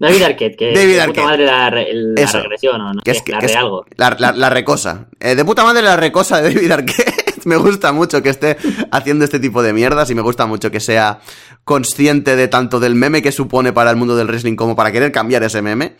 David 0.00 0.22
Arquette, 0.22 0.56
que 0.56 0.72
David 0.72 0.94
de 0.94 1.00
Arquette. 1.00 1.16
puta 1.16 1.26
madre 1.28 1.44
la, 1.46 1.70
re- 1.70 1.88
la 1.92 2.32
regresión 2.32 2.80
o 2.80 2.94
no 2.94 3.02
Que 3.02 3.12
sé, 3.12 3.18
es 3.18 3.22
que- 3.24 3.32
la 3.32 3.38
es- 3.40 3.50
de 3.52 3.56
algo. 3.58 3.84
La, 3.96 4.16
la- 4.18 4.32
la 4.32 4.48
recosa. 4.48 5.08
Eh, 5.18 5.34
de 5.34 5.44
puta 5.44 5.64
madre 5.64 5.82
la 5.82 5.96
recosa 5.96 6.40
de 6.40 6.54
David 6.54 6.70
Arquette. 6.70 7.07
Me 7.48 7.56
gusta 7.56 7.92
mucho 7.92 8.22
que 8.22 8.28
esté 8.28 8.56
haciendo 8.92 9.24
este 9.24 9.40
tipo 9.40 9.62
de 9.62 9.72
mierdas 9.72 10.10
y 10.10 10.14
me 10.14 10.22
gusta 10.22 10.46
mucho 10.46 10.70
que 10.70 10.78
sea 10.78 11.20
consciente 11.64 12.36
de 12.36 12.46
tanto 12.46 12.78
del 12.78 12.94
meme 12.94 13.22
que 13.22 13.32
supone 13.32 13.72
para 13.72 13.90
el 13.90 13.96
mundo 13.96 14.16
del 14.16 14.28
wrestling 14.28 14.54
como 14.54 14.76
para 14.76 14.92
querer 14.92 15.10
cambiar 15.10 15.42
ese 15.42 15.62
meme. 15.62 15.96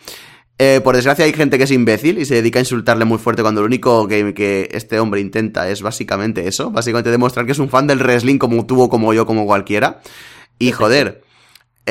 Eh, 0.61 0.81
por 0.83 0.95
desgracia 0.95 1.23
hay 1.23 1.31
gente 1.31 1.57
que 1.57 1.63
es 1.63 1.71
imbécil 1.71 2.17
y 2.17 2.25
se 2.25 2.35
dedica 2.35 2.59
a 2.59 2.61
insultarle 2.61 3.05
muy 3.05 3.17
fuerte 3.17 3.41
cuando 3.41 3.61
lo 3.61 3.67
único 3.67 4.07
que, 4.07 4.33
que 4.33 4.69
este 4.73 4.99
hombre 4.99 5.21
intenta 5.21 5.69
es 5.69 5.81
básicamente 5.81 6.47
eso, 6.47 6.69
básicamente 6.69 7.09
demostrar 7.09 7.45
que 7.45 7.53
es 7.53 7.59
un 7.59 7.69
fan 7.69 7.87
del 7.87 7.99
wrestling 7.99 8.37
como 8.37 8.65
tú 8.65 8.81
o 8.81 8.89
como 8.89 9.13
yo, 9.13 9.25
como 9.25 9.45
cualquiera. 9.45 10.01
Y 10.57 10.71
joder, 10.71 11.21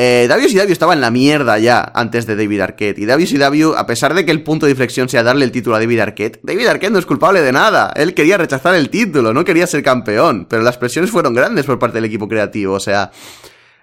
eh, 0.01 0.29
WCW 0.29 0.71
estaba 0.71 0.93
en 0.93 1.01
la 1.01 1.11
mierda 1.11 1.59
ya 1.59 1.91
antes 1.93 2.25
de 2.25 2.37
David 2.37 2.61
Arquette. 2.61 3.01
Y 3.01 3.07
WCW, 3.07 3.75
a 3.77 3.85
pesar 3.85 4.15
de 4.15 4.25
que 4.25 4.31
el 4.31 4.45
punto 4.45 4.67
de 4.67 4.71
inflexión 4.71 5.09
sea 5.09 5.25
darle 5.25 5.45
el 5.45 5.51
título 5.51 5.75
a 5.75 5.81
David 5.81 5.99
Arquette, 5.99 6.39
David 6.45 6.69
Arquette 6.69 6.93
no 6.93 7.01
es 7.01 7.07
culpable 7.07 7.43
de 7.43 7.51
nada. 7.51 7.93
Él 7.97 8.15
quería 8.15 8.39
rechazar 8.39 8.77
el 8.77 8.91
título, 8.91 9.35
no 9.35 9.45
quería 9.45 9.67
ser 9.67 9.83
campeón. 9.83 10.47
Pero 10.49 10.63
las 10.63 10.79
presiones 10.79 11.11
fueron 11.11 11.35
grandes 11.35 11.67
por 11.67 11.81
parte 11.81 11.97
del 11.97 12.05
equipo 12.05 12.29
creativo. 12.29 12.75
O 12.75 12.81
sea, 12.81 13.11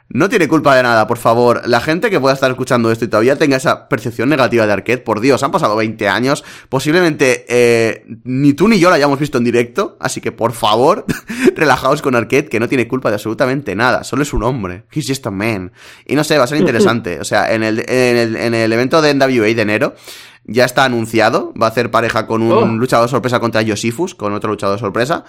no 0.10 0.30
tiene 0.30 0.48
culpa 0.48 0.76
de 0.76 0.84
nada, 0.84 1.08
por 1.08 1.18
favor. 1.18 1.68
La 1.68 1.82
gente 1.82 2.10
que 2.10 2.20
pueda 2.20 2.36
estar 2.36 2.50
escuchando 2.52 2.92
esto 2.92 3.06
y 3.06 3.08
todavía 3.08 3.38
tenga 3.38 3.58
esa 3.58 3.90
percepción 3.90 4.30
negativa 4.30 4.68
de 4.68 4.74
Arquette, 4.74 5.04
por 5.04 5.20
Dios, 5.20 5.42
han 5.44 5.52
pasado 5.52 5.76
20 5.76 6.08
años. 6.08 6.44
Posiblemente 6.70 7.46
eh, 7.50 8.06
ni 8.24 8.54
tú 8.54 8.68
ni 8.68 8.80
yo 8.80 8.90
la 8.90 8.98
hayamos 8.98 9.20
visto 9.20 9.40
en 9.40 9.44
directo. 9.44 9.98
Así 10.00 10.22
que, 10.22 10.32
por 10.32 10.54
favor, 10.54 11.06
relajaos 11.56 12.02
con 12.02 12.16
Arquette, 12.16 12.50
que 12.50 12.60
no 12.60 12.70
tiene 12.70 12.88
culpa 12.88 13.10
de 13.10 13.16
absolutamente 13.16 13.76
nada. 13.76 14.04
Solo 14.04 14.22
es 14.22 14.32
un 14.32 14.44
hombre. 14.44 14.84
He's 14.92 15.08
just 15.08 15.26
a 15.26 15.32
man. 15.32 15.72
Y 16.06 16.16
no 16.16 16.24
sé, 16.24 16.38
va 16.38 16.44
a 16.44 16.48
ser 16.48 16.60
interesante. 16.60 17.20
O 17.20 17.24
sea, 17.24 17.54
en 17.54 17.64
el, 17.64 17.80
en 17.90 18.18
el, 18.18 18.36
en 18.36 18.54
el 18.54 18.72
evento 18.72 19.02
de 19.02 19.14
NWA 19.14 19.54
de 19.54 19.62
enero. 19.62 19.96
Ya 20.48 20.66
está 20.66 20.84
anunciado, 20.86 21.54
va 21.60 21.68
a 21.68 21.70
hacer 21.70 21.90
pareja 21.92 22.28
con 22.28 22.42
un 22.44 22.52
Oh. 22.52 22.66
luchador 22.68 23.10
sorpresa 23.10 23.40
contra 23.40 23.62
Yosifus, 23.64 24.14
con 24.16 24.34
otro 24.34 24.52
luchador 24.52 24.80
sorpresa. 24.80 25.24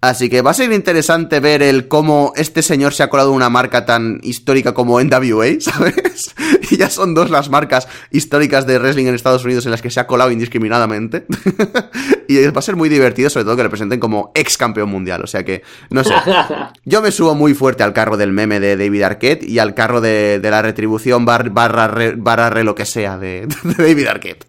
Así 0.00 0.28
que 0.28 0.42
va 0.42 0.50
a 0.50 0.54
ser 0.54 0.72
interesante 0.72 1.38
ver 1.38 1.62
el 1.62 1.86
cómo 1.86 2.32
este 2.34 2.62
señor 2.62 2.92
se 2.92 3.04
ha 3.04 3.08
colado 3.08 3.30
una 3.30 3.48
marca 3.50 3.86
tan 3.86 4.18
histórica 4.24 4.74
como 4.74 4.98
NWA, 5.00 5.46
¿sabes? 5.60 6.34
Y 6.72 6.76
ya 6.76 6.90
son 6.90 7.14
dos 7.14 7.30
las 7.30 7.50
marcas 7.50 7.86
históricas 8.10 8.66
de 8.66 8.80
wrestling 8.80 9.06
en 9.06 9.14
Estados 9.14 9.44
Unidos 9.44 9.64
en 9.66 9.70
las 9.70 9.80
que 9.80 9.90
se 9.90 10.00
ha 10.00 10.08
colado 10.08 10.32
indiscriminadamente. 10.32 11.24
y 12.28 12.44
va 12.46 12.58
a 12.58 12.62
ser 12.62 12.74
muy 12.74 12.88
divertido, 12.88 13.30
sobre 13.30 13.44
todo 13.44 13.56
que 13.56 13.62
le 13.62 13.68
presenten 13.68 14.00
como 14.00 14.32
ex 14.34 14.56
campeón 14.58 14.88
mundial. 14.90 15.22
O 15.22 15.28
sea 15.28 15.44
que, 15.44 15.62
no 15.90 16.02
sé. 16.02 16.14
Yo 16.84 17.00
me 17.00 17.12
subo 17.12 17.36
muy 17.36 17.54
fuerte 17.54 17.84
al 17.84 17.92
carro 17.92 18.16
del 18.16 18.32
meme 18.32 18.58
de 18.58 18.76
David 18.76 19.02
Arquette 19.02 19.44
y 19.44 19.60
al 19.60 19.74
carro 19.74 20.00
de, 20.00 20.40
de 20.40 20.50
la 20.50 20.62
retribución 20.62 21.24
bar- 21.24 21.50
barra, 21.50 21.86
re, 21.86 22.14
barra 22.16 22.50
re 22.50 22.64
lo 22.64 22.74
que 22.74 22.86
sea 22.86 23.18
de, 23.18 23.46
de 23.62 23.74
David 23.84 24.06
Arquette. 24.08 24.46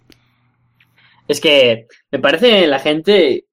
Es 1.27 1.39
que 1.41 1.87
me 2.11 2.19
parece 2.19 2.67
la 2.67 2.79
gente 2.79 3.45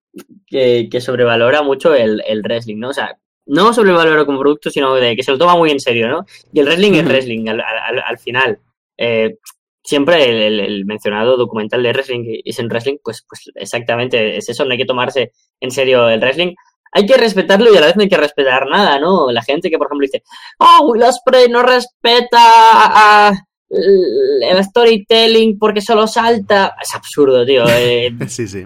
que, 0.46 0.88
que 0.90 1.00
sobrevalora 1.00 1.62
mucho 1.62 1.94
el, 1.94 2.22
el 2.26 2.42
wrestling, 2.42 2.78
¿no? 2.78 2.88
O 2.90 2.92
sea, 2.92 3.16
no 3.46 3.72
sobrevalora 3.72 4.24
como 4.24 4.40
producto, 4.40 4.70
sino 4.70 4.94
de 4.94 5.16
que 5.16 5.22
se 5.22 5.32
lo 5.32 5.38
toma 5.38 5.56
muy 5.56 5.70
en 5.70 5.80
serio, 5.80 6.08
¿no? 6.08 6.24
Y 6.52 6.60
el 6.60 6.66
wrestling 6.66 6.92
es 6.94 7.04
wrestling, 7.04 7.48
al, 7.48 7.60
al- 7.60 8.02
al 8.04 8.18
final. 8.18 8.58
Eh, 8.96 9.36
siempre 9.82 10.24
el, 10.28 10.36
el- 10.42 10.60
el 10.60 10.84
mencionado 10.84 11.36
documental 11.36 11.82
de 11.82 11.92
wrestling 11.92 12.40
es 12.44 12.58
en 12.58 12.68
wrestling, 12.68 12.98
pues, 13.02 13.24
pues 13.28 13.50
exactamente 13.54 14.36
es 14.36 14.48
eso, 14.48 14.64
no 14.64 14.72
hay 14.72 14.78
que 14.78 14.84
tomarse 14.84 15.32
en 15.60 15.70
serio 15.70 16.08
el 16.08 16.20
wrestling. 16.20 16.54
Hay 16.92 17.06
que 17.06 17.16
respetarlo 17.16 17.72
y 17.72 17.76
a 17.76 17.80
la 17.80 17.86
vez 17.86 17.96
no 17.96 18.02
hay 18.02 18.08
que 18.08 18.16
respetar 18.16 18.66
nada, 18.68 18.98
¿no? 18.98 19.30
La 19.30 19.42
gente 19.42 19.70
que, 19.70 19.78
por 19.78 19.86
ejemplo, 19.86 20.04
dice, 20.04 20.24
oh, 20.58 20.88
Will 20.90 21.02
Ospreay 21.04 21.48
no 21.48 21.62
respeta 21.62 23.28
a- 23.28 23.32
el 23.70 24.64
storytelling 24.64 25.58
porque 25.58 25.80
solo 25.80 26.06
salta. 26.06 26.74
Es 26.82 26.94
absurdo, 26.94 27.44
tío. 27.46 27.64
Eh, 27.68 28.10
Sí, 28.28 28.46
sí. 28.48 28.64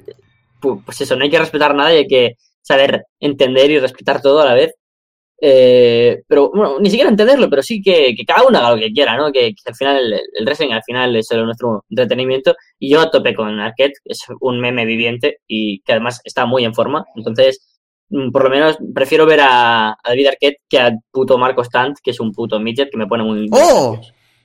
pu- 0.60 0.82
pues 0.84 1.00
eso, 1.00 1.14
no 1.16 1.24
hay 1.24 1.30
que 1.30 1.38
respetar 1.38 1.74
nada 1.74 1.92
y 1.94 1.98
hay 1.98 2.06
que 2.08 2.34
saber 2.62 3.04
entender 3.20 3.70
y 3.70 3.78
respetar 3.78 4.20
todo 4.22 4.40
a 4.40 4.46
la 4.46 4.54
vez. 4.54 4.72
Eh, 5.46 6.22
pero 6.26 6.50
bueno, 6.54 6.78
ni 6.80 6.88
siquiera 6.88 7.10
entenderlo, 7.10 7.50
pero 7.50 7.62
sí 7.62 7.82
que, 7.82 8.14
que 8.16 8.24
cada 8.24 8.46
uno 8.46 8.56
haga 8.58 8.70
lo 8.70 8.80
que 8.80 8.92
quiera, 8.92 9.16
¿no? 9.16 9.30
Que, 9.30 9.50
que 9.50 9.62
al 9.66 9.74
final 9.74 9.96
el, 9.98 10.20
el 10.38 10.44
wrestling 10.46 10.70
al 10.72 10.82
final 10.82 11.14
es 11.16 11.26
solo 11.26 11.44
nuestro 11.44 11.84
entretenimiento. 11.90 12.54
Y 12.78 12.90
yo 12.90 13.00
a 13.00 13.10
tope 13.10 13.34
con 13.34 13.60
Arquette, 13.60 13.98
es 14.04 14.20
un 14.40 14.58
meme 14.60 14.86
viviente 14.86 15.38
y 15.46 15.80
que 15.82 15.92
además 15.92 16.20
está 16.24 16.46
muy 16.46 16.64
en 16.64 16.72
forma. 16.74 17.04
Entonces, 17.14 17.60
mm, 18.08 18.30
por 18.30 18.44
lo 18.44 18.50
menos 18.50 18.78
prefiero 18.94 19.26
ver 19.26 19.40
a, 19.42 19.90
a 19.90 19.96
David 20.08 20.28
Arquette 20.28 20.58
que 20.68 20.78
al 20.78 20.98
puto 21.10 21.36
Marco 21.36 21.62
Stant, 21.62 21.98
que 22.02 22.12
es 22.12 22.20
un 22.20 22.32
puto 22.32 22.58
midget 22.58 22.90
que 22.90 22.96
me 22.96 23.06
pone 23.06 23.24
muy. 23.24 23.46
¡Oh! 23.50 23.98
¡Oh! 23.98 24.00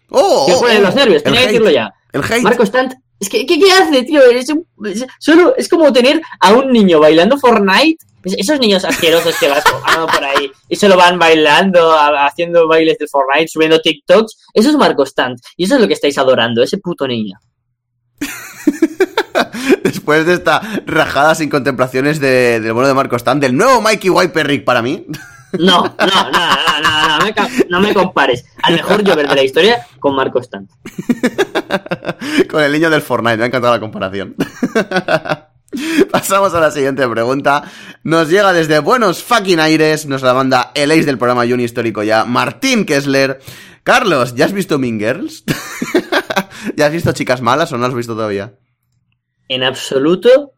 Que 0.10 0.16
me 0.16 0.22
oh, 0.22 0.60
pone 0.60 0.78
oh! 0.78 0.82
los 0.82 0.96
nervios, 0.96 1.24
tenía 1.24 1.42
que 1.42 1.48
decirlo 1.48 1.70
ya. 1.72 1.94
El 2.12 2.24
hate. 2.24 2.42
Marco 2.42 2.64
Stant, 2.66 2.94
es 3.20 3.30
que, 3.30 3.46
¿qué, 3.46 3.60
qué 3.60 3.72
hace, 3.72 4.04
tío? 4.04 4.22
Es, 4.24 4.50
un- 4.50 4.66
es- 4.86 5.06
solo, 5.20 5.56
es 5.56 5.70
como 5.70 5.92
tener 5.94 6.22
a 6.40 6.54
un 6.54 6.72
niño 6.72 7.00
bailando 7.00 7.38
Fortnite. 7.38 8.04
Es- 8.24 8.36
Esos 8.38 8.60
niños 8.60 8.84
asquerosos 8.86 9.36
que 9.40 9.48
vas 9.48 9.64
jugando 9.64 10.08
por 10.08 10.24
ahí 10.24 10.52
y 10.68 10.76
solo 10.76 10.98
van 10.98 11.18
bailando, 11.20 11.92
a- 11.92 12.26
haciendo 12.26 12.68
bailes 12.68 12.98
de 12.98 13.08
Fortnite, 13.08 13.48
subiendo 13.48 13.80
TikToks. 13.80 14.38
Eso 14.54 14.70
es 14.70 14.76
Marco 14.76 15.06
Stant. 15.06 15.40
Y 15.58 15.66
eso 15.66 15.76
es 15.76 15.82
lo 15.82 15.88
que 15.88 15.94
estáis 15.94 16.18
adorando, 16.18 16.64
ese 16.64 16.78
puto 16.80 17.08
niño. 17.08 17.38
Después 19.84 20.26
de 20.26 20.34
esta 20.34 20.62
rajada 20.86 21.36
sin 21.36 21.50
contemplaciones 21.50 22.20
de- 22.20 22.60
del 22.60 22.74
bueno 22.74 22.88
de 22.88 22.94
Marco 22.94 23.16
Stan, 23.16 23.40
del 23.40 23.56
nuevo 23.56 23.82
Mikey 23.82 24.10
White 24.10 24.34
Perrick 24.34 24.64
para 24.66 24.82
mí. 24.82 25.06
No, 25.58 25.84
no, 25.84 25.92
no, 25.98 26.32
no, 26.32 26.82
no, 26.82 27.18
no, 27.18 27.26
me, 27.26 27.34
no 27.70 27.82
me 27.82 27.94
compares. 27.94 28.46
Al 28.62 28.76
mejor 28.76 29.08
Jover 29.08 29.28
de 29.28 29.36
la 29.36 29.44
historia 29.44 29.86
con 30.00 30.16
Marco 30.16 30.42
Stant. 30.42 30.70
Con 32.50 32.64
el 32.64 32.72
niño 32.72 32.90
del 32.90 33.02
Fortnite, 33.02 33.38
me 33.38 33.44
ha 33.44 33.48
encantado 33.48 33.74
la 33.74 33.80
comparación. 33.80 34.36
Pasamos 36.12 36.54
a 36.54 36.60
la 36.60 36.72
siguiente 36.72 37.08
pregunta. 37.08 37.64
Nos 38.04 38.30
llega 38.30 38.54
desde 38.54 38.80
Buenos 38.80 39.24
Fucking 39.24 39.60
Aires, 39.60 40.06
nos 40.06 40.22
la 40.22 40.34
manda 40.34 40.72
el 40.74 40.92
ace 40.92 41.06
del 41.06 41.18
programa 41.18 41.48
Juni 41.48 41.64
Histórico 41.64 42.04
ya, 42.04 42.26
Martín 42.26 42.86
Kessler. 42.86 43.40
Carlos, 43.84 44.36
¿ya 44.36 44.46
has 44.46 44.54
visto 44.54 44.78
Mean 44.78 45.00
Girls? 45.00 45.44
¿Ya 46.76 46.88
has 46.88 46.92
visto 46.92 47.12
Chicas 47.12 47.42
Malas 47.42 47.72
o 47.72 47.78
no 47.78 47.86
has 47.86 47.94
visto 47.94 48.14
todavía? 48.14 48.54
En 49.48 49.64
absoluto 49.64 50.54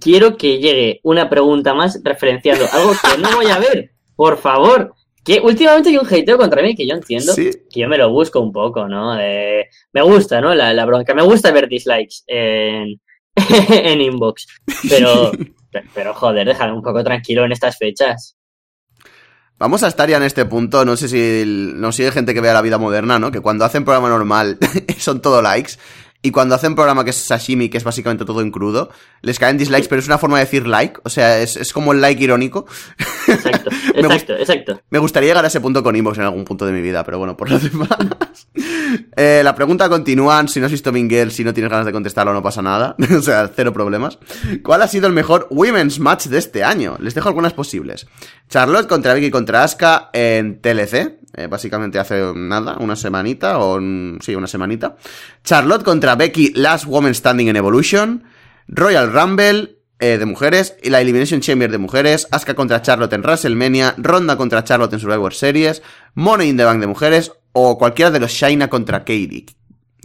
quiero 0.00 0.36
que 0.36 0.58
llegue 0.58 1.00
una 1.02 1.28
pregunta 1.28 1.74
más 1.74 2.00
referenciando 2.02 2.66
algo 2.72 2.92
que 2.92 3.18
no 3.18 3.32
voy 3.36 3.46
a 3.46 3.58
ver. 3.58 3.92
Por 4.22 4.38
favor. 4.38 4.94
Que 5.24 5.40
últimamente 5.40 5.88
hay 5.88 5.98
un 5.98 6.06
hateo 6.06 6.38
contra 6.38 6.62
mí 6.62 6.76
que 6.76 6.86
yo 6.86 6.94
entiendo. 6.94 7.32
Sí. 7.32 7.50
Que 7.68 7.80
yo 7.80 7.88
me 7.88 7.98
lo 7.98 8.08
busco 8.10 8.38
un 8.38 8.52
poco, 8.52 8.86
¿no? 8.86 9.18
Eh, 9.18 9.68
me 9.92 10.02
gusta, 10.02 10.40
¿no? 10.40 10.54
La, 10.54 10.72
la 10.72 10.84
bronca. 10.84 11.12
Me 11.12 11.22
gusta 11.22 11.50
ver 11.50 11.68
dislikes 11.68 12.22
en, 12.28 13.00
en 13.70 14.00
inbox. 14.00 14.46
Pero, 14.88 15.32
pero 15.94 16.14
joder, 16.14 16.46
déjame 16.46 16.72
un 16.72 16.82
poco 16.82 17.02
tranquilo 17.02 17.44
en 17.44 17.50
estas 17.50 17.76
fechas. 17.76 18.36
Vamos 19.58 19.82
a 19.82 19.88
estar 19.88 20.08
ya 20.08 20.18
en 20.18 20.22
este 20.22 20.44
punto, 20.44 20.84
no 20.84 20.96
sé 20.96 21.08
si 21.08 21.42
nos 21.74 21.96
sigue 21.96 22.12
gente 22.12 22.32
que 22.32 22.40
vea 22.40 22.52
la 22.52 22.62
vida 22.62 22.78
moderna, 22.78 23.18
¿no? 23.18 23.32
Que 23.32 23.40
cuando 23.40 23.64
hacen 23.64 23.84
programa 23.84 24.08
normal 24.08 24.56
son 24.98 25.20
todo 25.20 25.42
likes. 25.42 25.72
Y 26.24 26.30
cuando 26.30 26.54
hacen 26.54 26.76
programa 26.76 27.02
que 27.02 27.10
es 27.10 27.16
sashimi, 27.16 27.68
que 27.68 27.78
es 27.78 27.84
básicamente 27.84 28.24
todo 28.24 28.42
en 28.42 28.52
crudo, 28.52 28.90
les 29.22 29.40
caen 29.40 29.58
dislikes, 29.58 29.88
pero 29.88 30.00
es 30.00 30.06
una 30.06 30.18
forma 30.18 30.38
de 30.38 30.44
decir 30.44 30.68
like. 30.68 31.00
O 31.02 31.10
sea, 31.10 31.40
es, 31.40 31.56
es 31.56 31.72
como 31.72 31.92
el 31.92 32.00
like 32.00 32.22
irónico. 32.22 32.64
Exacto, 33.26 33.70
Me 33.94 34.02
exacto, 34.02 34.36
exacto. 34.36 34.80
Me 34.90 35.00
gustaría 35.00 35.30
llegar 35.30 35.44
a 35.44 35.48
ese 35.48 35.60
punto 35.60 35.82
con 35.82 35.96
Inbox 35.96 36.18
en 36.18 36.24
algún 36.24 36.44
punto 36.44 36.64
de 36.64 36.72
mi 36.72 36.80
vida, 36.80 37.02
pero 37.02 37.18
bueno, 37.18 37.36
por 37.36 37.50
lo 37.50 37.58
demás. 37.58 37.88
Eh, 39.16 39.40
la 39.44 39.54
pregunta 39.54 39.88
continúa. 39.88 40.46
Si 40.48 40.60
no 40.60 40.66
has 40.66 40.72
visto 40.72 40.92
Mingel, 40.92 41.30
si 41.30 41.44
no 41.44 41.52
tienes 41.54 41.70
ganas 41.70 41.86
de 41.86 41.92
contestarlo, 41.92 42.32
no 42.32 42.42
pasa 42.42 42.62
nada. 42.62 42.96
o 43.18 43.22
sea, 43.22 43.50
cero 43.54 43.72
problemas. 43.72 44.18
¿Cuál 44.62 44.82
ha 44.82 44.88
sido 44.88 45.06
el 45.06 45.12
mejor 45.12 45.46
Women's 45.50 45.98
Match 45.98 46.26
de 46.26 46.38
este 46.38 46.64
año? 46.64 46.96
Les 47.00 47.14
dejo 47.14 47.28
algunas 47.28 47.52
posibles. 47.52 48.06
Charlotte 48.48 48.86
contra 48.88 49.14
Vicky 49.14 49.30
contra 49.30 49.62
Asuka 49.64 50.10
en 50.12 50.60
TLC. 50.60 51.18
eh, 51.34 51.46
básicamente 51.48 51.98
hace 51.98 52.32
nada, 52.34 52.76
una 52.80 52.94
semanita, 52.96 53.58
o 53.58 53.76
un- 53.76 54.18
sí, 54.20 54.34
una 54.34 54.46
semanita. 54.46 54.96
Charlotte 55.44 55.82
contra 55.84 56.14
Becky, 56.16 56.52
Last 56.54 56.84
Woman 56.86 57.14
Standing 57.14 57.48
en 57.48 57.56
Evolution. 57.56 58.24
Royal 58.68 59.12
Rumble 59.12 59.76
eh, 59.98 60.18
de 60.18 60.26
mujeres 60.26 60.76
y 60.82 60.90
la 60.90 61.00
Elimination 61.00 61.40
Chamber 61.40 61.70
de 61.70 61.78
mujeres, 61.78 62.26
Asuka 62.32 62.54
contra 62.54 62.82
Charlotte 62.82 63.12
en 63.12 63.22
WrestleMania, 63.22 63.94
Ronda 63.98 64.36
contra 64.36 64.64
Charlotte 64.64 64.92
en 64.94 64.98
Survivor 65.00 65.32
Series, 65.32 65.80
Money 66.14 66.48
in 66.48 66.56
the 66.56 66.64
Bank 66.64 66.80
de 66.80 66.86
mujeres 66.88 67.32
o 67.52 67.76
cualquiera 67.78 68.10
de 68.10 68.20
los 68.20 68.30
Shaina 68.32 68.68
contra 68.68 69.00
Katie. 69.00 69.46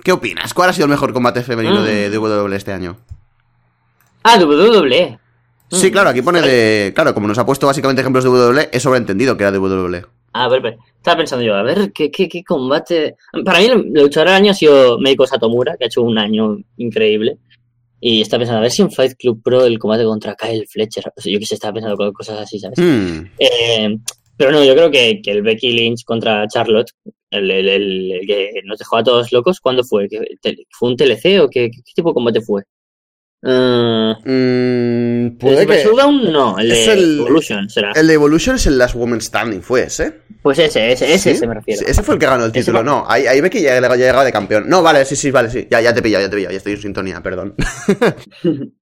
¿Qué 0.03 0.11
opinas? 0.11 0.53
¿Cuál 0.53 0.69
ha 0.69 0.73
sido 0.73 0.85
el 0.85 0.91
mejor 0.91 1.13
combate 1.13 1.41
femenino 1.43 1.81
Mm. 1.81 1.85
de, 1.85 2.09
de 2.09 2.17
WWE 2.17 2.55
este 2.55 2.71
año? 2.73 2.97
Ah, 4.23 4.37
WWE. 4.39 5.17
Sí, 5.71 5.87
Mm. 5.87 5.91
claro, 5.91 6.09
aquí 6.09 6.21
pone 6.21 6.41
de... 6.41 6.91
Claro, 6.95 7.13
como 7.13 7.27
nos 7.27 7.37
ha 7.37 7.45
puesto 7.45 7.67
básicamente 7.67 8.01
ejemplos 8.01 8.23
de 8.23 8.29
WWE, 8.29 8.69
es 8.71 8.83
sobreentendido 8.83 9.35
que 9.35 9.43
era 9.43 9.51
de 9.51 9.59
WWE. 9.59 10.05
A 10.33 10.47
ver, 10.49 10.61
pero 10.61 10.77
estaba 10.97 11.17
pensando 11.17 11.43
yo, 11.43 11.55
a 11.55 11.63
ver, 11.63 11.91
¿qué, 11.93 12.11
qué, 12.11 12.27
qué 12.29 12.43
combate? 12.43 13.15
Para 13.43 13.59
mí 13.59 13.65
el 13.65 13.91
luchador 13.93 14.27
del 14.29 14.35
año 14.37 14.51
ha 14.51 14.53
sido 14.53 14.99
Meiko 14.99 15.25
Satomura, 15.25 15.75
que 15.77 15.85
ha 15.85 15.87
hecho 15.87 16.01
un 16.03 16.17
año 16.17 16.57
increíble. 16.77 17.37
Y 17.99 18.21
estaba 18.21 18.41
pensando, 18.41 18.59
a 18.59 18.61
ver 18.61 18.71
si 18.71 18.83
en 18.83 18.91
Fight 18.91 19.13
Club 19.17 19.41
Pro 19.43 19.65
el 19.65 19.79
combate 19.79 20.03
contra 20.03 20.35
Kyle 20.35 20.67
Fletcher. 20.67 21.11
O 21.15 21.19
sea, 21.21 21.33
yo 21.33 21.39
que 21.39 21.45
sé, 21.47 21.55
estaba 21.55 21.73
pensando 21.73 22.13
cosas 22.13 22.39
así, 22.41 22.59
¿sabes? 22.59 22.77
Hmm. 22.77 23.25
Eh, 23.39 23.97
pero 24.35 24.51
no, 24.51 24.63
yo 24.63 24.75
creo 24.75 24.91
que, 24.91 25.19
que 25.23 25.31
el 25.31 25.41
Becky 25.41 25.71
Lynch 25.71 26.03
contra 26.05 26.47
Charlotte, 26.47 26.91
el, 27.31 27.51
el- 27.51 27.69
el- 27.69 28.11
el 28.11 28.27
que 28.27 28.51
nos 28.65 28.77
dejó 28.79 28.97
a 28.97 29.03
todos 29.03 29.31
locos, 29.31 29.59
¿cuándo 29.59 29.83
fue? 29.83 30.07
¿Qué- 30.09 30.37
te- 30.41 30.65
¿Fue 30.71 30.89
un 30.89 30.95
TLC 30.97 31.39
o 31.41 31.49
qué, 31.49 31.69
qué 31.71 31.81
tipo 31.95 32.09
de 32.09 32.13
combate 32.13 32.41
fue? 32.41 32.63
Ah, 33.43 34.15
Mm, 34.25 35.25
¿El 35.27 35.37
puede 35.37 35.57
de 35.59 35.67
que... 35.67 35.83
Showdown? 35.83 36.31
No, 36.31 36.57
el 36.57 36.71
es 36.71 36.85
de 36.87 36.93
el- 36.93 37.19
Evolution 37.19 37.69
será. 37.69 37.91
El 37.93 38.07
de 38.07 38.13
Evolution 38.15 38.55
es 38.55 38.65
el 38.65 38.77
Last 38.77 38.95
Woman 38.95 39.21
Standing, 39.21 39.61
fue 39.61 39.83
ese. 39.83 40.21
Pues 40.41 40.57
ese, 40.59 40.91
ese, 40.91 41.05
ese, 41.13 41.17
¿Sí? 41.19 41.29
ese 41.35 41.47
me 41.47 41.53
refiero. 41.55 41.85
Ese 41.85 42.01
fue 42.03 42.15
el 42.15 42.19
que 42.19 42.25
ganó 42.25 42.45
el 42.45 42.51
título, 42.51 42.83
no. 42.83 43.05
Ahí, 43.07 43.27
ahí 43.27 43.39
ve 43.41 43.49
que 43.49 43.61
ya, 43.61 43.79
ya 43.79 43.95
llegaba 43.95 44.23
de 44.25 44.31
campeón. 44.31 44.67
No, 44.67 44.81
vale, 44.81 45.05
sí, 45.05 45.15
sí, 45.15 45.29
vale, 45.29 45.49
sí. 45.49 45.67
Ya, 45.69 45.81
ya 45.81 45.93
te 45.93 45.99
he 45.99 46.03
pillado, 46.03 46.23
ya 46.25 46.29
te 46.29 46.35
he 46.35 46.39
pillado, 46.39 46.51
ya 46.53 46.57
estoy 46.57 46.73
en 46.73 46.81
sintonía, 46.81 47.21
perdón. 47.21 47.55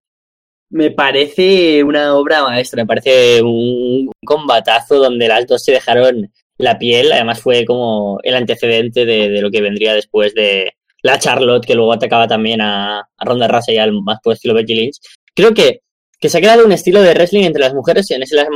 Me 0.70 0.90
parece 0.90 1.84
una 1.84 2.14
obra 2.16 2.42
maestra, 2.42 2.82
me 2.82 2.86
parece 2.88 3.40
un 3.40 4.10
combatazo 4.24 4.96
donde 4.98 5.28
las 5.28 5.46
dos 5.46 5.62
se 5.62 5.72
dejaron 5.72 6.30
la 6.58 6.78
piel, 6.78 7.12
además 7.12 7.40
fue 7.40 7.64
como 7.64 8.18
el 8.22 8.34
antecedente 8.34 9.04
de, 9.04 9.40
lo 9.40 9.50
que 9.50 9.60
vendría 9.60 9.94
después 9.94 10.34
de 10.34 10.72
la 11.02 11.18
Charlotte, 11.18 11.64
que 11.66 11.74
luego 11.74 11.92
atacaba 11.92 12.26
también 12.26 12.60
a, 12.60 13.02
Ronda 13.18 13.48
Rousey 13.48 13.78
al 13.78 13.92
más 13.92 14.18
por 14.22 14.32
estilo 14.32 14.54
Becky 14.54 14.74
Lynch. 14.74 14.98
Creo 15.34 15.52
que, 15.54 15.80
que 16.18 16.28
se 16.28 16.38
ha 16.38 16.40
creado 16.40 16.64
un 16.64 16.72
estilo 16.72 17.02
de 17.02 17.12
wrestling 17.14 17.44
entre 17.44 17.62
las 17.62 17.74
mujeres, 17.74 18.10
en 18.10 18.22
ese 18.22 18.36
las, 18.36 18.48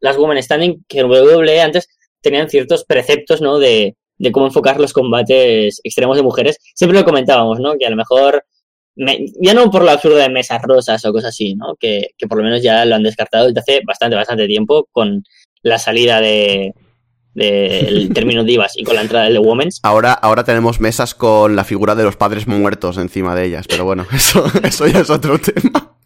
las 0.00 0.16
Women 0.16 0.42
Standing, 0.42 0.84
que 0.88 1.00
en 1.00 1.06
WWE 1.06 1.60
antes 1.60 1.88
tenían 2.20 2.48
ciertos 2.48 2.84
preceptos, 2.84 3.40
¿no? 3.40 3.58
De, 3.58 3.96
de 4.18 4.32
cómo 4.32 4.46
enfocar 4.46 4.80
los 4.80 4.92
combates 4.92 5.80
extremos 5.84 6.16
de 6.16 6.22
mujeres. 6.22 6.58
Siempre 6.74 6.98
lo 6.98 7.04
comentábamos, 7.04 7.60
¿no? 7.60 7.76
Que 7.78 7.86
a 7.86 7.90
lo 7.90 7.96
mejor 7.96 8.44
me- 8.94 9.26
ya 9.40 9.54
no 9.54 9.70
por 9.70 9.84
lo 9.84 9.90
absurdo 9.90 10.16
de 10.16 10.28
mesas 10.28 10.60
rosas 10.62 11.04
o 11.04 11.12
cosas 11.12 11.30
así, 11.30 11.54
¿no? 11.54 11.76
Que, 11.76 12.10
que 12.18 12.26
por 12.26 12.38
lo 12.38 12.44
menos 12.44 12.62
ya 12.62 12.84
lo 12.84 12.94
han 12.94 13.02
descartado 13.02 13.46
desde 13.46 13.60
hace 13.60 13.80
bastante, 13.86 14.16
bastante 14.16 14.46
tiempo 14.46 14.88
con 14.92 15.24
la 15.62 15.78
salida 15.78 16.20
de 16.20 16.74
del 17.34 18.12
término 18.12 18.44
divas 18.44 18.72
y 18.76 18.84
con 18.84 18.94
la 18.94 19.02
entrada 19.02 19.30
de 19.30 19.38
Women's. 19.38 19.80
Ahora, 19.82 20.12
ahora 20.12 20.44
tenemos 20.44 20.80
mesas 20.80 21.14
con 21.14 21.56
la 21.56 21.64
figura 21.64 21.94
de 21.94 22.04
los 22.04 22.16
padres 22.16 22.46
muertos 22.46 22.98
encima 22.98 23.34
de 23.34 23.46
ellas, 23.46 23.66
pero 23.68 23.84
bueno, 23.84 24.06
eso, 24.12 24.44
eso 24.62 24.86
ya 24.86 25.00
es 25.00 25.10
otro 25.10 25.38
tema. 25.38 25.96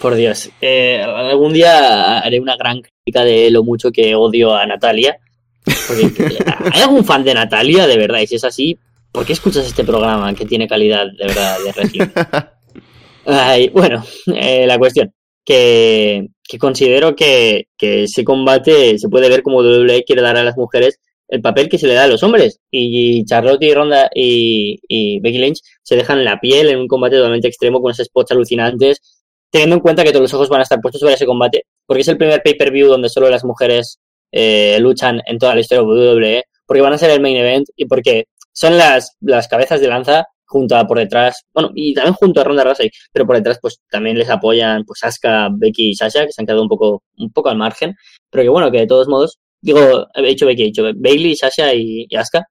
Por 0.00 0.16
Dios. 0.16 0.50
Eh, 0.60 1.00
algún 1.00 1.52
día 1.52 2.18
haré 2.18 2.40
una 2.40 2.56
gran 2.56 2.82
crítica 2.82 3.22
de 3.22 3.50
lo 3.50 3.62
mucho 3.62 3.92
que 3.92 4.16
odio 4.16 4.54
a 4.54 4.66
Natalia. 4.66 5.16
Porque, 5.64 6.38
¿Hay 6.72 6.80
algún 6.80 7.04
fan 7.04 7.22
de 7.22 7.34
Natalia, 7.34 7.86
de 7.86 7.96
verdad? 7.96 8.18
Y 8.18 8.26
si 8.26 8.34
es 8.34 8.42
así, 8.42 8.76
¿por 9.12 9.24
qué 9.24 9.32
escuchas 9.32 9.64
este 9.64 9.84
programa 9.84 10.34
que 10.34 10.44
tiene 10.44 10.66
calidad, 10.66 11.06
de 11.06 11.26
verdad, 11.26 11.56
de? 11.64 12.10
Ay, 13.26 13.68
bueno, 13.68 14.04
eh, 14.34 14.66
la 14.66 14.76
cuestión, 14.76 15.14
que, 15.44 16.26
que 16.42 16.58
considero 16.58 17.14
que, 17.14 17.68
que 17.76 18.04
ese 18.04 18.24
combate 18.24 18.98
se 18.98 19.08
puede 19.08 19.28
ver 19.28 19.42
como 19.42 19.60
WWE 19.60 20.04
quiere 20.04 20.22
dar 20.22 20.36
a 20.36 20.44
las 20.44 20.56
mujeres 20.56 21.00
el 21.28 21.40
papel 21.40 21.70
que 21.70 21.78
se 21.78 21.86
le 21.86 21.94
da 21.94 22.04
a 22.04 22.08
los 22.08 22.22
hombres. 22.22 22.60
Y 22.70 23.24
Charlotte 23.24 23.62
y 23.62 23.72
Ronda 23.72 24.10
y, 24.14 24.78
y 24.86 25.18
Becky 25.20 25.38
Lynch 25.38 25.60
se 25.82 25.96
dejan 25.96 26.24
la 26.24 26.38
piel 26.38 26.68
en 26.68 26.78
un 26.78 26.88
combate 26.88 27.16
totalmente 27.16 27.48
extremo 27.48 27.80
con 27.80 27.90
esos 27.90 28.06
spots 28.06 28.32
alucinantes, 28.32 29.00
teniendo 29.50 29.76
en 29.76 29.80
cuenta 29.80 30.04
que 30.04 30.10
todos 30.10 30.22
los 30.22 30.34
ojos 30.34 30.50
van 30.50 30.60
a 30.60 30.64
estar 30.64 30.80
puestos 30.80 31.00
sobre 31.00 31.14
ese 31.14 31.24
combate, 31.24 31.64
porque 31.86 32.02
es 32.02 32.08
el 32.08 32.18
primer 32.18 32.42
pay-per-view 32.42 32.86
donde 32.86 33.08
solo 33.08 33.30
las 33.30 33.44
mujeres 33.44 33.98
eh, 34.30 34.78
luchan 34.80 35.22
en 35.26 35.38
toda 35.38 35.54
la 35.54 35.62
historia 35.62 35.82
de 35.82 35.88
WWE, 35.88 36.44
porque 36.66 36.82
van 36.82 36.92
a 36.92 36.98
ser 36.98 37.10
el 37.10 37.20
main 37.20 37.36
event 37.36 37.68
y 37.76 37.86
porque 37.86 38.26
son 38.52 38.76
las, 38.76 39.16
las 39.20 39.48
cabezas 39.48 39.80
de 39.80 39.88
lanza 39.88 40.26
junto 40.52 40.76
a 40.76 40.86
por 40.86 40.98
detrás, 40.98 41.46
bueno, 41.54 41.70
y 41.74 41.94
también 41.94 42.14
junto 42.14 42.40
a 42.40 42.44
Ronda 42.44 42.62
Rousey, 42.62 42.90
pero 43.10 43.26
por 43.26 43.36
detrás 43.36 43.58
pues 43.60 43.80
también 43.90 44.18
les 44.18 44.28
apoyan 44.28 44.84
pues 44.84 45.02
Asuka, 45.02 45.48
Becky 45.50 45.90
y 45.90 45.94
Sasha, 45.94 46.26
que 46.26 46.32
se 46.32 46.42
han 46.42 46.46
quedado 46.46 46.62
un 46.62 46.68
poco, 46.68 47.02
un 47.16 47.32
poco 47.32 47.48
al 47.48 47.56
margen, 47.56 47.94
pero 48.30 48.42
que 48.44 48.48
bueno, 48.50 48.70
que 48.70 48.80
de 48.80 48.86
todos 48.86 49.08
modos, 49.08 49.38
digo, 49.62 50.06
he 50.14 50.22
dicho 50.22 50.46
Becky, 50.46 50.62
he 50.62 50.66
dicho 50.66 50.84
Bailey, 50.94 51.34
Sasha 51.36 51.72
y, 51.72 52.06
y 52.08 52.16
Asuka, 52.16 52.46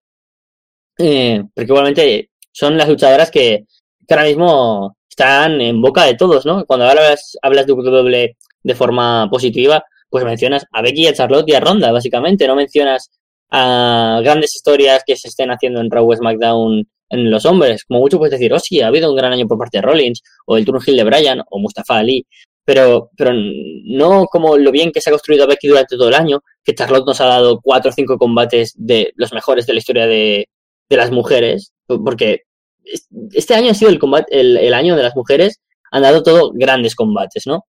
eh, 0.97 1.43
porque 1.53 1.71
igualmente 1.71 2.31
son 2.51 2.75
las 2.75 2.89
luchadoras 2.89 3.29
que, 3.29 3.65
que 4.07 4.13
ahora 4.13 4.25
mismo 4.25 4.97
están 5.07 5.61
en 5.61 5.79
boca 5.79 6.05
de 6.05 6.15
todos, 6.15 6.45
¿no? 6.45 6.65
Cuando 6.65 6.87
hablas, 6.87 7.37
hablas 7.43 7.67
de 7.67 7.73
WWE 7.73 8.35
de 8.63 8.75
forma 8.75 9.29
positiva, 9.29 9.83
pues 10.09 10.25
mencionas 10.25 10.65
a 10.71 10.81
Becky, 10.81 11.07
a 11.07 11.13
Charlotte 11.13 11.49
y 11.49 11.53
a 11.53 11.59
Ronda, 11.59 11.91
básicamente, 11.91 12.47
no 12.47 12.55
mencionas 12.55 13.11
a 13.51 14.21
grandes 14.23 14.55
historias 14.55 15.03
que 15.05 15.15
se 15.15 15.27
estén 15.27 15.51
haciendo 15.51 15.81
en 15.81 15.91
Raw 15.91 16.11
SmackDown 16.15 16.87
en 17.11 17.29
los 17.29 17.45
hombres. 17.45 17.83
Como 17.85 17.99
mucho 17.99 18.17
puedes 18.17 18.31
decir, 18.31 18.53
oh 18.53 18.59
sí, 18.59 18.81
ha 18.81 18.87
habido 18.87 19.09
un 19.11 19.15
gran 19.17 19.31
año 19.33 19.47
por 19.47 19.57
parte 19.57 19.77
de 19.77 19.81
Rollins, 19.83 20.21
o 20.45 20.57
el 20.57 20.65
turn 20.65 20.79
heel 20.85 20.97
de 20.97 21.03
Bryan, 21.03 21.43
o 21.49 21.59
Mustafa 21.59 21.97
Ali, 21.99 22.25
pero, 22.65 23.09
pero 23.17 23.31
no 23.33 24.25
como 24.25 24.57
lo 24.57 24.71
bien 24.71 24.91
que 24.91 25.01
se 25.01 25.09
ha 25.09 25.13
construido 25.13 25.47
Becky 25.47 25.67
durante 25.67 25.97
todo 25.97 26.09
el 26.09 26.15
año, 26.15 26.41
que 26.63 26.75
Charlotte 26.75 27.05
nos 27.07 27.19
ha 27.21 27.25
dado 27.25 27.59
cuatro 27.61 27.89
o 27.91 27.93
cinco 27.93 28.17
combates 28.17 28.73
de 28.77 29.11
los 29.15 29.33
mejores 29.33 29.65
de 29.65 29.73
la 29.73 29.79
historia 29.79 30.07
de, 30.07 30.47
de 30.89 30.97
las 30.97 31.11
mujeres, 31.11 31.73
porque 31.87 32.41
es- 32.83 33.07
este 33.33 33.55
año 33.55 33.71
ha 33.71 33.73
sido 33.73 33.89
el, 33.91 33.99
combate, 33.99 34.39
el, 34.39 34.57
el 34.57 34.73
año 34.73 34.95
de 34.95 35.03
las 35.03 35.15
mujeres, 35.15 35.59
han 35.91 36.03
dado 36.03 36.23
todo 36.23 36.51
grandes 36.53 36.95
combates, 36.95 37.47
¿no? 37.47 37.65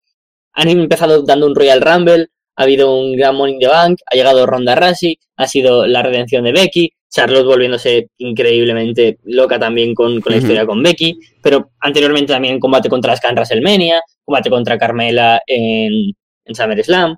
Han 0.52 0.68
empezado 0.68 1.22
dando 1.22 1.46
un 1.46 1.54
Royal 1.54 1.80
Rumble, 1.80 2.28
ha 2.56 2.62
habido 2.62 2.94
un 2.94 3.16
gran 3.16 3.36
Money 3.36 3.54
in 3.54 3.60
the 3.60 3.66
Bank, 3.68 3.98
ha 4.10 4.14
llegado 4.14 4.46
Ronda 4.46 4.74
Rousey, 4.74 5.18
ha 5.36 5.46
sido 5.46 5.86
la 5.86 6.02
redención 6.02 6.44
de 6.44 6.52
Becky, 6.52 6.92
Charlotte 7.10 7.44
volviéndose 7.44 8.08
increíblemente 8.18 9.18
loca 9.24 9.58
también 9.58 9.94
con, 9.94 10.20
con 10.20 10.32
la 10.32 10.38
historia 10.38 10.64
con 10.64 10.82
Becky, 10.82 11.18
pero 11.42 11.72
anteriormente 11.80 12.32
también 12.32 12.58
combate 12.58 12.88
contra 12.88 13.14
en 13.14 13.34
WrestleMania, 13.34 14.00
combate 14.24 14.48
contra 14.48 14.78
Carmela 14.78 15.42
en, 15.46 16.14
en 16.44 16.54
SummerSlam. 16.54 17.14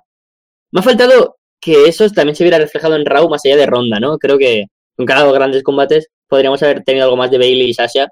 Me 0.71 0.79
ha 0.81 0.83
faltado 0.83 1.37
que 1.61 1.85
eso 1.85 2.09
también 2.09 2.35
se 2.35 2.43
viera 2.43 2.57
reflejado 2.57 2.95
en 2.95 3.05
Raw 3.05 3.29
más 3.29 3.45
allá 3.45 3.55
de 3.55 3.65
Ronda, 3.65 3.99
¿no? 3.99 4.17
Creo 4.17 4.37
que 4.37 4.65
con 4.97 5.05
cada 5.05 5.31
grandes 5.31 5.63
combates 5.63 6.09
podríamos 6.27 6.61
haber 6.61 6.83
tenido 6.83 7.05
algo 7.05 7.15
más 7.17 7.31
de 7.31 7.37
Bailey 7.37 7.69
y 7.69 7.73
Sasha, 7.73 8.09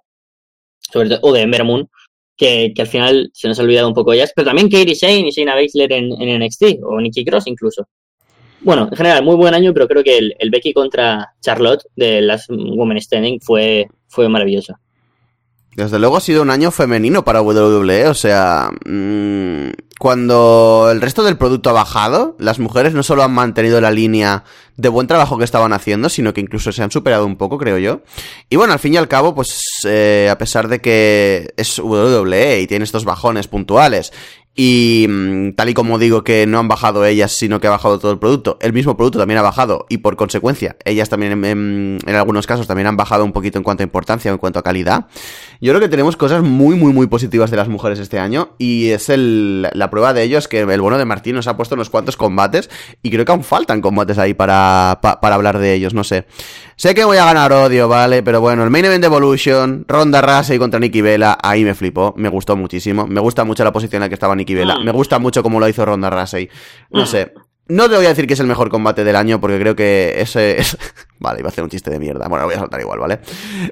sobre 0.79 1.09
todo, 1.09 1.19
o 1.21 1.33
de 1.33 1.41
Ember 1.41 1.65
Moon, 1.65 1.89
que, 2.37 2.73
al 2.77 2.87
final 2.87 3.29
se 3.33 3.47
nos 3.47 3.59
ha 3.59 3.63
olvidado 3.63 3.87
un 3.87 3.93
poco 3.93 4.13
ellas, 4.13 4.31
pero 4.35 4.47
también 4.47 4.69
Katie 4.69 4.95
Shane 4.95 5.27
y 5.27 5.31
Shayna 5.31 5.55
Baszler 5.55 5.91
en, 5.93 6.09
NXT, 6.09 6.83
o 6.83 6.99
Nikki 6.99 7.25
Cross 7.25 7.47
incluso. 7.47 7.87
Bueno, 8.61 8.87
en 8.89 8.95
general, 8.95 9.23
muy 9.23 9.35
buen 9.35 9.53
año, 9.53 9.73
pero 9.73 9.87
creo 9.87 10.03
que 10.03 10.17
el, 10.17 10.49
Becky 10.49 10.73
contra 10.73 11.33
Charlotte 11.41 11.83
de 11.95 12.21
las 12.21 12.47
Women 12.49 13.01
Standing 13.01 13.41
fue, 13.41 13.87
fue 14.07 14.29
maravilloso. 14.29 14.75
Desde 15.75 15.99
luego 15.99 16.17
ha 16.17 16.21
sido 16.21 16.43
un 16.43 16.51
año 16.51 16.71
femenino 16.71 17.25
para 17.25 17.41
WWE, 17.41 18.07
o 18.07 18.13
sea, 18.13 18.69
mm, 18.85 19.69
cuando 20.03 20.89
el 20.91 20.99
resto 20.99 21.23
del 21.23 21.37
producto 21.37 21.69
ha 21.69 21.71
bajado, 21.71 22.35
las 22.37 22.59
mujeres 22.59 22.93
no 22.93 23.03
solo 23.03 23.23
han 23.23 23.31
mantenido 23.31 23.79
la 23.79 23.89
línea 23.89 24.43
de 24.75 24.89
buen 24.89 25.07
trabajo 25.07 25.37
que 25.37 25.45
estaban 25.45 25.71
haciendo, 25.71 26.09
sino 26.09 26.33
que 26.33 26.41
incluso 26.41 26.73
se 26.73 26.83
han 26.83 26.91
superado 26.91 27.25
un 27.25 27.37
poco, 27.37 27.57
creo 27.57 27.77
yo. 27.77 28.01
Y 28.49 28.57
bueno, 28.57 28.73
al 28.73 28.79
fin 28.79 28.93
y 28.93 28.97
al 28.97 29.07
cabo, 29.07 29.33
pues 29.33 29.61
eh, 29.87 30.27
a 30.29 30.37
pesar 30.37 30.67
de 30.67 30.81
que 30.81 31.53
es 31.55 31.79
WWE 31.79 32.59
y 32.59 32.67
tiene 32.67 32.83
estos 32.83 33.05
bajones 33.05 33.47
puntuales, 33.47 34.11
y 34.55 35.07
mm, 35.09 35.53
tal 35.55 35.69
y 35.69 35.73
como 35.73 35.97
digo 35.97 36.23
que 36.23 36.45
no 36.45 36.59
han 36.59 36.67
bajado 36.67 37.05
ellas, 37.05 37.31
sino 37.31 37.59
que 37.59 37.65
ha 37.67 37.71
bajado 37.71 37.97
todo 37.97 38.11
el 38.11 38.19
producto, 38.19 38.57
el 38.61 38.71
mismo 38.71 38.95
producto 38.95 39.17
también 39.17 39.39
ha 39.39 39.41
bajado 39.41 39.85
y 39.89 39.97
por 39.97 40.15
consecuencia 40.15 40.75
ellas 40.85 41.09
también 41.09 41.31
en, 41.31 41.45
en- 41.45 41.97
en 42.05 42.15
algunos 42.15 42.45
casos 42.45 42.67
también 42.67 42.85
han 42.87 42.95
bajado 42.97 43.25
un 43.25 43.31
poquito 43.31 43.57
en 43.57 43.63
cuanto 43.63 43.81
a 43.81 43.85
importancia 43.85 44.29
o 44.31 44.35
en 44.35 44.37
cuanto 44.39 44.59
a 44.59 44.63
calidad. 44.63 45.07
Yo 45.59 45.71
creo 45.71 45.79
que 45.79 45.89
tenemos 45.89 46.15
cosas 46.17 46.43
muy 46.43 46.75
muy 46.75 46.93
muy 46.93 47.07
positivas 47.07 47.49
de 47.49 47.57
las 47.57 47.67
mujeres 47.67 47.97
este 47.99 48.19
año 48.19 48.49
y 48.59 48.89
es 48.89 49.09
el, 49.09 49.69
la 49.73 49.89
prueba 49.89 50.13
de 50.13 50.21
ello 50.23 50.37
es 50.37 50.47
que 50.47 50.59
el 50.59 50.81
bono 50.81 50.97
de 50.99 51.05
Martín 51.05 51.35
nos 51.35 51.47
ha 51.47 51.57
puesto 51.57 51.73
unos 51.75 51.89
cuantos 51.89 52.15
combates 52.17 52.69
y 53.01 53.09
creo 53.09 53.25
que 53.25 53.31
aún 53.31 53.43
faltan 53.43 53.81
combates 53.81 54.17
ahí 54.19 54.33
para, 54.35 54.99
pa- 55.01 55.19
para 55.19 55.35
hablar 55.35 55.57
de 55.57 55.73
ellos, 55.73 55.93
no 55.95 56.03
sé. 56.03 56.25
Sé 56.83 56.93
que 56.93 57.05
voy 57.05 57.15
a 57.15 57.23
ganar 57.23 57.53
odio, 57.53 57.87
¿vale? 57.87 58.23
Pero 58.23 58.41
bueno, 58.41 58.61
el 58.65 58.69
Main 58.69 58.83
Event 58.83 59.05
Evolution, 59.05 59.85
Ronda 59.87 60.21
Rousey 60.21 60.59
contra 60.59 60.81
Nikki 60.81 60.99
Vela, 60.99 61.37
ahí 61.41 61.63
me 61.63 61.73
flipó, 61.75 62.13
me 62.17 62.27
gustó 62.27 62.57
muchísimo. 62.57 63.07
Me 63.07 63.21
gusta 63.21 63.45
mucho 63.45 63.63
la 63.63 63.71
posición 63.71 63.99
en 64.01 64.07
la 64.07 64.09
que 64.09 64.15
estaba 64.15 64.35
Nikki 64.35 64.53
Vela, 64.53 64.75
Mm. 64.79 64.83
me 64.83 64.91
gusta 64.91 65.17
mucho 65.17 65.41
cómo 65.43 65.61
lo 65.61 65.67
hizo 65.69 65.85
Ronda 65.85 66.09
Rousey. 66.09 66.49
No 66.91 67.03
Mm. 67.03 67.07
sé, 67.07 67.33
no 67.69 67.87
te 67.89 67.95
voy 67.95 68.05
a 68.05 68.09
decir 68.09 68.27
que 68.27 68.33
es 68.33 68.39
el 68.41 68.47
mejor 68.47 68.67
combate 68.67 69.05
del 69.05 69.15
año 69.15 69.39
porque 69.39 69.57
creo 69.61 69.77
que 69.77 70.15
ese 70.17 70.59
es... 70.59 70.77
Vale, 71.19 71.39
iba 71.39 71.47
a 71.47 71.51
hacer 71.53 71.63
un 71.63 71.69
chiste 71.69 71.89
de 71.89 71.99
mierda. 71.99 72.27
Bueno, 72.27 72.41
lo 72.41 72.47
voy 72.47 72.55
a 72.55 72.59
soltar 72.59 72.81
igual, 72.81 72.99
¿vale? 72.99 73.21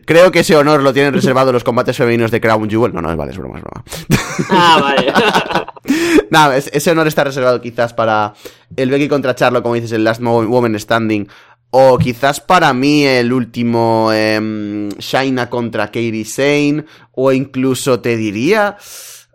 Creo 0.05 0.31
que 0.31 0.39
ese 0.39 0.55
honor 0.55 0.81
lo 0.81 0.93
tienen 0.93 1.13
reservado 1.13 1.51
los 1.51 1.65
combates 1.65 1.97
femeninos 1.97 2.31
de 2.31 2.39
Crown 2.39 2.69
Jewel. 2.69 2.93
No, 2.93 3.01
no, 3.01 3.13
vale, 3.17 3.31
es 3.33 3.38
broma, 3.38 3.57
es 3.57 3.63
broma. 3.65 3.83
Ah, 4.49 4.79
vale. 4.81 5.11
Nada, 6.29 6.55
es- 6.55 6.69
ese 6.73 6.91
honor 6.91 7.07
está 7.07 7.25
reservado 7.25 7.59
quizás 7.59 7.93
para 7.93 8.33
el 8.77 8.89
Becky 8.89 9.09
contra 9.09 9.35
Charlo, 9.35 9.61
como 9.61 9.75
dices, 9.75 9.91
el 9.91 10.05
Last 10.05 10.21
Woman 10.21 10.79
Standing. 10.79 11.27
O 11.72 11.98
quizás 11.98 12.39
para 12.39 12.73
mí 12.73 13.06
el 13.06 13.31
último 13.34 14.11
em, 14.14 14.89
Shaina 14.99 15.49
contra 15.49 15.88
Katie 15.88 16.26
Sane. 16.26 16.85
O 17.14 17.31
incluso 17.31 17.99
te 17.99 18.18
diría... 18.18 18.77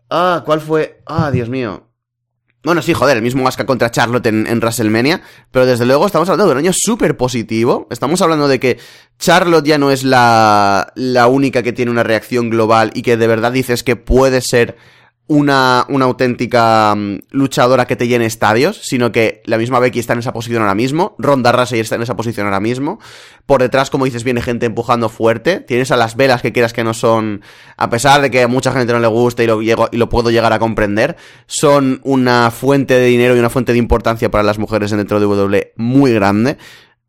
Ah, 0.08 0.42
¿cuál 0.44 0.60
fue? 0.60 1.00
Ah, 1.06 1.30
Dios 1.30 1.48
mío. 1.48 1.86
Bueno, 2.66 2.82
sí, 2.82 2.94
joder, 2.94 3.16
el 3.16 3.22
mismo 3.22 3.46
Asuka 3.46 3.64
contra 3.64 3.92
Charlotte 3.92 4.26
en, 4.26 4.44
en 4.48 4.58
WrestleMania, 4.58 5.22
pero 5.52 5.66
desde 5.66 5.86
luego 5.86 6.04
estamos 6.04 6.28
hablando 6.28 6.46
de 6.46 6.52
un 6.58 6.64
año 6.64 6.72
súper 6.74 7.16
positivo. 7.16 7.86
Estamos 7.90 8.20
hablando 8.22 8.48
de 8.48 8.58
que 8.58 8.78
Charlotte 9.20 9.64
ya 9.64 9.78
no 9.78 9.92
es 9.92 10.02
la, 10.02 10.92
la 10.96 11.28
única 11.28 11.62
que 11.62 11.72
tiene 11.72 11.92
una 11.92 12.02
reacción 12.02 12.50
global 12.50 12.90
y 12.92 13.02
que 13.02 13.16
de 13.16 13.28
verdad 13.28 13.52
dices 13.52 13.84
que 13.84 13.94
puede 13.94 14.40
ser 14.40 14.76
una, 15.28 15.86
una 15.88 16.04
auténtica 16.04 16.94
mm, 16.94 17.18
luchadora 17.30 17.86
que 17.86 17.96
te 17.96 18.06
llene 18.06 18.26
estadios, 18.26 18.78
sino 18.82 19.10
que 19.10 19.42
la 19.44 19.58
misma 19.58 19.80
Becky 19.80 19.98
está 19.98 20.12
en 20.12 20.20
esa 20.20 20.32
posición 20.32 20.62
ahora 20.62 20.74
mismo, 20.74 21.16
Ronda 21.18 21.52
Rousey 21.52 21.80
está 21.80 21.96
en 21.96 22.02
esa 22.02 22.16
posición 22.16 22.46
ahora 22.46 22.60
mismo, 22.60 23.00
por 23.44 23.60
detrás, 23.60 23.90
como 23.90 24.04
dices, 24.04 24.24
viene 24.24 24.40
gente 24.40 24.66
empujando 24.66 25.08
fuerte, 25.08 25.60
tienes 25.60 25.90
a 25.90 25.96
las 25.96 26.16
velas 26.16 26.42
que 26.42 26.52
quieras 26.52 26.72
que 26.72 26.84
no 26.84 26.94
son, 26.94 27.42
a 27.76 27.90
pesar 27.90 28.22
de 28.22 28.30
que 28.30 28.42
a 28.42 28.48
mucha 28.48 28.72
gente 28.72 28.92
no 28.92 29.00
le 29.00 29.08
gusta 29.08 29.42
y 29.42 29.46
lo, 29.46 29.62
y 29.62 29.96
lo 29.96 30.08
puedo 30.08 30.30
llegar 30.30 30.52
a 30.52 30.58
comprender, 30.58 31.16
son 31.46 32.00
una 32.04 32.50
fuente 32.50 32.94
de 32.94 33.06
dinero 33.06 33.36
y 33.36 33.38
una 33.38 33.50
fuente 33.50 33.72
de 33.72 33.78
importancia 33.78 34.30
para 34.30 34.44
las 34.44 34.58
mujeres 34.58 34.90
dentro 34.90 35.18
de 35.18 35.26
WWE 35.26 35.72
muy 35.76 36.12
grande 36.12 36.56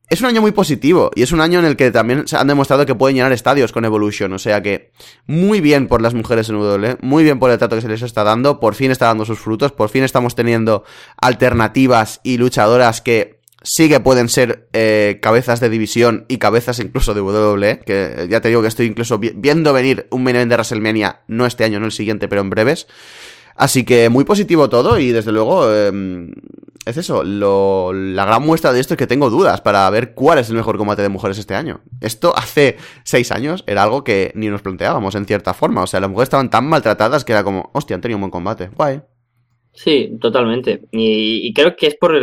es 0.10 0.22
un 0.22 0.28
año 0.28 0.42
muy 0.42 0.52
positivo 0.52 1.12
y 1.16 1.24
es 1.24 1.32
un 1.32 1.42
año 1.42 1.60
en 1.60 1.66
el 1.66 1.76
que 1.76 1.92
también 1.92 2.28
se 2.28 2.38
han 2.38 2.48
demostrado 2.48 2.86
que 2.86 2.96
pueden 2.96 3.16
llenar 3.18 3.34
estadios 3.34 3.72
con 3.72 3.84
Evolution. 3.84 4.32
O 4.34 4.40
sea 4.40 4.62
que 4.62 4.92
muy 5.26 5.60
bien 5.60 5.88
por 5.88 6.02
las 6.02 6.14
mujeres 6.14 6.50
en 6.50 6.56
WWE, 6.56 6.98
muy 7.02 7.24
bien 7.24 7.40
por 7.40 7.52
el 7.52 7.58
trato 7.58 7.76
que 7.76 7.82
se 7.82 7.90
les 7.90 8.02
está 8.02 8.24
dando, 8.24 8.60
por 8.60 8.76
fin 8.76 8.92
está 8.92 9.08
dando 9.08 9.26
sus 9.26 9.40
frutos, 9.40 9.72
por 9.74 9.90
fin 9.90 10.04
estamos 10.04 10.36
teniendo 10.36 10.84
alternativas 11.18 12.22
y 12.24 12.38
luchadoras 12.38 13.02
que 13.02 13.38
sí 13.64 13.90
que 13.90 14.00
pueden 14.00 14.30
ser 14.30 14.70
eh, 14.72 15.20
cabezas 15.22 15.60
de 15.60 15.70
división 15.70 16.26
y 16.30 16.38
cabezas 16.38 16.80
incluso 16.80 17.14
de 17.14 17.22
WWE, 17.22 17.82
que 17.86 18.28
ya 18.30 18.40
te 18.40 18.48
digo 18.48 18.62
que 18.62 18.70
estoy 18.70 18.86
incluso 18.86 19.20
viendo 19.20 19.74
venir 19.74 20.08
un 20.12 20.24
main 20.24 20.36
de 20.36 20.56
WrestleMania, 20.56 21.22
no 21.28 21.46
este 21.46 21.66
año, 21.66 21.80
no 21.80 21.86
el 21.86 21.92
siguiente, 21.92 22.30
pero 22.30 22.42
en 22.42 22.50
breves. 22.50 22.88
Así 23.58 23.84
que 23.84 24.10
muy 24.10 24.24
positivo 24.24 24.70
todo 24.70 25.00
y 25.00 25.10
desde 25.10 25.32
luego 25.32 25.68
eh, 25.74 25.92
es 26.86 26.96
eso, 26.98 27.24
la 27.24 28.26
gran 28.26 28.46
muestra 28.46 28.72
de 28.72 28.80
esto 28.80 28.94
es 28.94 28.98
que 28.98 29.08
tengo 29.08 29.32
dudas 29.32 29.62
para 29.62 29.90
ver 29.90 30.14
cuál 30.14 30.38
es 30.38 30.50
el 30.50 30.56
mejor 30.56 30.78
combate 30.78 31.02
de 31.02 31.10
mujeres 31.10 31.40
este 31.40 31.56
año. 31.56 31.82
Esto 32.00 32.34
hace 32.38 32.78
seis 33.04 33.32
años 33.32 33.64
era 33.68 33.82
algo 33.82 34.04
que 34.04 34.32
ni 34.36 34.48
nos 34.48 34.62
planteábamos 34.62 35.16
en 35.16 35.26
cierta 35.26 35.56
forma. 35.56 35.82
O 35.82 35.88
sea, 35.88 36.00
las 36.00 36.10
mujeres 36.10 36.28
estaban 36.28 36.52
tan 36.52 36.70
maltratadas 36.70 37.26
que 37.26 37.34
era 37.34 37.44
como, 37.44 37.72
hostia, 37.74 37.96
han 37.96 38.02
tenido 38.02 38.18
un 38.18 38.22
buen 38.22 38.32
combate. 38.32 38.70
Guay. 38.70 39.02
Sí, 39.74 40.18
totalmente. 40.22 40.84
Y, 40.92 41.52
creo 41.54 41.76
que 41.76 41.88
es 41.88 41.96
por 41.96 42.14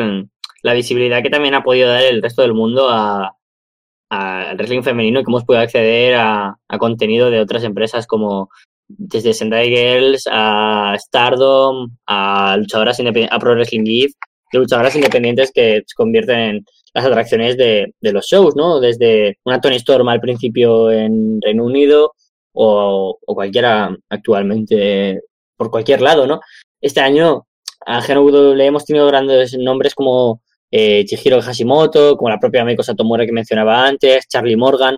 la 0.62 0.74
visibilidad 0.74 1.22
que 1.22 1.30
también 1.30 1.54
ha 1.54 1.64
podido 1.64 1.88
dar 1.88 2.02
el 2.02 2.22
resto 2.22 2.42
del 2.42 2.54
mundo 2.54 2.88
al 2.88 4.56
wrestling 4.56 4.82
femenino 4.82 5.20
y 5.20 5.24
que 5.24 5.30
hemos 5.30 5.44
podido 5.44 5.62
acceder 5.62 6.14
a 6.14 6.56
contenido 6.78 7.28
de 7.28 7.40
otras 7.40 7.64
empresas 7.64 8.06
como 8.06 8.50
desde 8.88 9.34
Sendai 9.34 9.68
Girls 9.68 10.24
a 10.30 10.96
Stardom, 10.98 11.96
a 12.06 12.56
luchadoras 12.58 12.98
independientes, 12.98 13.36
a 13.36 13.40
Pro 13.40 13.54
Wrestling 13.54 13.84
Gift 13.84 14.16
de 14.54 14.60
luchadoras 14.60 14.94
independientes 14.94 15.50
que 15.52 15.82
se 15.86 15.94
convierten 15.96 16.38
en 16.38 16.66
las 16.94 17.04
atracciones 17.04 17.56
de, 17.56 17.92
los 18.00 18.26
shows, 18.26 18.54
¿no? 18.54 18.78
Desde 18.80 19.38
una 19.44 19.60
Tony 19.60 19.76
Storm 19.76 20.08
al 20.08 20.20
principio 20.20 20.90
en 20.92 21.40
Reino 21.42 21.64
Unido 21.64 22.12
o, 22.52 23.18
cualquiera 23.26 23.96
actualmente 24.08 25.20
por 25.56 25.70
cualquier 25.70 26.00
lado, 26.00 26.26
¿no? 26.26 26.40
Este 26.80 27.00
año 27.00 27.46
a 27.84 28.00
GNW 28.00 28.60
hemos 28.60 28.84
tenido 28.84 29.06
grandes 29.08 29.56
nombres 29.58 29.94
como 29.94 30.40
eh, 30.70 31.04
Chihiro 31.04 31.42
Hashimoto, 31.42 32.16
como 32.16 32.30
la 32.30 32.38
propia 32.38 32.64
Meiko 32.64 32.82
Satomura 32.82 33.26
que 33.26 33.32
mencionaba 33.32 33.86
antes, 33.86 34.26
Charlie 34.28 34.56
Morgan. 34.56 34.96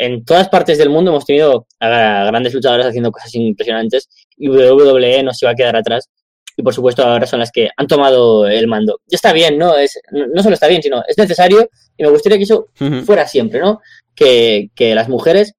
En 0.00 0.24
todas 0.24 0.48
partes 0.48 0.78
del 0.78 0.90
mundo 0.90 1.10
hemos 1.10 1.26
tenido 1.26 1.66
a 1.80 2.24
grandes 2.24 2.54
luchadoras 2.54 2.86
haciendo 2.86 3.10
cosas 3.10 3.34
impresionantes 3.34 4.08
y 4.36 4.48
WWE 4.48 5.24
no 5.24 5.34
se 5.34 5.44
iba 5.44 5.50
a 5.50 5.56
quedar 5.56 5.74
atrás 5.74 6.08
y 6.56 6.62
por 6.62 6.72
supuesto 6.72 7.02
ahora 7.02 7.26
son 7.26 7.40
las 7.40 7.50
que 7.50 7.68
han 7.76 7.88
tomado 7.88 8.46
el 8.46 8.68
mando. 8.68 9.00
Ya 9.08 9.16
está 9.16 9.32
bien, 9.32 9.58
¿no? 9.58 9.76
Es, 9.76 9.98
no 10.12 10.40
solo 10.40 10.54
está 10.54 10.68
bien, 10.68 10.82
sino 10.82 11.02
es 11.06 11.18
necesario 11.18 11.68
y 11.96 12.04
me 12.04 12.10
gustaría 12.10 12.38
que 12.38 12.44
eso 12.44 12.68
fuera 13.04 13.26
siempre, 13.26 13.58
¿no? 13.58 13.80
Que, 14.14 14.70
las 14.76 15.08
mujeres 15.08 15.54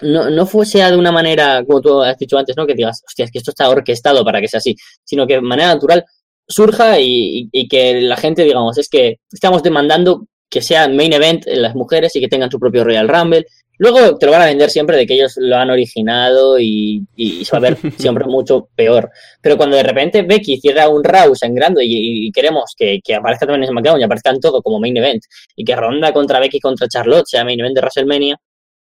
no, 0.00 0.30
no 0.30 0.46
fuese 0.46 0.78
de 0.78 0.96
una 0.96 1.12
manera, 1.12 1.62
como 1.66 1.82
tú 1.82 2.02
has 2.02 2.16
dicho 2.16 2.38
antes, 2.38 2.56
¿no? 2.56 2.66
Que 2.66 2.74
digas, 2.74 3.02
hostia, 3.06 3.26
es 3.26 3.30
que 3.30 3.38
esto 3.38 3.50
está 3.50 3.68
orquestado 3.68 4.24
para 4.24 4.40
que 4.40 4.48
sea 4.48 4.58
así, 4.58 4.74
sino 5.04 5.26
que 5.26 5.34
de 5.34 5.42
manera 5.42 5.74
natural 5.74 6.04
surja 6.48 6.98
y, 6.98 7.50
y, 7.52 7.68
que 7.68 8.00
la 8.00 8.16
gente, 8.16 8.42
digamos, 8.44 8.78
es 8.78 8.88
que 8.88 9.20
estamos 9.30 9.62
demandando 9.62 10.26
que 10.50 10.60
sea 10.60 10.88
main 10.88 11.12
event 11.12 11.44
las 11.46 11.74
mujeres 11.74 12.14
y 12.16 12.20
que 12.20 12.28
tengan 12.28 12.50
su 12.50 12.58
propio 12.58 12.84
Royal 12.84 13.08
Rumble 13.08 13.46
Luego 13.80 14.18
te 14.18 14.26
lo 14.26 14.32
van 14.32 14.42
a 14.42 14.46
vender 14.46 14.68
siempre 14.68 14.94
de 14.98 15.06
que 15.06 15.14
ellos 15.14 15.32
lo 15.38 15.56
han 15.56 15.70
originado 15.70 16.60
y, 16.60 17.02
y 17.16 17.46
se 17.46 17.52
va 17.52 17.66
a 17.66 17.70
ver 17.70 17.78
siempre 17.96 18.26
mucho 18.26 18.68
peor. 18.76 19.10
Pero 19.40 19.56
cuando 19.56 19.74
de 19.74 19.82
repente 19.82 20.20
Becky 20.20 20.60
cierra 20.60 20.90
un 20.90 21.02
Raw 21.02 21.34
sangrando 21.34 21.80
y, 21.80 22.26
y 22.26 22.30
queremos 22.30 22.74
que, 22.76 23.00
que, 23.02 23.14
aparezca 23.14 23.46
también 23.46 23.62
en 23.62 23.70
SmackDown 23.70 23.98
y 23.98 24.04
aparezcan 24.04 24.38
todo 24.38 24.60
como 24.60 24.78
main 24.80 24.98
event 24.98 25.22
y 25.56 25.64
que 25.64 25.74
Ronda 25.74 26.12
contra 26.12 26.40
Becky 26.40 26.60
contra 26.60 26.88
Charlotte 26.88 27.24
sea 27.26 27.42
main 27.42 27.58
event 27.58 27.74
de 27.74 27.80
WrestleMania, 27.80 28.36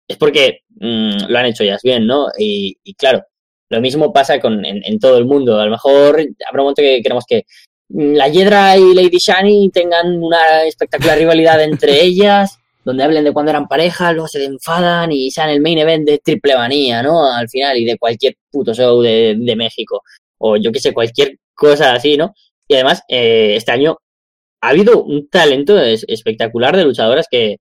es 0.09 0.16
porque 0.16 0.62
mm, 0.81 1.28
lo 1.28 1.39
han 1.39 1.47
hecho 1.47 1.62
ellas 1.62 1.81
bien, 1.85 2.05
¿no? 2.05 2.27
Y, 2.36 2.77
claro, 2.95 3.23
lo 3.69 3.81
mismo 3.81 4.12
pasa 4.12 4.40
con, 4.40 4.65
en, 4.65 4.99
todo 4.99 5.16
el 5.19 5.27
mundo. 5.27 5.61
A 5.61 5.65
lo 5.66 5.70
mejor 5.70 6.19
habrá 6.49 6.61
un 6.61 6.65
momento 6.65 6.82
que 6.82 7.03
queremos 7.03 7.24
que 7.24 7.45
la 7.89 8.28
Hiedra 8.28 8.77
y 8.77 8.94
Lady 8.94 9.19
Shani 9.19 9.70
tengan 9.70 10.23
una 10.23 10.65
espectacular 10.65 11.19
rivalidad 11.19 11.62
entre 11.62 12.02
ellas 12.02 12.59
donde 12.89 13.05
hablen 13.05 13.24
de 13.24 13.32
cuando 13.35 13.51
eran 13.51 13.69
pareja, 13.69 14.12
luego 14.12 14.28
se 14.28 14.43
enfadan 14.43 15.12
y 15.12 15.31
sean 15.31 15.51
el 15.51 15.60
main 15.60 15.77
event 15.77 16.09
de 16.09 16.20
Triple 16.24 16.56
Manía, 16.56 17.02
¿no? 17.02 17.31
Al 17.31 17.47
final, 17.47 17.77
y 17.77 17.85
de 17.85 17.98
cualquier 17.98 18.36
puto 18.51 18.73
show 18.73 19.02
de, 19.02 19.55
México, 19.59 20.02
o 20.39 20.56
yo 20.56 20.73
qué 20.73 20.81
sé, 20.81 20.94
cualquier 20.94 21.36
cosa 21.55 21.93
así, 21.93 22.16
¿no? 22.16 22.32
Y 22.66 22.74
además, 22.74 23.02
eh, 23.09 23.56
este 23.56 23.73
año 23.73 23.98
ha 24.62 24.70
habido 24.70 25.02
un 25.02 25.28
talento 25.28 25.78
espectacular 25.78 26.78
de 26.78 26.85
luchadoras 26.85 27.27
que, 27.31 27.59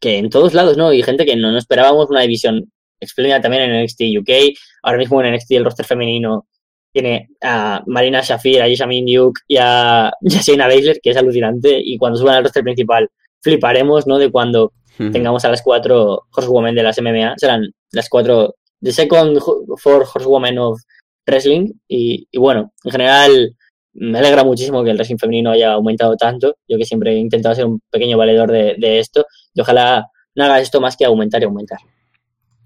que 0.00 0.18
en 0.18 0.28
todos 0.28 0.54
lados, 0.54 0.76
¿no? 0.76 0.92
Y 0.92 1.04
gente 1.04 1.24
que 1.24 1.36
no, 1.36 1.56
esperábamos 1.56 2.10
una 2.10 2.22
división 2.22 2.72
espléndida 2.98 3.40
también 3.40 3.62
en 3.62 3.84
NXT 3.84 4.00
UK, 4.18 4.56
ahora 4.82 4.98
mismo 4.98 5.22
en 5.22 5.34
NXT 5.34 5.52
el 5.52 5.64
roster 5.66 5.86
femenino 5.86 6.48
tiene 6.92 7.28
a 7.42 7.82
Marina 7.86 8.22
Shafir, 8.22 8.62
a 8.62 8.68
Yasmin 8.68 9.06
Duke 9.06 9.40
y 9.46 9.56
a 9.58 10.12
Shayna 10.22 10.66
Baszler, 10.66 11.00
que 11.00 11.10
es 11.10 11.16
alucinante, 11.16 11.80
y 11.82 11.98
cuando 11.98 12.18
suban 12.18 12.36
al 12.36 12.44
roster 12.44 12.62
principal 12.62 13.08
fliparemos, 13.40 14.06
¿no? 14.06 14.18
De 14.18 14.30
cuando 14.30 14.72
tengamos 15.12 15.44
a 15.44 15.48
las 15.48 15.62
cuatro 15.62 16.24
horsewomen 16.32 16.74
de 16.74 16.82
las 16.82 17.00
MMA, 17.00 17.34
serán 17.36 17.72
las 17.92 18.08
cuatro, 18.08 18.56
the 18.82 18.92
second 18.92 19.38
four 19.76 20.04
horsewomen 20.12 20.58
of 20.58 20.80
wrestling, 21.24 21.72
y, 21.86 22.26
bueno, 22.36 22.72
en 22.82 22.90
general 22.90 23.56
me 23.92 24.18
alegra 24.18 24.42
muchísimo 24.42 24.82
que 24.82 24.90
el 24.90 24.96
wrestling 24.96 25.18
femenino 25.18 25.50
haya 25.50 25.72
aumentado 25.72 26.16
tanto, 26.16 26.56
yo 26.66 26.78
que 26.78 26.84
siempre 26.84 27.12
he 27.12 27.18
intentado 27.18 27.54
ser 27.54 27.66
un 27.66 27.80
pequeño 27.90 28.18
valedor 28.18 28.50
de, 28.50 28.98
esto, 28.98 29.24
y 29.54 29.60
ojalá 29.60 30.06
no 30.34 30.44
haga 30.44 30.60
esto 30.60 30.80
más 30.80 30.96
que 30.96 31.04
aumentar 31.04 31.42
y 31.42 31.44
aumentar. 31.44 31.78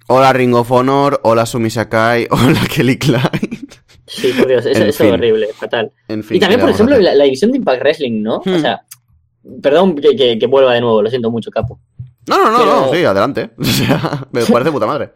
Hola 0.08 0.32
Ring 0.32 0.54
of 0.54 0.70
Honor, 0.70 1.20
hola 1.24 1.44
Sumi 1.44 1.68
Sakai, 1.70 2.26
hola 2.30 2.60
Kelly 2.74 2.98
Klein. 2.98 3.68
Sí, 4.14 4.32
por 4.32 4.46
Dios, 4.46 4.66
eso, 4.66 4.84
es 4.84 5.00
horrible, 5.00 5.48
fatal. 5.54 5.90
y 6.08 6.38
también, 6.38 6.60
por 6.60 6.70
ejemplo, 6.70 6.98
la, 6.98 7.14
la, 7.14 7.24
división 7.24 7.50
de 7.50 7.58
Impact 7.58 7.80
Wrestling, 7.80 8.22
¿no? 8.22 8.36
O 8.36 8.42
hmm. 8.44 8.60
sea, 8.60 8.84
Perdón 9.62 9.96
que, 9.96 10.38
que, 10.38 10.46
vuelva 10.46 10.74
de 10.74 10.80
nuevo, 10.80 11.02
lo 11.02 11.10
siento 11.10 11.30
mucho, 11.30 11.50
capo. 11.50 11.80
No, 12.28 12.38
no, 12.38 12.50
no, 12.50 12.64
no, 12.64 12.92
sí, 12.92 13.04
adelante. 13.04 13.50
O 13.58 13.64
sea, 13.64 14.26
me 14.30 14.44
parece 14.52 14.70
puta 14.70 14.86
madre. 14.86 15.10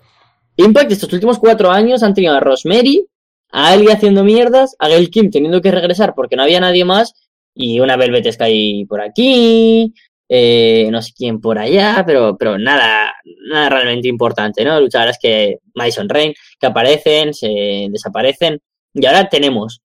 Impact 0.56 0.92
estos 0.92 1.12
últimos 1.12 1.38
cuatro 1.38 1.70
años 1.70 2.02
han 2.02 2.14
tenido 2.14 2.34
a 2.34 2.40
Rosemary, 2.40 3.06
a 3.50 3.68
Ali 3.68 3.88
haciendo 3.88 4.24
mierdas, 4.24 4.74
a 4.78 4.88
Gail 4.88 5.10
Kim 5.10 5.30
teniendo 5.30 5.60
que 5.60 5.70
regresar 5.70 6.14
porque 6.14 6.34
no 6.34 6.42
había 6.42 6.60
nadie 6.60 6.84
más, 6.84 7.14
y 7.54 7.78
una 7.80 7.96
Velvet 7.96 8.32
Sky 8.32 8.86
por 8.88 9.00
aquí, 9.00 9.94
eh, 10.28 10.88
no 10.90 11.00
sé 11.02 11.12
quién 11.16 11.40
por 11.40 11.58
allá, 11.58 12.02
pero, 12.06 12.36
pero 12.36 12.58
nada, 12.58 13.14
nada 13.48 13.68
realmente 13.68 14.08
importante, 14.08 14.64
¿no? 14.64 14.80
Luchadoras 14.80 15.18
que 15.20 15.58
Madison 15.74 16.08
Rain, 16.08 16.34
que 16.58 16.66
aparecen, 16.66 17.32
se 17.32 17.86
desaparecen, 17.90 18.60
y 18.96 19.06
ahora 19.06 19.28
tenemos 19.28 19.82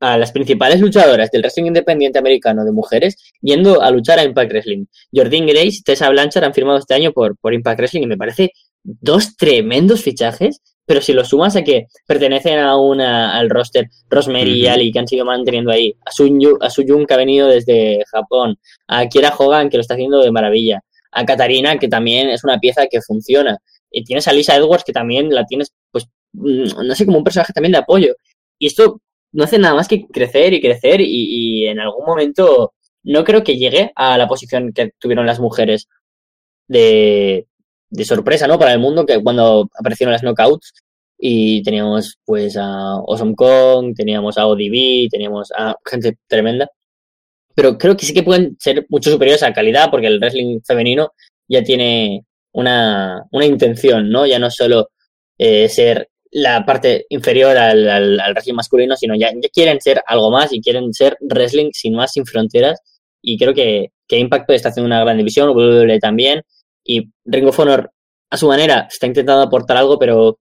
a 0.00 0.16
las 0.16 0.32
principales 0.32 0.80
luchadoras 0.80 1.30
del 1.30 1.42
wrestling 1.42 1.66
independiente 1.66 2.18
americano 2.18 2.64
de 2.64 2.72
mujeres 2.72 3.16
yendo 3.40 3.82
a 3.82 3.90
luchar 3.90 4.18
a 4.18 4.24
Impact 4.24 4.50
Wrestling. 4.50 4.86
Jordyn 5.12 5.46
Grace 5.46 5.78
y 5.78 5.82
Tessa 5.82 6.08
Blanchard 6.10 6.44
han 6.44 6.54
firmado 6.54 6.78
este 6.78 6.94
año 6.94 7.12
por, 7.12 7.36
por 7.38 7.54
Impact 7.54 7.78
Wrestling 7.78 8.02
y 8.02 8.06
me 8.06 8.16
parece 8.16 8.52
dos 8.82 9.36
tremendos 9.36 10.02
fichajes, 10.02 10.60
pero 10.86 11.00
si 11.00 11.12
lo 11.12 11.24
sumas 11.24 11.56
a 11.56 11.62
que 11.62 11.86
pertenecen 12.06 12.58
a 12.58 12.76
una, 12.76 13.36
al 13.36 13.50
roster 13.50 13.88
Rosemary 14.08 14.62
y 14.62 14.66
Ali 14.66 14.92
que 14.92 14.98
han 14.98 15.08
sido 15.08 15.24
manteniendo 15.24 15.70
ahí, 15.70 15.94
a 16.04 16.10
Suyun, 16.10 16.56
a 16.60 16.70
Suyun 16.70 17.06
que 17.06 17.14
ha 17.14 17.18
venido 17.18 17.48
desde 17.48 18.02
Japón, 18.10 18.56
a 18.86 19.06
Kiera 19.08 19.34
Hogan 19.36 19.68
que 19.68 19.76
lo 19.76 19.82
está 19.82 19.94
haciendo 19.94 20.22
de 20.22 20.32
maravilla, 20.32 20.80
a 21.12 21.24
Katarina 21.24 21.78
que 21.78 21.88
también 21.88 22.30
es 22.30 22.44
una 22.44 22.58
pieza 22.58 22.86
que 22.86 23.02
funciona, 23.02 23.58
y 23.90 24.04
tienes 24.04 24.28
a 24.28 24.32
Lisa 24.32 24.56
Edwards 24.56 24.84
que 24.84 24.92
también 24.92 25.28
la 25.34 25.44
tienes, 25.44 25.72
pues, 25.90 26.06
mm, 26.32 26.86
no 26.86 26.94
sé, 26.94 27.04
como 27.04 27.18
un 27.18 27.24
personaje 27.24 27.52
también 27.52 27.72
de 27.72 27.78
apoyo. 27.78 28.14
Y 28.58 28.66
esto 28.66 29.00
no 29.32 29.44
hace 29.44 29.58
nada 29.58 29.74
más 29.74 29.88
que 29.88 30.06
crecer 30.06 30.54
y 30.54 30.60
crecer 30.60 31.00
y, 31.00 31.66
en 31.66 31.80
algún 31.80 32.04
momento 32.06 32.74
no 33.04 33.24
creo 33.24 33.44
que 33.44 33.56
llegue 33.56 33.92
a 33.94 34.18
la 34.18 34.28
posición 34.28 34.72
que 34.72 34.92
tuvieron 34.98 35.26
las 35.26 35.40
mujeres 35.40 35.88
de, 36.66 37.46
de 37.90 38.04
sorpresa, 38.04 38.46
¿no? 38.46 38.58
Para 38.58 38.72
el 38.72 38.80
mundo, 38.80 39.06
que 39.06 39.22
cuando 39.22 39.68
aparecieron 39.78 40.12
las 40.12 40.22
knockouts 40.22 40.72
y 41.18 41.62
teníamos 41.62 42.18
pues 42.24 42.56
a 42.56 42.94
Awesome 42.96 43.34
Kong, 43.34 43.94
teníamos 43.96 44.38
a 44.38 44.46
ODB, 44.46 45.08
teníamos 45.10 45.50
a 45.56 45.76
gente 45.84 46.16
tremenda. 46.26 46.68
Pero 47.54 47.78
creo 47.78 47.96
que 47.96 48.06
sí 48.06 48.14
que 48.14 48.22
pueden 48.22 48.56
ser 48.60 48.86
mucho 48.88 49.10
superiores 49.10 49.42
a 49.42 49.52
calidad 49.52 49.90
porque 49.90 50.06
el 50.06 50.20
wrestling 50.20 50.60
femenino 50.64 51.12
ya 51.48 51.62
tiene 51.64 52.24
una, 52.52 53.24
una 53.32 53.46
intención, 53.46 54.10
¿no? 54.10 54.26
Ya 54.26 54.38
no 54.38 54.50
solo 54.50 54.90
eh, 55.38 55.68
ser 55.68 56.08
la 56.32 56.64
parte 56.64 57.06
inferior 57.08 57.56
al, 57.56 57.88
al, 57.88 58.20
al 58.20 58.32
wrestling 58.32 58.54
masculino, 58.54 58.96
sino 58.96 59.14
ya, 59.14 59.30
ya 59.32 59.48
quieren 59.52 59.80
ser 59.80 60.02
algo 60.06 60.30
más 60.30 60.52
y 60.52 60.60
quieren 60.60 60.92
ser 60.92 61.16
wrestling 61.20 61.70
sin 61.72 61.94
más, 61.94 62.12
sin 62.12 62.26
fronteras. 62.26 62.80
Y 63.20 63.38
creo 63.38 63.54
que, 63.54 63.92
que 64.06 64.18
Impact 64.18 64.50
está 64.50 64.68
haciendo 64.70 64.86
una 64.86 65.00
gran 65.00 65.16
división, 65.16 65.48
WWE 65.50 65.98
también, 65.98 66.42
y 66.84 67.10
Ring 67.24 67.46
of 67.46 67.58
Honor 67.58 67.90
a 68.30 68.36
su 68.36 68.46
manera 68.46 68.86
está 68.90 69.06
intentando 69.06 69.42
aportar 69.42 69.76
algo, 69.78 69.98
pero 69.98 70.38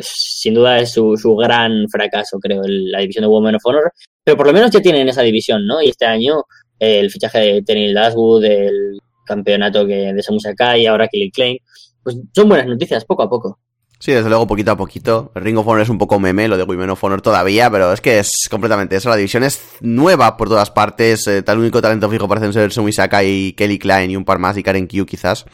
sin 0.00 0.54
duda 0.54 0.78
es 0.80 0.92
su, 0.92 1.16
su 1.16 1.36
gran 1.36 1.88
fracaso, 1.88 2.38
creo, 2.40 2.62
la 2.66 2.98
división 3.00 3.22
de 3.22 3.28
Women 3.28 3.54
of 3.56 3.66
Honor. 3.66 3.92
Pero 4.24 4.36
por 4.36 4.46
lo 4.46 4.52
menos 4.52 4.70
ya 4.70 4.80
tienen 4.80 5.08
esa 5.08 5.22
división, 5.22 5.66
¿no? 5.66 5.80
Y 5.80 5.90
este 5.90 6.04
año 6.04 6.42
el 6.78 7.10
fichaje 7.10 7.38
de 7.38 7.62
Tenil 7.62 7.94
Dashwood, 7.94 8.44
el 8.44 8.98
campeonato 9.24 9.86
que 9.86 10.12
de 10.12 10.22
Samu 10.22 10.40
Sakai 10.40 10.82
y 10.82 10.86
ahora 10.86 11.08
Kelly 11.08 11.30
Klein, 11.30 11.58
pues 12.02 12.16
son 12.34 12.48
buenas 12.48 12.66
noticias, 12.66 13.04
poco 13.04 13.22
a 13.22 13.28
poco. 13.28 13.58
Sí, 14.00 14.12
desde 14.12 14.28
luego, 14.28 14.46
poquito 14.46 14.70
a 14.70 14.76
poquito. 14.76 15.32
El 15.34 15.42
Ring 15.42 15.58
of 15.58 15.66
Honor 15.66 15.82
es 15.82 15.88
un 15.88 15.98
poco 15.98 16.20
meme, 16.20 16.46
lo 16.46 16.56
de 16.56 16.62
Women 16.62 16.90
of 16.90 17.02
Honor 17.02 17.20
todavía, 17.20 17.68
pero 17.68 17.92
es 17.92 18.00
que 18.00 18.20
es 18.20 18.30
completamente 18.48 18.94
eso. 18.94 19.08
La 19.08 19.16
división 19.16 19.42
es 19.42 19.60
nueva 19.80 20.36
por 20.36 20.48
todas 20.48 20.70
partes. 20.70 21.26
Eh, 21.26 21.42
tal 21.42 21.58
único 21.58 21.82
talento 21.82 22.08
fijo 22.08 22.28
parecen 22.28 22.52
ser 22.52 22.72
Sumi 22.72 22.92
Sakai 22.92 23.28
y 23.28 23.52
Kelly 23.54 23.76
Klein 23.76 24.12
y 24.12 24.16
un 24.16 24.24
par 24.24 24.38
más 24.38 24.56
y 24.56 24.62
Karen 24.62 24.86
Q 24.86 25.04
quizás. 25.04 25.46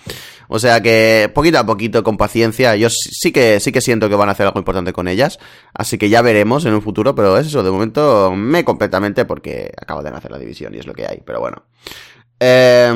O 0.48 0.58
sea 0.58 0.82
que 0.82 1.32
poquito 1.34 1.58
a 1.58 1.64
poquito, 1.64 2.02
con 2.02 2.18
paciencia, 2.18 2.76
yo 2.76 2.90
sí 2.90 3.32
que, 3.32 3.60
sí 3.60 3.72
que 3.72 3.80
siento 3.80 4.10
que 4.10 4.14
van 4.14 4.28
a 4.28 4.32
hacer 4.32 4.44
algo 4.44 4.58
importante 4.58 4.92
con 4.92 5.08
ellas. 5.08 5.38
Así 5.72 5.96
que 5.96 6.10
ya 6.10 6.20
veremos 6.20 6.66
en 6.66 6.74
un 6.74 6.82
futuro, 6.82 7.14
pero 7.14 7.38
es 7.38 7.46
eso, 7.46 7.62
de 7.62 7.70
momento 7.70 8.30
me 8.36 8.62
completamente 8.62 9.24
porque 9.24 9.72
acabo 9.80 10.02
de 10.02 10.10
nacer 10.10 10.30
la 10.30 10.38
división 10.38 10.74
y 10.74 10.78
es 10.78 10.86
lo 10.86 10.92
que 10.92 11.06
hay, 11.06 11.22
pero 11.24 11.40
bueno. 11.40 11.62
Eh, 12.40 12.92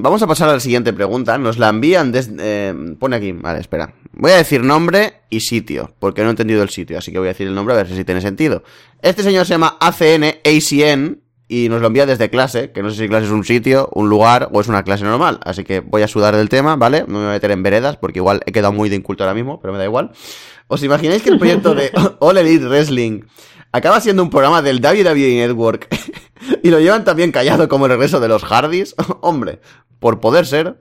vamos 0.00 0.22
a 0.22 0.26
pasar 0.26 0.48
a 0.48 0.54
la 0.54 0.60
siguiente 0.60 0.94
pregunta. 0.94 1.36
Nos 1.36 1.58
la 1.58 1.68
envían 1.68 2.12
desde... 2.12 2.34
eh, 2.38 2.74
pone 2.98 3.16
aquí, 3.16 3.32
vale, 3.32 3.60
espera. 3.60 3.92
Voy 4.16 4.32
a 4.32 4.36
decir 4.36 4.62
nombre 4.62 5.22
y 5.30 5.40
sitio, 5.40 5.94
porque 5.98 6.22
no 6.22 6.28
he 6.28 6.30
entendido 6.30 6.62
el 6.62 6.68
sitio, 6.68 6.98
así 6.98 7.10
que 7.10 7.18
voy 7.18 7.28
a 7.28 7.32
decir 7.32 7.46
el 7.46 7.54
nombre 7.54 7.74
a 7.74 7.78
ver 7.78 7.88
si 7.88 8.04
tiene 8.04 8.20
sentido. 8.20 8.62
Este 9.02 9.22
señor 9.22 9.46
se 9.46 9.54
llama 9.54 9.76
ACN 9.80 10.24
ACN 10.44 11.20
y 11.48 11.68
nos 11.68 11.80
lo 11.80 11.88
envía 11.88 12.06
desde 12.06 12.30
clase, 12.30 12.70
que 12.72 12.82
no 12.82 12.90
sé 12.90 13.02
si 13.02 13.08
clase 13.08 13.26
es 13.26 13.32
un 13.32 13.44
sitio, 13.44 13.90
un 13.92 14.08
lugar 14.08 14.48
o 14.52 14.60
es 14.60 14.68
una 14.68 14.82
clase 14.82 15.04
normal. 15.04 15.40
Así 15.44 15.64
que 15.64 15.80
voy 15.80 16.02
a 16.02 16.08
sudar 16.08 16.36
del 16.36 16.48
tema, 16.48 16.76
¿vale? 16.76 17.04
No 17.06 17.18
me 17.18 17.18
voy 17.18 17.26
a 17.26 17.32
meter 17.32 17.50
en 17.50 17.62
veredas, 17.62 17.96
porque 17.96 18.20
igual 18.20 18.40
he 18.46 18.52
quedado 18.52 18.72
muy 18.72 18.88
de 18.88 18.96
inculto 18.96 19.24
ahora 19.24 19.34
mismo, 19.34 19.60
pero 19.60 19.72
me 19.72 19.78
da 19.78 19.84
igual. 19.84 20.12
¿Os 20.68 20.82
imagináis 20.82 21.22
que 21.22 21.30
el 21.30 21.38
proyecto 21.38 21.74
de 21.74 21.92
All 22.20 22.38
Elite 22.38 22.66
Wrestling 22.66 23.22
acaba 23.72 24.00
siendo 24.00 24.22
un 24.22 24.30
programa 24.30 24.62
del 24.62 24.80
WWE 24.80 25.46
Network 25.46 25.88
y 26.62 26.70
lo 26.70 26.80
llevan 26.80 27.04
también 27.04 27.32
callado 27.32 27.68
como 27.68 27.86
el 27.86 27.92
regreso 27.92 28.20
de 28.20 28.28
los 28.28 28.42
Hardys? 28.44 28.94
Hombre, 29.20 29.60
por 29.98 30.20
poder 30.20 30.46
ser. 30.46 30.78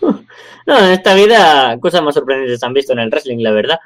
No, 0.66 0.78
en 0.78 0.90
esta 0.90 1.14
vida 1.14 1.78
cosas 1.80 2.02
más 2.02 2.14
sorprendentes 2.14 2.60
se 2.60 2.66
han 2.66 2.74
visto 2.74 2.92
en 2.92 2.98
el 2.98 3.08
wrestling, 3.08 3.38
la 3.38 3.52
verdad. 3.52 3.78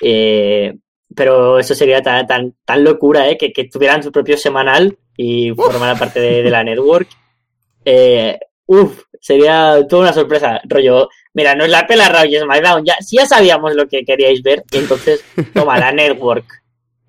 Eh, 0.00 0.72
pero 1.14 1.58
eso 1.58 1.74
sería 1.74 2.00
tan, 2.00 2.26
tan, 2.28 2.54
tan 2.64 2.84
locura, 2.84 3.28
¿eh? 3.28 3.36
Que, 3.36 3.52
que 3.52 3.64
tuvieran 3.64 4.04
su 4.04 4.12
propio 4.12 4.36
semanal 4.36 4.96
y 5.16 5.50
formaran 5.50 5.98
parte 5.98 6.20
de, 6.20 6.42
de 6.44 6.50
la 6.50 6.62
network. 6.62 7.08
Eh, 7.84 8.38
uf, 8.66 9.02
sería 9.20 9.84
toda 9.88 10.02
una 10.02 10.12
sorpresa. 10.12 10.60
Rollo, 10.64 11.08
mira, 11.34 11.54
nos 11.56 11.68
la 11.68 11.86
pela 11.86 12.08
Raw 12.08 12.24
y 12.26 12.38
SmackDown. 12.38 12.84
Ya, 12.84 12.96
si 13.00 13.16
ya 13.16 13.26
sabíamos 13.26 13.74
lo 13.74 13.88
que 13.88 14.04
queríais 14.04 14.42
ver, 14.42 14.62
y 14.70 14.78
entonces, 14.78 15.24
toma, 15.54 15.78
la 15.78 15.90
network. 15.92 16.46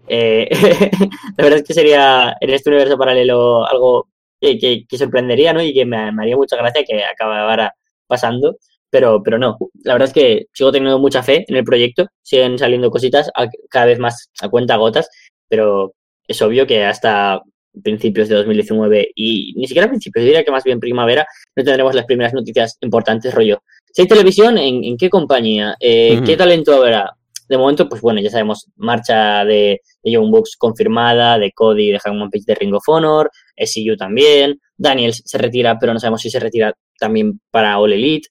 Eh, 0.08 0.50
la 1.38 1.44
verdad 1.44 1.60
es 1.60 1.66
que 1.66 1.74
sería 1.76 2.36
en 2.40 2.50
este 2.50 2.70
universo 2.72 2.98
paralelo 2.98 3.64
algo 3.68 4.08
que, 4.42 4.58
que, 4.58 4.86
que 4.88 4.98
sorprendería, 4.98 5.54
¿no? 5.54 5.62
Y 5.62 5.74
que 5.74 5.86
me, 5.86 6.12
me 6.12 6.24
haría 6.24 6.36
mucha 6.38 6.56
gracia 6.56 6.84
que 6.84 7.04
acabara 7.04 7.76
pasando 8.10 8.58
pero, 8.92 9.22
pero 9.24 9.38
no. 9.38 9.56
La 9.84 9.94
verdad 9.94 10.08
es 10.08 10.14
que 10.16 10.48
sigo 10.52 10.72
teniendo 10.72 10.98
mucha 10.98 11.22
fe 11.22 11.46
en 11.48 11.56
el 11.56 11.64
proyecto, 11.64 12.08
siguen 12.24 12.58
saliendo 12.58 12.90
cositas 12.90 13.30
a- 13.36 13.46
cada 13.70 13.86
vez 13.86 14.00
más 14.00 14.32
a 14.42 14.50
cuenta 14.50 14.78
gotas, 14.78 15.08
pero 15.48 15.94
es 16.28 16.42
obvio 16.42 16.66
que 16.66 16.84
hasta 16.84 17.40
principios 17.84 18.28
de 18.30 18.36
2019 18.38 19.12
y 19.14 19.54
ni 19.56 19.68
siquiera 19.68 19.88
principios, 19.88 20.26
diría 20.26 20.44
que 20.44 20.50
más 20.50 20.64
bien 20.64 20.80
primavera, 20.80 21.28
no 21.56 21.64
tendremos 21.64 21.94
las 21.94 22.06
primeras 22.06 22.34
noticias 22.34 22.78
importantes, 22.82 23.32
rollo. 23.32 23.62
Si 23.94 24.02
hay 24.02 24.08
televisión, 24.08 24.58
¿en, 24.58 24.84
en 24.84 24.98
qué 24.98 25.08
compañía? 25.08 25.76
Eh. 25.80 26.20
¿Qué 26.26 26.36
talento 26.36 26.74
habrá? 26.74 27.12
De 27.50 27.58
momento, 27.58 27.90
pues 27.90 28.02
bueno, 28.02 28.22
ya 28.22 28.30
sabemos, 28.30 28.68
marcha 28.76 29.44
de, 29.44 29.82
de 30.04 30.12
Young 30.12 30.32
Bucks 30.32 30.56
confirmada, 30.56 31.38
de 31.40 31.52
Cody, 31.52 31.92
de 31.92 32.00
Hangman 32.00 32.30
Page 32.30 32.44
de 32.46 32.56
Ring 32.56 32.76
of 32.76 32.88
Honor, 32.88 33.32
SCU 33.58 33.98
también, 33.98 34.60
Daniels 34.78 35.24
se 35.26 35.38
retira, 35.38 35.78
pero 35.80 35.94
no 35.94 36.00
sabemos 36.00 36.22
si 36.22 36.30
se 36.30 36.40
retira 36.40 36.74
también 37.00 37.42
para 37.52 37.80
All 37.80 37.92
Elite. 37.92 38.30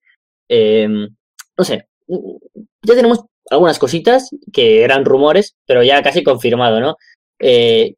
Eh, 0.48 0.88
no 0.88 1.64
sé, 1.64 1.88
ya 2.06 2.94
tenemos 2.94 3.20
algunas 3.50 3.78
cositas 3.78 4.30
que 4.52 4.82
eran 4.82 5.04
rumores, 5.04 5.56
pero 5.66 5.82
ya 5.82 6.02
casi 6.02 6.22
confirmado, 6.22 6.80
¿no? 6.80 6.96
Eh, 7.40 7.94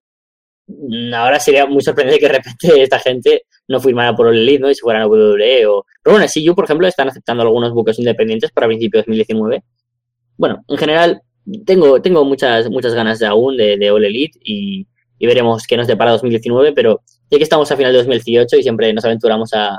ahora 1.15 1.41
sería 1.41 1.67
muy 1.67 1.83
sorprendente 1.83 2.21
que 2.21 2.27
de 2.27 2.33
repente 2.33 2.59
esta 2.83 2.99
gente 2.99 3.43
no 3.69 3.81
firmara 3.81 4.15
por 4.15 4.27
All 4.27 4.37
Elite, 4.37 4.61
¿no? 4.61 4.71
Y 4.71 4.75
se 4.75 4.83
fueran 4.83 5.03
a 5.03 5.07
WWE 5.07 5.67
o... 5.67 5.85
Pero 6.03 6.17
bueno, 6.17 6.27
SCU, 6.29 6.55
por 6.55 6.65
ejemplo, 6.65 6.87
están 6.87 7.09
aceptando 7.09 7.43
algunos 7.43 7.73
buques 7.73 7.99
independientes 7.99 8.51
para 8.53 8.67
principios 8.67 9.05
de 9.05 9.13
2019. 9.13 9.63
Bueno, 10.41 10.65
en 10.69 10.79
general, 10.79 11.21
tengo, 11.67 12.01
tengo 12.01 12.25
muchas, 12.25 12.71
muchas 12.71 12.95
ganas 12.95 13.19
de 13.19 13.27
aún 13.27 13.59
de, 13.59 13.77
de 13.77 13.91
All 13.91 14.07
Elite 14.07 14.39
y, 14.43 14.87
y 15.19 15.27
veremos 15.27 15.67
qué 15.67 15.77
nos 15.77 15.87
depara 15.87 16.13
2019, 16.13 16.73
pero 16.73 17.03
ya 17.31 17.37
que 17.37 17.45
estamos 17.45 17.71
a 17.71 17.77
final 17.77 17.93
de 17.93 17.99
2018 17.99 18.57
y 18.57 18.63
siempre 18.63 18.91
nos 18.95 19.05
aventuramos 19.05 19.53
a, 19.53 19.79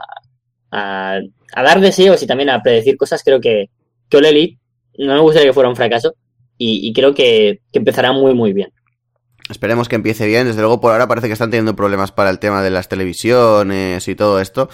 a, 0.69 1.19
dar 1.55 1.81
deseos 1.81 2.21
y 2.21 2.27
también 2.27 2.51
a 2.51 2.61
predecir 2.61 2.95
cosas, 2.95 3.23
creo 3.23 3.41
que, 3.41 3.71
que 4.07 4.17
All 4.17 4.25
Elite 4.25 4.59
no 4.99 5.15
me 5.15 5.21
gustaría 5.21 5.49
que 5.49 5.53
fuera 5.53 5.67
un 5.67 5.75
fracaso 5.75 6.13
y, 6.59 6.88
y 6.88 6.93
creo 6.93 7.15
que, 7.15 7.61
que 7.73 7.79
empezará 7.79 8.11
muy, 8.11 8.35
muy 8.35 8.53
bien. 8.53 8.71
Esperemos 9.49 9.89
que 9.89 9.95
empiece 9.95 10.27
bien. 10.27 10.45
Desde 10.45 10.61
luego, 10.61 10.79
por 10.79 10.91
ahora 10.91 11.07
parece 11.07 11.25
que 11.25 11.33
están 11.33 11.49
teniendo 11.49 11.75
problemas 11.75 12.11
para 12.11 12.29
el 12.29 12.38
tema 12.38 12.61
de 12.61 12.69
las 12.69 12.88
televisiones 12.88 14.07
y 14.07 14.15
todo 14.15 14.39
esto. 14.39 14.69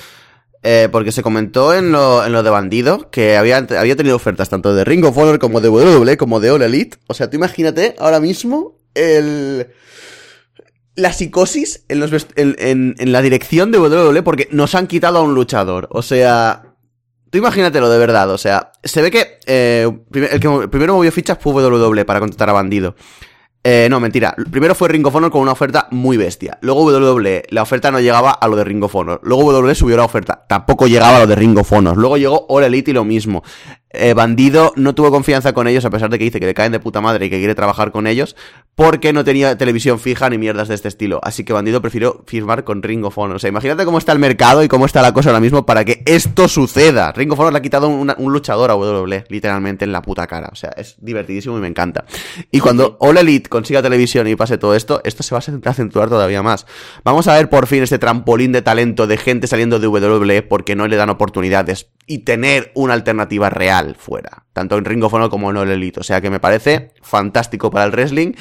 Eh, 0.70 0.90
porque 0.92 1.14
se 1.14 1.24
comentó 1.24 1.74
en 1.74 1.94
lo, 1.94 2.26
en 2.26 2.34
lo 2.34 2.44
de 2.44 2.50
Bandido 2.50 3.10
que 3.10 3.38
había, 3.38 3.56
había 3.56 3.96
tenido 3.96 4.18
ofertas 4.18 4.50
tanto 4.50 4.76
de 4.76 4.84
Ring 4.84 5.06
of 5.06 5.18
Honor 5.18 5.40
como 5.40 5.62
de 5.62 5.70
WWE 5.70 6.18
como 6.18 6.42
de 6.42 6.52
All 6.52 6.62
Elite. 6.62 6.98
O 7.08 7.14
sea, 7.14 7.30
tú 7.30 7.38
imagínate 7.38 7.96
ahora 8.00 8.20
mismo 8.20 8.78
el... 8.94 9.68
La 10.96 11.14
psicosis 11.14 11.86
en, 11.88 12.02
los 12.02 12.28
en, 12.36 12.96
la 13.00 13.22
dirección 13.22 13.72
de 13.72 13.80
WWE 13.80 14.24
porque 14.24 14.50
nos 14.52 14.76
han 14.76 14.88
quitado 14.88 15.20
a 15.20 15.22
un 15.22 15.36
luchador. 15.36 15.88
O 15.90 16.02
sea, 16.02 16.76
tú 17.30 17.38
imagínatelo 17.38 17.90
de 17.90 17.98
verdad. 18.00 18.30
O 18.32 18.38
sea, 18.38 18.74
se 18.84 19.02
ve 19.02 19.10
que 19.10 19.40
eh, 19.46 19.90
el 20.12 20.40
que 20.42 20.68
primero 20.68 20.96
movió 20.96 21.14
fichas 21.14 21.38
fue 21.40 21.54
WWE 21.54 22.04
para 22.04 22.20
contratar 22.20 22.50
a 22.50 22.54
Bandido. 22.54 22.94
Eh, 23.70 23.90
no, 23.90 24.00
mentira. 24.00 24.34
Primero 24.50 24.74
fue 24.76 24.88
Ring 24.88 25.06
of 25.06 25.14
con 25.30 25.42
una 25.42 25.52
oferta 25.52 25.90
muy 25.92 26.16
bestia. 26.16 26.58
Luego 26.62 26.86
WWE, 26.86 27.48
la 27.50 27.64
oferta 27.64 27.92
no 27.92 28.00
llegaba 28.00 28.32
a 28.32 28.48
lo 28.48 28.56
de 28.56 28.64
Ring 28.64 28.82
of. 28.82 28.96
Luego 29.24 29.44
WWE 29.44 29.76
subió 29.76 29.98
la 29.98 30.06
oferta, 30.06 30.46
tampoco 30.48 30.88
llegaba 30.88 31.18
a 31.18 31.20
lo 31.20 31.28
de 31.28 31.36
Ring 31.36 31.58
of. 31.58 31.70
Luego 31.98 32.16
llegó 32.16 32.46
All 32.48 32.64
Elite 32.64 32.92
y 32.92 32.94
lo 32.94 33.04
mismo. 33.04 33.44
Eh, 33.92 34.14
Bandido 34.14 34.74
no 34.76 34.94
tuvo 34.96 35.12
confianza 35.12 35.54
con 35.54 35.68
ellos, 35.68 35.86
a 35.86 35.90
pesar 35.90 36.10
de 36.10 36.18
que 36.18 36.26
dice 36.26 36.40
que 36.42 36.46
le 36.46 36.54
caen 36.54 36.74
de 36.74 36.80
puta 36.80 37.00
madre 37.00 37.26
y 37.28 37.30
que 37.30 37.38
quiere 37.38 37.56
trabajar 37.56 37.92
con 37.92 38.06
ellos, 38.06 38.36
porque 38.76 39.14
no 39.14 39.24
tenía 39.24 39.58
televisión 39.58 39.98
fija 40.00 40.30
ni 40.30 40.38
mierdas 40.38 40.68
de 40.68 40.76
este 40.76 40.88
estilo. 40.90 41.20
Así 41.24 41.44
que 41.46 41.54
Bandido 41.54 41.82
prefirió 41.82 42.22
firmar 42.28 42.64
con 42.66 42.84
Ring 42.84 43.06
of 43.06 43.18
Honor. 43.18 43.38
O 43.38 43.40
sea, 43.40 43.48
imagínate 43.50 43.86
cómo 43.86 43.98
está 43.98 44.12
el 44.12 44.20
mercado 44.20 44.62
y 44.64 44.68
cómo 44.68 44.86
está 44.86 45.02
la 45.02 45.14
cosa 45.14 45.30
ahora 45.30 45.40
mismo 45.40 45.66
para 45.66 45.86
que 45.86 46.04
esto 46.06 46.48
suceda. 46.50 47.12
Ring 47.14 47.32
of 47.32 47.40
Honor 47.40 47.54
le 47.54 47.60
ha 47.60 47.62
quitado 47.62 47.88
una- 47.88 48.16
un 48.20 48.34
luchador 48.34 48.72
a 48.72 48.76
WWE, 48.76 49.24
literalmente 49.30 49.86
en 49.86 49.94
la 49.94 50.02
puta 50.02 50.28
cara. 50.28 50.50
O 50.52 50.56
sea, 50.56 50.72
es 50.78 50.96
divertidísimo 51.00 51.58
y 51.58 51.62
me 51.62 51.68
encanta. 51.68 52.04
Y 52.52 52.60
cuando 52.60 52.98
All 53.00 53.18
Elite 53.18 53.48
consiga 53.50 53.82
televisión 53.82 54.28
y 54.28 54.36
pase 54.36 54.58
todo 54.58 54.76
esto, 54.76 55.00
esto 55.06 55.24
se 55.24 55.34
va 55.34 55.40
a 55.40 55.70
acentuar 55.70 56.10
todavía 56.10 56.44
más. 56.44 56.66
Vamos 57.06 57.28
a 57.30 57.34
ver 57.36 57.50
por 57.50 57.68
fin 57.68 57.84
este 57.84 58.00
trampolín 58.00 58.52
de 58.52 58.62
talento 58.62 59.08
de 59.08 59.18
gente 59.18 59.48
saliendo 59.48 59.80
de 59.80 59.88
WWE 59.88 60.42
porque 60.44 60.76
no 60.76 60.88
le 60.88 60.98
dan 60.98 61.10
oportunidades 61.10 61.88
y 62.06 62.20
tener 62.20 62.72
una 62.76 62.94
alternativa 62.94 63.50
real 63.50 63.77
fuera, 63.96 64.46
tanto 64.54 64.78
en 64.78 64.86
Ring 64.86 65.04
of 65.04 65.14
Honor 65.14 65.30
como 65.30 65.50
en 65.50 65.58
All 65.58 65.70
Elite. 65.70 66.00
O 66.00 66.04
sea 66.04 66.22
que 66.22 66.30
me 66.30 66.40
parece 66.40 66.92
fantástico 67.02 67.70
para 67.72 67.86
el 67.86 67.92
wrestling 67.92 68.34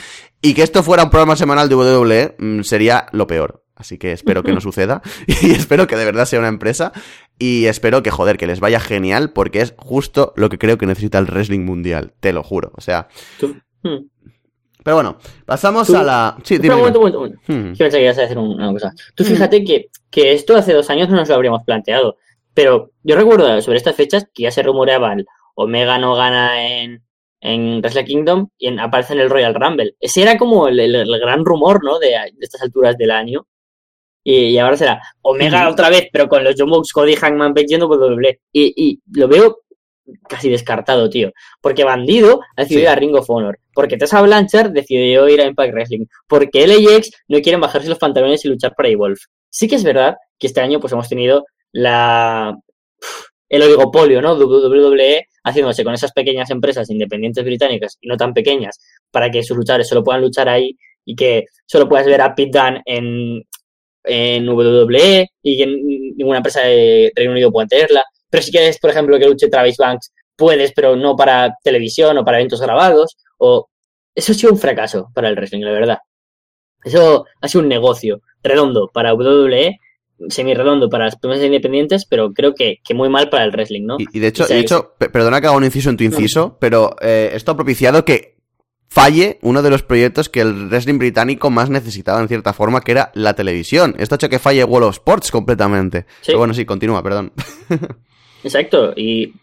y 0.42 0.54
que 0.54 0.62
esto 0.62 0.82
fuera 0.82 1.04
un 1.04 1.10
programa 1.10 1.36
semanal 1.36 1.68
de 1.68 1.74
WWE 1.74 2.34
mm, 2.38 2.60
sería 2.62 3.06
lo 3.12 3.26
peor. 3.26 3.62
Así 3.74 3.98
que 3.98 4.12
espero 4.12 4.42
que 4.42 4.52
no 4.52 4.60
suceda 4.62 5.02
y 5.26 5.52
espero 5.52 5.86
que 5.86 5.96
de 5.96 6.04
verdad 6.04 6.24
sea 6.24 6.38
una 6.38 6.48
empresa 6.48 6.92
y 7.38 7.66
espero 7.66 8.02
que 8.02 8.10
joder, 8.10 8.38
que 8.38 8.46
les 8.46 8.60
vaya 8.60 8.80
genial 8.80 9.32
porque 9.32 9.60
es 9.60 9.74
justo 9.76 10.32
lo 10.36 10.48
que 10.48 10.58
creo 10.58 10.78
que 10.78 10.86
necesita 10.86 11.18
el 11.18 11.26
wrestling 11.26 11.60
mundial, 11.64 12.14
te 12.20 12.32
lo 12.32 12.42
juro. 12.42 12.72
O 12.74 12.80
sea, 12.80 13.08
hmm. 13.82 13.96
pero 14.82 14.96
bueno, 14.96 15.18
pasamos 15.44 15.88
Tú- 15.88 15.96
a 15.96 16.02
la... 16.02 16.36
Sí, 16.44 16.54
Espera 16.54 16.74
dime, 16.76 16.86
un 16.86 16.92
dime. 16.92 16.98
momento, 17.00 17.18
un 17.18 17.22
momento, 17.22 17.48
un 17.48 17.56
momento. 17.56 17.70
Hmm. 17.70 17.72
Yo 17.74 17.84
pensé 17.84 17.98
que 17.98 18.04
ibas 18.04 18.18
a 18.18 18.22
decir 18.22 18.38
un- 18.38 18.54
una 18.54 18.72
cosa. 18.72 18.92
Tú 19.14 19.24
fíjate 19.24 19.64
que, 19.64 19.90
que 20.10 20.32
esto 20.32 20.56
hace 20.56 20.72
dos 20.72 20.88
años 20.90 21.08
no 21.10 21.16
nos 21.16 21.28
lo 21.28 21.34
habríamos 21.34 21.62
planteado. 21.64 22.16
Pero 22.56 22.90
yo 23.02 23.16
recuerdo 23.16 23.60
sobre 23.60 23.76
estas 23.76 23.94
fechas 23.94 24.26
que 24.34 24.44
ya 24.44 24.50
se 24.50 24.62
rumoreaba 24.62 25.12
el 25.12 25.26
Omega 25.54 25.98
no 25.98 26.14
gana 26.16 26.66
en, 26.66 27.02
en 27.40 27.80
Wrestle 27.80 28.04
Kingdom 28.06 28.48
y 28.58 28.68
en- 28.68 28.80
aparece 28.80 29.12
en 29.12 29.20
el 29.20 29.28
Royal 29.30 29.54
Rumble. 29.54 29.94
Ese 30.00 30.22
era 30.22 30.38
como 30.38 30.66
el, 30.68 30.80
el- 30.80 30.94
el 30.96 31.20
gran 31.20 31.44
rumor, 31.44 31.84
¿no? 31.84 31.98
De, 31.98 32.08
de 32.08 32.32
estas 32.40 32.62
alturas 32.62 32.96
del 32.96 33.10
año. 33.10 33.46
Y, 34.24 34.46
y 34.46 34.58
ahora 34.58 34.76
será 34.76 35.00
Omega 35.22 35.68
otra 35.68 35.90
vez, 35.90 36.08
pero 36.12 36.28
con 36.28 36.42
los 36.42 36.54
John 36.58 36.70
Bucks, 36.70 36.92
Cody 36.92 37.14
Hangman 37.14 37.54
yendo 37.54 37.86
por 37.88 37.98
WWE. 38.00 38.40
Y, 38.52 38.72
y 38.76 39.00
lo 39.18 39.28
veo 39.28 39.58
casi 40.28 40.48
descartado, 40.48 41.10
tío. 41.10 41.30
Porque 41.60 41.84
Bandido 41.84 42.40
ha 42.56 42.62
decidido 42.62 42.82
ir 42.84 42.88
a 42.88 42.94
Ring 42.96 43.14
of 43.16 43.28
Honor. 43.30 43.58
Porque 43.74 43.96
Tessa 43.98 44.22
Blanchard 44.22 44.70
decidió 44.72 45.28
ir 45.28 45.40
a 45.42 45.44
Impact 45.46 45.72
Wrestling. 45.74 46.06
Porque 46.26 46.66
LAX 46.66 47.10
no 47.28 47.38
quieren 47.40 47.60
bajarse 47.60 47.88
los 47.88 47.98
pantalones 47.98 48.44
y 48.44 48.48
luchar 48.48 48.74
para 48.74 48.88
Evolve. 48.88 49.18
Sí 49.50 49.68
que 49.68 49.76
es 49.76 49.84
verdad 49.84 50.16
que 50.38 50.46
este 50.48 50.60
año 50.60 50.80
pues 50.80 50.92
hemos 50.92 51.08
tenido 51.08 51.44
la 51.76 52.56
el 53.48 53.62
oligopolio, 53.62 54.20
¿no? 54.20 54.34
WWE 54.34 55.28
haciéndose 55.44 55.84
con 55.84 55.94
esas 55.94 56.12
pequeñas 56.12 56.50
empresas 56.50 56.90
independientes 56.90 57.44
británicas 57.44 57.96
y 58.00 58.08
no 58.08 58.16
tan 58.16 58.34
pequeñas 58.34 58.80
para 59.10 59.30
que 59.30 59.42
sus 59.42 59.56
luchadores 59.56 59.88
solo 59.88 60.02
puedan 60.02 60.22
luchar 60.22 60.48
ahí 60.48 60.76
y 61.04 61.14
que 61.14 61.44
solo 61.64 61.88
puedas 61.88 62.06
ver 62.06 62.20
a 62.20 62.34
Pete 62.34 62.58
Dunne 62.58 62.82
en, 62.84 63.42
en 64.04 64.48
WWE 64.48 65.28
y 65.42 65.56
que 65.56 65.66
ninguna 65.66 66.38
empresa 66.38 66.62
de 66.62 67.12
Reino 67.14 67.32
Unido 67.32 67.52
pueda 67.52 67.68
tenerla. 67.68 68.04
Pero 68.28 68.42
si 68.42 68.50
quieres, 68.50 68.78
por 68.80 68.90
ejemplo, 68.90 69.18
que 69.18 69.26
luche 69.26 69.48
Travis 69.48 69.76
Banks, 69.76 70.12
puedes, 70.34 70.72
pero 70.72 70.96
no 70.96 71.14
para 71.14 71.54
televisión 71.62 72.18
o 72.18 72.24
para 72.24 72.38
eventos 72.38 72.60
grabados. 72.60 73.16
O... 73.38 73.68
Eso 74.14 74.32
ha 74.32 74.34
sido 74.34 74.52
un 74.52 74.58
fracaso 74.58 75.10
para 75.14 75.28
el 75.28 75.36
wrestling, 75.36 75.60
la 75.60 75.72
verdad. 75.72 75.98
Eso 76.82 77.26
ha 77.40 77.48
sido 77.48 77.62
un 77.62 77.68
negocio 77.68 78.22
redondo 78.42 78.90
para 78.92 79.14
WWE 79.14 79.78
semi-redondo 80.28 80.88
para 80.88 81.06
las 81.06 81.16
primeras 81.16 81.44
independientes, 81.44 82.06
pero 82.06 82.32
creo 82.32 82.54
que, 82.54 82.78
que, 82.84 82.94
muy 82.94 83.08
mal 83.08 83.28
para 83.28 83.44
el 83.44 83.52
wrestling, 83.52 83.86
¿no? 83.86 83.96
Y, 83.98 84.18
de 84.18 84.28
hecho, 84.28 84.44
o 84.44 84.46
sea, 84.46 84.56
de 84.56 84.62
hecho 84.62 84.94
perdona 84.98 85.40
que 85.40 85.46
haga 85.46 85.56
un 85.56 85.64
inciso 85.64 85.90
en 85.90 85.96
tu 85.96 86.04
inciso, 86.04 86.56
pero 86.60 86.96
eh, 87.00 87.30
esto 87.34 87.52
ha 87.52 87.56
propiciado 87.56 88.04
que 88.04 88.36
falle 88.88 89.38
uno 89.42 89.62
de 89.62 89.70
los 89.70 89.82
proyectos 89.82 90.28
que 90.28 90.40
el 90.40 90.68
wrestling 90.68 90.98
británico 90.98 91.50
más 91.50 91.68
necesitaba 91.70 92.20
en 92.20 92.28
cierta 92.28 92.52
forma, 92.52 92.80
que 92.80 92.92
era 92.92 93.10
la 93.14 93.34
televisión. 93.34 93.94
Esto 93.98 94.14
ha 94.14 94.16
hecho 94.16 94.28
que 94.28 94.38
falle 94.38 94.64
World 94.64 94.88
of 94.88 94.94
Sports 94.96 95.30
completamente. 95.30 96.06
¿Sí? 96.20 96.28
Pero 96.28 96.38
bueno, 96.38 96.54
sí, 96.54 96.64
continúa, 96.64 97.02
perdón. 97.02 97.32
Exacto, 98.42 98.92
y, 98.96 99.34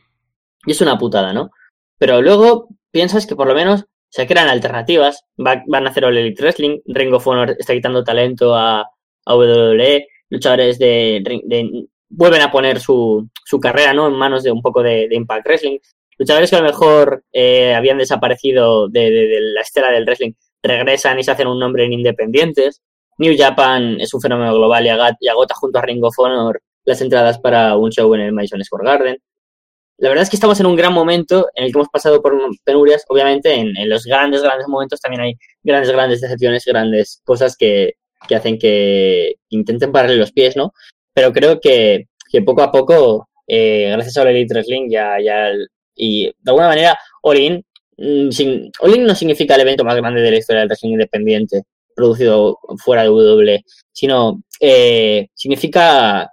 y, 0.66 0.72
es 0.72 0.82
una 0.82 0.98
putada, 0.98 1.34
¿no? 1.34 1.52
Pero 2.00 2.22
luego 2.22 2.70
piensas 2.92 3.28
que 3.28 3.36
por 3.36 3.48
lo 3.48 3.54
menos 3.54 3.86
se 4.10 4.28
crean 4.28 4.48
alternativas, 4.48 5.24
Va, 5.40 5.64
van 5.68 5.88
a 5.88 5.90
hacer 5.90 6.06
All 6.06 6.18
Elite 6.18 6.42
Wrestling, 6.42 6.80
Ring 6.86 7.14
of 7.14 7.28
Honor 7.28 7.56
está 7.58 7.74
quitando 7.74 8.04
talento 8.04 8.56
a, 8.56 8.82
a 9.26 9.36
WWE, 9.36 10.08
luchadores 10.34 10.80
de, 10.80 11.22
de, 11.24 11.86
vuelven 12.10 12.42
a 12.42 12.52
poner 12.52 12.80
su, 12.80 13.30
su, 13.46 13.60
carrera 13.60 13.94
¿no? 13.94 14.08
en 14.08 14.14
manos 14.14 14.42
de 14.42 14.52
un 14.52 14.64
poco 14.64 14.82
de, 14.82 15.08
de 15.08 15.16
Impact 15.16 15.46
Wrestling. 15.46 15.78
Luchadores 16.18 16.50
que 16.50 16.56
a 16.56 16.62
lo 16.62 16.66
mejor 16.66 17.24
eh, 17.32 17.76
habían 17.76 18.00
desaparecido 18.00 18.90
de, 18.90 19.12
de, 19.12 19.42
la 19.42 19.62
estela 19.62 19.92
del 19.92 20.06
wrestling 20.06 20.34
regresan 20.64 21.20
y 21.20 21.24
se 21.24 21.32
hacen 21.32 21.48
un 21.48 21.60
nombre 21.60 21.86
en 21.86 21.94
independientes. 21.94 22.82
New 23.20 23.36
Japan 23.38 24.00
es 24.00 24.12
un 24.14 24.22
fenómeno 24.22 24.56
global 24.56 24.86
y 24.86 24.90
agota, 24.90 25.18
y 25.20 25.28
agota 25.28 25.54
junto 25.54 25.78
a 25.78 25.84
Ring 25.84 26.04
of 26.04 26.18
Honor 26.18 26.62
las 26.84 27.00
entradas 27.02 27.38
para 27.38 27.78
un 27.78 27.92
show 27.92 28.14
en 28.16 28.22
el 28.22 28.34
Madison 28.34 28.64
Square 28.64 28.86
Garden. 28.86 29.18
La 29.98 30.10
verdad 30.10 30.24
es 30.24 30.30
que 30.32 30.36
estamos 30.36 30.60
en 30.60 30.66
un 30.66 30.76
gran 30.76 30.94
momento 30.94 31.48
en 31.54 31.66
el 31.66 31.72
que 31.72 31.78
hemos 31.78 31.90
pasado 31.90 32.22
por 32.24 32.36
penurias. 32.64 33.06
Obviamente, 33.08 33.54
en, 33.54 33.78
en 33.78 33.90
los 33.90 34.06
grandes, 34.06 34.42
grandes 34.42 34.68
momentos 34.68 35.00
también 35.00 35.22
hay 35.22 35.34
grandes, 35.62 35.92
grandes 35.92 36.22
decepciones, 36.22 36.66
grandes 36.66 37.22
cosas 37.24 37.56
que, 37.56 37.94
que 38.28 38.36
hacen 38.36 38.58
que 38.58 39.36
intenten 39.50 39.92
pararle 39.92 40.18
los 40.18 40.32
pies, 40.32 40.56
¿no? 40.56 40.74
Pero 41.14 41.32
creo 41.32 41.60
que, 41.60 42.06
que 42.32 42.42
poco 42.42 42.62
a 42.62 42.72
poco, 42.72 43.30
eh, 43.48 43.90
gracias 43.92 44.18
a 44.18 44.22
All 44.22 44.30
Elite 44.30 44.54
Wrestling, 44.54 44.90
ya, 44.90 45.18
ya, 45.24 45.52
y 45.96 46.26
de 46.26 46.34
alguna 46.48 46.68
manera, 46.68 46.98
All 47.22 47.64
mm, 47.98 48.32
sin, 48.32 48.72
All 48.80 48.96
In 48.96 49.06
no 49.06 49.16
significa 49.16 49.56
el 49.56 49.62
evento 49.62 49.84
más 49.84 49.96
grande 49.96 50.22
de 50.22 50.32
la 50.32 50.38
historia 50.38 50.62
del 50.62 50.70
wrestling 50.70 50.94
independiente, 50.94 51.64
producido 51.96 52.60
fuera 52.84 53.04
de 53.04 53.10
WWE, 53.10 53.64
sino 53.92 54.42
eh, 54.60 55.28
significa 55.34 56.30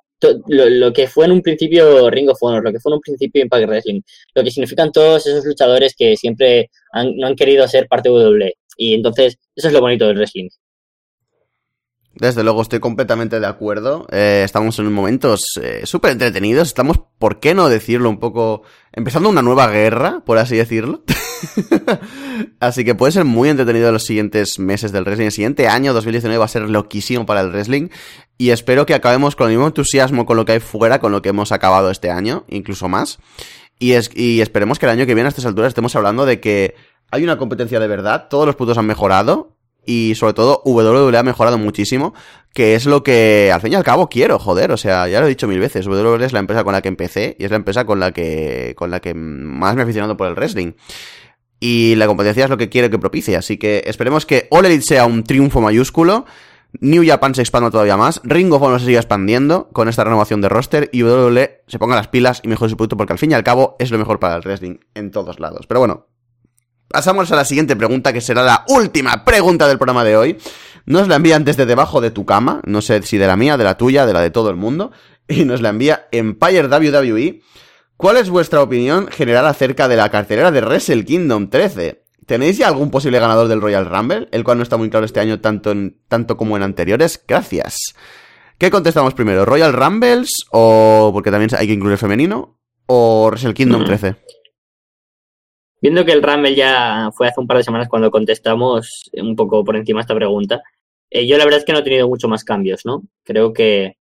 lo, 0.47 0.69
lo, 0.69 0.93
que 0.93 1.07
fue 1.07 1.27
en 1.27 1.33
un 1.33 1.43
principio 1.43 2.11
Ring 2.11 2.29
of 2.29 2.43
Honor, 2.43 2.63
lo 2.63 2.73
que 2.73 2.81
fue 2.81 2.91
en 2.91 2.95
un 2.97 3.01
principio 3.01 3.43
Impact 3.43 3.67
Wrestling, 3.69 4.01
lo 4.35 4.45
que 4.45 4.51
significan 4.51 4.93
todos 4.93 5.27
esos 5.27 5.45
luchadores 5.45 5.95
que 5.97 6.17
siempre 6.17 6.71
no 6.95 7.27
han 7.27 7.37
querido 7.37 7.67
ser 7.69 7.89
parte 7.89 8.09
de 8.09 8.15
WWE. 8.15 8.55
Y 8.77 8.95
entonces, 8.95 9.37
eso 9.55 9.69
es 9.69 9.75
lo 9.75 9.81
bonito 9.81 10.07
del 10.07 10.17
wrestling. 10.17 10.49
Desde 12.15 12.43
luego, 12.43 12.61
estoy 12.61 12.81
completamente 12.81 13.39
de 13.39 13.47
acuerdo. 13.47 14.07
Eh, 14.11 14.43
estamos 14.45 14.79
en 14.79 14.93
momentos 14.93 15.45
eh, 15.63 15.83
súper 15.85 16.11
entretenidos. 16.11 16.69
Estamos, 16.69 17.01
¿por 17.19 17.39
qué 17.39 17.55
no 17.55 17.69
decirlo 17.69 18.11
un 18.11 18.19
poco? 18.19 18.63
Empezando 18.93 19.29
una 19.29 19.43
nueva 19.43 19.69
guerra, 19.69 20.23
por 20.27 20.39
así 20.39 20.57
decirlo. 20.57 21.05
así 22.61 22.85
que 22.85 22.97
puede 22.97 23.13
ser 23.13 23.25
muy 23.25 23.49
entretenido 23.49 23.93
los 23.93 24.05
siguientes 24.05 24.59
meses 24.59 24.91
del 24.91 25.05
wrestling. 25.05 25.27
El 25.27 25.33
siguiente 25.33 25.69
año, 25.69 25.95
2019, 25.95 26.37
va 26.37 26.47
a 26.47 26.49
ser 26.49 26.69
loquísimo 26.69 27.27
para 27.27 27.43
el 27.43 27.51
wrestling. 27.51 27.89
Y 28.37 28.51
espero 28.51 28.87
que 28.87 28.95
acabemos 28.95 29.37
con 29.37 29.47
el 29.47 29.53
mismo 29.53 29.69
entusiasmo 29.69 30.27
con 30.27 30.37
lo 30.37 30.45
que 30.45 30.53
hay 30.53 30.61
fuera, 30.61 30.99
con 30.99 31.13
lo 31.13 31.23
que 31.23 31.29
hemos 31.29 31.53
acabado 31.53 31.91
este 31.91 32.11
año, 32.11 32.45
incluso 32.49 32.89
más. 32.89 33.21
Y, 33.79 33.93
es, 33.93 34.11
y 34.15 34.41
esperemos 34.41 34.81
que 34.81 34.87
el 34.87 34.93
año 34.93 35.07
que 35.07 35.15
viene, 35.15 35.29
a 35.29 35.31
estas 35.31 35.47
alturas, 35.47 35.69
estemos 35.69 35.95
hablando 35.95 36.27
de 36.27 36.41
que 36.41 36.75
hay 37.11 37.23
una 37.23 37.39
competencia 37.39 37.79
de 37.79 37.87
verdad, 37.87 38.29
todos 38.29 38.47
los 38.47 38.57
puntos 38.57 38.79
han 38.79 38.87
mejorado 38.87 39.57
y 39.85 40.15
sobre 40.15 40.35
todo 40.35 40.63
WWE 40.65 41.17
ha 41.17 41.23
mejorado 41.23 41.59
muchísimo, 41.59 42.15
que 42.53 42.75
es 42.75 42.87
lo 42.87 43.03
que 43.03 43.51
al 43.53 43.61
fin 43.61 43.73
y 43.73 43.77
al 43.77 43.85
cabo 43.85 44.09
quiero, 44.09 44.39
joder, 44.39 44.73
o 44.73 44.77
sea, 44.77 45.09
ya 45.09 45.21
lo 45.21 45.27
he 45.27 45.29
dicho 45.29 45.49
mil 45.49 45.61
veces, 45.61 45.87
WWE 45.87 46.25
es 46.25 46.33
la 46.33 46.41
empresa 46.41 46.65
con 46.65 46.73
la 46.73 46.83
que 46.83 46.89
empecé 46.89 47.37
y 47.39 47.45
es 47.45 47.51
la 47.51 47.57
empresa 47.57 47.85
con 47.85 48.01
la 48.01 48.13
que 48.13 48.75
con 48.77 48.91
la 48.91 49.01
que 49.01 49.15
más 49.15 49.75
me 49.75 49.83
he 49.83 49.85
aficionado 49.85 50.17
por 50.17 50.29
el 50.29 50.35
wrestling. 50.35 50.73
Y 51.63 51.95
la 51.97 52.07
competencia 52.07 52.45
es 52.45 52.51
lo 52.51 52.57
que 52.57 52.71
quiero 52.71 52.89
que 52.89 52.99
propicie, 52.99 53.37
así 53.37 53.59
que 53.59 53.83
esperemos 53.87 54.25
que 54.25 54.49
All 54.51 54.83
sea 54.83 55.05
un 55.05 55.25
triunfo 55.25 55.61
mayúsculo. 55.61 56.25
New 56.79 57.05
Japan 57.05 57.35
se 57.35 57.43
expanda 57.43 57.71
todavía 57.71 57.97
más, 57.97 58.21
Ring 58.23 58.53
of 58.53 58.63
Honor 58.63 58.79
se 58.79 58.87
siga 58.87 59.01
expandiendo 59.01 59.69
con 59.73 59.89
esta 59.89 60.05
renovación 60.05 60.41
de 60.41 60.49
roster 60.49 60.89
y 60.93 61.03
WWE 61.03 61.63
se 61.67 61.79
ponga 61.81 61.97
las 61.97 62.07
pilas 62.07 62.41
y 62.45 62.49
mejore 62.49 62.71
su 62.71 62.77
producto 62.77 62.97
porque 62.97 63.13
al 63.13 63.19
fin 63.19 63.33
y 63.33 63.35
al 63.35 63.43
cabo 63.43 63.75
es 63.81 63.91
lo 63.91 63.99
mejor 63.99 64.21
para 64.21 64.37
el 64.37 64.43
wrestling 64.43 64.79
en 64.95 65.11
todos 65.11 65.41
lados. 65.41 65.67
Pero 65.67 65.81
bueno, 65.81 66.07
Pasamos 66.91 67.31
a 67.31 67.37
la 67.37 67.45
siguiente 67.45 67.77
pregunta, 67.77 68.13
que 68.13 68.21
será 68.21 68.43
la 68.43 68.65
última 68.67 69.25
pregunta 69.25 69.69
del 69.69 69.79
programa 69.79 70.03
de 70.03 70.17
hoy. 70.17 70.39
Nos 70.87 71.07
la 71.07 71.17
envían 71.17 71.45
desde 71.45 71.65
debajo 71.65 72.01
de 72.01 72.11
tu 72.11 72.27
cama, 72.27 72.61
no 72.65 72.83
sé 72.83 73.01
si 73.03 73.17
de 73.17 73.29
la 73.29 73.37
mía, 73.37 73.57
de 73.57 73.63
la 73.63 73.77
tuya, 73.77 74.07
de 74.07 74.13
la 74.13 74.21
de 74.21 74.31
todo 74.31 74.51
el 74.51 74.57
mundo, 74.57 74.91
y 75.29 75.45
nos 75.45 75.61
la 75.61 75.69
envía 75.69 76.09
Empire 76.11 76.67
WWE. 76.67 77.43
¿Cuál 77.97 78.17
es 78.17 78.29
vuestra 78.29 78.61
opinión 78.61 79.07
general 79.07 79.47
acerca 79.47 79.87
de 79.87 79.95
la 79.95 80.09
cartelera 80.09 80.51
de 80.51 80.63
Wrestle 80.63 81.05
Kingdom 81.05 81.49
13? 81.49 82.03
¿Tenéis 82.27 82.59
ya 82.59 82.67
algún 82.67 82.91
posible 82.91 83.21
ganador 83.21 83.47
del 83.47 83.61
Royal 83.61 83.87
Rumble, 83.87 84.29
el 84.33 84.43
cual 84.43 84.57
no 84.57 84.65
está 84.65 84.77
muy 84.77 84.91
claro 84.91 85.07
este 85.07 85.21
año 85.21 85.41
tanto, 85.41 85.71
en, 85.71 86.01
tanto 86.09 86.37
como 86.37 86.57
en 86.57 86.65
anteriores? 86.65 87.23
Gracias. 87.29 87.95
¿Qué 88.59 88.69
contestamos 88.69 89.15
primero? 89.15 89.45
¿Royal 89.45 89.73
Rumbles 89.73 90.31
o 90.51 91.11
porque 91.13 91.31
también 91.31 91.51
hay 91.57 91.69
que 91.69 91.73
incluir 91.73 91.99
femenino? 91.99 92.59
¿O 92.87 93.29
Wrestle 93.31 93.55
Kingdom 93.55 93.85
13? 93.85 94.17
Viendo 95.81 96.05
que 96.05 96.13
el 96.13 96.23
Rumble 96.23 96.55
ya 96.55 97.11
fue 97.13 97.29
hace 97.29 97.41
un 97.41 97.47
par 97.47 97.57
de 97.57 97.65
semanas 97.65 97.89
cuando 97.89 98.11
contestamos 98.11 99.11
un 99.15 99.35
poco 99.35 99.65
por 99.65 99.77
encima 99.77 100.01
esta 100.01 100.15
pregunta, 100.15 100.63
eh, 101.11 101.27
yo 101.27 101.39
la 101.39 101.45
verdad 101.45 101.61
es 101.61 101.65
que 101.65 101.73
no 101.73 101.79
he 101.79 101.83
tenido 101.83 102.09
mucho 102.09 102.29
más 102.29 102.45
cambios, 102.45 102.85
¿no? 102.85 103.03
Creo 103.25 103.53
que, 103.53 103.97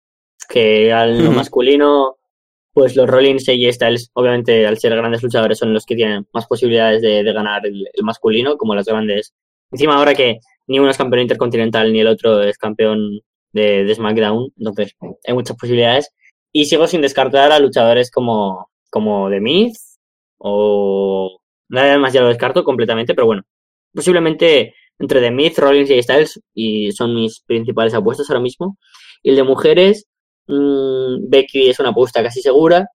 que 0.48 0.92
al 0.92 1.24
lo 1.24 1.32
masculino, 1.32 2.16
pues 2.72 2.96
los 2.96 3.08
Rollins 3.08 3.48
y 3.48 3.72
Styles, 3.72 4.10
obviamente 4.14 4.66
al 4.66 4.78
ser 4.78 4.96
grandes 4.96 5.22
luchadores, 5.22 5.58
son 5.58 5.74
los 5.74 5.84
que 5.84 5.96
tienen 5.96 6.26
más 6.32 6.46
posibilidades 6.46 7.02
de, 7.02 7.22
de 7.24 7.32
ganar 7.32 7.66
el, 7.66 7.88
el, 7.92 8.04
masculino, 8.04 8.56
como 8.56 8.74
las 8.74 8.86
grandes. 8.86 9.34
Encima 9.70 9.96
ahora 9.96 10.14
que 10.14 10.38
ni 10.66 10.78
uno 10.78 10.90
es 10.90 10.96
campeón 10.96 11.22
intercontinental 11.22 11.92
ni 11.92 12.00
el 12.00 12.06
otro 12.06 12.42
es 12.42 12.56
campeón 12.56 13.20
de, 13.52 13.84
de 13.84 13.94
SmackDown, 13.94 14.52
entonces 14.56 14.94
hay 15.26 15.34
muchas 15.34 15.56
posibilidades. 15.56 16.10
Y 16.52 16.66
sigo 16.66 16.86
sin 16.86 17.00
descartar 17.00 17.52
a 17.52 17.58
luchadores 17.58 18.10
como, 18.10 18.70
como 18.90 19.28
The 19.28 19.40
Miz 19.40 19.98
o 20.38 21.40
Nada 21.68 21.98
más 21.98 22.12
ya 22.12 22.20
lo 22.20 22.28
descarto 22.28 22.64
completamente, 22.64 23.14
pero 23.14 23.26
bueno. 23.26 23.42
Posiblemente 23.92 24.74
entre 24.98 25.20
The 25.20 25.30
Myth, 25.30 25.58
Rollins 25.58 25.90
y 25.90 26.02
Styles 26.02 26.40
y 26.54 26.92
son 26.92 27.14
mis 27.14 27.40
principales 27.40 27.94
apuestas 27.94 28.28
ahora 28.30 28.40
mismo. 28.40 28.78
Y 29.22 29.30
el 29.30 29.36
de 29.36 29.42
mujeres, 29.42 30.06
mmm, 30.46 31.28
Becky 31.28 31.70
es 31.70 31.80
una 31.80 31.90
apuesta 31.90 32.22
casi 32.22 32.40
segura. 32.42 32.86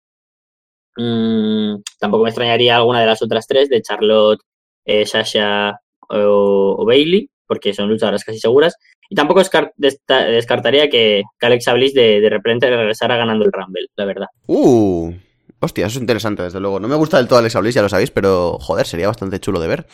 Mmm, 0.98 1.82
tampoco 2.00 2.24
me 2.24 2.30
extrañaría 2.30 2.76
alguna 2.76 3.02
de 3.02 3.06
las 3.06 3.22
otras 3.22 3.48
tres, 3.48 3.70
de 3.70 3.82
Charlotte, 3.82 4.42
eh, 4.86 5.06
Sasha 5.06 5.80
o, 6.10 6.84
Bailey, 6.86 7.30
porque 7.48 7.74
son 7.74 7.90
luchadoras 7.90 8.24
casi 8.24 8.40
seguras. 8.40 8.76
Y 9.10 9.16
tampoco 9.16 9.40
descart 9.40 9.74
descartaría 9.78 10.90
que, 10.90 11.24
que 11.40 11.46
Alexa 11.46 11.74
Bliss 11.74 11.94
de, 11.94 12.22
de 12.22 12.30
repente 12.30 12.70
regresara 12.70 13.18
ganando 13.18 13.46
el 13.46 13.52
Rumble, 13.52 13.88
la 13.96 14.06
verdad. 14.06 14.28
Uh. 14.48 15.14
Hostia, 15.62 15.88
eso 15.88 15.98
es 15.98 16.02
interesante, 16.02 16.44
desde 16.44 16.60
luego. 16.60 16.80
No 16.80 16.88
me 16.88 16.96
gusta 16.96 17.18
del 17.18 17.28
todo 17.28 17.40
Alexa 17.40 17.60
Bliss, 17.60 17.76
ya 17.76 17.82
lo 17.82 17.90
sabéis, 17.90 18.12
pero 18.12 18.58
joder, 18.60 18.88
sería 18.88 19.08
bastante 19.08 19.40
chulo 19.40 19.60
de 19.60 19.68
ver. 19.68 19.88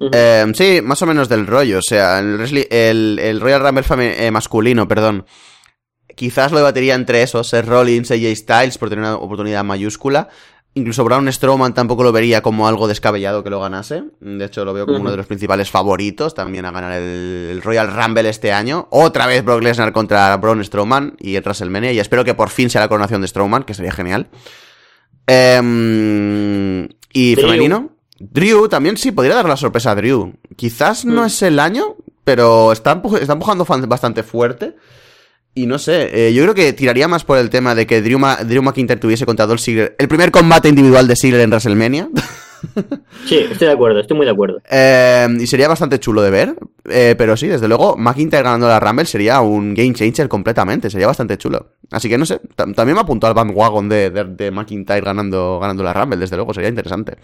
Uh 0.00 0.06
-huh. 0.06 0.10
eh, 0.12 0.52
sí, 0.54 0.80
más 0.82 1.00
o 1.02 1.06
menos 1.06 1.28
del 1.28 1.46
rollo. 1.46 1.78
O 1.78 1.82
sea, 1.82 2.18
el, 2.18 2.66
el, 2.70 3.18
el 3.20 3.40
Royal 3.40 3.60
Rumble 3.60 4.26
eh, 4.26 4.30
masculino, 4.30 4.88
perdón. 4.88 5.24
Quizás 6.16 6.52
lo 6.52 6.58
debatiría 6.58 6.94
entre 6.94 7.22
esos, 7.22 7.48
Seth 7.48 7.66
Rollins, 7.66 8.10
AJ 8.10 8.36
Styles, 8.36 8.78
por 8.78 8.88
tener 8.88 9.04
una 9.04 9.16
oportunidad 9.16 9.64
mayúscula. 9.64 10.28
Incluso 10.76 11.04
Braun 11.04 11.32
Strowman 11.32 11.72
tampoco 11.72 12.02
lo 12.02 12.10
vería 12.10 12.42
como 12.42 12.66
algo 12.66 12.88
descabellado 12.88 13.44
que 13.44 13.50
lo 13.50 13.60
ganase. 13.60 14.02
De 14.20 14.44
hecho, 14.44 14.64
lo 14.64 14.74
veo 14.74 14.86
como 14.86 14.96
uh 14.96 14.98
-huh. 14.98 15.02
uno 15.02 15.10
de 15.12 15.16
los 15.16 15.26
principales 15.26 15.70
favoritos 15.70 16.34
también 16.34 16.64
a 16.64 16.72
ganar 16.72 16.92
el, 16.92 17.48
el, 17.52 17.62
Royal 17.62 17.94
Rumble 17.94 18.28
este 18.28 18.52
año. 18.52 18.88
Otra 18.90 19.28
vez 19.28 19.44
Brock 19.44 19.62
Lesnar 19.62 19.92
contra 19.92 20.36
Braun 20.36 20.64
Strowman 20.64 21.14
y 21.20 21.36
el 21.36 21.42
WrestleMania. 21.44 21.92
Y 21.92 22.00
espero 22.00 22.24
que 22.24 22.34
por 22.34 22.50
fin 22.50 22.70
sea 22.70 22.80
la 22.80 22.88
coronación 22.88 23.20
de 23.20 23.28
Strowman, 23.28 23.62
que 23.62 23.74
sería 23.74 23.92
genial. 23.92 24.26
Eh, 25.26 26.88
¿Y 27.12 27.34
Drew. 27.34 27.46
femenino? 27.46 27.90
Drew 28.18 28.68
también 28.68 28.96
sí, 28.96 29.12
podría 29.12 29.34
dar 29.36 29.48
la 29.48 29.56
sorpresa 29.56 29.90
a 29.92 29.94
Drew. 29.94 30.32
Quizás 30.56 31.04
no 31.04 31.22
Mm. 31.22 31.26
es 31.26 31.42
el 31.42 31.58
año, 31.58 31.96
pero 32.24 32.72
está, 32.72 33.00
está 33.20 33.32
empujando 33.34 33.64
bastante 33.86 34.22
fuerte. 34.22 34.76
Y 35.56 35.66
no 35.66 35.78
sé, 35.78 36.28
eh, 36.28 36.32
yo 36.34 36.42
creo 36.42 36.54
que 36.54 36.72
tiraría 36.72 37.06
más 37.06 37.22
por 37.24 37.38
el 37.38 37.48
tema 37.48 37.74
de 37.76 37.86
que 37.86 38.02
Drew, 38.02 38.18
Ma- 38.18 38.38
Drew 38.42 38.62
McIntyre 38.62 38.98
tuviese 38.98 39.24
contra 39.24 39.46
Dolph 39.46 39.60
Ziggler 39.60 39.94
el 39.98 40.08
primer 40.08 40.32
combate 40.32 40.68
individual 40.68 41.06
de 41.06 41.14
Ziggler 41.16 41.42
en 41.42 41.50
WrestleMania. 41.50 42.08
Sí, 43.26 43.36
estoy 43.50 43.68
de 43.68 43.72
acuerdo, 43.72 44.00
estoy 44.00 44.16
muy 44.16 44.26
de 44.26 44.32
acuerdo. 44.32 44.60
Eh, 44.70 45.26
y 45.40 45.46
sería 45.46 45.66
bastante 45.68 45.98
chulo 45.98 46.20
de 46.22 46.30
ver. 46.30 46.54
eh, 46.90 47.14
pero 47.16 47.36
sí, 47.36 47.46
desde 47.48 47.68
luego, 47.68 47.96
McIntyre 47.96 48.42
ganando 48.42 48.68
la 48.68 48.78
Rumble 48.80 49.06
sería 49.06 49.40
un 49.40 49.72
game 49.74 49.94
changer 49.94 50.28
completamente. 50.28 50.90
Sería 50.90 51.06
bastante 51.06 51.38
chulo. 51.38 51.70
Así 51.90 52.08
que 52.08 52.18
no 52.18 52.26
sé, 52.26 52.40
tam- 52.56 52.74
también 52.74 52.94
me 52.96 53.00
apuntó 53.00 53.26
al 53.26 53.34
bandwagon 53.34 53.88
de, 53.88 54.10
de, 54.10 54.24
de 54.24 54.50
McIntyre 54.50 55.00
ganando, 55.00 55.58
ganando 55.60 55.82
la 55.82 55.92
Rumble, 55.94 56.18
desde 56.18 56.36
luego, 56.36 56.52
sería 56.52 56.68
interesante. 56.68 57.16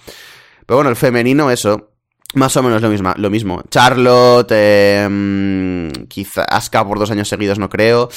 Pero 0.67 0.77
bueno, 0.79 0.91
el 0.91 0.97
femenino, 0.97 1.51
eso. 1.51 1.91
Más 2.35 2.57
o 2.57 2.63
menos 2.63 2.81
lo 2.81 2.89
mismo. 2.89 3.13
Lo 3.17 3.29
mismo. 3.29 3.61
Charlotte, 3.69 4.53
eh, 4.55 5.09
mm, 5.11 6.05
quizá 6.09 6.45
Asuka 6.45 6.87
por 6.87 6.99
dos 6.99 7.11
años 7.11 7.29
seguidos, 7.29 7.59
no 7.59 7.69
creo. 7.69 8.09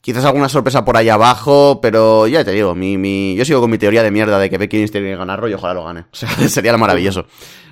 Quizás 0.00 0.24
alguna 0.24 0.48
sorpresa 0.48 0.84
por 0.84 0.96
ahí 0.96 1.08
abajo, 1.10 1.80
pero 1.82 2.26
ya 2.26 2.42
te 2.44 2.52
digo, 2.52 2.74
mi, 2.74 2.96
mi, 2.96 3.34
yo 3.36 3.44
sigo 3.44 3.60
con 3.60 3.70
mi 3.70 3.76
teoría 3.78 4.02
de 4.02 4.10
mierda 4.10 4.38
de 4.38 4.48
que 4.48 4.56
Becky 4.56 4.78
Lynch 4.78 4.90
tiene 4.92 5.10
que 5.10 5.16
ganarlo 5.16 5.46
y 5.48 5.52
ojalá 5.54 5.74
lo 5.74 5.84
gane. 5.84 6.00
O 6.10 6.16
sea, 6.16 6.28
sería 6.48 6.76
maravilloso. 6.78 7.26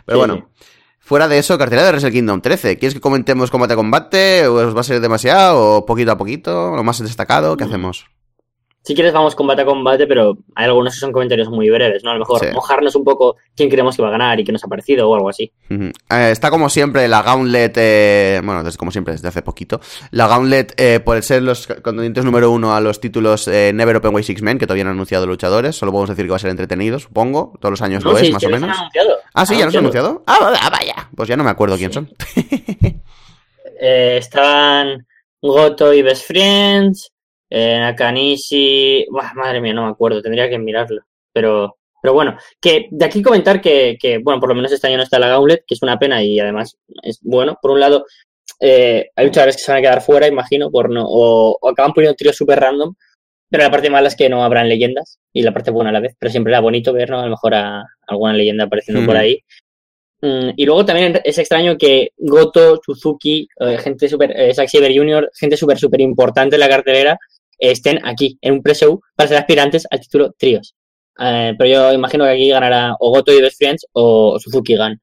Pero 0.05 0.17
Sí, 0.19 0.27
bueno, 0.27 0.49
fuera 1.01 1.27
de 1.27 1.39
eso, 1.39 1.57
cartelera 1.57 1.87
de 1.87 1.93
Wrestle 1.93 2.13
Kingdom 2.13 2.41
13. 2.43 2.77
¿Quieres 2.79 2.95
que 2.95 3.01
comentemos 3.01 3.51
combate 3.51 3.73
a 3.73 3.77
combate? 3.77 4.47
¿O 4.47 4.55
os 4.57 4.77
va 4.77 4.81
a 4.81 4.85
ser 4.85 5.01
demasiado? 5.01 5.77
¿O 5.79 5.87
poquito 5.87 6.13
a 6.13 6.19
poquito? 6.19 6.77
¿Lo 6.77 6.85
más 6.85 6.99
destacado? 6.99 7.57
¿Qué 7.57 7.65
Mm. 7.65 7.69
hacemos? 7.69 8.07
Si 8.85 8.95
quieres 8.95 9.13
vamos 9.13 9.35
combate 9.35 9.63
a 9.63 9.65
combate, 9.67 10.07
pero 10.07 10.39
hay 10.55 10.65
algunos 10.65 10.95
que 10.95 11.01
son 11.01 11.13
comentarios 11.13 11.49
muy 11.51 11.69
breves, 11.69 12.03
¿no? 12.05 12.11
A 12.11 12.15
lo 12.15 12.21
mejor 12.21 12.41
Sí. 12.41 12.47
mojarnos 12.55 12.95
un 12.95 13.05
poco 13.05 13.37
quién 13.55 13.69
creemos 13.69 13.97
que 13.97 14.03
va 14.03 14.09
a 14.09 14.13
ganar 14.13 14.41
y 14.41 14.45
qué 14.45 14.53
nos 14.53 14.65
ha 14.65 14.69
parecido 14.69 15.11
o 15.11 15.15
algo 15.15 15.29
así. 15.29 15.53
Eh, 15.69 15.93
está 16.09 16.49
como 16.49 16.71
siempre 16.71 17.07
la 17.07 17.21
Gauntlet, 17.23 17.75
eh, 17.77 18.41
bueno, 18.43 18.63
desde, 18.63 18.79
como 18.79 18.91
siempre, 18.91 19.13
desde 19.13 19.29
hace 19.29 19.43
poquito. 19.43 19.81
La 20.11 20.27
Gauntlet, 20.27 20.73
eh, 20.81 21.01
por 21.01 21.23
ser 21.23 21.43
los 21.43 21.67
contendientes 21.67 22.25
número 22.25 22.51
uno 22.51 22.75
a 22.75 22.81
los 22.81 22.99
títulos 23.01 23.47
eh, 23.49 23.73
Never 23.75 23.97
Open 23.97 24.15
Way 24.15 24.25
Six 24.25 24.41
Men, 24.41 24.59
que 24.59 24.67
todavía 24.67 24.85
no 24.85 24.91
han 24.91 24.97
anunciado 24.97 25.27
luchadores, 25.27 25.77
solo 25.77 25.93
podemos 25.93 26.09
decir 26.11 26.25
que 26.25 26.31
va 26.31 26.37
a 26.37 26.41
ser 26.41 26.51
entretenido, 26.51 26.99
supongo. 26.99 27.53
Todos 27.61 27.73
los 27.73 27.83
años 27.83 28.03
No, 28.05 28.13
lo 28.13 28.19
sí, 28.19 28.29
es, 28.29 28.33
más 28.33 28.45
o 28.45 28.49
menos. 28.49 28.79
anunciado. 28.79 29.17
Ah, 29.35 29.45
sí, 29.45 29.59
ya 29.59 29.67
nos 29.67 29.75
han 29.75 29.81
Anunciado. 29.81 30.09
anunciado. 30.09 30.23
Ah, 30.27 30.39
va- 30.65 30.71
vaya. 30.71 31.09
Pues 31.15 31.29
ya 31.29 31.37
no 31.37 31.45
me 31.45 31.51
acuerdo 31.51 31.77
quién 31.77 31.93
son. 31.93 32.09
Eh, 33.81 34.17
estaban 34.19 35.07
Goto 35.41 35.93
y 35.95 36.03
Best 36.03 36.27
Friends, 36.27 37.13
eh, 37.51 37.79
Nakanishi. 37.79 39.07
Madre 39.35 39.61
mía, 39.61 39.75
no 39.75 39.85
me 39.85 39.91
acuerdo, 39.91 40.23
tendría 40.23 40.49
que 40.49 40.59
mirarlo. 40.59 41.03
Pero, 41.33 41.77
pero 42.03 42.15
bueno, 42.15 42.37
que 42.61 42.89
de 42.91 43.05
aquí 43.05 43.23
comentar 43.23 43.61
que, 43.61 43.97
que, 44.01 44.19
bueno, 44.19 44.41
por 44.41 44.49
lo 44.49 44.55
menos 44.55 44.73
este 44.73 44.87
año 44.87 44.97
no 44.97 45.03
está 45.03 45.19
la 45.19 45.29
Gauntlet, 45.29 45.65
que 45.67 45.75
es 45.75 45.83
una 45.83 45.99
pena 45.99 46.23
y 46.23 46.39
además 46.41 46.77
es 47.03 47.19
bueno. 47.23 47.59
Por 47.61 47.73
un 47.73 47.81
lado, 47.81 48.07
eh, 48.61 49.11
hay 49.15 49.27
luchadores 49.27 49.57
que 49.57 49.63
se 49.63 49.73
van 49.73 49.79
a 49.79 49.83
quedar 49.83 50.01
fuera, 50.03 50.27
imagino, 50.27 50.71
por 50.71 50.91
no, 50.91 51.05
o, 51.07 51.59
o 51.61 51.69
acaban 51.69 51.93
poniendo 51.93 52.17
tríos 52.17 52.37
súper 52.37 52.61
random. 52.61 52.95
Pero 53.51 53.65
la 53.65 53.71
parte 53.71 53.89
mala 53.89 54.09
es 54.09 54.17
que 54.17 54.29
no 54.29 54.45
habrán 54.45 54.69
leyendas 54.69 55.19
y 55.33 55.43
la 55.43 55.53
parte 55.53 55.71
buena 55.71 55.89
a 55.91 55.93
la 55.93 56.01
vez. 56.01 56.15
Pero 56.19 56.31
siempre 56.31 56.53
era 56.53 56.61
bonito 56.61 56.93
ver, 56.93 57.09
¿no? 57.09 57.21
A 57.21 57.25
lo 57.25 57.31
mejor 57.31 57.55
a 57.55 57.83
alguna 58.07 58.35
leyenda 58.35 58.65
apareciendo 58.65 59.07
por 59.07 59.15
Ujú. 59.15 59.23
ahí. 59.23 59.43
Mm, 60.21 60.51
y 60.57 60.67
luego 60.67 60.85
también 60.85 61.21
es 61.25 61.39
extraño 61.39 61.79
que 61.79 62.11
Goto, 62.17 62.81
Suzuki, 62.85 63.49
eh, 63.61 63.79
gente 63.79 64.09
super, 64.09 64.33
eh, 64.37 64.53
Zack 64.53 64.69
Jr., 64.71 65.31
gente 65.35 65.57
súper, 65.57 65.79
súper 65.79 66.01
importante 66.01 66.57
en 66.57 66.61
la 66.61 66.69
cartelera, 66.69 67.19
estén 67.59 68.01
aquí 68.07 68.39
en 68.41 68.55
un 68.55 68.63
pre-show 68.63 69.01
para 69.15 69.29
ser 69.29 69.39
aspirantes 69.39 69.87
al 69.91 70.01
título 70.01 70.33
tríos. 70.39 70.75
Eh, 71.21 71.55
pero 71.59 71.71
yo 71.71 71.93
imagino 71.93 72.25
que 72.25 72.31
aquí 72.31 72.49
ganará 72.51 72.95
o 73.01 73.11
Goto 73.11 73.33
y 73.33 73.41
Best 73.43 73.59
Friends 73.59 73.87
o 73.93 74.39
Suzuki 74.39 74.77
Gun. 74.77 75.01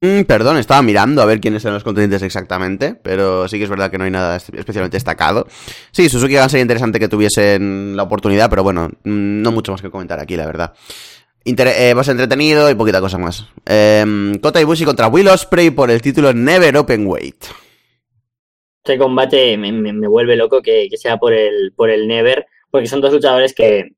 Mm, 0.00 0.22
perdón, 0.28 0.58
estaba 0.58 0.80
mirando 0.80 1.20
a 1.22 1.24
ver 1.24 1.40
quiénes 1.40 1.64
eran 1.64 1.74
los 1.74 1.82
contendientes 1.82 2.22
exactamente, 2.22 2.94
pero 2.94 3.48
sí 3.48 3.58
que 3.58 3.64
es 3.64 3.70
verdad 3.70 3.90
que 3.90 3.98
no 3.98 4.04
hay 4.04 4.12
nada 4.12 4.36
es- 4.36 4.48
especialmente 4.50 4.96
destacado. 4.96 5.46
Sí, 5.90 6.08
Suzuki 6.08 6.36
Gun 6.36 6.48
sería 6.48 6.62
interesante 6.62 7.00
que 7.00 7.08
tuviesen 7.08 7.96
la 7.96 8.04
oportunidad, 8.04 8.48
pero 8.48 8.62
bueno, 8.62 8.88
mm, 8.88 9.42
no 9.42 9.50
mucho 9.50 9.72
más 9.72 9.82
que 9.82 9.90
comentar 9.90 10.20
aquí, 10.20 10.36
la 10.36 10.46
verdad. 10.46 10.72
Inter- 11.44 11.68
eh, 11.68 11.90
entretenido 11.90 12.70
y 12.70 12.74
poquita 12.76 13.00
cosa 13.00 13.18
más. 13.18 13.46
Eh, 13.66 14.32
Kota 14.40 14.60
Ibushi 14.60 14.84
contra 14.84 15.08
Will 15.08 15.26
Ospreay 15.28 15.70
por 15.70 15.90
el 15.90 16.00
título 16.00 16.32
Never 16.32 16.76
Open 16.76 17.06
Weight. 17.06 17.44
Este 18.88 18.98
combate 18.98 19.56
me, 19.58 19.70
me- 19.72 19.92
me 19.92 20.08
vuelve 20.08 20.34
loco 20.36 20.62
que, 20.62 20.88
que 20.88 20.96
sea 20.96 21.18
por 21.18 21.32
el, 21.34 21.72
por 21.76 21.90
el 21.90 22.08
Never, 22.08 22.46
porque 22.70 22.86
son 22.88 23.00
dos 23.02 23.12
luchadores 23.12 23.52
que, 23.54 23.90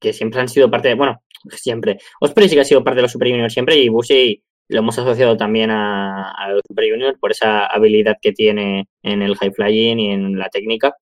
que 0.00 0.12
siempre 0.14 0.40
han 0.40 0.48
sido 0.48 0.70
parte 0.70 0.88
de, 0.88 0.94
bueno, 0.94 1.20
siempre. 1.50 1.98
Osprey 2.20 2.48
sí 2.48 2.54
que 2.54 2.62
ha 2.62 2.64
sido 2.64 2.82
parte 2.82 2.96
de 2.96 3.02
los 3.02 3.12
Super 3.12 3.28
Junior 3.28 3.50
siempre 3.50 3.76
y 3.76 3.88
Bushi 3.90 4.42
lo 4.68 4.78
hemos 4.80 4.98
asociado 4.98 5.36
también 5.36 5.70
a, 5.70 6.30
a 6.32 6.50
los 6.52 6.62
Super 6.66 6.90
Junior 6.90 7.18
por 7.20 7.30
esa 7.32 7.66
habilidad 7.66 8.16
que 8.22 8.32
tiene 8.32 8.88
en 9.02 9.22
el 9.22 9.36
high 9.36 9.50
flying 9.52 9.98
y 9.98 10.10
en 10.12 10.38
la 10.38 10.48
técnica. 10.48 10.94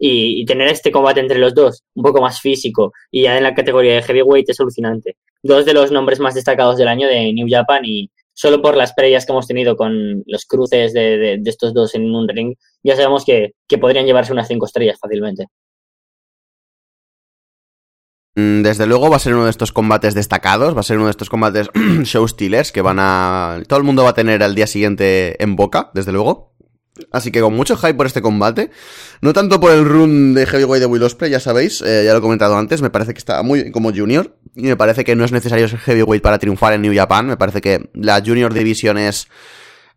Y, 0.00 0.40
y 0.40 0.44
tener 0.44 0.68
este 0.68 0.92
combate 0.92 1.18
entre 1.20 1.38
los 1.40 1.54
dos, 1.54 1.82
un 1.94 2.04
poco 2.04 2.20
más 2.20 2.40
físico, 2.40 2.92
y 3.10 3.22
ya 3.22 3.36
en 3.36 3.42
la 3.42 3.54
categoría 3.54 3.94
de 3.94 4.02
heavyweight 4.02 4.48
es 4.48 4.60
alucinante. 4.60 5.16
Dos 5.42 5.64
de 5.66 5.74
los 5.74 5.90
nombres 5.90 6.20
más 6.20 6.34
destacados 6.36 6.76
del 6.76 6.86
año 6.86 7.08
de 7.08 7.32
New 7.32 7.48
Japan 7.50 7.82
y 7.84 8.08
solo 8.32 8.62
por 8.62 8.76
las 8.76 8.92
previas 8.94 9.26
que 9.26 9.32
hemos 9.32 9.48
tenido 9.48 9.74
con 9.76 10.22
los 10.26 10.44
cruces 10.46 10.92
de, 10.92 11.18
de- 11.18 11.38
de 11.40 11.50
estos 11.50 11.74
dos 11.74 11.96
en 11.96 12.14
un 12.14 12.28
ring, 12.28 12.54
ya 12.82 12.96
sabemos 12.96 13.24
que, 13.24 13.52
que 13.66 13.78
podrían 13.78 14.06
llevarse 14.06 14.32
unas 14.32 14.48
cinco 14.48 14.66
estrellas 14.66 14.98
fácilmente. 15.00 15.46
Mm, 18.38 18.62
Desde 18.62 18.86
luego 18.86 19.10
va 19.10 19.16
a 19.16 19.20
ser 19.20 19.34
uno 19.34 19.44
de 19.44 19.50
estos 19.50 19.72
combates 19.72 20.14
destacados, 20.14 20.76
va 20.76 20.80
a 20.80 20.84
ser 20.84 20.96
uno 20.96 21.06
de 21.06 21.10
estos 21.10 21.28
combates 21.28 21.68
show 22.04 22.26
stealers 22.28 22.70
que 22.70 22.82
van 22.82 22.98
a... 23.00 23.62
Todo 23.66 23.78
el 23.78 23.84
mundo 23.84 24.04
va 24.04 24.10
a 24.10 24.14
tener 24.14 24.42
al 24.42 24.54
día 24.54 24.66
siguiente 24.66 25.42
en 25.42 25.56
boca, 25.56 25.90
desde 25.94 26.12
luego. 26.12 26.54
Así 27.12 27.30
que 27.30 27.40
con 27.40 27.54
mucho 27.54 27.76
hype 27.76 27.94
por 27.94 28.06
este 28.06 28.22
combate. 28.22 28.70
No 29.20 29.32
tanto 29.32 29.60
por 29.60 29.72
el 29.72 29.84
run 29.84 30.34
de 30.34 30.46
Heavyweight 30.46 30.80
de 30.80 30.86
Will 30.86 31.02
Ospreay, 31.02 31.30
ya 31.32 31.40
sabéis, 31.40 31.80
eh, 31.82 32.02
ya 32.04 32.12
lo 32.12 32.18
he 32.18 32.22
comentado 32.22 32.56
antes, 32.56 32.82
me 32.82 32.90
parece 32.90 33.12
que 33.12 33.18
está 33.18 33.42
muy 33.42 33.60
bien 33.60 33.72
como 33.72 33.92
Junior. 33.92 34.36
Y 34.54 34.62
me 34.62 34.76
parece 34.76 35.04
que 35.04 35.14
no 35.14 35.24
es 35.24 35.32
necesario 35.32 35.68
ser 35.68 35.78
Heavyweight 35.78 36.22
para 36.22 36.38
triunfar 36.38 36.72
en 36.72 36.82
New 36.82 36.94
Japan. 36.94 37.26
Me 37.26 37.36
parece 37.36 37.60
que 37.60 37.90
la 37.94 38.20
Junior 38.24 38.52
Division 38.52 38.98
es 38.98 39.28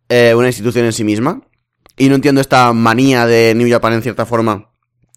eh, 0.09 0.33
una 0.35 0.47
institución 0.47 0.85
en 0.85 0.93
sí 0.93 1.03
misma. 1.03 1.41
Y 2.01 2.09
no 2.09 2.15
entiendo 2.15 2.41
esta 2.41 2.73
manía 2.73 3.27
de 3.27 3.53
New 3.53 3.69
Japan 3.69 3.93
en 3.93 4.01
cierta 4.01 4.25
forma 4.25 4.69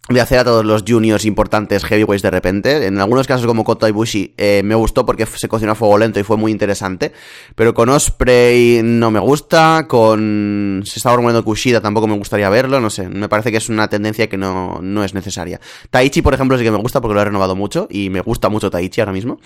de 0.07 0.21
hacer 0.21 0.37
a 0.37 0.43
todos 0.43 0.63
los 0.63 0.83
juniors 0.87 1.25
importantes 1.25 1.83
heavyweights 1.83 2.21
de 2.21 2.29
repente. 2.29 2.85
En 2.85 2.99
algunos 2.99 3.25
casos 3.25 3.47
como 3.47 3.63
Kota 3.63 3.89
Ibushi 3.89 4.35
eh, 4.37 4.61
me 4.63 4.75
gustó 4.75 5.03
porque 5.03 5.25
se 5.25 5.47
cocinó 5.47 5.71
a 5.71 5.75
fuego 5.75 5.97
lento 5.97 6.19
y 6.19 6.23
fue 6.23 6.37
muy 6.37 6.51
interesante. 6.51 7.11
Pero 7.55 7.73
con 7.73 7.89
Osprey 7.89 8.81
no 8.83 9.09
me 9.09 9.19
gusta. 9.19 9.87
Con... 9.87 10.83
Se 10.85 10.99
estaba 10.99 11.15
rumoreando 11.15 11.43
Kushida 11.43 11.81
tampoco 11.81 12.05
me 12.05 12.19
gustaría 12.19 12.49
verlo. 12.49 12.79
No 12.79 12.91
sé, 12.91 13.09
me 13.09 13.27
parece 13.29 13.49
que 13.49 13.57
es 13.57 13.67
una 13.67 13.87
tendencia 13.87 14.29
que 14.29 14.37
no, 14.37 14.77
no 14.79 15.03
es 15.03 15.15
necesaria. 15.15 15.59
Taichi, 15.89 16.21
por 16.21 16.35
ejemplo, 16.35 16.55
sí 16.55 16.63
que 16.63 16.69
me 16.69 16.77
gusta 16.77 17.01
porque 17.01 17.15
lo 17.15 17.21
he 17.21 17.25
renovado 17.25 17.55
mucho. 17.55 17.87
Y 17.89 18.11
me 18.11 18.21
gusta 18.21 18.49
mucho 18.49 18.69
Taichi 18.69 19.01
ahora 19.01 19.13
mismo. 19.13 19.39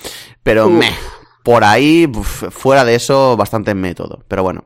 Pero 0.43 0.69
meh. 0.69 0.91
Por 1.41 1.63
ahí, 1.63 2.05
uf, 2.13 2.49
fuera 2.49 2.83
de 2.83 2.95
eso, 2.95 3.37
bastante 3.37 3.73
método. 3.75 4.25
Pero 4.27 4.43
bueno. 4.43 4.65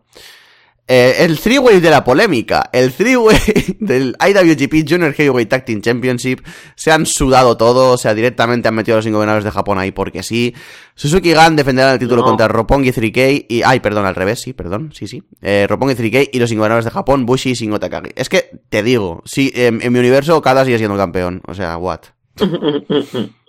Eh, 0.86 1.16
el 1.20 1.40
three-way 1.40 1.80
de 1.80 1.90
la 1.90 2.04
polémica, 2.04 2.70
el 2.74 2.92
three-way 2.92 3.38
del 3.80 4.18
IWGP 4.20 4.86
Junior 4.90 5.14
Heavyweight 5.14 5.48
Tag 5.50 5.64
Team 5.64 5.82
Championship, 5.82 6.42
se 6.76 6.92
han 6.92 7.06
sudado 7.06 7.56
todo, 7.56 7.94
o 7.94 7.98
sea, 7.98 8.14
directamente 8.14 8.68
han 8.68 8.76
metido 8.76 8.96
a 8.96 9.00
los 9.00 9.06
ingobernables 9.06 9.46
de 9.46 9.52
Japón 9.52 9.80
ahí 9.80 9.92
porque 9.92 10.24
sí. 10.24 10.54
Suzuki 10.96 11.34
Gun 11.34 11.56
defenderá 11.56 11.94
el 11.94 12.00
título 12.00 12.22
No. 12.22 12.28
contra 12.28 12.50
Roppongi 12.50 12.92
3K 12.92 13.46
y... 13.48 13.62
Ay, 13.64 13.80
perdón, 13.80 14.06
al 14.06 14.14
revés, 14.16 14.42
sí, 14.42 14.52
perdón, 14.52 14.92
sí, 14.94 15.08
sí. 15.08 15.24
Eh, 15.42 15.66
Roppongi 15.70 15.96
3K 15.96 16.30
y 16.34 16.40
los 16.40 16.52
ingobernables 16.52 16.86
de 16.86 16.92
Japón, 16.92 17.26
Bushi 17.26 17.52
y 17.52 17.54
Shingo 17.54 17.80
Takagi. 17.80 18.12
Es 18.16 18.28
que, 18.28 18.52
te 18.70 18.84
digo, 18.84 19.22
sí, 19.26 19.52
en, 19.56 19.82
en 19.82 19.94
mi 19.94 20.00
universo 20.00 20.36
Okada 20.38 20.66
sigue 20.66 20.78
siendo 20.80 20.98
campeón, 20.98 21.42
o 21.48 21.54
sea, 21.54 21.78
what. 21.78 22.02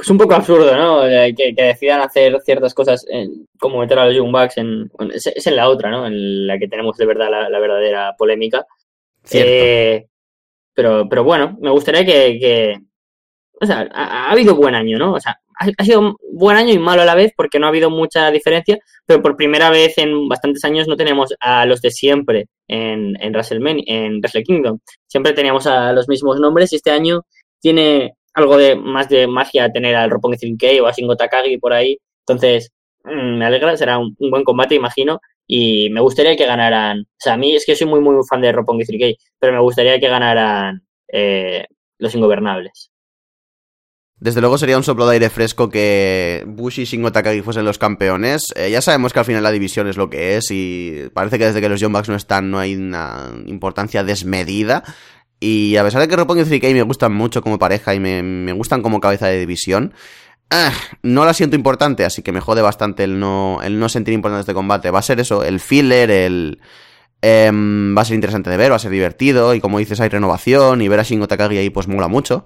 Pues 0.00 0.08
un 0.08 0.16
poco 0.16 0.32
absurdo, 0.32 0.74
¿no? 0.74 1.06
Eh, 1.06 1.34
Que, 1.36 1.54
que 1.54 1.62
decidan 1.62 2.00
hacer 2.00 2.40
ciertas 2.42 2.72
cosas 2.72 3.04
en- 3.06 3.46
como 3.58 3.80
meter 3.80 3.98
a 3.98 4.06
los 4.06 4.16
Young 4.16 4.32
Bucks 4.32 4.56
en... 4.56 4.90
es, 5.12 5.26
es 5.26 5.46
en 5.46 5.56
la 5.56 5.68
otra, 5.68 5.90
¿no? 5.90 6.06
En 6.06 6.46
la 6.46 6.58
que 6.58 6.68
tenemos 6.68 6.96
de 6.96 7.04
verdad 7.04 7.30
la, 7.30 7.50
la 7.50 7.58
verdadera 7.58 8.14
polémica. 8.16 8.64
Cierto. 9.22 9.50
Eh, 9.52 10.06
pero, 10.74 11.06
pero 11.06 11.22
bueno, 11.22 11.58
me 11.60 11.68
gustaría 11.68 12.02
que, 12.06 12.38
que- 12.40 12.78
o 13.60 13.66
sea, 13.66 13.86
ha, 13.92 14.28
ha 14.28 14.30
habido 14.32 14.54
buen 14.54 14.74
año, 14.74 14.96
¿no? 14.98 15.12
O 15.12 15.20
sea, 15.20 15.38
ha, 15.58 15.66
ha 15.76 15.84
sido 15.84 16.16
buen 16.32 16.56
año 16.56 16.72
y 16.72 16.78
malo 16.78 17.02
a 17.02 17.04
la 17.04 17.14
vez 17.14 17.32
porque 17.36 17.58
no 17.58 17.66
ha 17.66 17.68
habido 17.68 17.90
mucha 17.90 18.30
diferencia, 18.30 18.78
pero 19.04 19.20
por 19.20 19.36
primera 19.36 19.68
vez 19.68 19.98
en 19.98 20.28
bastantes 20.30 20.64
años 20.64 20.88
no 20.88 20.96
tenemos 20.96 21.34
a 21.40 21.66
los 21.66 21.82
de 21.82 21.90
siempre 21.90 22.46
en, 22.68 23.22
en 23.22 23.32
WrestleMania, 23.32 23.84
en 23.86 24.20
Wrestle 24.20 24.44
Kingdom. 24.44 24.78
Siempre 25.06 25.34
teníamos 25.34 25.66
a 25.66 25.92
los 25.92 26.08
mismos 26.08 26.40
nombres 26.40 26.72
y 26.72 26.76
este 26.76 26.90
año 26.90 27.20
tiene 27.60 28.14
algo 28.34 28.56
de 28.56 28.76
más 28.76 29.08
de 29.08 29.26
magia 29.26 29.70
tener 29.72 29.96
al 29.96 30.10
Roppongi 30.10 30.36
3K 30.36 30.82
o 30.82 30.86
a 30.86 30.92
Shingo 30.92 31.16
Takagi 31.16 31.58
por 31.58 31.72
ahí. 31.72 31.98
Entonces, 32.26 32.72
mm, 33.04 33.38
me 33.38 33.44
alegra, 33.46 33.76
será 33.76 33.98
un, 33.98 34.16
buen 34.18 34.44
combate, 34.44 34.74
imagino. 34.74 35.20
Y 35.46 35.90
me 35.90 36.00
gustaría 36.00 36.36
que 36.36 36.46
ganaran. 36.46 37.00
O 37.00 37.18
sea, 37.18 37.34
a 37.34 37.36
mí 37.36 37.54
es 37.54 37.66
que 37.66 37.76
soy 37.76 37.86
muy, 37.88 38.00
muy 38.00 38.14
fan 38.28 38.40
de 38.40 38.52
Roppongi 38.52 38.84
3K, 38.84 39.16
pero 39.38 39.52
me 39.52 39.60
gustaría 39.60 39.98
que 39.98 40.08
ganaran 40.08 40.82
eh, 41.08 41.66
los 41.98 42.14
ingobernables. 42.14 42.90
Desde 44.20 44.42
luego 44.42 44.58
sería 44.58 44.76
un 44.76 44.84
soplo 44.84 45.06
de 45.06 45.14
aire 45.14 45.30
fresco 45.30 45.70
que 45.70 46.44
Bushi 46.46 46.82
y 46.82 46.84
Shingo 46.84 47.10
Takagi 47.10 47.40
fuesen 47.40 47.64
los 47.64 47.78
campeones. 47.78 48.52
Eh, 48.54 48.70
ya 48.70 48.82
sabemos 48.82 49.14
que 49.14 49.18
al 49.18 49.24
final 49.24 49.42
la 49.42 49.50
división 49.50 49.88
es 49.88 49.96
lo 49.96 50.10
que 50.10 50.36
es 50.36 50.50
y 50.50 51.08
parece 51.14 51.38
que 51.38 51.46
desde 51.46 51.62
que 51.62 51.70
los 51.70 51.80
Young 51.80 51.94
Bucks 51.94 52.10
no 52.10 52.16
están 52.16 52.50
no 52.50 52.58
hay 52.58 52.76
una 52.76 53.30
importancia 53.46 54.04
desmedida. 54.04 54.84
Y 55.40 55.76
a 55.76 55.82
pesar 55.84 56.02
de 56.02 56.08
que 56.08 56.16
Roppongi 56.16 56.42
y 56.42 56.60
3 56.60 56.74
me 56.74 56.82
gustan 56.82 57.12
mucho 57.14 57.40
como 57.42 57.58
pareja 57.58 57.94
y 57.94 58.00
me, 58.00 58.22
me 58.22 58.52
gustan 58.52 58.82
como 58.82 59.00
cabeza 59.00 59.26
de 59.26 59.38
división, 59.40 59.94
ah, 60.50 60.72
no 61.02 61.24
la 61.24 61.32
siento 61.32 61.56
importante, 61.56 62.04
así 62.04 62.22
que 62.22 62.32
me 62.32 62.40
jode 62.40 62.60
bastante 62.62 63.04
el 63.04 63.18
no, 63.18 63.60
el 63.62 63.78
no 63.78 63.88
sentir 63.88 64.12
importante 64.14 64.40
este 64.40 64.54
combate. 64.54 64.90
Va 64.90 64.98
a 64.98 65.02
ser 65.02 65.18
eso, 65.18 65.42
el 65.42 65.58
filler, 65.60 66.10
el... 66.10 66.60
em, 67.22 67.96
va 67.96 68.02
a 68.02 68.04
ser 68.04 68.16
interesante 68.16 68.50
de 68.50 68.56
ver, 68.56 68.70
va 68.72 68.76
a 68.76 68.78
ser 68.78 68.90
divertido 68.90 69.54
y 69.54 69.60
como 69.60 69.78
dices 69.78 70.00
hay 70.00 70.08
renovación 70.10 70.82
y 70.82 70.88
ver 70.88 71.00
a 71.00 71.04
Shingo 71.04 71.26
Takagi 71.28 71.56
ahí 71.58 71.70
pues 71.70 71.88
mola 71.88 72.08
mucho. 72.08 72.44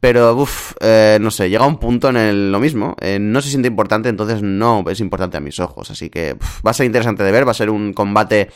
Pero, 0.00 0.32
uff, 0.36 0.74
eh, 0.80 1.18
no 1.20 1.32
sé, 1.32 1.50
llega 1.50 1.66
un 1.66 1.78
punto 1.78 2.08
en 2.10 2.16
el, 2.16 2.52
lo 2.52 2.60
mismo. 2.60 2.94
eh, 3.00 3.18
no 3.20 3.40
se 3.42 3.48
siente 3.48 3.66
importante, 3.66 4.08
entonces 4.08 4.42
no 4.42 4.84
es 4.88 5.00
importante 5.00 5.36
a 5.36 5.40
mis 5.40 5.58
ojos. 5.58 5.90
Así 5.90 6.08
que 6.08 6.34
va 6.64 6.70
a 6.70 6.74
ser 6.74 6.86
interesante 6.86 7.24
de 7.24 7.32
ver. 7.32 7.44
Va 7.46 7.50
a 7.50 7.54
ser 7.54 7.68
un 7.68 7.92
combate 7.92 8.48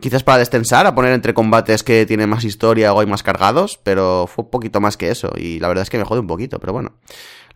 quizás 0.00 0.24
para 0.24 0.38
destensar, 0.38 0.86
a 0.86 0.94
poner 0.94 1.12
entre 1.12 1.34
combates 1.34 1.82
que 1.82 2.06
tienen 2.06 2.28
más 2.28 2.44
historia 2.44 2.92
o 2.92 3.00
hay 3.00 3.06
más 3.06 3.22
cargados. 3.22 3.78
Pero 3.82 4.26
fue 4.26 4.44
un 4.44 4.50
poquito 4.50 4.80
más 4.80 4.96
que 4.96 5.10
eso. 5.10 5.30
Y 5.36 5.60
la 5.60 5.68
verdad 5.68 5.82
es 5.82 5.90
que 5.90 5.98
me 5.98 6.04
jode 6.04 6.20
un 6.20 6.26
poquito, 6.26 6.58
pero 6.58 6.72
bueno. 6.72 6.94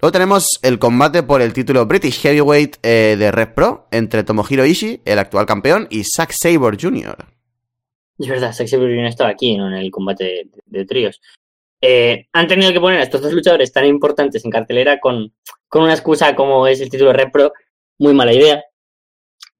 Luego 0.00 0.12
tenemos 0.12 0.46
el 0.62 0.78
combate 0.78 1.22
por 1.22 1.40
el 1.40 1.52
título 1.52 1.86
British 1.86 2.20
Heavyweight 2.20 2.76
eh, 2.82 3.16
de 3.18 3.32
Red 3.32 3.54
Pro 3.54 3.88
entre 3.90 4.22
Tomohiro 4.22 4.66
Ishii, 4.66 5.00
el 5.04 5.18
actual 5.18 5.46
campeón, 5.46 5.86
y 5.90 6.04
Zack 6.04 6.32
Sabre 6.32 6.76
Jr. 6.80 7.34
Es 8.18 8.28
verdad, 8.28 8.52
Sexy 8.52 8.76
Jr. 8.76 9.06
estaba 9.06 9.30
aquí, 9.30 9.56
¿no? 9.56 9.68
En 9.68 9.74
el 9.74 9.90
combate 9.90 10.24
de, 10.24 10.48
de 10.66 10.84
tríos. 10.84 11.20
Eh, 11.80 12.28
han 12.32 12.46
tenido 12.46 12.72
que 12.72 12.80
poner 12.80 13.00
a 13.00 13.02
estos 13.02 13.20
dos 13.20 13.32
luchadores 13.32 13.72
tan 13.72 13.84
importantes 13.86 14.44
en 14.44 14.50
cartelera 14.50 15.00
con, 15.00 15.34
con 15.68 15.82
una 15.82 15.92
excusa 15.92 16.34
como 16.34 16.66
es 16.66 16.80
el 16.80 16.88
título 16.88 17.10
de 17.10 17.16
Red 17.16 17.32
Pro. 17.32 17.52
Muy 17.98 18.14
mala 18.14 18.32
idea. 18.32 18.62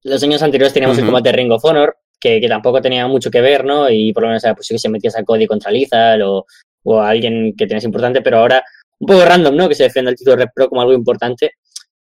Los 0.03 0.23
años 0.23 0.41
anteriores 0.41 0.73
teníamos 0.73 0.97
el 0.97 1.05
combate 1.05 1.29
de 1.29 1.35
Ring 1.35 1.51
of 1.51 1.65
Honor, 1.65 1.97
que, 2.25 2.41
que 2.41 2.47
tampoco 2.47 2.81
tenía 2.81 3.07
mucho 3.07 3.29
que 3.29 3.39
ver, 3.39 3.63
¿no? 3.63 3.87
Y 3.87 4.11
por 4.11 4.23
lo 4.23 4.29
menos 4.29 4.43
era 4.43 4.55
posible 4.55 4.77
que 4.77 4.81
se 4.81 4.89
metías 4.89 5.15
a 5.15 5.23
Cody 5.23 5.45
contra 5.45 5.69
Lizal 5.69 6.23
o, 6.23 6.45
o 6.83 6.99
a 6.99 7.09
alguien 7.09 7.53
que 7.55 7.67
tenías 7.67 7.83
importante, 7.83 8.21
pero 8.23 8.39
ahora 8.39 8.63
un 8.97 9.07
poco 9.07 9.23
random, 9.25 9.55
¿no? 9.55 9.69
Que 9.69 9.75
se 9.75 9.83
defienda 9.83 10.09
el 10.09 10.17
título 10.17 10.35
de 10.35 10.45
Red 10.45 10.51
Pro 10.55 10.69
como 10.69 10.81
algo 10.81 10.93
importante. 10.93 11.51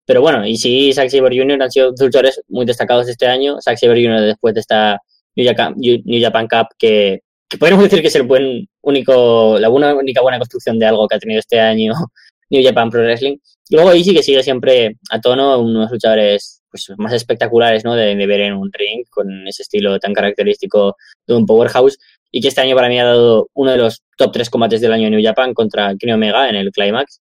Pero 0.06 0.22
bueno, 0.22 0.46
y 0.48 0.56
sí, 0.56 0.94
Zack 0.94 1.10
Sabre 1.10 1.38
Jr. 1.38 1.62
han 1.62 1.72
sido 1.72 1.94
luchadores 2.00 2.42
muy 2.48 2.66
destacados 2.66 3.10
este 3.10 3.28
año. 3.28 3.58
Zack 3.62 3.78
Sabre 3.78 4.02
Jr. 4.02 4.22
después 4.22 4.54
de 4.54 4.62
esta 4.62 4.98
New 5.36 5.46
Japan, 5.46 6.48
Cup, 6.48 6.68
que, 6.78 7.22
que 7.50 7.58
decir 7.58 8.02
que 8.02 8.08
es 8.08 8.16
el 8.16 8.24
buen 8.24 8.66
único, 8.82 9.58
la 9.60 9.68
buena, 9.68 9.94
única 9.94 10.22
buena 10.22 10.38
construcción 10.38 10.80
de 10.80 10.86
algo 10.86 11.06
que 11.10 11.16
ha 11.16 11.20
tenido 11.20 11.40
este 11.40 11.60
año 11.60 11.94
New 12.50 12.64
Japan 12.64 12.90
Pro 12.90 13.02
Wrestling. 13.02 13.38
Y 13.68 13.76
luego 13.76 13.94
Ishii, 13.94 14.16
que 14.16 14.24
sigue 14.24 14.42
siempre 14.42 14.96
a 15.10 15.20
tono, 15.20 15.60
unos 15.60 15.92
luchadores 15.92 16.63
pues, 16.74 16.92
más 16.98 17.14
espectaculares, 17.14 17.86
¿no? 17.86 17.94
De, 17.96 18.16
ver 18.16 18.42
en 18.42 18.56
un 18.56 18.72
ring, 18.74 19.06
con 19.12 19.48
ese 19.48 19.62
estilo 19.62 20.00
tan 20.00 20.12
característico 20.12 20.98
de 21.28 21.36
un 21.36 21.46
powerhouse. 21.46 22.00
Y 22.32 22.42
que 22.42 22.48
este 22.48 22.62
año 22.62 22.76
para 22.76 22.90
mí 22.90 23.00
ha 23.00 23.06
dado 23.06 23.50
uno 23.54 23.72
de 23.72 23.78
los 23.78 24.02
top 24.18 24.32
tres 24.34 24.50
combates 24.50 24.82
del 24.82 24.92
año 24.92 25.06
en 25.06 25.12
New 25.12 25.24
Japan 25.24 25.54
contra 25.54 25.96
Kenny 25.96 26.14
Omega 26.14 26.50
en 26.50 26.56
el 26.56 26.72
Climax. 26.72 27.22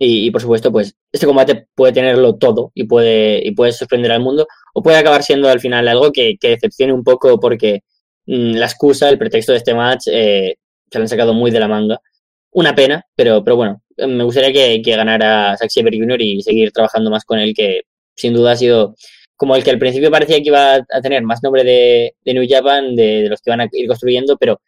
Y, 0.00 0.32
por 0.32 0.40
supuesto, 0.40 0.72
pues 0.72 0.96
este 1.12 1.26
combate 1.26 1.68
puede 1.76 1.92
tenerlo 1.92 2.34
todo 2.34 2.72
y 2.74 2.84
puede, 2.84 3.40
y 3.46 3.52
puede 3.52 3.70
sorprender 3.70 4.10
al 4.10 4.20
mundo, 4.20 4.48
o 4.74 4.82
puede 4.82 4.96
acabar 4.96 5.22
siendo 5.22 5.48
al 5.48 5.60
final 5.60 5.86
algo 5.86 6.10
que, 6.10 6.34
decepcione 6.42 6.92
un 6.92 7.04
poco 7.04 7.38
porque 7.38 7.82
mm, 8.26 8.54
la 8.56 8.66
excusa, 8.66 9.08
el 9.08 9.18
pretexto 9.18 9.52
de 9.52 9.58
este 9.58 9.74
match 9.74 10.08
eh, 10.10 10.56
se 10.90 10.98
lo 10.98 11.04
han 11.04 11.08
sacado 11.08 11.34
muy 11.34 11.52
de 11.52 11.60
la 11.60 11.68
manga. 11.68 12.00
Una 12.50 12.74
pena, 12.74 13.06
pero, 13.14 13.44
pero 13.44 13.54
bueno, 13.54 13.82
me 13.96 14.24
gustaría 14.24 14.52
que, 14.52 14.82
que 14.82 14.96
ganara 14.96 15.56
Zack 15.56 15.70
Sabre 15.70 15.96
Jr. 15.96 16.20
y 16.20 16.42
seguir 16.42 16.72
trabajando 16.72 17.08
más 17.08 17.24
con 17.24 17.38
él, 17.38 17.54
que 17.54 17.82
sin 18.16 18.34
duda 18.34 18.52
ha 18.52 18.56
sido 18.56 18.94
como 19.36 19.56
el 19.56 19.64
que 19.64 19.70
al 19.70 19.78
principio 19.78 20.10
parecía 20.10 20.36
que 20.36 20.48
iba 20.48 20.74
a 20.74 21.00
tener 21.02 21.22
más 21.22 21.42
nombre 21.42 21.64
de, 21.64 22.14
de 22.24 22.34
New 22.34 22.46
Japan, 22.48 22.94
de, 22.94 23.22
de 23.22 23.28
los 23.28 23.40
que 23.40 23.50
van 23.50 23.60
a 23.60 23.68
ir 23.72 23.88
construyendo, 23.88 24.36
pero 24.36 24.60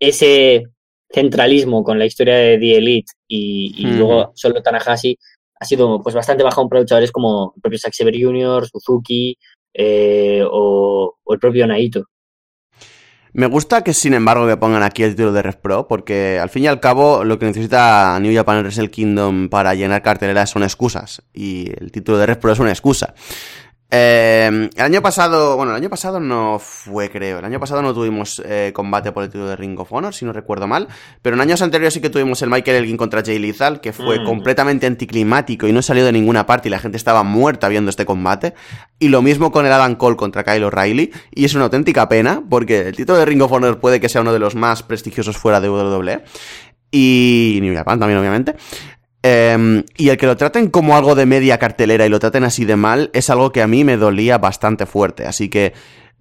ese 0.00 0.64
centralismo 1.10 1.84
con 1.84 1.98
la 1.98 2.06
historia 2.06 2.34
de 2.34 2.58
The 2.58 2.76
Elite 2.76 3.12
y, 3.28 3.74
y 3.78 3.86
Hmm. 3.86 3.98
luego 3.98 4.32
solo 4.34 4.60
Tanahashi 4.62 5.16
ha 5.60 5.64
sido 5.64 6.02
pues 6.02 6.14
bastante 6.14 6.42
bajón 6.42 6.68
para 6.68 6.80
luchadores 6.80 7.12
como 7.12 7.52
el 7.54 7.62
propio 7.62 7.78
Zack 7.78 7.94
Jr., 7.96 8.66
Suzuki 8.68 9.36
eh, 9.72 10.42
o, 10.44 11.14
o 11.22 11.32
el 11.34 11.38
propio 11.38 11.66
Naito. 11.66 12.04
Me 13.36 13.44
gusta 13.44 13.84
que, 13.84 13.92
sin 13.92 14.14
embargo, 14.14 14.46
que 14.46 14.56
pongan 14.56 14.82
aquí 14.82 15.02
el 15.02 15.10
título 15.10 15.30
de 15.30 15.42
Red 15.42 15.56
Pro, 15.56 15.86
porque 15.86 16.38
al 16.40 16.48
fin 16.48 16.62
y 16.62 16.68
al 16.68 16.80
cabo 16.80 17.22
lo 17.22 17.38
que 17.38 17.44
necesita 17.44 18.18
New 18.18 18.34
Japan 18.34 18.62
Wrestle 18.62 18.90
Kingdom 18.90 19.50
para 19.50 19.74
llenar 19.74 20.00
carteleras 20.00 20.48
son 20.48 20.62
excusas, 20.62 21.20
y 21.34 21.70
el 21.78 21.92
título 21.92 22.16
de 22.16 22.24
Red 22.24 22.38
Pro 22.38 22.52
es 22.52 22.60
una 22.60 22.70
excusa. 22.70 23.12
Eh, 23.88 24.68
el 24.74 24.82
año 24.82 25.00
pasado, 25.00 25.56
bueno, 25.56 25.70
el 25.70 25.76
año 25.76 25.88
pasado 25.88 26.18
no 26.18 26.58
fue, 26.58 27.08
creo. 27.10 27.38
El 27.38 27.44
año 27.44 27.60
pasado 27.60 27.82
no 27.82 27.94
tuvimos 27.94 28.42
eh, 28.44 28.72
combate 28.74 29.12
por 29.12 29.22
el 29.22 29.28
título 29.28 29.46
de 29.48 29.56
Ring 29.56 29.78
of 29.78 29.92
Honor, 29.92 30.12
si 30.12 30.24
no 30.24 30.32
recuerdo 30.32 30.66
mal. 30.66 30.88
Pero 31.22 31.36
en 31.36 31.40
años 31.42 31.62
anteriores 31.62 31.94
sí 31.94 32.00
que 32.00 32.10
tuvimos 32.10 32.42
el 32.42 32.50
Michael 32.50 32.78
Elgin 32.78 32.96
contra 32.96 33.22
Jay 33.24 33.38
Lethal, 33.38 33.80
que 33.80 33.92
fue 33.92 34.18
Mm. 34.20 34.24
completamente 34.24 34.86
anticlimático 34.86 35.68
y 35.68 35.72
no 35.72 35.82
salió 35.82 36.04
de 36.04 36.12
ninguna 36.12 36.46
parte 36.46 36.68
y 36.68 36.70
la 36.72 36.80
gente 36.80 36.96
estaba 36.96 37.22
muerta 37.22 37.68
viendo 37.68 37.90
este 37.90 38.04
combate. 38.04 38.54
Y 38.98 39.08
lo 39.08 39.22
mismo 39.22 39.52
con 39.52 39.66
el 39.66 39.72
Adam 39.72 39.94
Cole 39.94 40.16
contra 40.16 40.42
Kyle 40.42 40.64
O'Reilly. 40.64 41.12
Y 41.32 41.44
es 41.44 41.54
una 41.54 41.64
auténtica 41.64 42.08
pena, 42.08 42.42
porque 42.50 42.88
el 42.88 42.96
título 42.96 43.18
de 43.18 43.24
Ring 43.24 43.42
of 43.42 43.52
Honor 43.52 43.78
puede 43.78 44.00
que 44.00 44.08
sea 44.08 44.22
uno 44.22 44.32
de 44.32 44.40
los 44.40 44.56
más 44.56 44.82
prestigiosos 44.82 45.36
fuera 45.36 45.60
de 45.60 45.68
WWE. 45.70 46.24
Y 46.90 47.58
New 47.62 47.74
Japan 47.74 47.98
también, 47.98 48.18
obviamente. 48.18 48.54
Eh, 49.28 49.82
y 49.96 50.10
el 50.10 50.16
que 50.18 50.26
lo 50.26 50.36
traten 50.36 50.70
como 50.70 50.96
algo 50.96 51.16
de 51.16 51.26
media 51.26 51.58
cartelera 51.58 52.06
y 52.06 52.08
lo 52.08 52.20
traten 52.20 52.44
así 52.44 52.64
de 52.64 52.76
mal 52.76 53.10
es 53.12 53.28
algo 53.28 53.50
que 53.50 53.60
a 53.60 53.66
mí 53.66 53.82
me 53.82 53.96
dolía 53.96 54.38
bastante 54.38 54.86
fuerte. 54.86 55.26
Así 55.26 55.48
que 55.48 55.72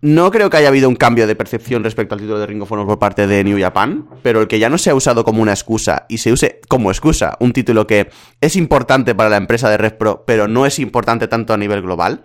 no 0.02 0.32
creo 0.32 0.50
que 0.50 0.58
haya 0.58 0.70
habido 0.70 0.90
un 0.90 0.96
cambio 0.96 1.28
de 1.28 1.36
percepción 1.36 1.84
respecto 1.84 2.16
al 2.16 2.22
título 2.22 2.40
de 2.40 2.48
Ring 2.48 2.64
of 2.64 2.72
Honor 2.72 2.88
por 2.88 2.98
parte 2.98 3.28
de 3.28 3.44
New 3.44 3.60
Japan, 3.60 4.10
pero 4.24 4.42
el 4.42 4.48
que 4.48 4.58
ya 4.58 4.70
no 4.70 4.80
se 4.80 4.90
ha 4.90 4.96
usado 4.96 5.24
como 5.24 5.44
una 5.44 5.52
excusa 5.52 6.08
y 6.10 6.18
se 6.18 6.32
use 6.32 6.62
como 6.68 6.90
excusa 6.90 7.38
un 7.40 7.54
título 7.54 7.86
que 7.86 8.10
es 8.42 8.56
importante 8.56 9.14
para 9.14 9.30
la 9.30 9.38
empresa 9.38 9.70
de 9.70 9.78
Red 9.78 9.98
Pro, 9.98 10.24
pero 10.26 10.48
no 10.48 10.66
es 10.66 10.80
importante 10.80 11.28
tanto 11.28 11.54
a 11.54 11.58
nivel 11.58 11.84
global, 11.84 12.24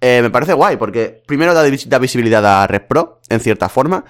eh, 0.00 0.20
me 0.20 0.30
parece 0.30 0.52
guay, 0.52 0.76
porque 0.76 1.22
primero 1.26 1.54
da, 1.54 1.62
da 1.86 1.98
visibilidad 1.98 2.44
a 2.44 2.66
Red 2.66 2.82
Pro, 2.88 3.20
en 3.28 3.38
cierta 3.38 3.68
forma, 3.68 4.04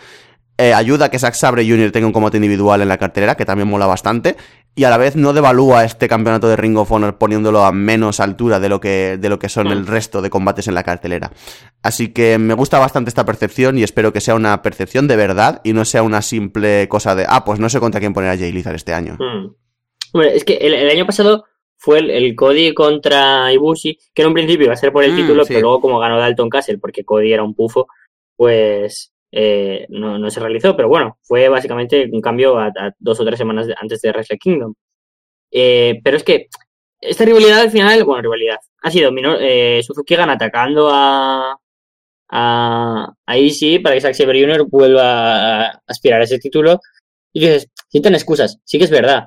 eh, 0.59 0.75
ayuda 0.75 1.07
a 1.07 1.09
que 1.11 1.19
Zack 1.19 1.35
Sabre 1.35 1.67
Jr. 1.69 1.91
tenga 1.93 2.07
un 2.07 2.13
combate 2.13 2.37
individual 2.37 2.83
en 2.83 2.89
la 2.89 2.99
cartelera, 2.99 3.37
que 3.37 3.45
también 3.47 3.69
mola 3.69 3.87
bastante, 3.87 4.37
y 4.75 4.85
a 4.85 4.91
la 4.91 4.97
vez 4.99 5.17
no 5.17 5.33
devalúa 5.33 5.85
este 5.85 6.09
campeonato 6.09 6.49
de 6.49 6.57
Ring 6.57 6.77
of 6.77 6.91
Honor 6.93 7.17
poniéndolo 7.19 7.65
a 7.65 7.73
menos 7.73 8.21
altura 8.21 8.61
de 8.61 8.69
lo 8.69 8.81
que, 8.81 9.17
de 9.19 9.29
lo 9.29 9.39
que 9.39 9.49
son 9.49 9.69
Mm. 9.69 9.73
el 9.73 9.87
resto 9.87 10.21
de 10.23 10.31
combates 10.31 10.69
en 10.69 10.75
la 10.75 10.85
cartelera. 10.85 11.31
Así 11.83 12.13
que 12.13 12.39
me 12.39 12.55
gusta 12.55 12.79
bastante 12.79 13.09
esta 13.09 13.25
percepción 13.25 13.79
y 13.79 13.83
espero 13.83 14.13
que 14.13 14.21
sea 14.21 14.35
una 14.35 14.61
percepción 14.63 15.09
de 15.09 15.17
verdad 15.17 15.61
y 15.65 15.73
no 15.73 15.85
sea 15.85 16.03
una 16.03 16.23
simple 16.23 16.87
cosa 16.89 17.15
de, 17.15 17.25
ah, 17.29 17.45
pues 17.45 17.59
no 17.61 17.69
sé 17.69 17.81
contra 17.81 18.01
quién 18.01 18.13
poner 18.13 18.31
a 18.31 18.37
Jay 18.37 18.53
Lethal 18.53 18.75
este 18.75 18.93
año. 18.95 19.17
Hmm. 19.19 19.55
Hombre, 20.13 20.37
es 20.37 20.45
que 20.45 20.55
el, 20.55 20.75
el 20.75 20.91
año 20.91 21.07
pasado 21.07 21.45
fue 21.77 21.99
el, 21.99 22.11
el 22.11 22.35
Cody 22.35 22.75
contra 22.75 23.53
Ibushi, 23.53 23.99
que 24.15 24.23
en 24.23 24.29
un 24.29 24.35
principio 24.35 24.65
iba 24.65 24.75
a 24.75 24.77
ser 24.77 24.93
por 24.93 25.05
el 25.05 25.13
Mm, 25.13 25.17
título, 25.17 25.45
sí. 25.45 25.49
pero 25.55 25.61
luego 25.69 25.81
como 25.81 25.99
ganó 26.01 26.19
Dalton 26.19 26.49
Castle 26.51 26.79
porque 26.79 27.05
Cody 27.05 27.33
era 27.33 27.43
un 27.45 27.55
pufo, 27.55 27.87
pues 28.37 29.13
eh, 29.33 29.87
no, 29.91 30.19
no 30.19 30.31
se 30.31 30.41
realizó. 30.41 30.77
Pero 30.77 30.89
bueno, 30.89 31.19
fue 31.23 31.49
básicamente 31.49 32.09
un 32.13 32.21
cambio 32.21 32.59
a, 32.59 32.73
dos 32.99 33.21
o 33.21 33.25
tres 33.25 33.39
semanas 33.39 33.67
antes 33.81 34.01
de 34.01 34.11
Wrestle 34.13 34.39
Kingdom. 34.39 34.75
Eh, 35.51 36.01
pero 36.05 36.17
es 36.17 36.25
que 36.25 36.49
esta 37.01 37.25
rivalidad 37.25 37.61
al 37.61 37.71
final, 37.71 38.05
bueno, 38.05 38.23
rivalidad, 38.23 38.59
ha 38.83 38.91
sido 38.91 39.13
Mino- 39.13 39.39
eh, 39.41 39.81
Suzuki 39.83 40.15
atacando 40.15 40.89
a, 40.93 41.57
a, 42.31 43.13
a 43.27 43.39
Ishii 43.39 43.79
para 43.81 43.95
que 43.95 44.01
Zack 44.01 44.15
Sabre 44.15 44.41
Jr. 44.43 44.67
vuelva 44.69 45.67
a 45.67 45.83
aspirar 45.87 46.21
a 46.21 46.25
ese 46.25 46.39
título. 46.39 46.81
Y 47.33 47.41
dices, 47.41 47.69
sientan 47.89 48.15
excusas, 48.15 48.59
sí 48.65 48.79
que 48.79 48.85
es 48.85 48.91
verdad, 48.91 49.25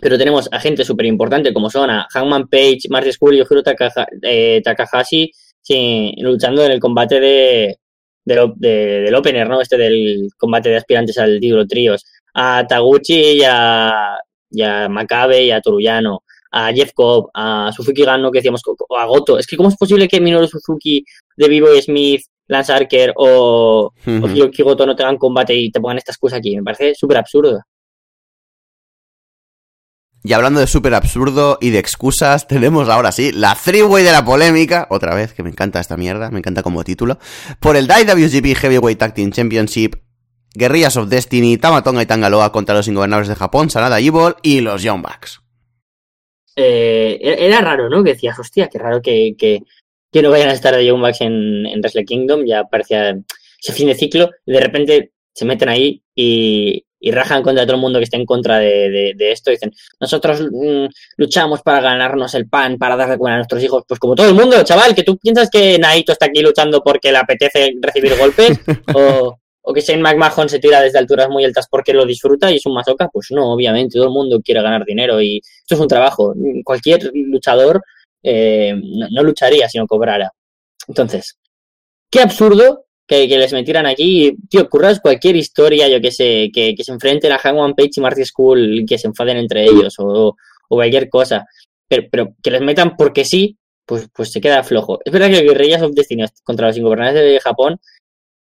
pero 0.00 0.18
tenemos 0.18 0.48
a 0.52 0.60
gente 0.60 0.84
súper 0.84 1.06
importante 1.06 1.52
como 1.52 1.70
son 1.70 1.90
a 1.90 2.06
Hangman 2.12 2.48
Page, 2.48 2.80
Marty 2.90 3.12
Skull 3.12 3.36
y 3.36 3.40
Ojiro 3.40 3.62
Takaha- 3.62 4.06
eh, 4.22 4.60
Takahashi 4.62 5.30
sí, 5.62 6.14
luchando 6.18 6.64
en 6.64 6.72
el 6.72 6.80
combate 6.80 7.18
de, 7.20 7.76
del 8.26 8.52
de- 8.56 9.00
del 9.02 9.14
opener, 9.14 9.48
¿no? 9.48 9.62
Este 9.62 9.78
del 9.78 10.28
combate 10.36 10.68
de 10.68 10.76
aspirantes 10.76 11.16
al 11.16 11.40
título 11.40 11.66
tríos. 11.66 12.04
A 12.34 12.66
Taguchi 12.68 13.38
y 13.38 13.42
a, 13.46 14.18
y 14.50 14.60
a 14.62 14.88
Makabe 14.90 15.44
y 15.44 15.50
a 15.50 15.62
Toruyano. 15.62 16.22
A 16.50 16.72
Jeff 16.72 16.92
Cobb, 16.94 17.28
a 17.34 17.70
Suzuki 17.74 18.02
Gano, 18.04 18.30
que 18.30 18.38
decíamos, 18.38 18.62
o 18.66 18.96
a 18.98 19.04
Goto. 19.06 19.38
Es 19.38 19.46
que, 19.46 19.56
¿cómo 19.56 19.68
es 19.68 19.76
posible 19.76 20.08
que 20.08 20.20
Minoru 20.20 20.46
Suzuki, 20.46 21.04
de 21.36 21.48
Vivo 21.48 21.68
Smith, 21.82 22.22
Lance 22.48 22.72
Archer 22.72 23.12
o, 23.16 23.90
o 23.92 24.10
Ujú. 24.10 24.28
Hiroki 24.28 24.62
Goto 24.62 24.86
no 24.86 24.94
tengan 24.96 25.18
combate 25.18 25.54
y 25.54 25.70
te 25.70 25.80
pongan 25.80 25.98
esta 25.98 26.12
excusa 26.12 26.36
aquí? 26.36 26.56
Me 26.56 26.62
parece 26.62 26.94
súper 26.94 27.18
absurdo. 27.18 27.60
Y 30.26 30.32
hablando 30.32 30.58
de 30.58 30.66
súper 30.66 30.92
absurdo 30.92 31.56
y 31.60 31.70
de 31.70 31.78
excusas, 31.78 32.48
tenemos 32.48 32.88
ahora 32.88 33.12
sí 33.12 33.30
la 33.30 33.54
three-way 33.54 34.02
de 34.02 34.10
la 34.10 34.24
polémica, 34.24 34.88
otra 34.90 35.14
vez, 35.14 35.32
que 35.32 35.44
me 35.44 35.50
encanta 35.50 35.78
esta 35.78 35.96
mierda, 35.96 36.32
me 36.32 36.40
encanta 36.40 36.64
como 36.64 36.82
título, 36.82 37.20
por 37.60 37.76
el 37.76 37.84
IWGP 37.84 38.56
Heavyweight 38.56 38.98
Tag 38.98 39.14
Team 39.14 39.30
Championship, 39.30 39.94
Guerrillas 40.52 40.96
of 40.96 41.08
Destiny, 41.08 41.58
Tamatonga 41.58 42.02
y 42.02 42.06
Tangaloa 42.06 42.50
contra 42.50 42.74
los 42.74 42.88
ingobernables 42.88 43.28
de 43.28 43.36
Japón, 43.36 43.70
Sanada 43.70 44.00
Evil 44.00 44.34
y 44.42 44.62
los 44.62 44.82
Young 44.82 45.02
Bucks. 45.02 45.42
eh, 47.20 47.36
era 47.46 47.60
raro, 47.60 47.88
¿no? 47.88 48.02
Que 48.02 48.14
decías, 48.14 48.36
hostia, 48.36 48.68
qué 48.68 48.80
raro 48.80 49.00
que, 49.00 49.36
que, 49.38 49.60
que 50.10 50.22
no 50.22 50.30
vayan 50.30 50.48
a 50.48 50.54
estar 50.54 50.74
de 50.74 50.84
Young 50.84 51.02
Bucks 51.02 51.20
en, 51.20 51.66
en 51.66 51.78
Wrestle 51.78 52.04
Kingdom, 52.04 52.44
ya 52.44 52.64
parecía 52.64 53.16
ese 53.62 53.72
fin 53.72 53.86
de 53.86 53.94
ciclo, 53.94 54.30
y 54.44 54.52
de 54.52 54.60
repente 54.60 55.12
se 55.32 55.44
meten 55.44 55.68
ahí 55.68 56.02
y, 56.16 56.85
y 56.98 57.10
rajan 57.10 57.42
contra 57.42 57.64
todo 57.64 57.76
el 57.76 57.80
mundo 57.80 57.98
que 57.98 58.04
esté 58.04 58.16
en 58.16 58.24
contra 58.24 58.58
de, 58.58 58.90
de, 58.90 59.12
de 59.16 59.32
esto. 59.32 59.50
Dicen, 59.50 59.72
nosotros 60.00 60.40
mm, 60.40 60.86
luchamos 61.16 61.62
para 61.62 61.80
ganarnos 61.80 62.34
el 62.34 62.48
pan, 62.48 62.78
para 62.78 62.96
darle 62.96 63.18
comer 63.18 63.34
a 63.34 63.36
nuestros 63.36 63.62
hijos. 63.62 63.84
Pues 63.86 64.00
como 64.00 64.14
todo 64.14 64.28
el 64.28 64.34
mundo, 64.34 64.62
chaval, 64.64 64.94
que 64.94 65.02
tú 65.02 65.18
piensas 65.18 65.50
que 65.50 65.78
Naito 65.78 66.12
está 66.12 66.26
aquí 66.26 66.40
luchando 66.40 66.82
porque 66.82 67.12
le 67.12 67.18
apetece 67.18 67.74
recibir 67.80 68.16
golpes 68.16 68.58
o, 68.94 69.38
o 69.62 69.72
que 69.72 69.80
Shane 69.80 70.02
McMahon 70.02 70.48
se 70.48 70.58
tira 70.58 70.80
desde 70.80 70.98
alturas 70.98 71.28
muy 71.28 71.44
altas 71.44 71.66
porque 71.70 71.92
lo 71.92 72.06
disfruta 72.06 72.50
y 72.50 72.56
es 72.56 72.66
un 72.66 72.74
masoca. 72.74 73.08
Pues 73.12 73.28
no, 73.30 73.52
obviamente, 73.52 73.94
todo 73.94 74.04
el 74.04 74.12
mundo 74.12 74.40
quiere 74.42 74.62
ganar 74.62 74.84
dinero 74.84 75.20
y 75.20 75.38
esto 75.38 75.74
es 75.74 75.80
un 75.80 75.88
trabajo. 75.88 76.34
Cualquier 76.64 77.10
luchador 77.14 77.82
eh, 78.22 78.74
no, 78.74 79.06
no 79.10 79.22
lucharía 79.22 79.68
si 79.68 79.78
no 79.78 79.86
cobrara. 79.86 80.32
Entonces, 80.88 81.36
qué 82.10 82.20
absurdo 82.20 82.85
que, 83.06 83.28
que 83.28 83.38
les 83.38 83.52
metieran 83.52 83.86
aquí. 83.86 84.36
Tío, 84.48 84.68
curras 84.68 85.00
cualquier 85.00 85.36
historia, 85.36 85.88
yo 85.88 86.00
que 86.00 86.10
sé, 86.10 86.50
que, 86.52 86.74
que 86.74 86.84
se 86.84 86.92
enfrenten 86.92 87.32
a 87.32 87.38
Hangman 87.38 87.74
Page 87.74 87.90
y 87.96 88.00
Marty 88.00 88.24
School 88.24 88.80
y 88.80 88.86
que 88.86 88.98
se 88.98 89.08
enfaden 89.08 89.36
entre 89.38 89.64
ellos 89.64 89.94
o, 89.98 90.36
o 90.68 90.76
cualquier 90.76 91.08
cosa. 91.08 91.46
Pero, 91.88 92.08
pero 92.10 92.34
que 92.42 92.50
les 92.50 92.60
metan 92.62 92.96
porque 92.96 93.24
sí, 93.24 93.56
pues, 93.84 94.08
pues 94.14 94.32
se 94.32 94.40
queda 94.40 94.64
flojo. 94.64 94.98
Es 95.04 95.12
verdad 95.12 95.30
que 95.30 95.42
Guerrillas 95.42 95.82
of 95.82 95.92
Destiny 95.94 96.24
contra 96.42 96.66
los 96.68 96.76
ingobernadores 96.76 97.22
de 97.22 97.40
Japón 97.40 97.78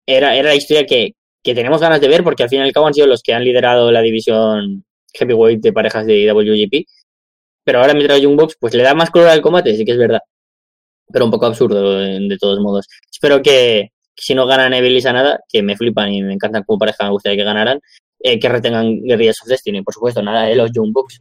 era, 0.06 0.36
era 0.36 0.50
la 0.50 0.56
historia 0.56 0.86
que, 0.86 1.16
que 1.44 1.56
tenemos 1.56 1.82
ganas 1.82 2.02
de 2.02 2.08
ver 2.08 2.24
porque 2.24 2.44
al 2.44 2.50
fin 2.50 2.60
y 2.60 2.64
al 2.64 2.72
cabo 2.72 2.88
han 2.88 2.94
sido 2.94 3.08
los 3.08 3.24
que 3.24 3.34
han 3.34 3.44
liderado 3.44 3.92
la 3.92 4.02
división 4.02 4.86
heavyweight 5.14 5.62
de 5.62 5.74
parejas 5.74 6.06
de 6.06 6.20
IWGP. 6.20 6.88
Pero 7.64 7.80
ahora 7.80 7.94
mientras 7.94 8.22
Young 8.22 8.40
pues 8.60 8.74
le 8.74 8.84
da 8.84 8.94
más 8.94 9.10
color 9.10 9.30
al 9.30 9.42
combate, 9.42 9.76
sí 9.76 9.86
que 9.86 9.92
es 9.92 9.98
verdad. 9.98 10.20
Pero 11.12 11.26
un 11.26 11.32
poco 11.32 11.46
absurdo, 11.46 12.00
de 12.00 12.38
todos 12.40 12.60
modos. 12.60 12.88
Espero 13.12 13.42
que, 13.42 13.92
si 14.22 14.35
no 14.35 14.45
ganan 14.45 14.72
Evil 14.73 14.95
y 14.95 15.02
Sanada, 15.02 15.39
que 15.49 15.64
me 15.64 15.76
flipan 15.76 16.14
y 16.14 16.22
me 16.22 16.34
encantan 16.34 16.64
como 16.64 16.77
pareja, 16.77 17.06
me 17.06 17.10
gustaría 17.10 17.38
que 17.38 17.43
ganaran, 17.43 17.81
eh, 18.19 18.39
que 18.39 18.49
retengan 18.49 19.02
Guerrillas 19.02 19.41
of 19.41 19.48
Destiny, 19.48 19.81
por 19.81 19.95
supuesto, 19.95 20.22
nada 20.22 20.43
de 20.43 20.56
los 20.56 20.72
Young 20.72 20.93
Bucks. 20.93 21.19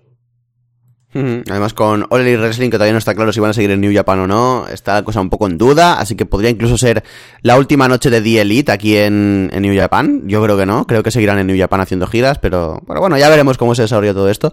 Además 1.12 1.74
con 1.74 2.07
All 2.11 2.23
Wrestling, 2.23 2.70
que 2.70 2.77
todavía 2.77 2.93
no 2.93 2.99
está 2.99 3.15
claro 3.15 3.32
si 3.32 3.41
van 3.41 3.51
a 3.51 3.55
seguir 3.55 3.73
en 3.73 3.81
New 3.81 3.93
Japan 3.93 4.20
o 4.20 4.27
no, 4.28 4.69
está 4.69 4.95
la 4.95 5.03
cosa 5.03 5.20
un 5.20 5.28
poco 5.28 5.49
en 5.49 5.59
duda, 5.59 5.99
así 5.99 6.15
que 6.15 6.24
podría 6.24 6.51
incluso 6.51 6.78
ser 6.78 7.03
la 7.43 7.59
última 7.59 7.89
noche 7.89 8.11
de 8.11 8.20
The 8.20 8.43
Elite 8.43 8.70
aquí 8.70 8.97
en, 8.97 9.51
en 9.53 9.62
New 9.62 9.77
Japan. 9.77 10.23
Yo 10.27 10.41
creo 10.43 10.57
que 10.57 10.66
no, 10.66 10.87
creo 10.87 11.03
que 11.03 11.11
seguirán 11.11 11.39
en 11.41 11.49
New 11.49 11.59
Japan 11.59 11.81
haciendo 11.81 12.07
giras, 12.07 12.39
pero, 12.39 12.81
pero 12.87 13.01
bueno, 13.01 13.19
ya 13.19 13.28
veremos 13.28 13.59
cómo 13.59 13.74
se 13.74 13.82
desarrolla 13.82 14.15
todo 14.15 14.28
esto. 14.28 14.53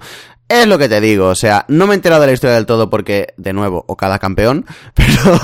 Es 0.50 0.66
lo 0.66 0.78
que 0.78 0.90
te 0.90 1.00
digo, 1.00 1.28
o 1.28 1.36
sea, 1.36 1.66
no 1.68 1.86
me 1.86 1.94
he 1.94 1.96
enterado 1.96 2.22
de 2.22 2.28
la 2.28 2.34
historia 2.34 2.56
del 2.56 2.66
todo 2.66 2.90
porque, 2.90 3.34
de 3.38 3.54
nuevo, 3.54 3.84
o 3.88 3.96
cada 3.96 4.18
campeón, 4.18 4.66
pero, 4.96 5.40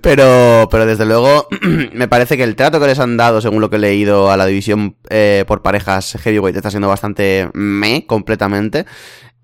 pero, 0.00 0.68
pero 0.70 0.86
desde 0.86 1.06
luego, 1.06 1.46
me 1.92 2.08
parece 2.08 2.36
que 2.36 2.42
el 2.42 2.56
trato 2.56 2.80
que 2.80 2.86
les 2.86 2.98
han 2.98 3.16
dado, 3.16 3.40
según 3.40 3.60
lo 3.60 3.70
que 3.70 3.76
he 3.76 3.78
leído 3.78 4.32
a 4.32 4.36
la 4.36 4.46
división 4.46 4.96
eh, 5.08 5.44
por 5.46 5.62
parejas 5.62 6.16
heavyweight, 6.20 6.56
está 6.56 6.70
siendo 6.70 6.88
bastante 6.88 7.48
me 7.52 8.06
completamente. 8.06 8.86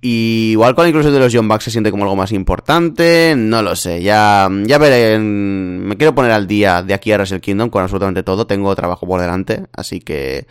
Igual 0.01 0.77
con 0.77 0.87
incluso 0.87 1.11
de 1.11 1.19
los 1.19 1.35
John 1.35 1.49
Bucks 1.49 1.65
se 1.65 1.71
siente 1.73 1.91
como 1.91 2.05
algo 2.05 2.15
más 2.15 2.31
importante, 2.31 3.35
no 3.37 3.63
lo 3.63 3.75
sé, 3.75 4.01
ya, 4.01 4.49
ya 4.63 4.79
veré, 4.79 5.19
me 5.19 5.97
quiero 5.97 6.15
poner 6.15 6.31
al 6.31 6.47
día 6.47 6.85
de 6.85 6.95
aquí 6.95 7.11
a 7.11 7.17
Wrestle 7.17 7.41
Kingdom 7.41 7.69
con 7.69 7.83
absolutamente 7.83 8.23
todo, 8.23 8.47
tengo 8.47 8.77
trabajo 8.77 9.09
por 9.09 9.21
delante, 9.21 9.65
así 9.73 9.99
que 9.99 10.47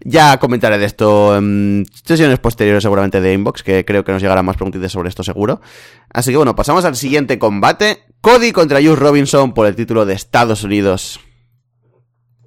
ya 0.00 0.38
comentaré 0.38 0.78
de 0.78 0.86
esto 0.86 1.36
en 1.36 1.84
sesiones 2.02 2.38
posteriores 2.38 2.82
seguramente 2.82 3.20
de 3.20 3.34
Inbox, 3.34 3.62
que 3.62 3.84
creo 3.84 4.04
que 4.04 4.12
nos 4.12 4.22
llegarán 4.22 4.46
más 4.46 4.56
preguntitas 4.56 4.90
sobre 4.90 5.10
esto 5.10 5.22
seguro. 5.22 5.60
Así 6.08 6.30
que 6.30 6.38
bueno, 6.38 6.56
pasamos 6.56 6.86
al 6.86 6.96
siguiente 6.96 7.38
combate, 7.38 8.04
Cody 8.22 8.52
contra 8.52 8.78
Juice 8.78 8.96
Robinson 8.96 9.52
por 9.52 9.66
el 9.66 9.76
título 9.76 10.06
de 10.06 10.14
Estados 10.14 10.64
Unidos. 10.64 11.20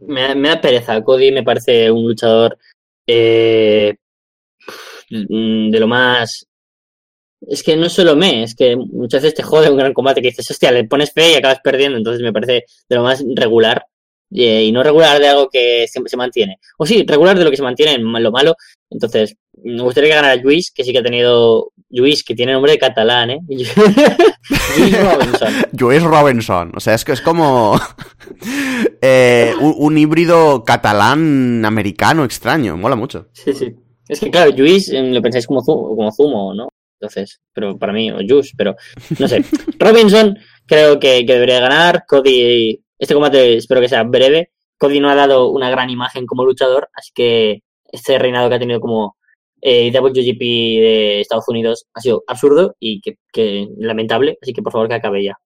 Me, 0.08 0.34
me 0.34 0.50
da 0.50 0.60
pereza, 0.60 1.04
Cody 1.04 1.32
me 1.32 1.44
parece 1.44 1.92
un 1.92 2.08
luchador 2.08 2.58
eh, 3.06 3.96
de 5.12 5.80
lo 5.80 5.88
más. 5.88 6.48
Es 7.42 7.64
que 7.64 7.76
no 7.76 7.90
solo 7.90 8.16
me, 8.16 8.44
es 8.44 8.56
que 8.56 8.76
muchas 8.76 9.24
veces 9.24 9.36
te 9.36 9.44
jode 9.44 9.70
un 9.70 9.78
gran 9.78 9.94
combate 9.94 10.22
que 10.22 10.30
dices, 10.30 10.50
hostia, 10.50 10.72
le 10.72 10.84
pones 10.84 11.12
fe 11.12 11.32
y 11.32 11.36
acabas 11.36 11.60
perdiendo, 11.64 11.98
entonces 11.98 12.22
me 12.22 12.32
parece 12.32 12.66
de 12.88 12.96
lo 12.96 13.04
más 13.04 13.24
regular 13.36 13.84
eh, 14.34 14.64
y 14.64 14.72
no 14.72 14.82
regular 14.82 15.20
de 15.20 15.28
algo 15.28 15.50
que 15.50 15.86
se, 15.88 16.00
se, 16.06 16.18
mantiene. 16.18 16.60
O 16.78 16.86
sí, 16.86 17.04
regular 17.06 17.38
de 17.38 17.44
lo 17.44 17.50
que 17.50 17.58
se 17.58 17.64
mantiene 17.64 17.94
en 17.94 18.24
lo 18.24 18.32
malo. 18.32 18.56
Entonces, 18.90 19.36
me 19.64 19.82
gustaría 19.82 20.10
que 20.10 20.16
ganara 20.16 20.36
Luis, 20.38 20.72
que 20.72 20.84
sí 20.84 20.92
que 20.92 21.00
ha 21.00 21.04
tenido. 21.04 21.72
Luis, 21.90 22.24
que 22.24 22.36
tiene 22.36 22.54
nombre 22.54 22.72
de 22.72 22.80
catalán, 22.80 23.32
¿eh? 23.32 23.40
Luis 23.50 23.76
Robinson. 23.76 25.54
Luis 25.78 26.04
Robinson. 26.04 26.72
O 26.76 26.80
sea, 26.80 26.94
es 26.94 27.04
que 27.04 27.12
es 27.12 27.22
como. 27.22 27.80
eh, 29.02 29.54
un, 29.60 29.76
un, 29.78 29.98
híbrido 29.98 30.64
catalán-americano 30.64 32.24
extraño. 32.24 32.78
Mola 32.78 32.96
mucho. 32.96 33.28
Sí, 33.34 33.54
sí. 33.54 33.76
Es 34.12 34.20
que, 34.20 34.30
claro, 34.30 34.52
Luis 34.52 34.92
lo 34.92 35.22
pensáis 35.22 35.48
como 35.48 35.64
zumo, 35.64 35.96
como 35.96 36.12
zumo, 36.12 36.54
¿no? 36.54 36.68
Entonces, 37.00 37.40
pero 37.54 37.80
para 37.80 37.94
mí, 37.94 38.12
o 38.12 38.18
Juice, 38.18 38.52
pero 38.58 38.76
no 39.18 39.26
sé. 39.26 39.42
Robinson 39.80 40.38
creo 40.66 41.00
que, 41.00 41.26
que 41.26 41.34
debería 41.34 41.62
ganar. 41.62 42.04
Cody 42.06 42.78
este 43.00 43.14
combate 43.14 43.56
espero 43.56 43.80
que 43.80 43.88
sea 43.88 44.04
breve. 44.04 44.52
Cody 44.78 45.00
no 45.00 45.10
ha 45.10 45.16
dado 45.16 45.50
una 45.50 45.70
gran 45.70 45.90
imagen 45.90 46.26
como 46.26 46.44
luchador, 46.44 46.90
así 46.94 47.12
que 47.16 47.62
este 47.90 48.20
reinado 48.20 48.50
que 48.50 48.56
ha 48.56 48.60
tenido 48.60 48.82
como 48.82 49.16
eh, 49.62 49.92
WGP 49.98 50.40
de 50.42 51.22
Estados 51.22 51.48
Unidos 51.48 51.88
ha 51.94 52.02
sido 52.02 52.22
absurdo 52.28 52.76
y 52.80 53.00
que, 53.00 53.16
que 53.32 53.70
lamentable, 53.78 54.38
así 54.42 54.52
que 54.52 54.62
por 54.62 54.74
favor 54.74 54.90
que 54.90 54.96
acabe 54.96 55.24
ya. 55.24 55.38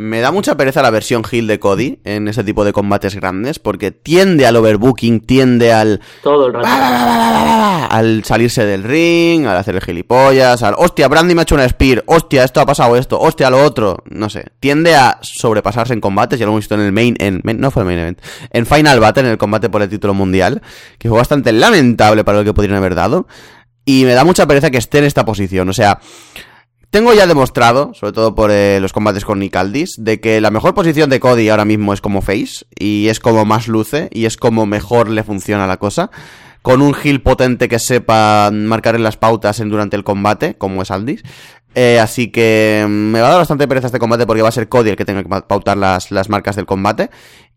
Me 0.00 0.22
da 0.22 0.32
mucha 0.32 0.56
pereza 0.56 0.80
la 0.80 0.88
versión 0.88 1.22
Hill 1.30 1.46
de 1.46 1.60
Cody 1.60 1.98
en 2.04 2.26
ese 2.26 2.42
tipo 2.42 2.64
de 2.64 2.72
combates 2.72 3.14
grandes, 3.14 3.58
porque 3.58 3.90
tiende 3.90 4.46
al 4.46 4.56
overbooking, 4.56 5.20
tiende 5.20 5.74
al. 5.74 6.00
Todo 6.22 6.46
el 6.46 6.54
rato. 6.54 6.66
Al 6.66 8.24
salirse 8.24 8.64
del 8.64 8.82
ring, 8.82 9.44
al 9.44 9.58
hacer 9.58 9.74
el 9.74 9.82
gilipollas, 9.82 10.62
al. 10.62 10.74
Hostia, 10.78 11.06
Brandy 11.06 11.34
me 11.34 11.42
ha 11.42 11.42
hecho 11.42 11.54
una 11.54 11.68
spear, 11.68 12.02
hostia, 12.06 12.44
esto 12.44 12.62
ha 12.62 12.64
pasado 12.64 12.96
esto, 12.96 13.20
hostia, 13.20 13.50
lo 13.50 13.62
otro. 13.62 14.02
No 14.06 14.30
sé. 14.30 14.46
Tiende 14.58 14.94
a 14.94 15.18
sobrepasarse 15.20 15.92
en 15.92 16.00
combates, 16.00 16.38
ya 16.38 16.46
lo 16.46 16.52
hemos 16.52 16.62
visto 16.62 16.76
en 16.76 16.80
el 16.80 16.92
main. 16.92 17.14
En, 17.18 17.42
no 17.44 17.70
fue 17.70 17.82
el 17.82 17.86
main 17.86 17.98
event. 17.98 18.22
En 18.54 18.64
Final 18.64 19.00
Battle, 19.00 19.24
en 19.24 19.32
el 19.32 19.36
combate 19.36 19.68
por 19.68 19.82
el 19.82 19.90
título 19.90 20.14
mundial, 20.14 20.62
que 20.98 21.10
fue 21.10 21.18
bastante 21.18 21.52
lamentable 21.52 22.24
para 22.24 22.38
lo 22.38 22.44
que 22.44 22.54
podrían 22.54 22.78
haber 22.78 22.94
dado. 22.94 23.26
Y 23.84 24.06
me 24.06 24.14
da 24.14 24.24
mucha 24.24 24.46
pereza 24.46 24.70
que 24.70 24.78
esté 24.78 24.96
en 24.96 25.04
esta 25.04 25.26
posición, 25.26 25.68
o 25.68 25.74
sea. 25.74 26.00
Tengo 26.90 27.14
ya 27.14 27.28
demostrado, 27.28 27.94
sobre 27.94 28.12
todo 28.12 28.34
por 28.34 28.50
eh, 28.50 28.80
los 28.80 28.92
combates 28.92 29.24
con 29.24 29.38
Nick 29.38 29.54
Aldis, 29.54 29.94
de 29.96 30.20
que 30.20 30.40
la 30.40 30.50
mejor 30.50 30.74
posición 30.74 31.08
de 31.08 31.20
Cody 31.20 31.48
ahora 31.48 31.64
mismo 31.64 31.94
es 31.94 32.00
como 32.00 32.20
face, 32.20 32.66
y 32.76 33.06
es 33.06 33.20
como 33.20 33.44
más 33.44 33.68
luce, 33.68 34.08
y 34.10 34.24
es 34.24 34.36
como 34.36 34.66
mejor 34.66 35.08
le 35.08 35.22
funciona 35.22 35.68
la 35.68 35.76
cosa. 35.76 36.10
Con 36.62 36.82
un 36.82 36.94
heal 36.94 37.22
potente 37.22 37.68
que 37.68 37.78
sepa 37.78 38.50
marcar 38.52 38.96
en 38.96 39.04
las 39.04 39.16
pautas 39.16 39.60
en, 39.60 39.70
durante 39.70 39.94
el 39.94 40.02
combate, 40.02 40.56
como 40.58 40.82
es 40.82 40.90
Aldis. 40.90 41.22
Eh, 41.76 42.00
así 42.00 42.32
que 42.32 42.84
me 42.88 43.20
va 43.20 43.28
a 43.28 43.30
dar 43.30 43.38
bastante 43.38 43.68
pereza 43.68 43.86
este 43.86 44.00
combate 44.00 44.26
porque 44.26 44.42
va 44.42 44.48
a 44.48 44.52
ser 44.52 44.68
Cody 44.68 44.90
el 44.90 44.96
que 44.96 45.04
tenga 45.04 45.22
que 45.22 45.28
pautar 45.28 45.76
las, 45.76 46.10
las 46.10 46.28
marcas 46.28 46.56
del 46.56 46.66
combate. 46.66 47.10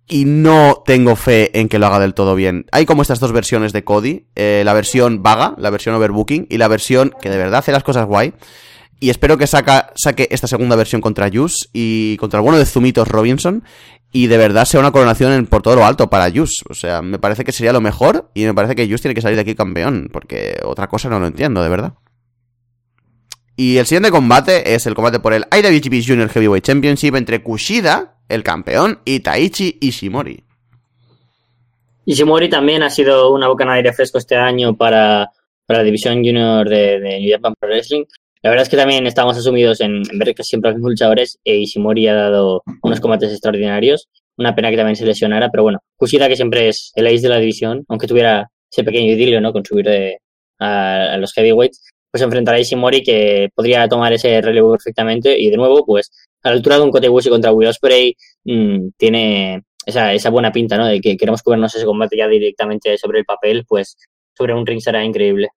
Y 0.07 0.25
no 0.25 0.83
tengo 0.85 1.15
fe 1.15 1.59
en 1.59 1.69
que 1.69 1.79
lo 1.79 1.87
haga 1.87 1.97
del 1.99 2.13
todo 2.13 2.35
bien. 2.35 2.67
Hay 2.71 2.85
como 2.85 3.01
estas 3.01 3.19
dos 3.19 3.31
versiones 3.31 3.73
de 3.73 3.83
Cody. 3.83 4.27
Eh, 4.35 4.61
la 4.63 4.73
versión 4.73 5.23
vaga, 5.23 5.55
la 5.57 5.71
versión 5.71 5.95
overbooking, 5.95 6.45
y 6.51 6.57
la 6.57 6.67
versión 6.67 7.15
que 7.19 7.31
de 7.31 7.37
verdad 7.37 7.59
hace 7.59 7.71
las 7.71 7.83
cosas 7.83 8.05
guay. 8.05 8.33
Y 8.99 9.09
espero 9.09 9.37
que 9.37 9.47
saque 9.47 10.27
esta 10.31 10.47
segunda 10.47 10.75
versión 10.75 11.01
contra 11.01 11.29
Jus 11.33 11.69
y 11.73 12.15
contra 12.17 12.39
el 12.39 12.43
bueno 12.43 12.57
de 12.57 12.65
Zumitos 12.65 13.07
Robinson. 13.07 13.63
Y 14.13 14.27
de 14.27 14.37
verdad 14.37 14.65
sea 14.65 14.79
una 14.79 14.91
coronación 14.91 15.45
por 15.47 15.61
todo 15.61 15.75
lo 15.75 15.85
alto 15.85 16.09
para 16.09 16.31
Jus. 16.31 16.63
O 16.69 16.73
sea, 16.73 17.01
me 17.01 17.19
parece 17.19 17.43
que 17.43 17.51
sería 17.51 17.73
lo 17.73 17.81
mejor. 17.81 18.29
Y 18.33 18.45
me 18.45 18.53
parece 18.53 18.75
que 18.75 18.87
Jus 18.87 19.01
tiene 19.01 19.15
que 19.15 19.21
salir 19.21 19.35
de 19.35 19.41
aquí 19.41 19.55
campeón. 19.55 20.09
Porque 20.13 20.59
otra 20.63 20.87
cosa 20.87 21.09
no 21.09 21.19
lo 21.19 21.27
entiendo, 21.27 21.61
de 21.61 21.69
verdad. 21.69 21.93
Y 23.55 23.77
el 23.77 23.85
siguiente 23.85 24.09
combate 24.09 24.73
es 24.73 24.87
el 24.87 24.95
combate 24.95 25.19
por 25.19 25.33
el 25.33 25.45
IWGP 25.51 26.05
Junior 26.05 26.29
Heavyweight 26.29 26.63
Championship 26.63 27.15
entre 27.15 27.43
Kushida, 27.43 28.15
el 28.27 28.43
campeón, 28.43 28.99
y 29.05 29.19
Taichi 29.19 29.77
Ishimori. 29.79 30.43
Ishimori 32.05 32.49
también 32.49 32.81
ha 32.83 32.89
sido 32.89 33.31
una 33.31 33.47
bocanada 33.47 33.75
de 33.75 33.79
aire 33.81 33.93
fresco 33.93 34.17
este 34.17 34.35
año 34.35 34.75
para, 34.75 35.29
para 35.67 35.79
la 35.79 35.85
división 35.85 36.15
junior 36.23 36.67
de, 36.67 36.99
de 36.99 37.19
New 37.19 37.31
Japan 37.31 37.53
Pro 37.59 37.69
Wrestling. 37.69 38.05
La 38.43 38.49
verdad 38.49 38.63
es 38.63 38.69
que 38.69 38.75
también 38.75 39.07
estamos 39.07 39.37
asumidos 39.37 39.79
en, 39.79 40.03
ver 40.15 40.35
que 40.35 40.43
siempre 40.43 40.71
los 40.71 40.75
mismos 40.75 40.91
luchadores 40.91 41.39
e 41.45 41.55
Ishimori 41.55 42.09
ha 42.09 42.13
dado 42.13 42.61
unos 42.81 42.99
combates 42.99 43.31
extraordinarios. 43.31 44.09
Una 44.37 44.53
pena 44.53 44.69
que 44.69 44.75
también 44.75 44.97
se 44.97 45.05
lesionara, 45.05 45.49
pero 45.49 45.63
bueno, 45.63 45.79
Kushida 45.95 46.27
que 46.27 46.35
siempre 46.35 46.67
es 46.67 46.91
el 46.95 47.07
ace 47.07 47.21
de 47.21 47.29
la 47.29 47.39
división, 47.39 47.85
aunque 47.87 48.05
tuviera 48.05 48.49
ese 48.69 48.83
pequeño 48.83 49.13
idilio, 49.13 49.39
¿no? 49.39 49.53
Con 49.53 49.63
subir 49.63 49.85
de, 49.85 50.17
a, 50.59 51.13
a, 51.13 51.17
los 51.17 51.31
heavyweights, 51.33 51.89
pues 52.11 52.21
enfrentará 52.21 52.57
a 52.57 52.59
Ishimori 52.59 53.01
que 53.01 53.49
podría 53.55 53.87
tomar 53.87 54.11
ese 54.11 54.41
relevo 54.41 54.71
perfectamente 54.71 55.39
y 55.39 55.49
de 55.49 55.55
nuevo, 55.55 55.85
pues 55.85 56.11
a 56.41 56.49
la 56.49 56.55
altura 56.55 56.77
de 56.77 56.83
un 56.83 56.91
Kotebushi 56.91 57.29
contra 57.29 57.53
Will 57.53 57.69
Ospreay 57.69 58.13
mmm, 58.43 58.89
tiene 58.97 59.63
esa, 59.85 60.11
esa 60.13 60.29
buena 60.29 60.51
pinta, 60.51 60.77
¿no? 60.77 60.85
De 60.87 60.99
que 60.99 61.15
queremos 61.15 61.41
cubrirnos 61.43 61.73
ese 61.75 61.85
combate 61.85 62.17
ya 62.17 62.27
directamente 62.27 62.97
sobre 62.97 63.19
el 63.19 63.25
papel, 63.25 63.63
pues 63.65 63.95
sobre 64.35 64.53
un 64.53 64.65
ring 64.65 64.81
será 64.81 65.03
increíble. 65.05 65.49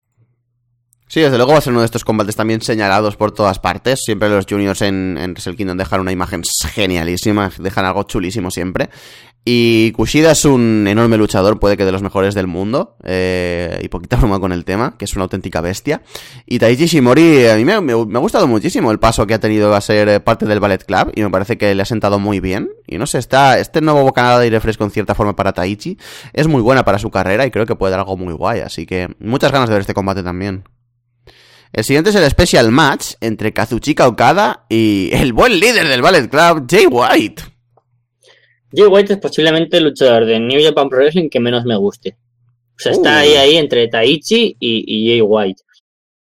Sí, 1.07 1.21
desde 1.21 1.37
luego 1.37 1.53
va 1.53 1.59
a 1.59 1.61
ser 1.61 1.73
uno 1.73 1.81
de 1.81 1.87
estos 1.87 2.03
combates 2.05 2.35
también 2.35 2.61
señalados 2.61 3.17
por 3.17 3.31
todas 3.33 3.59
partes. 3.61 4.01
Siempre 4.05 4.29
los 4.31 4.47
juniors 4.49 4.83
en, 4.83 5.17
en 5.19 5.33
Wrestle 5.33 5.55
Kingdom 5.55 5.77
dejan 5.77 6.01
una 6.01 6.13
imagen 6.13 6.43
genialísima, 6.73 7.53
dejan 7.59 7.85
algo 7.85 8.03
chulísimo 8.05 8.51
siempre. 8.51 8.89
Y 9.47 9.93
Kushida 9.93 10.33
es 10.33 10.47
un 10.47 10.87
enorme 10.89 11.19
luchador, 11.19 11.61
puede 11.61 11.77
que 11.77 11.85
de 11.85 11.93
los 11.93 12.01
mejores 12.03 12.35
del 12.35 12.47
mundo, 12.47 12.97
eh, 13.05 13.79
y 13.83 13.89
poquita 13.89 14.17
broma 14.17 14.41
con 14.41 14.53
el 14.53 14.65
tema, 14.65 14.97
que 14.99 15.05
es 15.05 15.15
una 15.15 15.25
auténtica 15.25 15.61
bestia. 15.61 16.01
Y 16.47 16.59
Taichi 16.59 16.87
Shimori, 16.87 17.47
a 17.49 17.57
mí 17.57 17.65
me, 17.67 17.79
me- 17.83 18.07
me 18.07 18.19
ha 18.19 18.23
gustado 18.23 18.47
muchísimo 18.47 18.91
el 18.91 18.99
paso 18.99 19.27
que 19.27 19.35
ha 19.35 19.39
tenido 19.41 19.75
a 19.75 19.83
ser 19.83 20.09
eh, 20.09 20.21
parte 20.21 20.47
del 20.47 20.61
Ballet 20.61 20.83
Club, 20.87 21.13
y 21.15 21.21
me 21.23 21.29
parece 21.29 21.59
que 21.59 21.75
le 21.75 21.83
ha 21.83 21.85
sentado 21.85 22.19
muy 22.19 22.41
bien. 22.41 22.71
Y 22.87 22.97
no 22.97 23.07
sé, 23.07 23.19
está, 23.19 23.59
este 23.59 23.83
nuevo 23.83 24.03
bocanada 24.03 24.39
de 24.39 24.45
aire 24.45 24.61
fresco 24.61 24.85
en 24.85 24.91
cierta 24.91 25.15
forma 25.15 25.37
para 25.37 25.53
Taichi 25.53 25.99
es 26.33 26.49
muy 26.49 26.63
buena 26.63 26.83
para 26.87 26.99
su 26.99 27.11
carrera 27.11 27.45
y 27.45 27.51
creo 27.51 27.67
que 27.67 27.77
puede 27.77 27.91
dar 27.91 28.01
algo 28.01 28.17
muy 28.17 28.33
guay, 28.33 28.61
así 28.61 28.87
que 28.87 29.15
muchas 29.21 29.53
ganas 29.53 29.69
de 29.69 29.75
ver 29.75 29.83
este 29.83 29.93
combate 29.95 30.23
también. 30.23 30.65
El 31.75 31.83
siguiente 31.83 32.11
es 32.11 32.17
el 32.17 32.31
Special 32.31 32.71
Match 32.71 33.15
entre 33.21 33.53
Kazuchika 33.53 34.07
Okada 34.07 34.65
y 34.69 35.11
el 35.13 35.33
buen 35.33 35.59
líder 35.59 35.89
del 35.89 36.03
Ballet 36.03 36.31
Club, 36.31 36.67
Jay 36.71 36.87
White. 36.87 37.43
Jay 38.73 38.87
White 38.87 39.15
es 39.15 39.19
posiblemente 39.19 39.79
el 39.79 39.85
luchador 39.85 40.25
de 40.25 40.39
New 40.39 40.63
Japan 40.63 40.89
Pro 40.89 40.99
Wrestling 40.99 41.29
que 41.29 41.41
menos 41.41 41.65
me 41.65 41.77
guste. 41.77 42.17
O 42.77 42.79
sea, 42.79 42.93
está 42.93 43.11
Uh. 43.11 43.19
ahí, 43.19 43.35
ahí 43.35 43.57
entre 43.57 43.89
Taichi 43.89 44.57
y, 44.61 44.85
y 44.87 45.09
Jay 45.09 45.21
White. 45.21 45.63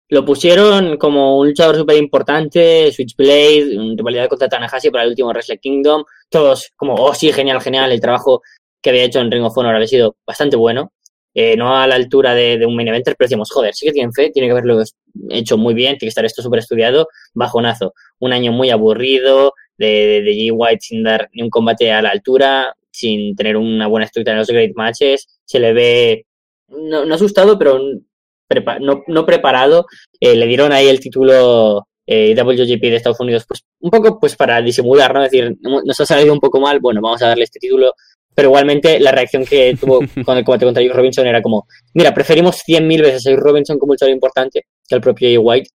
Lo 0.07 0.23
pusieron 0.25 0.97
como 0.97 1.37
un 1.39 1.49
luchador 1.49 1.75
súper 1.77 1.97
importante, 1.97 2.89
Switchblade, 2.93 3.73
en 3.73 3.97
rivalidad 3.97 4.29
contra 4.29 4.47
Tanahashi 4.47 4.89
para 4.89 5.03
el 5.03 5.09
último 5.09 5.29
Wrestle 5.31 5.57
Kingdom. 5.59 6.03
Todos 6.29 6.71
como, 6.77 6.95
oh 6.95 7.13
sí, 7.13 7.31
genial, 7.33 7.61
genial. 7.61 7.91
El 7.91 7.99
trabajo 7.99 8.41
que 8.81 8.89
había 8.89 9.03
hecho 9.03 9.19
en 9.19 9.29
Ring 9.31 9.43
of 9.43 9.57
Honor 9.57 9.75
había 9.75 9.87
sido 9.87 10.15
bastante 10.25 10.55
bueno. 10.55 10.93
Eh, 11.33 11.55
no 11.55 11.75
a 11.77 11.87
la 11.87 11.95
altura 11.95 12.33
de, 12.35 12.65
un 12.65 12.75
main 12.75 12.87
eventer, 12.89 13.15
pero 13.17 13.25
decíamos, 13.27 13.49
joder, 13.51 13.73
sí 13.73 13.85
que 13.85 13.93
tienen 13.93 14.11
fe, 14.13 14.31
tiene 14.31 14.47
que 14.47 14.51
haberlo 14.51 14.81
hecho 15.29 15.57
muy 15.57 15.73
bien, 15.73 15.91
tiene 15.97 15.99
que 15.99 16.07
estar 16.09 16.25
esto 16.25 16.41
súper 16.41 16.59
estudiado. 16.59 17.07
Bajonazo. 17.33 17.93
Un 18.19 18.33
año 18.33 18.51
muy 18.51 18.69
aburrido, 18.69 19.53
de, 19.77 20.21
de, 20.23 20.51
White 20.51 20.79
sin 20.81 21.03
dar 21.03 21.29
ni 21.33 21.41
un 21.43 21.49
combate 21.49 21.91
a 21.91 22.01
la 22.01 22.09
altura, 22.09 22.73
sin 22.91 23.35
tener 23.35 23.57
una 23.57 23.87
buena 23.87 24.05
estructura 24.05 24.33
en 24.33 24.39
los 24.39 24.47
great 24.49 24.71
matches, 24.75 25.27
se 25.45 25.59
le 25.59 25.73
ve 25.73 26.25
no, 26.67 27.05
no 27.05 27.15
asustado, 27.15 27.57
pero 27.57 27.79
prepa- 28.47 28.79
no, 28.79 29.03
no 29.07 29.25
preparado. 29.25 29.85
Eh, 30.19 30.35
le 30.35 30.45
dieron 30.47 30.71
ahí 30.71 30.87
el 30.87 30.99
título 30.99 31.87
eh, 32.05 32.33
WGP 32.35 32.81
de 32.89 32.95
Estados 32.97 33.19
Unidos, 33.19 33.45
pues 33.47 33.63
un 33.79 33.89
poco 33.91 34.19
pues 34.19 34.35
para 34.35 34.61
disimular, 34.61 35.13
¿no? 35.13 35.23
Es 35.23 35.31
decir, 35.31 35.55
"No- 35.61 35.81
nos 35.83 35.99
ha 35.99 36.05
salido 36.05 36.33
un 36.33 36.39
poco 36.39 36.59
mal, 36.59 36.79
bueno, 36.79 37.01
vamos 37.01 37.21
a 37.21 37.27
darle 37.27 37.43
este 37.45 37.59
título. 37.59 37.93
Pero 38.35 38.47
igualmente 38.49 38.99
la 38.99 39.11
reacción 39.11 39.45
que 39.45 39.75
tuvo 39.79 39.99
con 40.25 40.37
el 40.37 40.43
combate 40.43 40.65
contra 40.65 40.83
Joe 40.83 40.93
Robinson 40.93 41.27
era 41.27 41.41
como, 41.41 41.67
mira, 41.93 42.13
preferimos 42.13 42.61
100.000 42.65 43.01
veces 43.01 43.27
a 43.27 43.31
Joe 43.31 43.39
Robinson 43.39 43.77
como 43.77 43.93
luchador 43.93 44.13
importante 44.13 44.65
que 44.87 44.95
al 44.95 45.01
propio 45.01 45.27
Jay 45.27 45.37
White. 45.37 45.69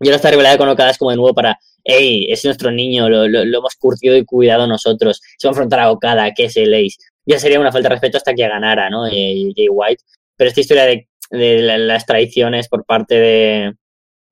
Y 0.00 0.08
ahora 0.08 0.16
esta 0.16 0.30
rivalidad 0.30 0.58
con 0.58 0.68
Okada 0.68 0.90
es 0.90 0.98
como 0.98 1.10
de 1.10 1.16
nuevo 1.16 1.34
para, 1.34 1.58
hey, 1.84 2.26
es 2.30 2.44
nuestro 2.44 2.70
niño, 2.70 3.08
lo, 3.08 3.26
lo, 3.28 3.44
lo 3.44 3.58
hemos 3.58 3.74
curtido 3.76 4.16
y 4.16 4.24
cuidado 4.24 4.66
nosotros. 4.66 5.20
Se 5.38 5.48
va 5.48 5.50
a 5.50 5.54
enfrentar 5.54 5.80
a 5.80 5.90
Okada, 5.90 6.32
que 6.34 6.44
es 6.44 6.56
el 6.56 6.72
ace. 6.74 6.96
Ya 7.26 7.38
sería 7.38 7.58
una 7.60 7.72
falta 7.72 7.88
de 7.88 7.94
respeto 7.96 8.16
hasta 8.16 8.32
que 8.34 8.46
ganara, 8.46 8.88
¿no? 8.90 9.06
Eh, 9.06 9.52
Jay 9.56 9.68
White. 9.70 10.02
Pero 10.36 10.48
esta 10.48 10.60
historia 10.60 10.84
de, 10.84 11.08
de 11.30 11.62
la- 11.62 11.78
las 11.78 12.06
traiciones 12.06 12.68
por 12.68 12.84
parte 12.84 13.16
de, 13.16 13.72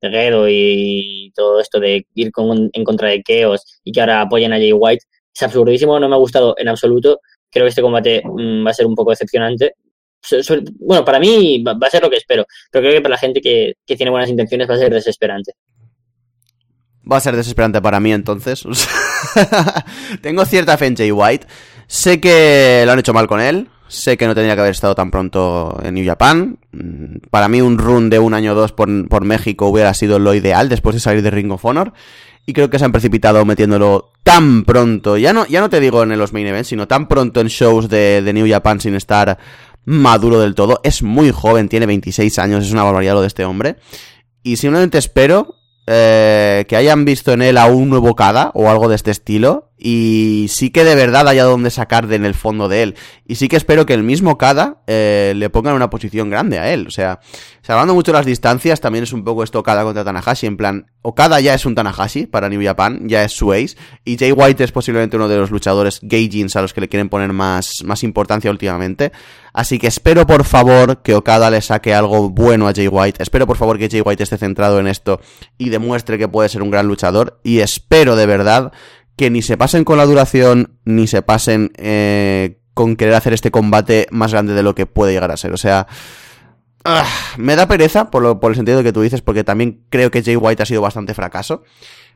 de 0.02 0.10
Gedo 0.10 0.47
y 0.48 1.32
todo 1.35 1.60
esto 1.60 1.81
de 1.81 2.06
ir 2.14 2.31
con- 2.31 2.70
en 2.73 2.85
contra 2.85 3.09
de 3.09 3.23
Keos 3.23 3.81
y 3.82 3.90
que 3.93 4.01
ahora 4.01 4.20
apoyen 4.23 4.52
a 4.52 4.56
Jay 4.56 4.73
White 4.73 5.05
es 5.35 5.43
absurdísimo, 5.43 5.98
no 6.01 6.09
me 6.09 6.14
ha 6.14 6.18
gustado 6.18 6.55
en 6.59 6.68
absoluto. 6.68 7.20
Creo 7.51 7.64
que 7.64 7.70
este 7.70 7.82
combate 7.82 8.23
mm, 8.24 8.66
va 8.66 8.70
a 8.70 8.74
ser 8.74 8.86
un 8.86 8.94
poco 8.94 9.10
decepcionante. 9.10 9.74
Bueno, 10.81 11.05
para 11.05 11.20
mí 11.20 11.62
va 11.62 11.74
va 11.74 11.86
a 11.86 11.90
ser 11.90 12.02
lo 12.02 12.10
que 12.10 12.16
espero, 12.16 12.47
pero 12.70 12.82
creo 12.82 12.94
que 12.94 13.01
para 13.01 13.14
la 13.14 13.18
gente 13.18 13.40
que, 13.40 13.74
que 13.86 13.97
tiene 13.97 14.10
buenas 14.10 14.28
intenciones 14.28 14.68
va 14.68 14.74
a 14.74 14.78
ser 14.78 14.93
desesperante. 14.93 15.52
Va 17.10 17.18
a 17.18 17.20
ser 17.20 17.36
desesperante 17.36 17.81
para 17.81 18.01
mí 18.01 18.12
entonces. 18.12 18.64
Tengo 20.23 20.44
cierta 20.44 20.77
fe 20.77 20.86
en 20.86 20.97
Jay 20.97 21.12
White. 21.12 21.47
Sé 21.86 22.20
que 22.20 22.82
lo 22.85 22.93
han 22.93 22.98
hecho 22.98 23.14
mal 23.14 23.28
con 23.28 23.40
él. 23.40 23.68
Sé 23.89 24.16
que 24.16 24.27
no 24.27 24.35
tendría 24.35 24.56
que 24.56 24.60
haber 24.62 24.73
estado 24.73 24.97
tan 24.97 25.12
pronto 25.12 25.78
en 25.85 25.94
New 25.94 26.05
Japan. 26.05 26.59
Mm, 26.73 27.28
Para 27.31 27.47
mí 27.48 27.60
un 27.60 27.78
run 27.78 28.10
de 28.10 28.18
un 28.18 28.35
año 28.35 28.52
o 28.52 28.55
dos 28.56 28.73
por, 28.73 29.09
por 29.09 29.24
México 29.24 29.68
hubiera 29.68 29.94
sido 29.94 30.18
lo 30.18 30.35
ideal 30.35 30.68
después 30.68 30.94
de 30.94 31.01
salir 31.01 31.23
de 31.23 31.31
Ring 31.31 31.52
of 31.52 31.64
Honor. 31.64 31.93
Y 32.47 32.52
creo 32.52 32.70
que 32.70 32.78
se 32.78 32.85
han 32.85 32.93
precipitado 32.93 33.44
metiéndolo 33.44 34.12
tan 34.23 34.64
pronto. 34.64 35.16
Ya 35.18 35.32
no, 35.32 35.47
ya 35.47 35.60
no 35.60 35.68
te 35.68 35.81
digo 35.81 36.05
en 36.05 36.16
los 36.16 36.32
main 36.32 36.47
events, 36.47 36.68
sino 36.68 36.86
tan 36.86 37.09
pronto 37.09 37.40
en 37.40 37.48
shows 37.48 37.89
de, 37.89 38.23
de 38.23 38.32
New 38.32 38.48
Japan 38.48 38.81
sin 38.81 38.94
estar 38.94 39.36
maduro 39.85 40.40
del 40.40 40.55
todo. 40.55 40.81
Es 40.85 41.02
muy 41.02 41.32
joven, 41.32 41.68
tiene 41.68 41.86
26 41.86 42.39
años, 42.39 42.64
es 42.64 42.73
una 42.73 42.85
barbaridad 42.85 43.14
lo 43.14 43.20
de 43.23 43.27
este 43.27 43.44
hombre. 43.44 43.77
Y 44.43 44.56
simplemente 44.59 44.98
espero 44.98 45.56
eh, 45.89 46.64
que 46.68 46.77
hayan 46.77 47.05
visto 47.05 47.32
en 47.32 47.43
él 47.43 47.56
a 47.56 47.66
un 47.66 47.89
nuevo 47.89 48.14
Kada 48.16 48.51
o 48.55 48.68
algo 48.68 48.89
de 48.89 48.97
este 48.97 49.10
estilo. 49.10 49.70
Y 49.78 50.47
sí 50.48 50.70
que 50.70 50.85
de 50.85 50.94
verdad 50.94 51.28
haya 51.28 51.44
donde 51.44 51.70
sacar 51.70 52.07
de 52.07 52.16
en 52.16 52.24
el 52.24 52.35
fondo 52.35 52.69
de 52.69 52.82
él. 52.82 52.97
Y 53.27 53.35
sí 53.35 53.48
que 53.48 53.57
espero 53.57 53.86
que 53.86 53.94
el 53.94 54.03
mismo 54.03 54.39
Kada 54.39 54.78
eh, 54.86 55.35
le 55.36 55.51
ponga 55.51 55.70
en 55.70 55.77
una 55.77 55.90
posición 55.90 56.31
grande 56.31 56.59
a 56.59 56.73
él. 56.73 56.86
O 56.86 56.90
sea, 56.90 57.20
salvando 57.62 57.94
mucho 57.94 58.12
las 58.12 58.24
distancias, 58.24 58.81
también 58.81 59.05
es 59.05 59.12
un 59.12 59.23
poco 59.23 59.43
esto 59.43 59.61
Okada 59.61 59.85
contra 59.85 60.05
Tanahashi. 60.05 60.47
En 60.47 60.57
plan, 60.57 60.86
Okada 61.03 61.40
ya 61.40 61.55
es 61.55 61.66
un 61.66 61.74
Tanahashi 61.74 62.27
para 62.27 62.48
New 62.48 62.62
Japan, 62.65 63.09
ya 63.09 63.23
es 63.23 63.32
su 63.32 63.53
ace. 63.53 63.77
Y 64.05 64.16
Jay 64.16 64.32
White 64.32 64.65
es 64.65 64.73
posiblemente 64.73 65.16
uno 65.16 65.28
de 65.28 65.36
los 65.36 65.51
luchadores 65.51 66.01
gaijins 66.03 66.57
a 66.57 66.62
los 66.62 66.73
que 66.73 66.81
le 66.81 66.89
quieren 66.89 67.09
poner 67.09 67.32
más, 67.32 67.82
más 67.85 68.03
importancia 68.03 68.51
últimamente. 68.51 69.12
Así 69.53 69.78
que 69.78 69.86
espero 69.86 70.27
por 70.27 70.44
favor 70.44 71.03
que 71.03 71.15
Okada 71.15 71.51
le 71.51 71.62
saque 71.62 71.94
algo 71.94 72.28
bueno 72.28 72.69
a 72.69 72.74
Jay 72.74 72.89
White. 72.89 73.23
Espero 73.23 73.47
por 73.47 73.57
favor 73.57 73.78
que 73.78 73.89
Jay 73.89 74.03
White 74.05 74.23
esté 74.23 74.36
centrado 74.36 74.78
en 74.81 74.86
esto 74.86 75.20
y 75.57 75.70
demuestre 75.70 76.19
que 76.19 76.28
puede 76.28 76.48
ser 76.48 76.62
un 76.62 76.70
gran 76.70 76.86
luchador. 76.86 77.40
Y 77.43 77.61
espero 77.61 78.16
de 78.16 78.27
verdad 78.27 78.73
que 79.16 79.30
ni 79.30 79.43
se 79.43 79.56
pasen 79.56 79.84
con 79.84 79.98
la 79.98 80.06
duración, 80.06 80.78
ni 80.84 81.06
se 81.06 81.22
pasen 81.22 81.72
eh, 81.76 82.60
con 82.74 82.97
querer 82.97 83.14
hacer 83.14 83.32
este 83.32 83.51
combate 83.51 84.06
más 84.10 84.32
grande 84.32 84.52
de 84.52 84.62
lo 84.62 84.74
que 84.74 84.86
puede 84.86 85.12
llegar 85.12 85.30
a 85.30 85.36
ser. 85.36 85.52
O 85.52 85.56
sea, 85.56 85.86
ah, 86.84 87.06
me 87.38 87.56
da 87.56 87.66
pereza 87.66 88.10
por, 88.10 88.22
lo, 88.22 88.38
por 88.38 88.52
el 88.52 88.56
sentido 88.56 88.82
que 88.82 88.93
tú 88.93 89.01
dices, 89.01 89.22
porque 89.22 89.44
también 89.44 89.82
creo 89.88 90.10
que 90.10 90.22
Jay 90.22 90.36
White 90.36 90.62
ha 90.62 90.66
sido 90.66 90.82
bastante 90.82 91.14
fracaso. 91.14 91.62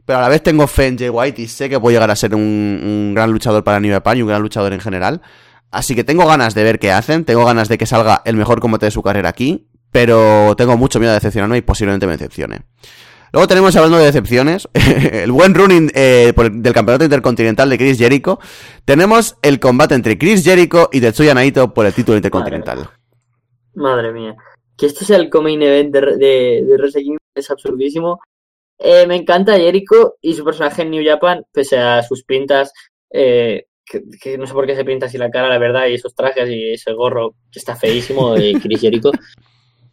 Pero 0.04 0.18
a 0.18 0.22
la 0.22 0.28
vez 0.28 0.42
tengo 0.42 0.66
fe 0.66 0.88
en 0.88 0.98
Jay 0.98 1.08
White 1.08 1.40
y 1.42 1.48
sé 1.48 1.68
que 1.68 1.80
puede 1.80 1.94
llegar 1.94 2.10
a 2.10 2.16
ser 2.16 2.34
un, 2.34 3.12
gran 3.14 3.30
luchador 3.30 3.64
para 3.64 3.80
New 3.80 3.92
Japan 3.92 4.18
y 4.18 4.22
un 4.22 4.28
gran 4.28 4.42
luchador 4.42 4.72
en 4.72 4.80
general. 4.80 5.22
Así 5.70 5.94
que 5.94 6.04
tengo 6.04 6.26
ganas 6.26 6.54
de 6.54 6.64
ver 6.64 6.78
qué 6.78 6.90
hacen, 6.90 7.24
tengo 7.24 7.44
ganas 7.44 7.68
de 7.68 7.78
que 7.78 7.86
salga 7.86 8.22
el 8.24 8.36
mejor 8.36 8.60
combate 8.60 8.86
de 8.86 8.90
su 8.90 9.02
carrera 9.02 9.28
aquí, 9.28 9.68
pero 9.92 10.54
tengo 10.56 10.76
mucho 10.76 10.98
miedo 10.98 11.12
de 11.12 11.18
decepcionarme 11.18 11.58
y 11.58 11.62
posiblemente 11.62 12.06
me 12.06 12.12
decepcione. 12.12 12.62
Luego 13.32 13.46
tenemos, 13.46 13.76
hablando 13.76 13.98
de 13.98 14.06
decepciones, 14.06 14.68
el 15.12 15.30
buen 15.30 15.54
running 15.54 15.90
eh, 15.94 16.32
del 16.52 16.72
campeonato 16.72 17.04
intercontinental 17.04 17.70
de 17.70 17.78
Chris 17.78 17.98
Jericho. 17.98 18.40
Tenemos 18.84 19.36
el 19.42 19.60
combate 19.60 19.94
entre 19.94 20.18
Chris 20.18 20.44
Jericho 20.44 20.88
y 20.92 21.00
Tetsuya 21.00 21.34
Naito 21.34 21.72
por 21.72 21.86
el 21.86 21.94
título 21.94 22.16
intercontinental. 22.16 22.90
Madre 23.74 24.12
mía. 24.12 24.34
Que 24.76 24.86
este 24.86 25.04
sea 25.04 25.18
el 25.18 25.30
main 25.42 25.62
event 25.62 25.94
de, 25.94 26.00
de, 26.00 26.64
de 26.66 27.18
es 27.34 27.50
absurdísimo. 27.50 28.20
Eh, 28.78 29.06
me 29.06 29.16
encanta 29.16 29.58
Jericho 29.58 30.14
y 30.20 30.34
su 30.34 30.42
personaje 30.42 30.82
en 30.82 30.90
New 30.90 31.04
Japan, 31.04 31.44
pese 31.52 31.78
a 31.78 32.02
sus 32.02 32.24
pintas, 32.24 32.72
eh, 33.10 33.66
que, 33.84 34.02
que 34.20 34.38
no 34.38 34.46
sé 34.46 34.54
por 34.54 34.66
qué 34.66 34.74
se 34.74 34.84
pinta 34.84 35.06
así 35.06 35.18
la 35.18 35.30
cara, 35.30 35.48
la 35.48 35.58
verdad, 35.58 35.86
y 35.86 35.94
esos 35.94 36.14
trajes 36.14 36.48
y 36.48 36.72
ese 36.72 36.92
gorro 36.94 37.34
que 37.52 37.58
está 37.58 37.76
feísimo 37.76 38.34
de 38.34 38.58
Chris 38.60 38.80
Jericho. 38.80 39.12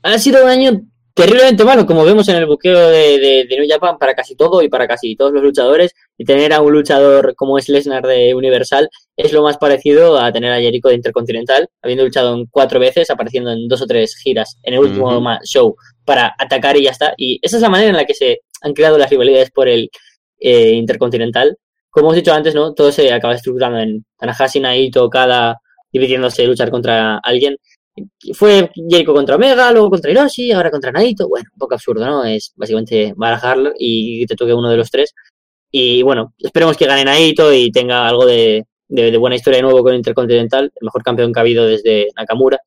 Ha 0.03 0.19
sido 0.19 0.43
un 0.43 0.49
año 0.49 0.71
terriblemente 1.17 1.65
malo, 1.65 1.87
como 1.87 2.05
vemos 2.05 2.29
en 2.29 2.35
el 2.35 2.45
buqueo 2.45 2.89
de, 2.89 3.17
de, 3.17 3.45
de 3.49 3.57
New 3.57 3.67
Japan 3.67 3.97
para 3.97 4.13
casi 4.13 4.35
todo 4.35 4.61
y 4.61 4.69
para 4.69 4.87
casi 4.87 5.15
todos 5.15 5.33
los 5.33 5.41
luchadores. 5.41 5.95
Y 6.15 6.25
tener 6.25 6.53
a 6.53 6.61
un 6.61 6.71
luchador 6.71 7.33
como 7.35 7.57
es 7.57 7.67
Lesnar 7.69 8.05
de 8.05 8.35
Universal 8.35 8.87
es 9.15 9.33
lo 9.33 9.41
más 9.41 9.57
parecido 9.57 10.19
a 10.19 10.31
tener 10.31 10.51
a 10.51 10.59
Jericho 10.59 10.89
de 10.89 10.95
Intercontinental, 10.95 11.67
habiendo 11.81 12.05
luchado 12.05 12.35
en 12.35 12.45
cuatro 12.45 12.79
veces, 12.79 13.09
apareciendo 13.09 13.51
en 13.51 13.67
dos 13.67 13.81
o 13.81 13.87
tres 13.87 14.15
giras 14.15 14.59
en 14.61 14.75
el 14.75 14.79
último 14.79 15.19
show 15.43 15.75
para 16.05 16.35
atacar 16.37 16.77
y 16.77 16.83
ya 16.83 16.91
está. 16.91 17.15
Y 17.17 17.39
esa 17.41 17.57
es 17.57 17.63
la 17.63 17.69
manera 17.69 17.89
en 17.89 17.97
la 17.97 18.05
que 18.05 18.13
se 18.13 18.41
han 18.61 18.73
creado 18.73 18.99
las 18.99 19.09
rivalidades 19.09 19.49
por 19.49 19.67
el 19.67 19.89
eh, 20.39 20.73
Intercontinental. 20.73 21.57
Como 21.89 22.07
hemos 22.07 22.15
dicho 22.15 22.31
antes, 22.31 22.53
¿no? 22.53 22.75
Todo 22.75 22.91
se 22.91 23.11
acaba 23.11 23.33
estructurando 23.33 23.79
en 23.79 24.05
Tanahashi, 24.19 24.59
Naito, 24.59 25.09
cada 25.09 25.57
dividiéndose 25.91 26.45
luchar 26.45 26.69
contra 26.69 27.17
alguien. 27.17 27.57
Fue 28.33 28.69
Jericho 28.89 29.13
contra 29.13 29.35
Omega, 29.35 29.71
luego 29.71 29.89
contra 29.89 30.11
Hiroshi, 30.11 30.51
ahora 30.51 30.71
contra 30.71 30.91
Naito. 30.91 31.27
Bueno, 31.27 31.49
un 31.53 31.59
poco 31.59 31.75
absurdo, 31.75 32.05
¿no? 32.05 32.23
Es 32.23 32.53
básicamente 32.55 33.13
barajarlo 33.15 33.73
y 33.77 34.25
te 34.25 34.35
toque 34.35 34.53
uno 34.53 34.69
de 34.69 34.77
los 34.77 34.89
tres. 34.91 35.13
Y 35.71 36.01
bueno, 36.03 36.33
esperemos 36.37 36.77
que 36.77 36.85
gane 36.85 37.05
Naito 37.05 37.53
y 37.53 37.71
tenga 37.71 38.07
algo 38.07 38.25
de, 38.25 38.65
de, 38.87 39.11
de 39.11 39.17
buena 39.17 39.35
historia 39.35 39.57
de 39.57 39.63
nuevo 39.63 39.83
con 39.83 39.95
Intercontinental, 39.95 40.65
el 40.65 40.85
mejor 40.85 41.03
campeón 41.03 41.33
que 41.33 41.39
ha 41.39 41.41
habido 41.41 41.65
desde 41.65 42.07
Nakamura. 42.15 42.59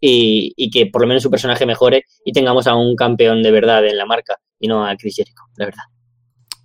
Y, 0.00 0.52
y 0.56 0.70
que 0.70 0.86
por 0.86 1.00
lo 1.00 1.08
menos 1.08 1.22
su 1.22 1.30
personaje 1.30 1.64
mejore 1.64 2.04
y 2.26 2.32
tengamos 2.32 2.66
a 2.66 2.74
un 2.74 2.94
campeón 2.94 3.42
de 3.42 3.50
verdad 3.50 3.86
en 3.86 3.96
la 3.96 4.04
marca 4.04 4.36
y 4.58 4.68
no 4.68 4.86
a 4.86 4.94
Chris 4.96 5.16
Jericho, 5.16 5.42
la 5.56 5.64
verdad. 5.64 5.84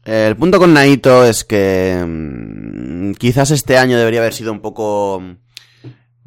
El 0.03 0.36
punto 0.36 0.60
con 0.60 0.73
Naito 0.73 1.23
es 1.23 1.44
que 1.44 2.03
mm, 2.06 3.14
quizás 3.14 3.52
este 3.52 3.77
año 3.77 3.98
debería 3.98 4.19
haber 4.22 4.34
sido 4.34 4.52
un 4.52 4.60
poco... 4.61 5.22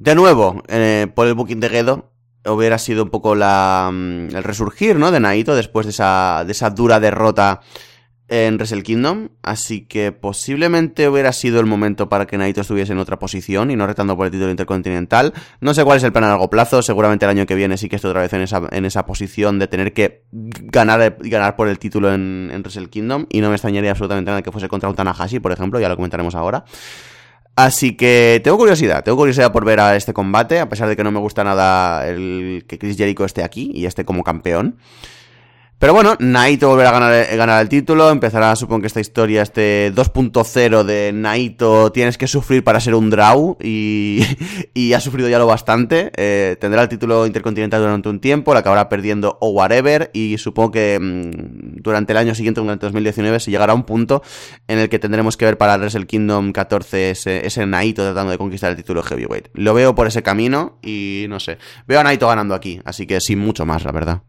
De 0.03 0.16
nuevo, 0.16 0.65
eh, 0.66 1.07
por 1.15 1.29
el 1.29 1.35
booking 1.35 1.61
de 1.61 1.69
Gedo, 1.69 2.11
hubiera 2.45 2.77
sido 2.79 3.05
un 3.05 3.11
poco 3.11 3.37
la, 3.37 3.89
mm, 3.93 4.35
el 4.35 4.43
resurgir, 4.43 4.97
¿no? 4.97 5.12
De 5.12 5.20
Naito 5.20 5.55
después 5.55 5.87
de 5.87 5.91
esa, 5.91 6.43
de 6.45 6.51
esa 6.51 6.70
dura 6.70 6.99
derrota 6.99 7.61
en 8.27 8.57
Wrestle 8.57 8.83
Kingdom, 8.83 9.29
así 9.45 9.83
que 9.87 10.11
posiblemente 10.11 11.09
hubiera 11.09 11.33
sido 11.33 11.61
el 11.61 11.66
momento 11.66 12.09
para 12.09 12.27
que 12.27 12.37
Naito 12.37 12.62
estuviese 12.62 12.91
en 12.91 12.99
otra 12.99 13.20
posición 13.20 13.70
y 13.70 13.77
no 13.77 13.87
retando 13.87 14.16
por 14.16 14.27
el 14.27 14.33
título 14.33 14.51
intercontinental. 14.51 15.35
No 15.61 15.73
sé 15.73 15.85
cuál 15.85 15.99
es 15.99 16.03
el 16.03 16.11
plan 16.11 16.24
a 16.24 16.31
largo 16.31 16.51
plazo, 16.51 16.83
seguramente 16.83 17.24
el 17.24 17.31
año 17.31 17.47
que 17.47 17.55
viene 17.55 17.77
sí 17.77 17.89
que 17.89 17.95
esté 17.95 18.09
otra 18.09 18.23
vez 18.23 18.33
en 18.33 18.41
esa, 18.41 18.61
en 18.73 18.85
esa 18.85 19.07
posición 19.07 19.61
de 19.61 19.69
tener 19.69 19.93
que 19.93 20.24
ganar, 20.33 21.16
ganar 21.20 21.55
por 21.55 21.69
el 21.69 21.79
título 21.79 22.12
en, 22.12 22.51
en 22.53 22.61
Wrestle 22.62 22.91
Kingdom 22.91 23.27
y 23.31 23.41
no 23.41 23.51
me 23.51 23.55
extrañaría 23.55 23.93
absolutamente 23.93 24.33
nada 24.33 24.43
que 24.43 24.51
fuese 24.51 24.66
contra 24.66 24.89
un 24.89 24.97
Tanahashi, 24.97 25.39
por 25.39 25.53
ejemplo, 25.53 25.79
ya 25.79 25.89
lo 25.89 25.95
comentaremos 25.95 26.35
ahora. 26.35 26.65
Así 27.55 27.97
que 27.97 28.41
tengo 28.43 28.57
curiosidad, 28.57 29.05
tengo 29.05 29.19
curiosidad 29.19 29.53
por 29.53 29.65
ver 29.65 29.79
a 29.81 29.95
este 29.97 30.15
combate, 30.15 30.59
a 30.59 30.69
pesar 30.70 30.89
de 30.89 30.97
que 30.97 31.05
no 31.05 31.11
me 31.11 31.20
gusta 31.20 31.45
nada 31.45 32.09
el 32.09 32.65
que 32.66 32.79
Chris 32.79 32.97
Jericho 32.97 33.27
esté 33.27 33.43
aquí 33.43 33.70
y 33.74 33.85
esté 33.85 34.07
como 34.07 34.24
campeón. 34.24 34.79
Pero 35.82 35.94
bueno, 35.94 36.14
Naito 36.20 36.68
volverá 36.68 36.90
a 36.90 36.92
ganar, 36.92 37.12
eh, 37.12 37.36
ganar 37.36 37.60
el 37.60 37.68
título, 37.68 38.09
empezará 38.10 38.54
supongo 38.54 38.82
que 38.82 38.86
esta 38.86 39.00
historia, 39.00 39.42
este 39.42 39.92
2.0 39.92 40.84
de 40.84 41.10
Naito, 41.12 41.90
tienes 41.90 42.16
que 42.16 42.28
sufrir 42.28 42.62
para 42.62 42.78
ser 42.78 42.94
un 42.94 43.10
draw 43.10 43.56
y, 43.60 44.22
y 44.74 44.92
ha 44.92 45.00
sufrido 45.00 45.28
ya 45.28 45.40
lo 45.40 45.48
bastante. 45.48 46.12
Eh, 46.16 46.56
tendrá 46.60 46.82
el 46.82 46.88
título 46.88 47.26
intercontinental 47.26 47.80
durante 47.82 48.09
un 48.09 48.20
tiempo, 48.20 48.52
lo 48.52 48.60
acabará 48.60 48.88
perdiendo 48.88 49.38
o 49.40 49.48
whatever 49.48 50.12
y 50.14 50.38
supongo 50.38 50.70
que 50.70 51.00
mm, 51.00 51.82
durante 51.82 52.12
el 52.12 52.18
año 52.18 52.36
siguiente, 52.36 52.60
durante 52.60 52.86
2019, 52.86 53.40
se 53.40 53.50
llegará 53.50 53.72
a 53.72 53.74
un 53.74 53.82
punto 53.82 54.22
en 54.68 54.78
el 54.78 54.88
que 54.88 55.00
tendremos 55.00 55.36
que 55.36 55.46
ver 55.46 55.59
para 55.59 55.76
Wrestle 55.78 56.06
Kingdom 56.06 56.52
14 56.52 57.10
ese, 57.10 57.44
ese 57.44 57.66
Naito 57.66 58.04
tratando 58.04 58.30
de 58.30 58.38
conquistar 58.38 58.70
el 58.70 58.76
título 58.76 59.02
heavyweight. 59.02 59.48
Lo 59.54 59.74
veo 59.74 59.96
por 59.96 60.06
ese 60.06 60.22
camino 60.22 60.78
y 60.80 61.26
no 61.28 61.40
sé, 61.40 61.59
veo 61.88 61.98
a 61.98 62.04
Naito 62.04 62.28
ganando 62.28 62.54
aquí, 62.54 62.80
así 62.84 63.04
que 63.04 63.20
sin 63.20 63.40
mucho 63.40 63.66
más, 63.66 63.82
la 63.82 63.90
verdad. 63.90 64.22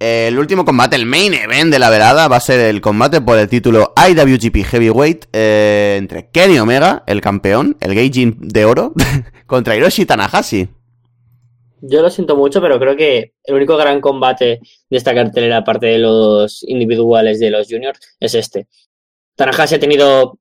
El 0.00 0.38
último 0.38 0.64
combate, 0.64 0.94
el 0.94 1.06
main 1.06 1.34
event 1.34 1.72
de 1.72 1.80
la 1.80 1.90
velada, 1.90 2.28
va 2.28 2.36
a 2.36 2.40
ser 2.40 2.60
el 2.60 2.80
combate 2.80 3.20
por 3.20 3.36
el 3.36 3.48
título 3.48 3.92
IWGP 3.96 4.64
Heavyweight 4.64 5.24
eh, 5.32 5.96
entre 5.98 6.30
Kenny 6.30 6.60
Omega, 6.60 7.02
el 7.08 7.20
campeón, 7.20 7.76
el 7.80 7.96
Gaijin 7.96 8.36
de 8.38 8.64
oro, 8.64 8.92
contra 9.46 9.74
Hiroshi 9.74 10.06
Tanahashi. 10.06 10.68
Yo 11.80 12.00
lo 12.00 12.10
siento 12.10 12.36
mucho, 12.36 12.60
pero 12.60 12.78
creo 12.78 12.96
que 12.96 13.32
el 13.42 13.54
único 13.56 13.76
gran 13.76 14.00
combate 14.00 14.60
de 14.88 14.96
esta 14.96 15.12
cartelera, 15.14 15.58
aparte 15.58 15.86
de 15.86 15.98
los 15.98 16.62
individuales 16.62 17.40
de 17.40 17.50
los 17.50 17.66
juniors, 17.68 17.98
es 18.20 18.36
este. 18.36 18.68
Tanahashi 19.34 19.76
ha 19.76 19.80
tenido 19.80 20.38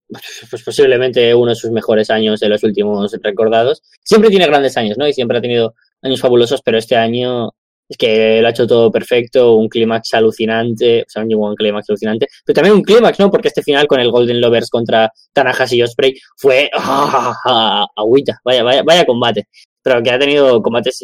pues, 0.52 0.64
posiblemente 0.64 1.34
uno 1.34 1.50
de 1.50 1.56
sus 1.56 1.72
mejores 1.72 2.12
años 2.12 2.40
de 2.40 2.50
los 2.50 2.64
últimos 2.64 3.12
recordados. 3.24 3.82
Siempre 4.04 4.30
tiene 4.30 4.46
grandes 4.46 4.78
años, 4.78 5.00
¿no? 5.00 5.08
Y 5.08 5.14
siempre 5.14 5.40
ha 5.40 5.42
tenido 5.42 5.74
años 6.04 6.22
fabulosos, 6.22 6.62
pero 6.62 6.78
este 6.78 6.96
año 6.96 7.54
es 7.90 7.98
que 7.98 8.42
lo 8.42 8.48
ha 8.48 8.52
hecho 8.52 8.68
todo 8.68 8.92
perfecto, 8.92 9.56
un 9.56 9.70
clímax 9.70 10.14
alucinante, 10.14 11.02
o 11.02 11.10
sea, 11.10 11.24
no 11.24 11.30
llegó 11.30 11.48
un 11.48 11.56
clímax 11.56 11.90
alucinante, 11.90 12.28
pero 12.46 12.56
también 12.56 12.76
un 12.76 12.84
clímax, 12.84 13.20
¿no? 13.20 13.32
Porque 13.32 13.48
este 13.48 13.64
final 13.64 13.88
con 13.88 14.00
el 14.00 14.12
Golden 14.12 14.42
Lovers 14.42 14.70
contra 14.70 15.12
Tanahashi 15.34 15.78
y 15.78 15.84
Osprey 15.84 16.16
fue 16.36 16.70
¡ah! 16.74 17.86
agüita, 17.96 18.40
vaya, 18.44 18.64
vaya, 18.64 18.84
vaya 18.84 19.06
combate. 19.06 19.48
Pero 19.82 20.04
que 20.04 20.12
ha 20.12 20.20
tenido 20.20 20.62
combates, 20.62 21.00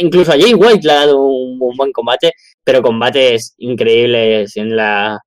incluso 0.00 0.32
a 0.32 0.38
Jay 0.38 0.54
White 0.54 0.86
le 0.86 0.92
ha 0.92 0.96
dado 1.06 1.20
un, 1.20 1.58
un 1.60 1.76
buen 1.76 1.90
combate, 1.90 2.32
pero 2.62 2.80
combates 2.80 3.54
increíbles 3.58 4.56
en 4.56 4.76
la 4.76 5.18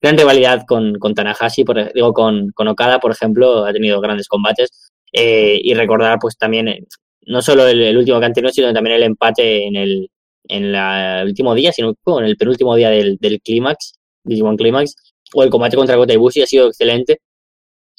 gran 0.00 0.16
rivalidad 0.16 0.64
con, 0.66 0.98
con 0.98 1.14
Tanahashi, 1.14 1.64
por, 1.64 1.92
digo, 1.92 2.12
con, 2.12 2.50
con 2.52 2.68
Okada, 2.68 2.98
por 2.98 3.12
ejemplo, 3.12 3.64
ha 3.64 3.72
tenido 3.72 4.00
grandes 4.00 4.28
combates. 4.28 4.70
Eh, 5.12 5.58
y 5.62 5.74
recordar, 5.74 6.18
pues 6.20 6.36
también, 6.36 6.68
eh, 6.68 6.84
no 7.26 7.42
solo 7.42 7.66
el, 7.66 7.82
el 7.82 7.96
último 7.96 8.20
que 8.20 8.26
han 8.26 8.32
tenido, 8.32 8.52
sino 8.52 8.72
también 8.72 8.96
el 8.96 9.02
empate 9.02 9.66
en 9.66 9.76
el, 9.76 10.10
en 10.48 10.74
el 10.74 11.26
último 11.26 11.54
día, 11.54 11.72
sino 11.72 11.94
en 12.18 12.24
el 12.24 12.36
penúltimo 12.36 12.74
día 12.74 12.90
del, 12.90 13.16
del 13.18 13.40
clímax, 13.40 13.94
Digimon 14.24 14.56
Clímax, 14.56 14.94
o 15.34 15.42
el 15.42 15.50
combate 15.50 15.76
contra 15.76 15.96
Kota 15.96 16.12
Ibushi 16.12 16.42
ha 16.42 16.46
sido 16.46 16.68
excelente. 16.68 17.20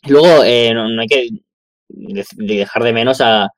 Luego, 0.07 0.43
eh, 0.43 0.73
no, 0.73 1.01
hay 1.01 1.07
que 1.07 1.29
de 1.89 2.25
dejar 2.35 2.83
de 2.83 2.93
menos 2.93 3.21
a, 3.21 3.49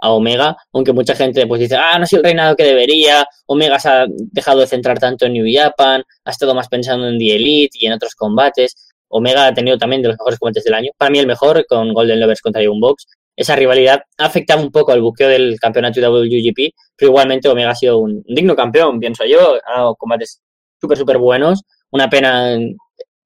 a 0.00 0.10
Omega, 0.10 0.56
aunque 0.72 0.92
mucha 0.92 1.14
gente 1.14 1.46
pues 1.46 1.60
dice, 1.60 1.76
ah, 1.76 1.98
no 1.98 2.04
ha 2.04 2.06
sido 2.06 2.20
el 2.20 2.24
reinado 2.24 2.56
que 2.56 2.64
debería, 2.64 3.26
Omega 3.46 3.78
se 3.78 3.88
ha 3.88 4.06
dejado 4.08 4.60
de 4.60 4.66
centrar 4.66 4.98
tanto 4.98 5.26
en 5.26 5.34
New 5.34 5.46
Japan, 5.50 6.02
ha 6.24 6.30
estado 6.30 6.54
más 6.54 6.68
pensando 6.68 7.08
en 7.08 7.18
The 7.18 7.36
Elite 7.36 7.78
y 7.78 7.86
en 7.86 7.92
otros 7.92 8.14
combates. 8.14 8.92
Omega 9.08 9.46
ha 9.46 9.54
tenido 9.54 9.78
también 9.78 10.02
de 10.02 10.08
los 10.08 10.16
mejores 10.18 10.38
combates 10.38 10.64
del 10.64 10.74
año, 10.74 10.90
para 10.96 11.10
mí 11.10 11.18
el 11.18 11.26
mejor, 11.26 11.64
con 11.66 11.92
Golden 11.92 12.20
Lovers 12.20 12.40
contra 12.40 12.62
Young 12.62 12.80
Box. 12.80 13.06
Esa 13.36 13.56
rivalidad 13.56 14.02
ha 14.18 14.26
afectado 14.26 14.62
un 14.62 14.70
poco 14.70 14.92
al 14.92 15.00
buqueo 15.02 15.28
del 15.28 15.58
campeonato 15.60 16.00
WGP, 16.00 16.72
pero 16.96 17.10
igualmente 17.10 17.48
Omega 17.48 17.70
ha 17.70 17.74
sido 17.74 17.98
un 17.98 18.22
digno 18.26 18.54
campeón, 18.54 19.00
pienso 19.00 19.24
yo. 19.24 19.56
Ha 19.66 19.78
dado 19.78 19.96
combates 19.96 20.40
súper, 20.80 20.98
súper 20.98 21.18
buenos. 21.18 21.62
Una 21.90 22.08
pena 22.08 22.56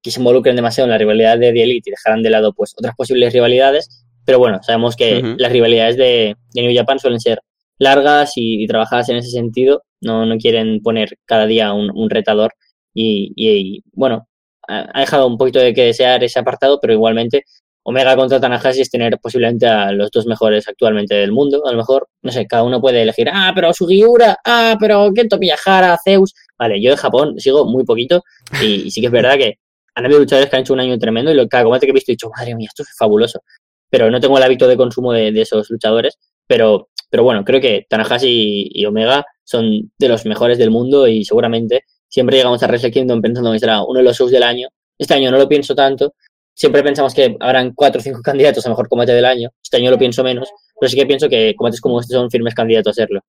que 0.01 0.11
se 0.11 0.19
involucren 0.19 0.55
demasiado 0.55 0.85
en 0.87 0.91
la 0.91 0.97
rivalidad 0.97 1.37
de 1.37 1.51
The 1.53 1.63
Elite 1.63 1.89
y 1.89 1.91
dejaran 1.91 2.23
de 2.23 2.29
lado 2.29 2.53
pues 2.53 2.73
otras 2.77 2.95
posibles 2.95 3.33
rivalidades. 3.33 4.05
Pero 4.25 4.39
bueno, 4.39 4.59
sabemos 4.63 4.95
que 4.95 5.19
las 5.37 5.51
rivalidades 5.51 5.97
de, 5.97 6.35
de 6.53 6.61
New 6.61 6.75
Japan 6.75 6.99
suelen 6.99 7.19
ser 7.19 7.39
largas 7.77 8.33
y, 8.35 8.63
y 8.63 8.67
trabajadas 8.67 9.09
en 9.09 9.17
ese 9.17 9.29
sentido. 9.31 9.83
No, 10.01 10.25
no 10.25 10.37
quieren 10.37 10.81
poner 10.81 11.17
cada 11.25 11.45
día 11.45 11.73
un, 11.73 11.91
un 11.93 12.09
retador. 12.09 12.53
Y, 12.93 13.31
y- 13.35 13.49
y, 13.77 13.83
bueno, 13.93 14.27
ha, 14.67 14.87
ha 14.93 14.99
dejado 15.01 15.27
un 15.27 15.37
poquito 15.37 15.59
de 15.59 15.73
que 15.73 15.83
desear 15.83 16.23
ese 16.23 16.39
apartado, 16.39 16.79
pero 16.81 16.93
igualmente 16.93 17.43
Omega 17.89 18.15
contra 18.15 18.39
Tanahashi 18.39 18.81
es 18.81 18.91
tener 18.91 19.17
posiblemente 19.19 19.65
a 19.65 19.91
los 19.91 20.11
dos 20.11 20.27
mejores 20.27 20.67
actualmente 20.67 21.15
del 21.15 21.31
mundo. 21.31 21.65
A 21.65 21.71
lo 21.71 21.77
mejor, 21.77 22.07
no 22.21 22.31
sé, 22.31 22.45
cada 22.45 22.61
uno 22.61 22.79
puede 22.79 23.01
elegir, 23.01 23.29
ah, 23.33 23.51
pero 23.55 23.73
Sugiura, 23.73 24.37
ah, 24.45 24.77
pero 24.79 25.11
Kento 25.11 25.39
Miyahara, 25.39 25.97
Zeus. 26.03 26.35
Vale, 26.55 26.79
yo 26.79 26.91
de 26.91 26.97
Japón 26.97 27.39
sigo 27.39 27.65
muy 27.65 27.83
poquito 27.85 28.23
y, 28.61 28.83
y 28.85 28.91
sí 28.91 29.01
que 29.01 29.07
es 29.07 29.11
verdad 29.11 29.37
que 29.37 29.57
han 29.95 30.05
habido 30.05 30.19
luchadores 30.19 30.51
que 30.51 30.55
han 30.55 30.61
hecho 30.61 30.73
un 30.73 30.81
año 30.81 30.99
tremendo 30.99 31.31
y 31.31 31.33
lo, 31.33 31.47
cada 31.47 31.63
combate 31.63 31.87
que 31.87 31.89
he 31.89 31.93
visto 31.93 32.11
he 32.11 32.13
dicho, 32.13 32.29
madre 32.29 32.53
mía, 32.53 32.67
esto 32.69 32.83
es 32.83 32.95
fabuloso. 32.95 33.41
Pero 33.89 34.11
no 34.11 34.19
tengo 34.19 34.37
el 34.37 34.43
hábito 34.43 34.67
de 34.67 34.77
consumo 34.77 35.11
de, 35.11 35.29
esos 35.41 35.67
luchadores. 35.71 36.19
Pero, 36.45 36.89
pero 37.09 37.23
bueno, 37.23 37.43
creo 37.43 37.59
que 37.59 37.87
Tanahashi 37.89 38.27
y, 38.71 38.81
y 38.81 38.85
Omega 38.85 39.25
son 39.43 39.91
de 39.97 40.09
los 40.09 40.27
mejores 40.27 40.59
del 40.59 40.69
mundo 40.69 41.07
y 41.07 41.25
seguramente 41.25 41.85
siempre 42.07 42.37
llegamos 42.37 42.61
a 42.61 42.67
Wrestle 42.67 42.91
Kingdom 42.91 43.19
pensando 43.19 43.51
que 43.51 43.57
será 43.57 43.81
uno 43.81 43.97
de 43.97 44.03
los 44.03 44.15
shows 44.15 44.29
del 44.29 44.43
año. 44.43 44.67
Este 44.95 45.15
año 45.15 45.31
no 45.31 45.39
lo 45.39 45.49
pienso 45.49 45.73
tanto. 45.73 46.13
Siempre 46.59 46.83
pensamos 46.83 47.13
que 47.13 47.37
habrán 47.39 47.71
cuatro 47.73 48.01
o 48.01 48.03
cinco 48.03 48.21
candidatos 48.23 48.65
a 48.65 48.69
mejor 48.69 48.89
combate 48.89 49.13
del 49.13 49.23
año. 49.23 49.49
Este 49.63 49.77
año 49.77 49.91
lo 49.91 49.97
pienso 49.97 50.25
menos, 50.25 50.49
pero 50.77 50.89
sí 50.89 50.97
que 50.97 51.05
pienso 51.05 51.29
que 51.29 51.55
combates 51.55 51.79
como 51.79 52.01
este 52.01 52.15
son 52.15 52.29
firmes 52.29 52.53
candidatos 52.53 52.91
a 52.91 52.93
serlo. 52.95 53.21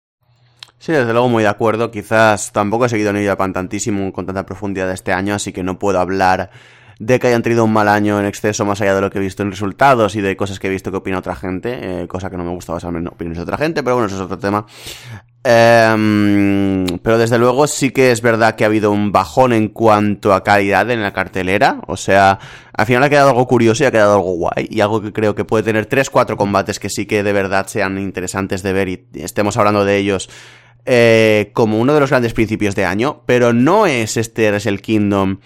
Sí, 0.80 0.90
desde 0.90 1.12
luego 1.12 1.28
muy 1.28 1.44
de 1.44 1.48
acuerdo. 1.48 1.92
Quizás 1.92 2.50
tampoco 2.50 2.86
he 2.86 2.88
seguido 2.88 3.12
New 3.12 3.24
Japan 3.24 3.52
tantísimo 3.52 4.12
con 4.12 4.26
tanta 4.26 4.44
profundidad 4.44 4.90
este 4.90 5.12
año, 5.12 5.34
así 5.34 5.52
que 5.52 5.62
no 5.62 5.78
puedo 5.78 6.00
hablar 6.00 6.50
de 6.98 7.20
que 7.20 7.28
hayan 7.28 7.44
tenido 7.44 7.64
un 7.64 7.72
mal 7.72 7.86
año 7.86 8.18
en 8.18 8.26
exceso 8.26 8.64
más 8.64 8.80
allá 8.80 8.96
de 8.96 9.00
lo 9.00 9.10
que 9.10 9.18
he 9.18 9.22
visto 9.22 9.44
en 9.44 9.52
resultados 9.52 10.16
y 10.16 10.20
de 10.20 10.36
cosas 10.36 10.58
que 10.58 10.66
he 10.66 10.70
visto 10.70 10.90
que 10.90 10.96
opina 10.96 11.20
otra 11.20 11.36
gente, 11.36 12.02
eh, 12.02 12.08
cosa 12.08 12.30
que 12.30 12.36
no 12.36 12.42
me 12.42 12.50
gusta 12.50 12.72
basarme 12.72 12.98
en 12.98 13.06
opiniones 13.06 13.38
de 13.38 13.44
otra 13.44 13.58
gente, 13.58 13.84
pero 13.84 13.94
bueno, 13.94 14.08
eso 14.08 14.16
es 14.16 14.22
otro 14.22 14.38
tema. 14.38 14.66
Em, 15.42 16.84
pero 17.02 17.16
desde 17.16 17.38
luego 17.38 17.66
sí 17.66 17.92
que 17.92 18.10
es 18.10 18.20
verdad 18.20 18.56
que 18.56 18.64
ha 18.64 18.66
habido 18.66 18.90
un 18.90 19.10
bajón 19.10 19.54
en 19.54 19.68
cuanto 19.68 20.34
a 20.34 20.44
calidad 20.44 20.90
en 20.90 21.00
la 21.00 21.14
cartelera, 21.14 21.80
o 21.86 21.96
sea, 21.96 22.38
al 22.74 22.86
final 22.86 23.02
ha 23.02 23.08
quedado 23.08 23.30
algo 23.30 23.46
curioso 23.46 23.82
y 23.82 23.86
ha 23.86 23.90
quedado 23.90 24.16
algo 24.16 24.32
guay. 24.34 24.68
Y 24.68 24.80
algo 24.82 25.00
que 25.00 25.14
creo 25.14 25.34
que 25.34 25.46
puede 25.46 25.64
tener 25.64 25.88
3-4 25.88 26.36
combates 26.36 26.78
que 26.78 26.90
sí 26.90 27.06
que 27.06 27.22
de 27.22 27.32
verdad 27.32 27.66
sean 27.68 27.98
interesantes 27.98 28.62
de 28.62 28.72
ver 28.74 28.88
y 28.88 29.06
estemos 29.14 29.56
hablando 29.56 29.84
de 29.86 29.96
ellos 29.96 30.28
eh, 30.84 31.50
como 31.54 31.78
uno 31.78 31.94
de 31.94 32.00
los 32.00 32.10
grandes 32.10 32.34
principios 32.34 32.74
de 32.74 32.84
año, 32.84 33.22
pero 33.26 33.52
no 33.52 33.86
es 33.86 34.16
este 34.16 34.50
Wrestle 34.50 34.78
Kingdom 34.78 35.38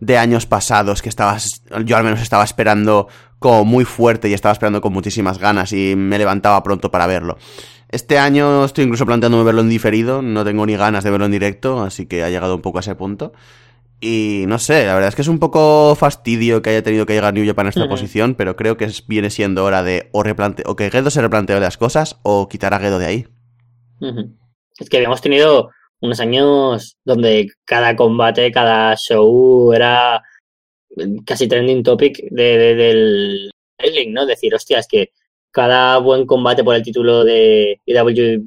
de 0.00 0.18
años 0.18 0.46
pasados 0.46 1.00
que 1.00 1.08
estabas, 1.08 1.62
yo 1.84 1.96
al 1.96 2.04
menos 2.04 2.20
estaba 2.20 2.44
esperando 2.44 3.08
como 3.42 3.66
muy 3.66 3.84
fuerte 3.84 4.30
y 4.30 4.32
estaba 4.32 4.52
esperando 4.54 4.80
con 4.80 4.94
muchísimas 4.94 5.38
ganas 5.38 5.72
y 5.74 5.94
me 5.96 6.16
levantaba 6.16 6.62
pronto 6.62 6.90
para 6.90 7.06
verlo. 7.06 7.36
Este 7.90 8.18
año 8.18 8.64
estoy 8.64 8.84
incluso 8.84 9.04
planteándome 9.04 9.44
verlo 9.44 9.60
en 9.60 9.68
diferido, 9.68 10.22
no 10.22 10.44
tengo 10.46 10.64
ni 10.64 10.76
ganas 10.76 11.04
de 11.04 11.10
verlo 11.10 11.26
en 11.26 11.32
directo, 11.32 11.82
así 11.82 12.06
que 12.06 12.24
ha 12.24 12.30
llegado 12.30 12.54
un 12.54 12.62
poco 12.62 12.78
a 12.78 12.80
ese 12.80 12.94
punto. 12.94 13.34
Y 14.00 14.44
no 14.48 14.58
sé, 14.58 14.86
la 14.86 14.94
verdad 14.94 15.10
es 15.10 15.14
que 15.14 15.22
es 15.22 15.28
un 15.28 15.38
poco 15.38 15.94
fastidio 15.94 16.62
que 16.62 16.70
haya 16.70 16.82
tenido 16.82 17.04
que 17.06 17.12
llegar 17.12 17.34
New 17.34 17.46
Japan 17.46 17.66
a 17.66 17.68
esta 17.68 17.82
Ujú. 17.82 17.90
posición, 17.90 18.34
pero 18.34 18.56
creo 18.56 18.76
que 18.76 18.86
es- 18.86 19.06
viene 19.06 19.28
siendo 19.30 19.62
hora 19.64 19.82
de 19.82 20.08
o, 20.12 20.22
replante 20.22 20.62
o 20.66 20.74
que 20.74 20.90
Gedo 20.90 21.10
se 21.10 21.20
replantee 21.20 21.60
las 21.60 21.76
cosas 21.76 22.18
o 22.22 22.48
quitar 22.48 22.72
a 22.74 22.80
Gedo 22.80 22.98
de 22.98 23.06
ahí. 23.06 23.26
Es 24.78 24.88
que 24.88 24.96
habíamos 24.96 25.20
tenido 25.20 25.70
unos 26.00 26.18
años 26.18 26.96
donde 27.04 27.46
cada 27.64 27.94
combate, 27.94 28.50
cada 28.50 28.96
show 28.96 29.72
era 29.72 30.22
casi 31.24 31.48
trending 31.48 31.82
topic 31.82 32.18
de, 32.30 32.58
de- 32.58 32.74
del 32.74 33.50
wrestling, 33.78 34.12
¿no? 34.12 34.26
Decir, 34.26 34.54
hostia, 34.54 34.80
que 34.88 35.10
cada 35.50 35.98
buen 35.98 36.26
combate 36.26 36.64
por 36.64 36.74
el 36.74 36.82
título 36.82 37.24
de 37.24 37.80
IWG 37.84 38.42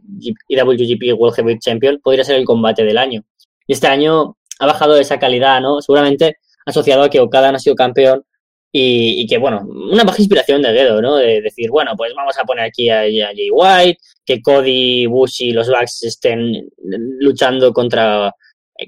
IWGP 0.48 1.14
World 1.20 1.36
Heavyweight 1.36 1.62
Champion 1.62 2.00
podría 2.04 2.24
ser 2.24 2.38
el 2.38 2.46
combate 2.46 2.84
del 2.84 2.98
año. 2.98 3.24
Y 3.68 3.74
este 3.74 3.88
año 3.88 4.38
ha 4.60 4.66
bajado 4.66 4.98
esa 4.98 5.20
calidad, 5.20 5.62
¿no? 5.62 5.82
Seguramente 5.82 6.38
asociado 6.66 7.04
a 7.04 7.10
que 7.10 7.20
Okada 7.20 7.52
no 7.52 7.58
ha 7.58 7.60
sido 7.60 7.76
campeón 7.76 8.24
y, 8.72 9.22
y 9.22 9.28
que, 9.28 9.38
bueno, 9.38 9.62
una 9.68 10.04
baja 10.04 10.18
inspiración 10.22 10.62
de 10.62 10.74
dedo, 10.74 11.02
¿no? 11.02 11.16
De 11.18 11.42
decir, 11.42 11.70
bueno, 11.70 11.92
pues 11.96 12.14
vamos 12.16 12.38
a 12.38 12.44
poner 12.44 12.66
aquí 12.66 12.90
a, 12.90 13.02
a 13.02 13.34
Jay 13.34 13.50
White, 13.52 14.00
que 14.26 14.42
Cody, 14.42 15.06
Bush 15.06 15.44
y 15.44 15.52
los 15.54 15.68
Bucks 15.70 16.04
estén 16.04 16.68
luchando 17.20 17.72
contra 17.72 18.34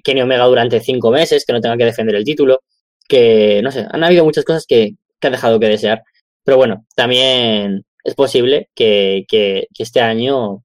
Kenny 0.03 0.21
Omega 0.21 0.45
durante 0.45 0.79
cinco 0.79 1.11
meses, 1.11 1.45
que 1.45 1.53
no 1.53 1.61
tenga 1.61 1.77
que 1.77 1.85
defender 1.85 2.15
el 2.15 2.23
título, 2.25 2.61
que, 3.07 3.61
no 3.63 3.71
sé, 3.71 3.85
han 3.89 4.03
habido 4.03 4.23
muchas 4.25 4.45
cosas 4.45 4.65
que, 4.67 4.91
que 5.19 5.27
ha 5.27 5.31
dejado 5.31 5.59
que 5.59 5.67
desear. 5.67 6.03
Pero 6.43 6.57
bueno, 6.57 6.85
también 6.95 7.85
es 8.03 8.15
posible 8.15 8.69
que, 8.75 9.25
que, 9.27 9.67
que 9.73 9.83
este 9.83 10.01
año 10.01 10.63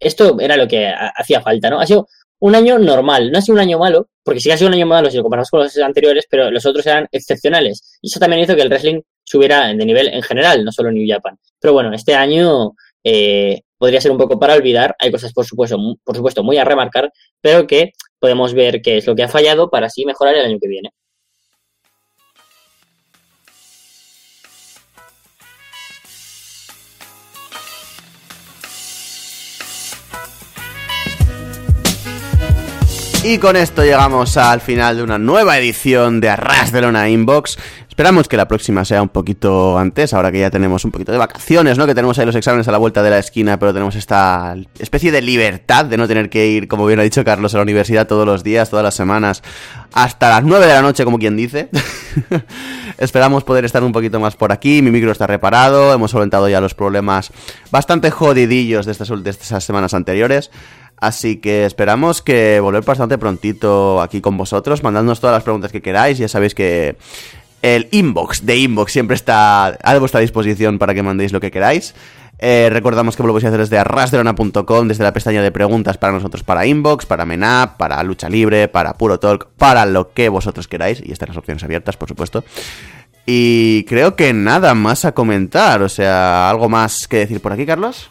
esto 0.00 0.38
era 0.40 0.56
lo 0.56 0.68
que 0.68 0.86
ha- 0.88 1.12
hacía 1.16 1.40
falta, 1.40 1.70
¿no? 1.70 1.80
Ha 1.80 1.86
sido 1.86 2.08
un 2.38 2.54
año 2.54 2.78
normal, 2.78 3.30
no 3.32 3.38
ha 3.38 3.42
sido 3.42 3.54
un 3.54 3.60
año 3.60 3.78
malo, 3.78 4.08
porque 4.22 4.40
sí 4.40 4.48
que 4.48 4.54
ha 4.54 4.58
sido 4.58 4.68
un 4.68 4.74
año 4.74 4.86
malo 4.86 5.10
si 5.10 5.16
lo 5.16 5.22
comparamos 5.22 5.50
con 5.50 5.60
los 5.60 5.76
anteriores, 5.78 6.26
pero 6.30 6.50
los 6.50 6.66
otros 6.66 6.86
eran 6.86 7.08
excepcionales. 7.12 7.98
Y 8.02 8.08
eso 8.08 8.20
también 8.20 8.42
hizo 8.42 8.54
que 8.54 8.62
el 8.62 8.68
wrestling 8.68 9.00
subiera 9.24 9.68
de 9.68 9.74
nivel 9.86 10.08
en 10.08 10.22
general, 10.22 10.64
no 10.64 10.70
solo 10.72 10.92
New 10.92 11.06
Japan. 11.08 11.38
Pero 11.60 11.72
bueno, 11.72 11.94
este 11.94 12.14
año 12.14 12.72
eh, 13.04 13.62
podría 13.78 14.00
ser 14.00 14.10
un 14.10 14.18
poco 14.18 14.38
para 14.38 14.54
olvidar. 14.54 14.94
Hay 14.98 15.10
cosas, 15.10 15.32
por 15.32 15.46
supuesto, 15.46 15.78
por 16.04 16.16
supuesto, 16.16 16.42
muy 16.44 16.58
a 16.58 16.64
remarcar, 16.64 17.10
pero 17.40 17.66
que 17.66 17.92
podemos 18.18 18.52
ver 18.54 18.82
qué 18.82 18.98
es 18.98 19.06
lo 19.06 19.14
que 19.14 19.22
ha 19.22 19.28
fallado 19.28 19.70
para 19.70 19.86
así 19.86 20.04
mejorar 20.04 20.34
el 20.34 20.44
año 20.44 20.58
que 20.60 20.68
viene. 20.68 20.90
Y 33.28 33.38
con 33.38 33.56
esto 33.56 33.82
llegamos 33.82 34.36
al 34.36 34.60
final 34.60 34.98
de 34.98 35.02
una 35.02 35.18
nueva 35.18 35.58
edición 35.58 36.20
de 36.20 36.28
Arras 36.28 36.70
de 36.70 36.80
Lona 36.80 37.08
Inbox. 37.08 37.58
Esperamos 37.88 38.28
que 38.28 38.36
la 38.36 38.46
próxima 38.46 38.84
sea 38.84 39.02
un 39.02 39.08
poquito 39.08 39.76
antes, 39.76 40.14
ahora 40.14 40.30
que 40.30 40.38
ya 40.38 40.48
tenemos 40.48 40.84
un 40.84 40.92
poquito 40.92 41.10
de 41.10 41.18
vacaciones, 41.18 41.76
¿no? 41.76 41.86
Que 41.86 41.94
tenemos 41.96 42.16
ahí 42.20 42.24
los 42.24 42.36
exámenes 42.36 42.68
a 42.68 42.70
la 42.70 42.78
vuelta 42.78 43.02
de 43.02 43.10
la 43.10 43.18
esquina, 43.18 43.58
pero 43.58 43.72
tenemos 43.72 43.96
esta 43.96 44.54
especie 44.78 45.10
de 45.10 45.22
libertad 45.22 45.86
de 45.86 45.96
no 45.96 46.06
tener 46.06 46.30
que 46.30 46.46
ir, 46.46 46.68
como 46.68 46.86
bien 46.86 47.00
ha 47.00 47.02
dicho 47.02 47.24
Carlos, 47.24 47.52
a 47.54 47.56
la 47.56 47.64
universidad 47.64 48.06
todos 48.06 48.26
los 48.26 48.44
días, 48.44 48.70
todas 48.70 48.84
las 48.84 48.94
semanas, 48.94 49.42
hasta 49.92 50.28
las 50.28 50.44
9 50.44 50.64
de 50.64 50.74
la 50.74 50.82
noche, 50.82 51.04
como 51.04 51.18
quien 51.18 51.36
dice. 51.36 51.68
Esperamos 52.98 53.42
poder 53.42 53.64
estar 53.64 53.82
un 53.82 53.90
poquito 53.90 54.20
más 54.20 54.36
por 54.36 54.52
aquí. 54.52 54.82
Mi 54.82 54.92
micro 54.92 55.10
está 55.10 55.26
reparado, 55.26 55.92
hemos 55.92 56.12
solventado 56.12 56.48
ya 56.48 56.60
los 56.60 56.74
problemas 56.74 57.32
bastante 57.72 58.12
jodidillos 58.12 58.86
de 58.86 58.92
estas, 58.92 59.08
de 59.08 59.30
estas 59.30 59.64
semanas 59.64 59.94
anteriores. 59.94 60.52
Así 60.98 61.36
que 61.36 61.66
esperamos 61.66 62.22
que 62.22 62.58
volver 62.60 62.82
bastante 62.82 63.18
prontito 63.18 64.00
aquí 64.00 64.20
con 64.20 64.36
vosotros, 64.36 64.82
mandadnos 64.82 65.20
todas 65.20 65.34
las 65.34 65.42
preguntas 65.42 65.70
que 65.72 65.82
queráis. 65.82 66.18
Ya 66.18 66.28
sabéis 66.28 66.54
que 66.54 66.96
el 67.62 67.88
inbox 67.90 68.46
de 68.46 68.56
inbox 68.56 68.92
siempre 68.92 69.14
está 69.14 69.66
a 69.66 69.98
vuestra 69.98 70.20
disposición 70.20 70.78
para 70.78 70.94
que 70.94 71.02
mandéis 71.02 71.32
lo 71.32 71.40
que 71.40 71.50
queráis. 71.50 71.94
Eh, 72.38 72.68
recordamos 72.70 73.16
que 73.16 73.22
lo 73.22 73.30
podéis 73.30 73.46
hacer 73.46 73.60
desde 73.60 73.78
arrasderona.com, 73.78 74.88
desde 74.88 75.04
la 75.04 75.12
pestaña 75.12 75.42
de 75.42 75.50
preguntas 75.50 75.96
para 75.96 76.12
nosotros, 76.12 76.42
para 76.42 76.66
inbox, 76.66 77.06
para 77.06 77.24
menap, 77.24 77.78
para 77.78 78.02
lucha 78.02 78.28
libre, 78.28 78.68
para 78.68 78.94
puro 78.94 79.18
talk, 79.18 79.48
para 79.56 79.86
lo 79.86 80.12
que 80.12 80.28
vosotros 80.28 80.68
queráis. 80.68 81.02
Y 81.04 81.12
están 81.12 81.28
las 81.28 81.38
opciones 81.38 81.64
abiertas, 81.64 81.96
por 81.96 82.08
supuesto. 82.08 82.44
Y 83.24 83.84
creo 83.84 84.16
que 84.16 84.32
nada 84.32 84.74
más 84.74 85.04
a 85.04 85.12
comentar. 85.12 85.82
O 85.82 85.88
sea, 85.88 86.48
¿algo 86.50 86.68
más 86.68 87.08
que 87.08 87.18
decir 87.18 87.40
por 87.40 87.52
aquí, 87.52 87.66
Carlos? 87.66 88.10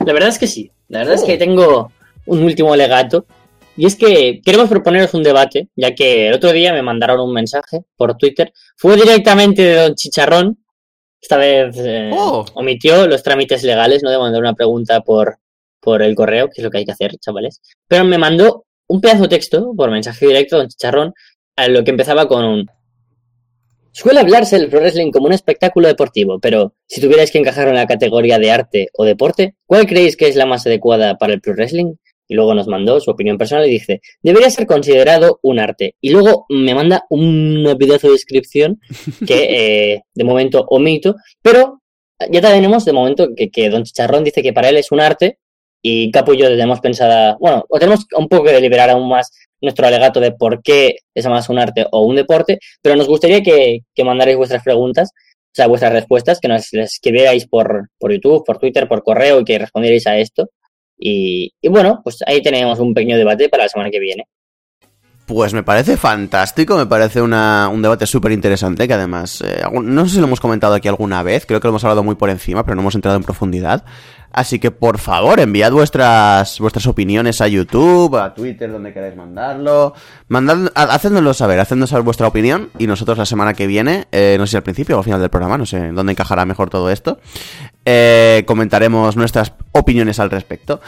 La 0.00 0.12
verdad 0.12 0.28
es 0.28 0.38
que 0.38 0.46
sí. 0.46 0.70
La 0.88 1.00
verdad 1.00 1.14
es 1.14 1.22
Oh. 1.22 1.26
que 1.26 1.36
tengo 1.38 1.92
un 2.28 2.42
último 2.42 2.72
alegato. 2.72 3.26
Y 3.76 3.86
es 3.86 3.94
que 3.96 4.40
queremos 4.44 4.68
proponeros 4.68 5.14
un 5.14 5.22
debate, 5.22 5.68
ya 5.76 5.94
que 5.94 6.28
el 6.28 6.34
otro 6.34 6.52
día 6.52 6.72
me 6.72 6.82
mandaron 6.82 7.20
un 7.20 7.32
mensaje 7.32 7.82
por 7.96 8.16
Twitter. 8.16 8.52
Fue 8.76 8.96
directamente 8.96 9.62
de 9.62 9.74
Don 9.76 9.94
Chicharrón. 9.94 10.58
Esta 11.20 11.36
vez 11.36 11.76
eh, 11.78 12.10
Oh. 12.12 12.44
omitió 12.54 13.06
los 13.06 13.22
trámites 13.22 13.62
legales, 13.62 14.02
no 14.02 14.10
de 14.10 14.18
mandar 14.18 14.40
una 14.40 14.54
pregunta 14.54 15.00
por, 15.02 15.38
por 15.80 16.02
el 16.02 16.14
correo, 16.14 16.46
que 16.46 16.54
es 16.60 16.64
lo 16.64 16.70
que 16.70 16.78
hay 16.78 16.84
que 16.84 16.92
hacer, 16.92 17.16
chavales. 17.18 17.60
Pero 17.86 18.04
me 18.04 18.18
mandó 18.18 18.66
un 18.88 19.00
pedazo 19.00 19.22
de 19.22 19.28
texto 19.28 19.72
por 19.76 19.90
mensaje 19.90 20.26
directo, 20.26 20.58
Don 20.58 20.68
Chicharrón, 20.68 21.14
a 21.56 21.68
lo 21.68 21.84
que 21.84 21.90
empezaba 21.90 22.26
con 22.26 22.44
un... 22.44 22.66
Suele 23.92 24.20
hablarse 24.20 24.58
del 24.58 24.68
pro 24.68 24.80
wrestling 24.80 25.10
como 25.10 25.26
un 25.26 25.32
espectáculo 25.32 25.88
deportivo, 25.88 26.38
pero 26.38 26.74
si 26.86 27.00
tuvierais 27.00 27.30
que 27.32 27.38
encajar 27.38 27.68
en 27.68 27.74
la 27.74 27.86
categoría 27.86 28.38
de 28.38 28.50
arte 28.50 28.88
o 28.92 29.04
deporte, 29.04 29.56
¿cuál 29.66 29.86
creéis 29.86 30.16
que 30.16 30.28
es 30.28 30.36
la 30.36 30.46
más 30.46 30.66
adecuada 30.66 31.16
para 31.18 31.32
el 31.32 31.40
pro 31.40 31.54
wrestling? 31.54 31.94
Y 32.28 32.34
luego 32.34 32.54
nos 32.54 32.68
mandó 32.68 33.00
su 33.00 33.10
opinión 33.10 33.38
personal 33.38 33.66
y 33.66 33.70
dice, 33.70 34.00
debería 34.22 34.50
ser 34.50 34.66
considerado 34.66 35.40
un 35.42 35.58
arte. 35.58 35.96
Y 36.00 36.10
luego 36.10 36.46
me 36.50 36.74
manda 36.74 37.04
una 37.08 37.74
pedazo 37.74 38.08
de 38.08 38.12
descripción 38.12 38.80
que 39.26 39.46
eh, 39.94 40.02
de 40.14 40.24
momento 40.24 40.64
omito, 40.68 41.16
pero 41.42 41.80
ya 42.30 42.40
tenemos 42.40 42.84
de 42.84 42.92
momento 42.92 43.28
que, 43.34 43.50
que 43.50 43.70
Don 43.70 43.84
Chicharrón 43.84 44.24
dice 44.24 44.42
que 44.42 44.52
para 44.52 44.68
él 44.68 44.76
es 44.76 44.92
un 44.92 45.00
arte 45.00 45.38
y 45.82 46.10
Capo 46.10 46.34
y 46.34 46.38
yo 46.38 46.48
tenemos 46.48 46.80
pensada, 46.80 47.36
bueno, 47.40 47.64
o 47.68 47.78
tenemos 47.78 48.06
un 48.16 48.28
poco 48.28 48.44
que 48.44 48.52
deliberar 48.52 48.90
aún 48.90 49.08
más 49.08 49.30
nuestro 49.60 49.86
alegato 49.86 50.20
de 50.20 50.32
por 50.32 50.62
qué 50.62 50.96
es 51.14 51.26
más 51.26 51.48
un 51.48 51.58
arte 51.58 51.86
o 51.90 52.02
un 52.02 52.16
deporte, 52.16 52.58
pero 52.82 52.96
nos 52.96 53.08
gustaría 53.08 53.42
que, 53.42 53.80
que 53.94 54.04
mandarais 54.04 54.36
vuestras 54.36 54.62
preguntas, 54.62 55.10
o 55.12 55.54
sea, 55.54 55.66
vuestras 55.66 55.92
respuestas, 55.92 56.40
que 56.40 56.48
nos 56.48 56.72
las 56.72 56.94
escribierais 56.94 57.46
por, 57.46 57.88
por 57.98 58.12
YouTube, 58.12 58.44
por 58.44 58.58
Twitter, 58.58 58.88
por 58.88 59.02
correo 59.02 59.40
y 59.40 59.44
que 59.44 59.58
respondierais 59.58 60.06
a 60.06 60.18
esto. 60.18 60.50
Y, 60.98 61.52
bueno, 61.68 62.00
pues 62.02 62.18
ahí 62.26 62.42
tenemos 62.42 62.78
un 62.80 62.92
pequeño 62.94 63.16
debate 63.16 63.48
para 63.48 63.64
la 63.64 63.68
semana 63.68 63.90
que 63.90 64.00
viene. 64.00 64.26
Pues 65.26 65.52
me 65.52 65.62
parece 65.62 65.98
fantástico, 65.98 66.78
me 66.78 66.86
parece 66.86 67.20
una- 67.20 67.68
un 67.70 67.82
debate 67.82 68.06
súper 68.06 68.32
interesante 68.32 68.88
que 68.88 68.94
además, 68.94 69.42
eh, 69.46 69.62
no 69.82 70.06
sé 70.06 70.14
si 70.14 70.20
lo 70.20 70.26
hemos 70.26 70.40
comentado 70.40 70.72
aquí 70.74 70.88
alguna 70.88 71.22
vez, 71.22 71.44
creo 71.44 71.60
que 71.60 71.68
lo 71.68 71.72
hemos 71.72 71.84
hablado 71.84 72.02
muy 72.02 72.14
por 72.14 72.30
encima, 72.30 72.64
pero 72.64 72.76
no 72.76 72.80
hemos 72.80 72.94
entrado 72.94 73.18
en 73.18 73.22
profundidad. 73.24 73.84
Así 74.30 74.58
que 74.58 74.70
por 74.70 74.98
favor, 74.98 75.40
enviad 75.40 75.72
vuestras, 75.72 76.58
vuestras 76.60 76.86
opiniones 76.86 77.40
a 77.42 77.48
YouTube, 77.48 78.14
a 78.16 78.32
Twitter, 78.34 78.70
donde 78.70 78.92
queráis 78.92 79.16
mandarlo. 79.16 79.94
Mandad, 80.28 80.70
ha- 80.74 80.94
hacednoslo 80.94 81.32
saber, 81.34 81.60
hacednos 81.60 81.90
saber 81.90 82.04
vuestra 82.04 82.26
opinión 82.26 82.70
y 82.78 82.86
nosotros 82.86 83.16
la 83.18 83.24
semana 83.26 83.52
que 83.54 83.66
viene, 83.66 84.06
eh, 84.12 84.36
no 84.38 84.46
sé 84.46 84.52
si 84.52 84.56
al 84.58 84.62
principio 84.62 84.96
o 84.96 84.98
al 85.00 85.04
final 85.04 85.20
del 85.20 85.30
programa, 85.30 85.58
no 85.58 85.66
sé 85.66 85.92
dónde 85.92 86.12
encajará 86.12 86.44
mejor 86.46 86.68
todo 86.70 86.90
esto, 86.90 87.18
eh, 87.90 88.44
comentaremos 88.44 89.16
nuestras 89.16 89.54
opiniones 89.72 90.20
al 90.20 90.30
respecto. 90.30 90.78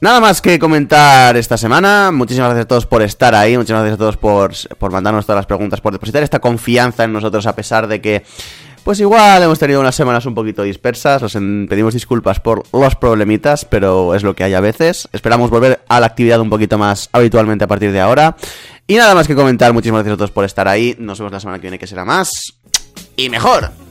Nada 0.00 0.18
más 0.18 0.42
que 0.42 0.58
comentar 0.58 1.36
esta 1.36 1.56
semana. 1.56 2.10
Muchísimas 2.10 2.48
gracias 2.48 2.64
a 2.64 2.68
todos 2.68 2.86
por 2.86 3.02
estar 3.02 3.36
ahí. 3.36 3.56
Muchísimas 3.56 3.82
gracias 3.82 3.94
a 3.94 3.98
todos 3.98 4.16
por, 4.16 4.52
por 4.78 4.90
mandarnos 4.90 5.26
todas 5.26 5.38
las 5.38 5.46
preguntas, 5.46 5.80
por 5.80 5.92
depositar 5.92 6.24
esta 6.24 6.40
confianza 6.40 7.04
en 7.04 7.12
nosotros 7.12 7.46
a 7.46 7.54
pesar 7.54 7.86
de 7.86 8.00
que, 8.00 8.24
pues 8.82 8.98
igual 8.98 9.44
hemos 9.44 9.60
tenido 9.60 9.78
unas 9.78 9.94
semanas 9.94 10.26
un 10.26 10.34
poquito 10.34 10.64
dispersas. 10.64 11.22
Os 11.22 11.34
pedimos 11.34 11.94
disculpas 11.94 12.40
por 12.40 12.64
los 12.72 12.96
problemitas, 12.96 13.64
pero 13.64 14.16
es 14.16 14.24
lo 14.24 14.34
que 14.34 14.42
hay 14.42 14.54
a 14.54 14.60
veces. 14.60 15.08
Esperamos 15.12 15.50
volver 15.50 15.84
a 15.88 16.00
la 16.00 16.06
actividad 16.06 16.40
un 16.40 16.50
poquito 16.50 16.78
más 16.78 17.10
habitualmente 17.12 17.62
a 17.62 17.68
partir 17.68 17.92
de 17.92 18.00
ahora. 18.00 18.36
Y 18.88 18.96
nada 18.96 19.14
más 19.14 19.28
que 19.28 19.36
comentar. 19.36 19.72
Muchísimas 19.72 20.00
gracias 20.00 20.14
a 20.14 20.18
todos 20.18 20.32
por 20.32 20.44
estar 20.44 20.66
ahí. 20.66 20.96
Nos 20.98 21.20
vemos 21.20 21.32
la 21.32 21.38
semana 21.38 21.58
que 21.58 21.62
viene 21.62 21.78
que 21.78 21.86
será 21.86 22.04
más 22.04 22.54
y 23.16 23.30
mejor. 23.30 23.83